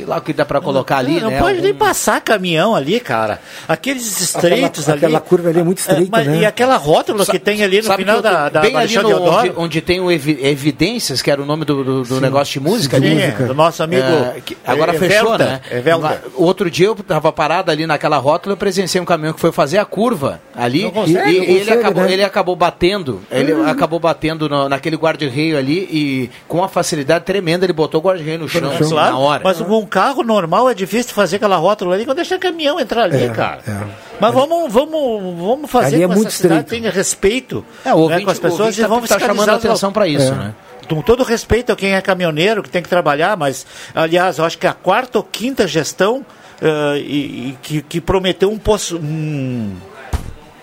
Sei 0.00 0.06
lá 0.06 0.16
o 0.16 0.20
que 0.22 0.32
dá 0.32 0.44
para 0.46 0.60
colocar 0.60 0.96
ali, 0.96 1.20
não 1.20 1.30
né? 1.30 1.38
pode 1.38 1.58
nem 1.60 1.68
Algum- 1.72 1.78
passar 1.78 2.20
caminhão 2.22 2.74
ali, 2.74 2.98
cara. 3.00 3.38
Aqueles 3.68 4.20
estreitos 4.20 4.82
Aquela- 4.88 4.96
ali. 4.96 5.04
aquela 5.04 5.20
curva 5.20 5.48
ali 5.50 5.60
é 5.60 5.62
muito 5.62 5.78
estreita, 5.78 6.08
mas- 6.10 6.26
né? 6.26 6.38
E 6.40 6.46
aquela 6.46 6.76
rótula 6.76 7.24
Sa- 7.24 7.32
que 7.32 7.38
tem 7.38 7.62
ali 7.62 7.82
no 7.82 7.92
final 7.94 8.16
eu 8.16 8.22
da, 8.22 8.48
da 8.48 8.60
bem 8.62 8.74
ali 8.76 8.94
no- 8.96 9.22
onde, 9.30 9.52
onde 9.56 9.80
tem 9.82 10.00
o 10.00 10.10
Evi- 10.10 10.38
Evidências, 10.42 11.20
que 11.20 11.30
era 11.30 11.42
o 11.42 11.44
nome 11.44 11.64
do, 11.64 11.84
do- 11.84 12.02
do 12.04 12.20
negócio 12.20 12.52
de 12.54 12.60
música 12.60 12.98
Sim, 12.98 13.20
ali. 13.22 13.46
do 13.46 13.54
nosso 13.54 13.82
amigo 13.82 14.02
É, 14.02 14.40
que 14.44 14.56
agora 14.66 14.94
É- 14.94 14.98
fechou, 14.98 15.34
Evelta, 15.34 15.44
né? 15.44 15.60
Evelta. 15.70 16.22
Outro 16.34 16.70
dia 16.70 16.86
eu 16.86 16.92
estava 16.94 17.30
parado 17.32 17.70
ali 17.70 17.86
naquela 17.86 18.16
rótula, 18.16 18.54
eu 18.54 18.56
presenciei 18.56 19.00
um 19.02 19.04
caminhão 19.04 19.34
que 19.34 19.40
foi 19.40 19.52
fazer 19.52 19.78
a 19.78 19.84
curva 19.84 20.40
ali 20.56 20.84
Não 20.84 20.90
consegue, 20.90 21.30
e, 21.30 21.38
não 21.38 21.44
e 21.44 21.50
ele, 21.50 21.58
consegue, 21.60 21.78
acabou, 21.80 22.02
né? 22.04 22.12
ele 22.12 22.24
acabou 22.24 22.56
batendo, 22.56 23.20
ele 23.30 23.52
acabou 23.68 23.98
batendo 24.00 24.48
no- 24.48 24.68
naquele 24.68 24.96
guarda-reio 24.96 25.58
ali 25.58 25.78
e 25.90 26.30
com 26.48 26.58
uma 26.58 26.68
facilidade 26.68 27.24
tremenda 27.24 27.66
ele 27.66 27.72
botou 27.72 28.00
o 28.00 28.04
guarda-reio 28.04 28.38
no 28.38 28.48
chão 28.48 28.70
assim, 28.70 28.90
Claro, 28.90 29.12
na 29.12 29.18
hora. 29.18 29.40
mas 29.44 29.60
com 29.60 29.78
um 29.78 29.86
carro 29.90 30.22
normal 30.22 30.70
é 30.70 30.74
difícil 30.74 31.12
fazer 31.12 31.36
aquela 31.36 31.56
rótula 31.56 31.94
ali 31.96 32.04
quando 32.04 32.16
deixa 32.16 32.38
caminhão 32.38 32.78
entrar 32.80 33.02
ali, 33.04 33.24
É, 33.24 33.28
cara. 33.28 33.60
é. 33.66 33.86
Mas 34.20 34.32
vamos, 34.32 34.72
vamos, 34.72 35.38
vamos 35.38 35.70
fazer 35.70 35.96
Ali 35.96 36.04
é 36.04 36.06
com 36.08 36.14
muito 36.14 36.28
essa 36.28 36.36
cidade 36.38 36.64
tenha 36.68 36.90
respeito 36.90 37.64
É, 37.84 37.88
né, 37.88 37.94
ouvinte- 37.94 38.24
com 38.24 38.30
as 38.30 38.38
pessoas 38.38 38.78
e 38.78 38.80
tá- 38.80 38.86
vamos 38.86 39.08
tá 39.08 39.18
chamando 39.18 39.48
a 39.48 39.54
atenção 39.56 39.92
pra 39.92 40.06
isso, 40.06 40.32
É. 40.32 40.36
né? 40.36 40.54
Com 40.88 41.02
todo 41.02 41.22
respeito 41.22 41.70
a 41.72 41.76
quem 41.76 41.94
é 41.94 42.00
caminhoneiro, 42.00 42.62
que 42.62 42.70
tem 42.70 42.82
que 42.82 42.88
trabalhar, 42.88 43.36
mas, 43.36 43.66
aliás, 43.94 44.38
eu 44.38 44.44
acho 44.44 44.56
que 44.58 44.66
a 44.66 44.72
quarta 44.72 45.18
ou 45.18 45.24
quinta 45.24 45.66
gestão 45.68 46.24
eh, 46.62 46.98
e, 46.98 47.48
e 47.50 47.58
que, 47.62 47.82
que 47.82 48.00
prometeu 48.00 48.50
um 48.50 48.58
poço. 48.58 48.96
Um, 48.98 49.76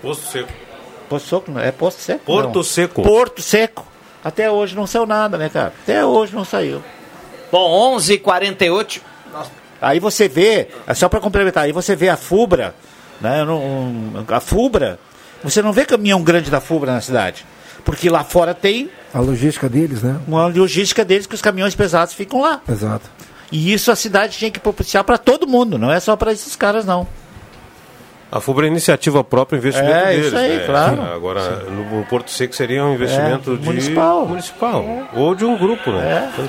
Posto 0.02 0.26
seco. 0.30 0.52
poço 1.08 1.26
seco, 1.28 1.50
não 1.50 1.60
é 1.60 1.72
poço 1.72 1.98
seco? 2.00 2.24
Porto 2.24 2.56
não. 2.56 2.62
Seco. 2.62 3.02
Porto 3.02 3.42
seco. 3.42 3.86
Até 4.22 4.50
hoje 4.50 4.76
não 4.76 4.86
saiu 4.86 5.06
nada, 5.06 5.38
né, 5.38 5.48
cara? 5.48 5.72
Até 5.82 6.04
hoje 6.04 6.34
não 6.34 6.44
saiu. 6.44 6.82
Bom, 7.50 7.96
11h48. 7.96 9.00
Aí 9.80 10.00
você 10.00 10.28
vê, 10.28 10.68
é 10.86 10.94
só 10.94 11.08
para 11.08 11.20
complementar, 11.20 11.64
aí 11.64 11.72
você 11.72 11.94
vê 11.94 12.08
a 12.08 12.16
Fubra, 12.16 12.74
né? 13.20 13.44
um, 13.44 14.24
a 14.28 14.40
Fubra, 14.40 14.98
você 15.42 15.62
não 15.62 15.72
vê 15.72 15.84
caminhão 15.84 16.22
grande 16.22 16.50
da 16.50 16.60
Fubra 16.60 16.92
na 16.92 17.00
cidade. 17.00 17.44
Porque 17.84 18.10
lá 18.10 18.24
fora 18.24 18.52
tem 18.54 18.90
A 19.14 19.20
logística 19.20 19.68
deles, 19.68 20.02
né? 20.02 20.18
uma 20.26 20.46
logística 20.48 21.04
deles 21.04 21.26
que 21.26 21.34
os 21.34 21.40
caminhões 21.40 21.74
pesados 21.74 22.12
ficam 22.12 22.40
lá. 22.40 22.60
Exato. 22.68 23.08
E 23.50 23.72
isso 23.72 23.90
a 23.90 23.96
cidade 23.96 24.36
tinha 24.36 24.50
que 24.50 24.58
propiciar 24.60 25.04
para 25.04 25.16
todo 25.16 25.46
mundo, 25.46 25.78
não 25.78 25.90
é 25.90 25.98
só 26.00 26.14
para 26.16 26.32
esses 26.32 26.54
caras, 26.56 26.84
não. 26.84 27.06
A 28.30 28.40
FUBRA 28.40 28.66
é 28.66 28.68
iniciativa 28.68 29.24
própria, 29.24 29.56
investimento 29.56 29.90
É, 29.90 30.06
deles. 30.10 30.26
isso 30.26 30.36
aí, 30.36 30.56
né? 30.58 30.64
claro. 30.66 31.00
Agora, 31.00 31.60
no, 31.70 31.98
no 32.00 32.04
Porto 32.04 32.30
Seco 32.30 32.54
seria 32.54 32.84
um 32.84 32.92
investimento 32.92 33.54
É, 33.54 33.56
de 33.56 33.64
municipal. 33.64 34.26
municipal. 34.26 34.84
Ou 35.14 35.34
de 35.34 35.46
um 35.46 35.56
grupo, 35.56 35.90
né? 35.92 36.30
É. 36.38 36.48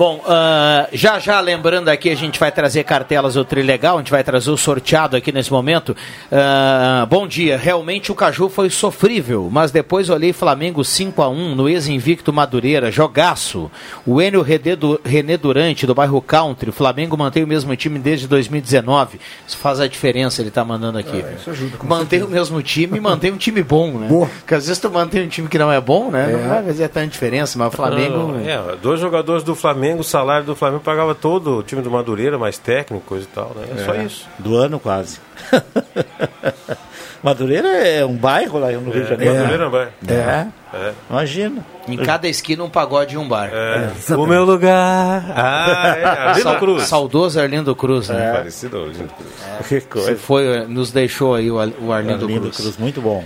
Bom, 0.00 0.16
uh, 0.24 0.88
já 0.94 1.18
já 1.18 1.38
lembrando 1.40 1.90
aqui, 1.90 2.08
a 2.08 2.14
gente 2.14 2.40
vai 2.40 2.50
trazer 2.50 2.84
cartelas 2.84 3.34
do 3.34 3.44
Trilegal, 3.44 3.96
a 3.96 3.98
gente 3.98 4.10
vai 4.10 4.24
trazer 4.24 4.50
o 4.50 4.56
sorteado 4.56 5.14
aqui 5.14 5.30
nesse 5.30 5.52
momento. 5.52 5.90
Uh, 6.32 7.04
bom 7.04 7.28
dia, 7.28 7.58
realmente 7.58 8.10
o 8.10 8.14
Caju 8.14 8.48
foi 8.48 8.70
sofrível, 8.70 9.50
mas 9.52 9.70
depois 9.70 10.08
olhei 10.08 10.32
Flamengo 10.32 10.82
5 10.82 11.20
a 11.20 11.28
1 11.28 11.54
no 11.54 11.68
ex-invicto 11.68 12.32
Madureira, 12.32 12.90
jogaço. 12.90 13.70
O 14.06 14.22
Enio 14.22 14.40
René 14.40 15.36
Durante, 15.36 15.86
do 15.86 15.94
bairro 15.94 16.22
Country, 16.22 16.70
o 16.70 16.72
Flamengo 16.72 17.14
mantém 17.18 17.44
o 17.44 17.46
mesmo 17.46 17.76
time 17.76 17.98
desde 17.98 18.26
2019. 18.26 19.20
Isso 19.46 19.58
faz 19.58 19.80
a 19.80 19.86
diferença, 19.86 20.40
ele 20.40 20.48
está 20.48 20.64
mandando 20.64 20.96
aqui. 20.96 21.18
É, 21.18 21.34
isso 21.38 21.50
ajuda. 21.50 21.76
Mantém 21.84 22.22
o 22.22 22.28
mesmo 22.28 22.62
time 22.62 22.96
e 22.96 23.00
mantém 23.02 23.32
um 23.32 23.36
time 23.36 23.62
bom, 23.62 23.98
né? 23.98 24.08
Boa. 24.08 24.30
Porque 24.38 24.54
às 24.54 24.66
vezes 24.66 24.80
tu 24.80 24.90
mantém 24.90 25.26
um 25.26 25.28
time 25.28 25.46
que 25.46 25.58
não 25.58 25.70
é 25.70 25.78
bom, 25.78 26.10
né? 26.10 26.32
É. 26.32 26.36
Não 26.38 26.48
vai 26.48 26.64
fazer 26.64 26.88
tanta 26.88 27.06
diferença, 27.08 27.58
mas 27.58 27.68
o 27.68 27.76
Flamengo... 27.76 28.36
É, 28.46 28.76
dois 28.80 28.98
jogadores 28.98 29.42
do 29.42 29.54
Flamengo 29.54 29.89
Flamengo, 29.90 30.00
o 30.00 30.04
salário 30.04 30.46
do 30.46 30.56
Flamengo 30.56 30.82
pagava 30.82 31.14
todo 31.14 31.58
o 31.58 31.62
time 31.62 31.82
do 31.82 31.90
Madureira, 31.90 32.38
mais 32.38 32.58
técnico, 32.58 33.04
coisa 33.06 33.24
e 33.24 33.28
tal, 33.28 33.52
né? 33.56 33.66
É, 33.76 33.80
é. 33.80 33.84
só 33.84 33.94
isso. 33.94 34.28
Do 34.38 34.56
ano 34.56 34.78
quase. 34.78 35.18
Madureira 37.22 37.68
é 37.68 38.04
um 38.04 38.16
bairro 38.16 38.58
lá 38.58 38.72
no 38.72 38.90
Rio 38.90 39.02
de 39.02 39.10
Janeiro. 39.10 39.34
Madureira 39.34 39.64
é 39.64 39.66
um 39.66 39.70
bairro. 39.70 39.92
É. 40.08 40.46
é. 40.74 40.92
Imagina. 41.10 41.66
Em 41.86 41.96
cada 41.98 42.28
esquina 42.28 42.64
um 42.64 42.70
pagode 42.70 43.14
e 43.14 43.18
um 43.18 43.28
bar. 43.28 43.50
É. 43.52 44.14
o 44.14 44.26
meu 44.26 44.44
lugar. 44.44 45.32
Ah, 45.36 45.94
é. 45.98 46.04
Arlindo 46.30 46.58
Cruz. 46.58 46.82
Saudoso 46.84 47.38
Arlindo 47.38 47.76
Cruz, 47.76 48.08
né? 48.08 48.30
É. 48.30 48.32
Parecido 48.32 48.78
ao 48.78 48.84
Arlindo 48.84 49.12
Cruz. 49.12 49.32
É. 49.46 49.62
Que 49.64 49.80
coisa. 49.82 50.08
Você 50.08 50.16
foi, 50.16 50.66
nos 50.66 50.92
deixou 50.92 51.34
aí 51.34 51.50
o, 51.50 51.56
o 51.56 51.92
Arlindo, 51.92 52.24
Arlindo 52.24 52.40
Cruz. 52.40 52.56
Cruz. 52.56 52.76
Muito 52.78 53.02
bom. 53.02 53.22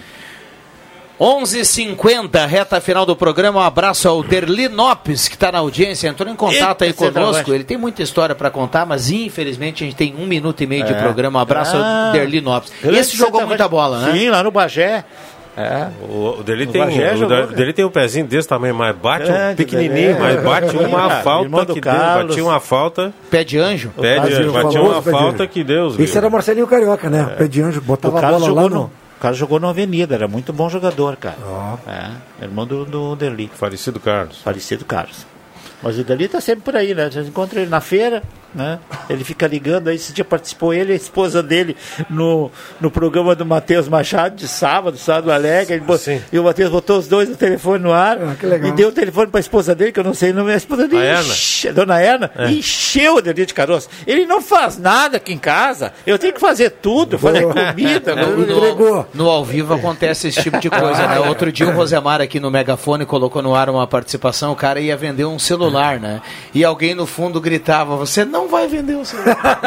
11:50 1.20 2.46
reta 2.46 2.80
final 2.80 3.06
do 3.06 3.14
programa. 3.14 3.60
Um 3.60 3.62
abraço 3.62 4.08
ao 4.08 4.22
Derli 4.22 4.68
Nopes, 4.68 5.28
que 5.28 5.34
está 5.34 5.52
na 5.52 5.58
audiência, 5.58 6.08
entrou 6.08 6.32
em 6.32 6.36
contato 6.36 6.82
aí 6.82 6.92
conosco. 6.92 7.52
Ele 7.52 7.64
tem 7.64 7.76
muita 7.76 8.02
história 8.02 8.34
para 8.34 8.50
contar, 8.50 8.84
mas 8.84 9.10
infelizmente 9.10 9.84
a 9.84 9.86
gente 9.86 9.96
tem 9.96 10.14
um 10.18 10.26
minuto 10.26 10.60
e 10.62 10.66
meio 10.66 10.82
é. 10.82 10.86
de 10.86 10.94
programa. 10.94 11.38
Um 11.38 11.42
abraço 11.42 11.76
ah. 11.76 12.06
ao 12.08 12.12
Derli 12.12 12.40
Nopes. 12.40 12.72
Esse 12.82 13.16
jogou 13.16 13.46
muita 13.46 13.68
bola, 13.68 14.00
né? 14.00 14.12
Sim, 14.12 14.30
lá 14.30 14.42
no 14.42 14.50
Bagé. 14.50 15.04
É. 15.56 15.86
O, 16.08 16.40
o 16.40 16.42
dele 16.42 16.66
tem, 16.66 16.84
Bagé, 16.84 17.14
o, 17.14 17.46
dele 17.46 17.72
tem 17.72 17.84
um 17.84 17.90
pezinho 17.90 18.26
desse 18.26 18.48
tamanho, 18.48 18.74
mas 18.74 18.96
bate 18.96 19.30
é, 19.30 19.52
um 19.52 19.54
pequenininho, 19.54 20.18
mas 20.18 20.42
bate 20.42 20.76
uma 20.76 21.10
falta 21.22 21.66
que 21.66 21.80
Deus, 21.80 22.26
batia 22.26 22.44
uma 22.44 22.58
falta. 22.58 23.14
Pé 23.30 23.44
de 23.44 23.58
anjo? 23.58 23.90
Pé 23.90 24.18
de 24.18 24.34
anjo, 24.34 24.52
batia 24.52 24.82
uma 24.82 25.00
falta 25.00 25.46
que 25.46 25.62
Deus. 25.62 25.96
Esse 25.96 26.18
era 26.18 26.28
Marcelinho 26.28 26.66
Carioca, 26.66 27.08
né? 27.08 27.28
É. 27.30 27.36
Pé 27.36 27.46
de 27.46 27.62
anjo, 27.62 27.80
botava 27.80 28.18
a 28.18 28.30
bola 28.32 28.52
lá 28.52 28.68
no 28.68 29.03
cara 29.24 29.34
jogou 29.34 29.58
na 29.58 29.70
Avenida, 29.70 30.14
era 30.14 30.28
muito 30.28 30.52
bom 30.52 30.68
jogador, 30.68 31.16
cara. 31.16 31.38
Oh. 31.40 31.90
É, 31.90 32.44
irmão 32.44 32.66
do, 32.66 32.84
do 32.84 33.16
Deli. 33.16 33.50
Falecido 33.54 33.98
Carlos. 33.98 34.42
Falecido 34.42 34.84
Carlos. 34.84 35.26
Mas 35.82 35.98
o 35.98 36.04
Deli 36.04 36.28
tá 36.28 36.40
sempre 36.40 36.62
por 36.62 36.76
aí, 36.76 36.94
né? 36.94 37.10
Você 37.10 37.20
encontra 37.20 37.60
ele 37.60 37.70
na 37.70 37.80
feira, 37.80 38.22
né? 38.54 38.78
Ele 39.10 39.24
fica 39.24 39.46
ligando 39.46 39.88
aí, 39.88 39.96
esse 39.96 40.12
dia 40.12 40.24
participou 40.24 40.72
ele 40.72 40.92
e 40.92 40.94
a 40.94 40.96
esposa 40.96 41.42
dele 41.42 41.76
no, 42.08 42.50
no 42.80 42.90
programa 42.90 43.34
do 43.34 43.44
Matheus 43.44 43.88
Machado 43.88 44.36
de 44.36 44.46
sábado, 44.46 44.96
sábado 44.96 45.32
alegre. 45.32 45.74
Ele 45.74 46.22
e 46.32 46.38
o 46.38 46.44
Matheus 46.44 46.70
botou 46.70 46.98
os 46.98 47.08
dois 47.08 47.28
no 47.28 47.36
telefone 47.36 47.82
no 47.82 47.92
ar 47.92 48.18
ah, 48.18 48.66
e 48.66 48.72
deu 48.72 48.88
o 48.88 48.92
telefone 48.92 49.26
para 49.26 49.38
a 49.38 49.42
esposa 49.42 49.74
dele, 49.74 49.92
que 49.92 49.98
eu 49.98 50.04
não 50.04 50.14
sei 50.14 50.30
o 50.30 50.34
nome, 50.34 50.52
a 50.52 50.56
esposa 50.56 50.86
dele, 50.86 51.08
a 51.08 51.20
enche, 51.20 51.72
Dona 51.72 52.00
Erna, 52.00 52.30
é. 52.36 52.50
encheu 52.50 53.16
o 53.16 53.22
Deli 53.22 53.44
de 53.44 53.52
caroço. 53.52 53.88
Ele 54.06 54.24
não 54.24 54.40
faz 54.40 54.78
nada 54.78 55.16
aqui 55.16 55.32
em 55.32 55.38
casa, 55.38 55.92
eu 56.06 56.18
tenho 56.18 56.32
que 56.32 56.40
fazer 56.40 56.70
tudo, 56.70 57.18
fazer 57.18 57.42
comida. 57.42 58.14
no, 58.14 58.36
no, 58.36 59.06
no, 59.12 59.28
ao 59.28 59.44
vivo 59.44 59.74
acontece 59.74 60.28
esse 60.28 60.42
tipo 60.42 60.60
de 60.60 60.70
coisa, 60.70 61.06
né? 61.08 61.20
Outro 61.28 61.50
dia 61.50 61.66
o 61.68 61.72
Rosemar 61.72 62.20
aqui 62.20 62.38
no 62.38 62.50
megafone 62.50 63.04
colocou 63.04 63.42
no 63.42 63.54
ar 63.54 63.68
uma 63.68 63.86
participação, 63.86 64.52
o 64.52 64.56
cara 64.56 64.80
ia 64.80 64.96
vender 64.96 65.24
um 65.24 65.38
celular, 65.38 65.63
né? 65.98 66.22
E 66.54 66.64
alguém 66.64 66.94
no 66.94 67.06
fundo 67.06 67.40
gritava, 67.40 67.96
você 67.96 68.24
não 68.24 68.44
não 68.44 68.48
vai 68.48 68.68
vender 68.68 68.94
o 68.94 69.04
celular. 69.04 69.36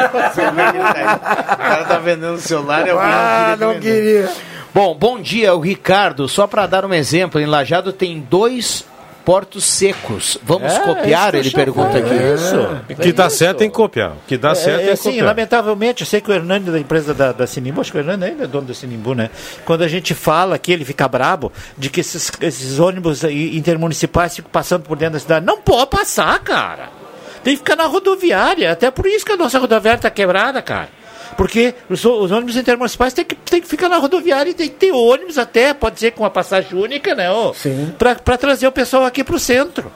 o 1.52 1.56
cara 1.56 1.84
tá 1.84 1.98
vendendo 1.98 2.34
o 2.34 2.40
celular 2.40 2.86
e 2.86 2.90
alguém 2.90 3.08
ah, 3.10 3.56
não 3.58 3.74
queria. 3.74 4.22
Não 4.22 4.28
queria. 4.28 4.48
Bom, 4.72 4.94
bom 4.94 5.20
dia, 5.20 5.54
o 5.54 5.60
Ricardo. 5.60 6.28
Só 6.28 6.46
para 6.46 6.66
dar 6.66 6.84
um 6.84 6.94
exemplo, 6.94 7.40
em 7.40 7.46
Lajado 7.46 7.92
tem 7.92 8.20
dois 8.20 8.84
portos 9.24 9.64
secos. 9.64 10.38
Vamos 10.42 10.72
é, 10.72 10.80
copiar? 10.80 11.34
Ele 11.34 11.50
pergunta 11.50 11.98
aqui. 11.98 12.14
Isso. 12.14 12.96
que 13.00 13.12
dá 13.12 13.26
isso. 13.26 13.36
certo 13.36 13.58
tem 13.58 13.70
que 13.70 13.76
copiar. 13.76 14.12
que 14.26 14.36
dá 14.36 14.50
é, 14.50 14.54
certo 14.54 14.80
é, 14.80 14.88
é 14.88 14.92
assim, 14.92 15.20
lamentavelmente, 15.20 16.02
eu 16.02 16.06
sei 16.06 16.20
que 16.20 16.30
o 16.30 16.34
Hernani 16.34 16.70
da 16.70 16.78
empresa 16.78 17.12
da, 17.12 17.32
da 17.32 17.46
Sinimbu, 17.46 17.80
acho 17.80 17.92
que 17.92 17.98
o 17.98 18.00
Hernani 18.00 18.24
ainda 18.24 18.44
é 18.44 18.46
dono 18.46 18.66
da 18.66 18.74
Sinimbu, 18.74 19.14
né? 19.14 19.30
Quando 19.64 19.82
a 19.82 19.88
gente 19.88 20.14
fala 20.14 20.56
aqui, 20.56 20.72
ele 20.72 20.84
fica 20.84 21.06
brabo 21.08 21.52
de 21.76 21.90
que 21.90 22.00
esses, 22.00 22.30
esses 22.40 22.78
ônibus 22.78 23.24
intermunicipais 23.24 24.36
ficam 24.36 24.50
passando 24.50 24.82
por 24.82 24.96
dentro 24.96 25.14
da 25.14 25.20
cidade. 25.20 25.44
Não 25.44 25.60
pode 25.60 25.90
passar, 25.90 26.38
cara 26.40 26.98
tem 27.42 27.54
que 27.54 27.58
ficar 27.58 27.76
na 27.76 27.86
rodoviária. 27.86 28.70
Até 28.72 28.90
por 28.90 29.06
isso 29.06 29.24
que 29.24 29.32
a 29.32 29.36
nossa 29.36 29.58
rodoviária 29.58 29.98
está 29.98 30.10
quebrada, 30.10 30.60
cara. 30.60 30.90
Porque 31.36 31.74
os, 31.88 32.04
os, 32.04 32.30
ônibus 32.30 32.56
intermunicipais 32.56 33.12
tem 33.12 33.24
que, 33.24 33.34
tem 33.34 33.60
que 33.60 33.68
ficar 33.68 33.88
na 33.88 33.98
rodoviária 33.98 34.50
e 34.50 34.54
tem 34.54 34.68
que 34.68 34.76
ter 34.76 34.92
ônibus 34.92 35.38
até, 35.38 35.74
pode 35.74 36.00
ser 36.00 36.12
com 36.12 36.22
uma 36.22 36.30
passagem 36.30 36.78
única, 36.78 37.14
né? 37.14 37.30
Para 37.98 38.36
trazer 38.36 38.66
o 38.66 38.72
pessoal 38.72 39.04
aqui 39.04 39.22
para 39.22 39.36
o 39.36 39.38
centro. 39.38 39.90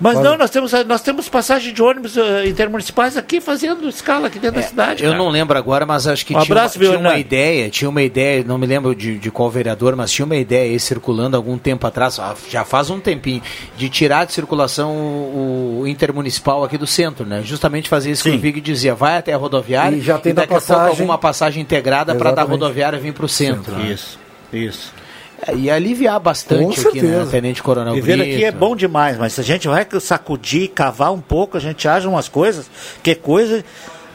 Mas 0.00 0.18
não, 0.18 0.36
nós 0.36 0.50
temos, 0.50 0.72
nós 0.86 1.02
temos 1.02 1.28
passagem 1.28 1.74
de 1.74 1.82
ônibus 1.82 2.16
uh, 2.16 2.46
intermunicipais 2.46 3.18
aqui 3.18 3.40
fazendo 3.40 3.86
escala 3.86 4.28
aqui 4.28 4.38
dentro 4.38 4.58
é, 4.58 4.62
da 4.62 4.68
cidade. 4.68 5.04
Eu 5.04 5.10
cara. 5.10 5.22
não 5.22 5.28
lembro 5.28 5.58
agora, 5.58 5.84
mas 5.84 6.06
acho 6.06 6.24
que 6.24 6.34
um 6.34 6.40
tinha, 6.40 6.52
abraço, 6.52 6.78
tinha 6.78 6.98
uma 6.98 7.18
ideia, 7.18 7.68
tinha 7.68 7.88
uma 7.88 8.02
ideia, 8.02 8.42
não 8.42 8.56
me 8.56 8.66
lembro 8.66 8.94
de, 8.94 9.18
de 9.18 9.30
qual 9.30 9.50
vereador, 9.50 9.94
mas 9.94 10.10
tinha 10.10 10.24
uma 10.24 10.36
ideia 10.36 10.70
aí 10.70 10.80
circulando 10.80 11.36
algum 11.36 11.58
tempo 11.58 11.86
atrás, 11.86 12.18
já 12.48 12.64
faz 12.64 12.88
um 12.88 12.98
tempinho, 12.98 13.42
de 13.76 13.90
tirar 13.90 14.24
de 14.24 14.32
circulação 14.32 14.92
o, 14.92 15.80
o 15.82 15.86
intermunicipal 15.86 16.64
aqui 16.64 16.78
do 16.78 16.86
centro, 16.86 17.26
né? 17.26 17.42
Justamente 17.44 17.88
fazer 17.88 18.10
isso 18.10 18.22
Sim. 18.22 18.30
que 18.30 18.36
o 18.36 18.40
Vig 18.40 18.60
dizia, 18.60 18.94
vai 18.94 19.18
até 19.18 19.34
a 19.34 19.36
rodoviária 19.36 19.96
e 19.96 20.00
já 20.00 20.18
tem 20.18 20.30
e 20.30 20.34
daqui 20.34 20.54
passagem... 20.54 20.82
a 20.82 20.86
pouco 20.86 21.02
alguma 21.02 21.18
passagem 21.18 21.62
integrada 21.62 22.14
para 22.14 22.30
da 22.30 22.42
rodoviária 22.42 22.98
vir 22.98 23.12
para 23.12 23.26
o 23.26 23.28
centro. 23.28 23.76
Né? 23.76 23.92
Isso, 23.92 24.18
isso. 24.50 24.99
É, 25.46 25.54
ia 25.54 25.74
aliviar 25.74 26.20
bastante 26.20 26.86
aqui, 26.86 27.02
né, 27.02 27.26
Tenente 27.30 27.62
Coronel 27.62 27.94
Viver 27.94 28.18
Brito. 28.18 28.34
aqui 28.34 28.44
é 28.44 28.52
bom 28.52 28.76
demais, 28.76 29.16
mas 29.16 29.32
se 29.32 29.40
a 29.40 29.44
gente 29.44 29.66
vai 29.68 29.86
sacudir, 30.00 30.68
cavar 30.68 31.12
um 31.12 31.20
pouco, 31.20 31.56
a 31.56 31.60
gente 31.60 31.88
acha 31.88 32.08
umas 32.08 32.28
coisas 32.28 32.70
que 33.02 33.14
coisa 33.14 33.64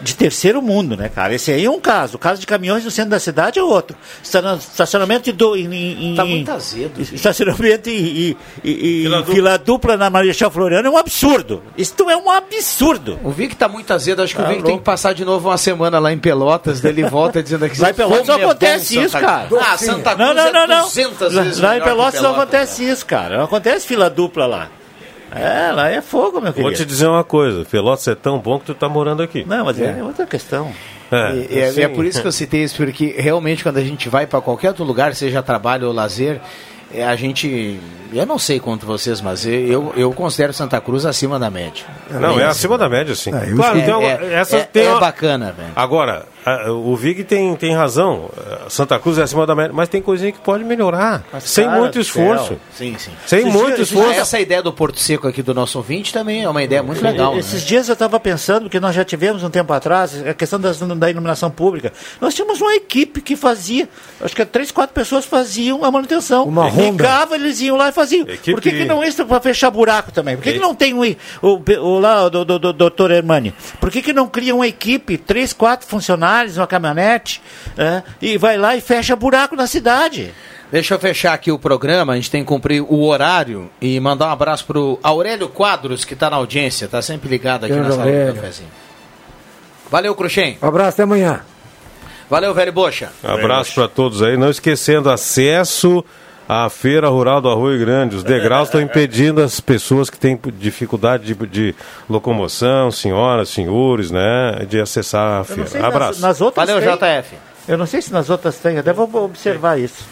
de 0.05 0.15
terceiro 0.15 0.61
mundo, 0.61 0.95
né, 0.95 1.09
cara? 1.09 1.33
Esse 1.33 1.51
aí 1.51 1.65
é 1.65 1.69
um 1.69 1.79
caso. 1.79 2.15
O 2.15 2.19
caso 2.19 2.39
de 2.39 2.45
caminhões 2.45 2.85
no 2.85 2.91
centro 2.91 3.09
da 3.09 3.19
cidade 3.19 3.57
é 3.57 3.63
outro. 3.63 3.97
Estacionamento 4.23 5.33
do, 5.33 5.55
em, 5.55 6.11
em, 6.11 6.15
tá 6.15 6.23
muito 6.23 6.51
azedo. 6.51 7.01
Estacionamento 7.01 7.89
em, 7.89 8.37
em, 8.63 9.23
fila, 9.25 9.57
dupla. 9.57 9.97
na 9.97 10.09
Marechal 10.09 10.51
Floriano 10.51 10.87
é 10.87 10.91
um 10.91 10.97
absurdo. 10.97 11.63
Isso 11.75 11.95
é 12.07 12.15
um 12.15 12.29
absurdo. 12.29 13.19
O 13.23 13.31
Vic 13.31 13.55
tá 13.55 13.67
muito 13.67 13.91
azedo. 13.91 14.21
Acho 14.21 14.35
que 14.35 14.41
tá 14.41 14.47
o 14.47 14.49
Vic 14.49 14.57
louco. 14.57 14.69
tem 14.69 14.77
que 14.77 14.83
passar 14.83 15.13
de 15.13 15.25
novo 15.25 15.49
uma 15.49 15.57
semana 15.57 15.97
lá 15.97 16.13
em 16.13 16.19
Pelotas. 16.19 16.79
Dele 16.79 17.03
volta 17.09 17.41
dizendo 17.41 17.67
que 17.67 17.81
lá 17.81 17.89
em 17.89 17.93
Pelotas 17.95 18.27
não 18.27 18.35
acontece 18.35 18.99
isso, 18.99 19.17
cara. 19.17 19.49
Ah, 19.59 19.77
Santa 19.77 20.15
Cruz 20.15 20.35
não, 20.35 20.35
não, 20.35 20.53
não, 20.53 20.67
não. 20.67 20.87
É 20.87 21.33
lá, 21.33 21.69
lá 21.69 21.77
em 21.77 21.81
Pelotas 21.81 22.21
não 22.21 22.31
acontece 22.33 22.83
né? 22.83 22.91
isso, 22.91 23.05
cara. 23.05 23.37
Não 23.37 23.45
acontece 23.45 23.87
fila 23.87 24.07
dupla 24.07 24.45
lá. 24.45 24.69
É, 25.35 25.71
lá 25.71 25.89
é 25.89 26.01
fogo, 26.01 26.39
meu 26.39 26.53
querido. 26.53 26.69
Vou 26.69 26.73
te 26.73 26.85
dizer 26.85 27.07
uma 27.07 27.23
coisa, 27.23 27.65
Pelotas 27.65 28.07
é 28.07 28.15
tão 28.15 28.39
bom 28.39 28.57
que 28.57 28.67
tu 28.67 28.73
tá 28.73 28.87
morando 28.87 29.21
aqui. 29.21 29.43
Não, 29.45 29.65
mas 29.65 29.79
é, 29.79 29.99
é 29.99 30.03
outra 30.03 30.25
questão. 30.25 30.71
É, 31.11 31.35
e, 31.35 31.59
é, 31.59 31.81
é, 31.83 31.87
por 31.89 32.05
isso 32.05 32.21
que 32.21 32.27
eu 32.27 32.31
citei 32.31 32.63
isso, 32.63 32.77
porque 32.77 33.13
realmente 33.17 33.61
quando 33.61 33.77
a 33.77 33.83
gente 33.83 34.07
vai 34.07 34.25
para 34.25 34.39
qualquer 34.39 34.69
outro 34.69 34.85
lugar, 34.85 35.13
seja 35.13 35.43
trabalho 35.43 35.87
ou 35.87 35.93
lazer, 35.93 36.39
é, 36.93 37.05
a 37.05 37.15
gente. 37.15 37.79
Eu 38.13 38.25
não 38.25 38.39
sei 38.39 38.59
quanto 38.59 38.85
vocês, 38.85 39.19
mas 39.19 39.45
eu, 39.45 39.91
eu 39.97 40.11
considero 40.13 40.53
Santa 40.53 40.79
Cruz 40.79 41.05
acima 41.05 41.37
da 41.37 41.49
média. 41.49 41.85
Não, 42.09 42.39
é 42.39 42.45
acima 42.45 42.77
da 42.77 42.87
média, 42.87 43.13
sim. 43.13 43.31
É, 43.35 43.53
claro, 43.53 43.79
é, 43.79 43.95
uma, 43.95 44.07
essa 44.07 44.57
é, 44.57 44.63
tem 44.63 44.85
é 44.85 44.91
uma... 44.91 44.99
bacana, 45.01 45.51
velho. 45.51 45.71
Agora, 45.75 46.25
o 46.69 46.95
Vig 46.95 47.23
tem, 47.23 47.55
tem 47.55 47.73
razão. 47.73 48.29
Santa 48.69 48.99
Cruz 48.99 49.17
é 49.17 49.23
acima 49.23 49.45
da 49.45 49.55
média, 49.55 49.73
mas 49.73 49.89
tem 49.89 50.01
coisinha 50.01 50.31
que 50.31 50.39
pode 50.39 50.63
melhorar. 50.63 51.23
Mas, 51.31 51.43
sem 51.43 51.67
muito 51.69 51.99
esforço. 51.99 52.57
Sim, 52.73 52.95
sim. 52.97 53.11
Sem 53.25 53.45
muito 53.45 53.81
esforço. 53.81 54.19
Essa 54.19 54.39
ideia 54.39 54.61
do 54.61 54.71
Porto 54.71 54.99
Seco 54.99 55.27
aqui 55.27 55.41
do 55.41 55.53
nosso 55.53 55.77
ouvinte 55.77 56.13
também 56.13 56.43
é 56.43 56.49
uma 56.49 56.63
ideia 56.63 56.83
muito 56.83 57.03
legal. 57.03 57.37
Esses 57.37 57.61
né? 57.61 57.67
dias 57.67 57.87
eu 57.87 57.93
estava 57.93 58.19
pensando 58.19 58.69
que 58.69 58.79
nós 58.79 58.95
já 58.95 59.03
tivemos 59.03 59.43
um 59.43 59.49
tempo 59.49 59.71
atrás 59.73 60.25
a 60.25 60.33
questão 60.33 60.59
das, 60.59 60.79
da 60.79 61.09
iluminação 61.09 61.49
pública. 61.49 61.91
Nós 62.21 62.33
tínhamos 62.33 62.61
uma 62.61 62.75
equipe 62.75 63.21
que 63.21 63.35
fazia, 63.35 63.89
acho 64.21 64.35
que 64.35 64.45
três, 64.45 64.71
quatro 64.71 64.93
pessoas 64.93 65.25
faziam 65.25 65.83
a 65.83 65.91
manutenção. 65.91 66.45
Uma 66.45 66.69
Ligava, 66.69 67.35
eles 67.35 67.59
iam 67.61 67.75
lá 67.75 67.89
e 67.89 67.91
faziam. 67.91 68.27
Equipe... 68.27 68.51
Por 68.51 68.61
que, 68.61 68.71
que 68.71 68.85
não 68.85 69.03
entra 69.03 69.25
para 69.25 69.41
fechar 69.41 69.69
buraco 69.69 70.11
também? 70.11 70.35
Por 70.35 70.43
que, 70.43 70.53
que 70.53 70.59
não 70.59 70.75
tem 70.75 70.93
um, 70.93 71.01
o, 71.41 71.61
o, 71.79 71.99
lá, 71.99 72.25
o, 72.25 72.29
do, 72.29 72.45
do, 72.45 72.59
do, 72.59 72.73
doutor 72.73 73.11
Hermani? 73.11 73.53
Por 73.79 73.91
que, 73.91 74.01
que 74.01 74.13
não 74.13 74.27
cria 74.27 74.55
uma 74.55 74.67
equipe, 74.67 75.17
três, 75.17 75.53
quatro 75.53 75.87
funcionários, 75.87 76.34
uma 76.57 76.67
caminhonete? 76.67 77.41
é, 77.77 78.03
e 78.21 78.37
vai 78.37 78.57
lá 78.57 78.75
e 78.75 78.81
fecha 78.81 79.15
buraco 79.15 79.55
na 79.55 79.67
cidade. 79.67 80.33
Deixa 80.71 80.95
eu 80.95 80.99
fechar 80.99 81.33
aqui 81.33 81.51
o 81.51 81.59
programa, 81.59 82.13
a 82.13 82.15
gente 82.15 82.31
tem 82.31 82.41
que 82.41 82.47
cumprir 82.47 82.81
o 82.81 83.03
horário 83.03 83.69
e 83.79 83.99
mandar 83.99 84.27
um 84.27 84.31
abraço 84.31 84.65
para 84.65 84.79
o 84.79 84.99
Aurélio 85.03 85.47
Quadros, 85.47 86.03
que 86.03 86.13
está 86.13 86.29
na 86.29 86.37
audiência, 86.37 86.85
está 86.85 87.01
sempre 87.01 87.29
ligado 87.29 87.65
aqui 87.65 87.75
na 87.75 87.91
sala 87.91 88.11
do 88.11 88.33
cafezinho. 88.33 88.69
Valeu, 89.89 90.15
Cruxem. 90.15 90.57
Um 90.61 90.67
abraço, 90.67 90.95
até 90.95 91.03
amanhã. 91.03 91.41
Valeu, 92.29 92.53
velho 92.53 92.73
Bocha. 92.73 93.11
Abraço 93.23 93.75
para 93.75 93.87
todos 93.87 94.23
aí. 94.23 94.35
Não 94.35 94.49
esquecendo, 94.49 95.11
acesso 95.11 96.03
a 96.47 96.69
feira 96.69 97.09
rural 97.09 97.41
do 97.41 97.49
Arroio 97.49 97.79
Grande. 97.79 98.15
Os 98.15 98.23
degraus 98.23 98.67
estão 98.67 98.81
impedindo 98.81 99.41
as 99.41 99.59
pessoas 99.59 100.09
que 100.09 100.17
têm 100.17 100.39
dificuldade 100.57 101.33
de, 101.33 101.47
de, 101.47 101.75
locomoção, 102.09 102.91
senhoras, 102.91 103.49
senhores, 103.49 104.11
né, 104.11 104.65
de 104.67 104.79
acessar 104.79 105.41
a 105.41 105.43
feira. 105.43 105.87
Abraço. 105.87 106.21
Nas, 106.21 106.29
nas 106.29 106.41
outras 106.41 106.67
Valeu, 106.67 106.97
tem, 106.97 107.21
JF. 107.21 107.35
Eu 107.67 107.77
não 107.77 107.85
sei 107.85 108.01
se 108.01 108.13
nas 108.13 108.29
outras 108.29 108.57
tem, 108.57 108.77
até 108.77 108.93
vou 108.93 109.09
observar 109.25 109.79
isso. 109.79 110.05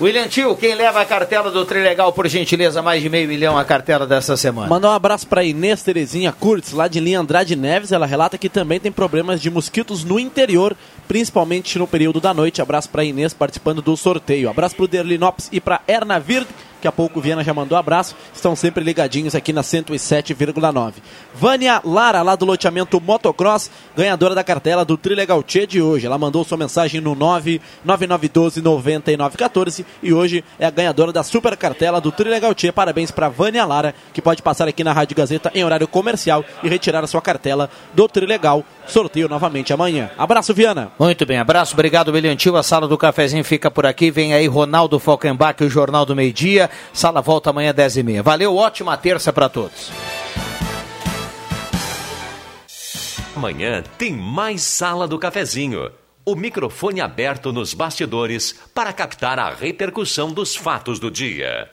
William 0.00 0.28
Tio, 0.28 0.54
quem 0.54 0.76
leva 0.76 1.00
a 1.00 1.04
cartela 1.04 1.50
do 1.50 1.64
Trilegal, 1.64 2.12
por 2.12 2.28
gentileza, 2.28 2.80
mais 2.80 3.02
de 3.02 3.08
meio 3.08 3.26
milhão 3.26 3.58
a 3.58 3.64
cartela 3.64 4.06
dessa 4.06 4.36
semana. 4.36 4.68
Mandar 4.68 4.90
um 4.90 4.92
abraço 4.92 5.26
para 5.26 5.42
Inês 5.42 5.82
Terezinha 5.82 6.30
Kurtz, 6.30 6.70
lá 6.70 6.86
de 6.86 7.00
linha 7.00 7.18
Andrade 7.18 7.56
Neves. 7.56 7.90
Ela 7.90 8.06
relata 8.06 8.38
que 8.38 8.48
também 8.48 8.78
tem 8.78 8.92
problemas 8.92 9.40
de 9.40 9.50
mosquitos 9.50 10.04
no 10.04 10.20
interior, 10.20 10.76
principalmente 11.08 11.80
no 11.80 11.86
período 11.88 12.20
da 12.20 12.32
noite. 12.32 12.62
Abraço 12.62 12.88
para 12.88 13.02
Inês 13.02 13.34
participando 13.34 13.82
do 13.82 13.96
sorteio. 13.96 14.48
Abraço 14.48 14.76
para 14.76 14.84
o 14.84 14.88
Derlinopes 14.88 15.48
e 15.50 15.60
para 15.60 15.80
Erna 15.88 16.20
Vird 16.20 16.46
Daqui 16.78 16.86
a 16.86 16.92
pouco 16.92 17.18
o 17.18 17.22
Viana 17.22 17.42
já 17.42 17.52
mandou 17.52 17.76
abraço. 17.76 18.14
Estão 18.32 18.54
sempre 18.54 18.84
ligadinhos 18.84 19.34
aqui 19.34 19.52
na 19.52 19.62
107,9. 19.62 20.94
Vânia 21.34 21.80
Lara, 21.84 22.22
lá 22.22 22.36
do 22.36 22.44
loteamento 22.44 23.00
Motocross, 23.00 23.68
ganhadora 23.96 24.32
da 24.32 24.44
cartela 24.44 24.84
do 24.84 24.96
Trilegal 24.96 25.42
Tchê 25.42 25.66
de 25.66 25.82
hoje. 25.82 26.06
Ela 26.06 26.16
mandou 26.16 26.44
sua 26.44 26.56
mensagem 26.56 27.00
no 27.00 27.16
99912 27.16 28.62
9914 28.62 29.84
e 30.00 30.12
hoje 30.12 30.44
é 30.56 30.66
a 30.66 30.70
ganhadora 30.70 31.12
da 31.12 31.24
super 31.24 31.56
cartela 31.56 32.00
do 32.00 32.12
Trilegal 32.12 32.54
Tchê. 32.54 32.70
Parabéns 32.70 33.10
para 33.10 33.28
Vânia 33.28 33.64
Lara, 33.64 33.92
que 34.14 34.22
pode 34.22 34.40
passar 34.40 34.68
aqui 34.68 34.84
na 34.84 34.92
Rádio 34.92 35.16
Gazeta 35.16 35.50
em 35.56 35.64
horário 35.64 35.88
comercial 35.88 36.44
e 36.62 36.68
retirar 36.68 37.02
a 37.02 37.08
sua 37.08 37.20
cartela 37.20 37.68
do 37.92 38.06
Trilegal. 38.06 38.64
Sorteio 38.88 39.28
novamente 39.28 39.72
amanhã. 39.72 40.10
Abraço, 40.16 40.52
Viana. 40.54 40.90
Muito 40.98 41.24
bem, 41.24 41.38
abraço, 41.38 41.74
obrigado, 41.74 42.12
Tio. 42.36 42.56
A 42.56 42.62
sala 42.62 42.88
do 42.88 42.98
cafezinho 42.98 43.44
fica 43.44 43.70
por 43.70 43.86
aqui. 43.86 44.10
Vem 44.10 44.34
aí 44.34 44.46
Ronaldo 44.46 44.98
Falkenbach, 44.98 45.62
o 45.62 45.68
Jornal 45.68 46.04
do 46.04 46.16
Meio 46.16 46.32
Dia. 46.32 46.70
Sala 46.92 47.20
volta 47.20 47.50
amanhã 47.50 47.72
10h30. 47.72 48.22
Valeu, 48.22 48.56
ótima 48.56 48.96
terça 48.96 49.32
para 49.32 49.48
todos. 49.48 49.90
Amanhã 53.36 53.84
tem 53.96 54.12
mais 54.12 54.62
Sala 54.62 55.06
do 55.06 55.16
Cafezinho. 55.16 55.92
O 56.24 56.34
microfone 56.34 57.00
aberto 57.00 57.52
nos 57.52 57.72
bastidores 57.72 58.52
para 58.74 58.92
captar 58.92 59.38
a 59.38 59.50
repercussão 59.50 60.32
dos 60.32 60.56
fatos 60.56 60.98
do 60.98 61.10
dia. 61.10 61.70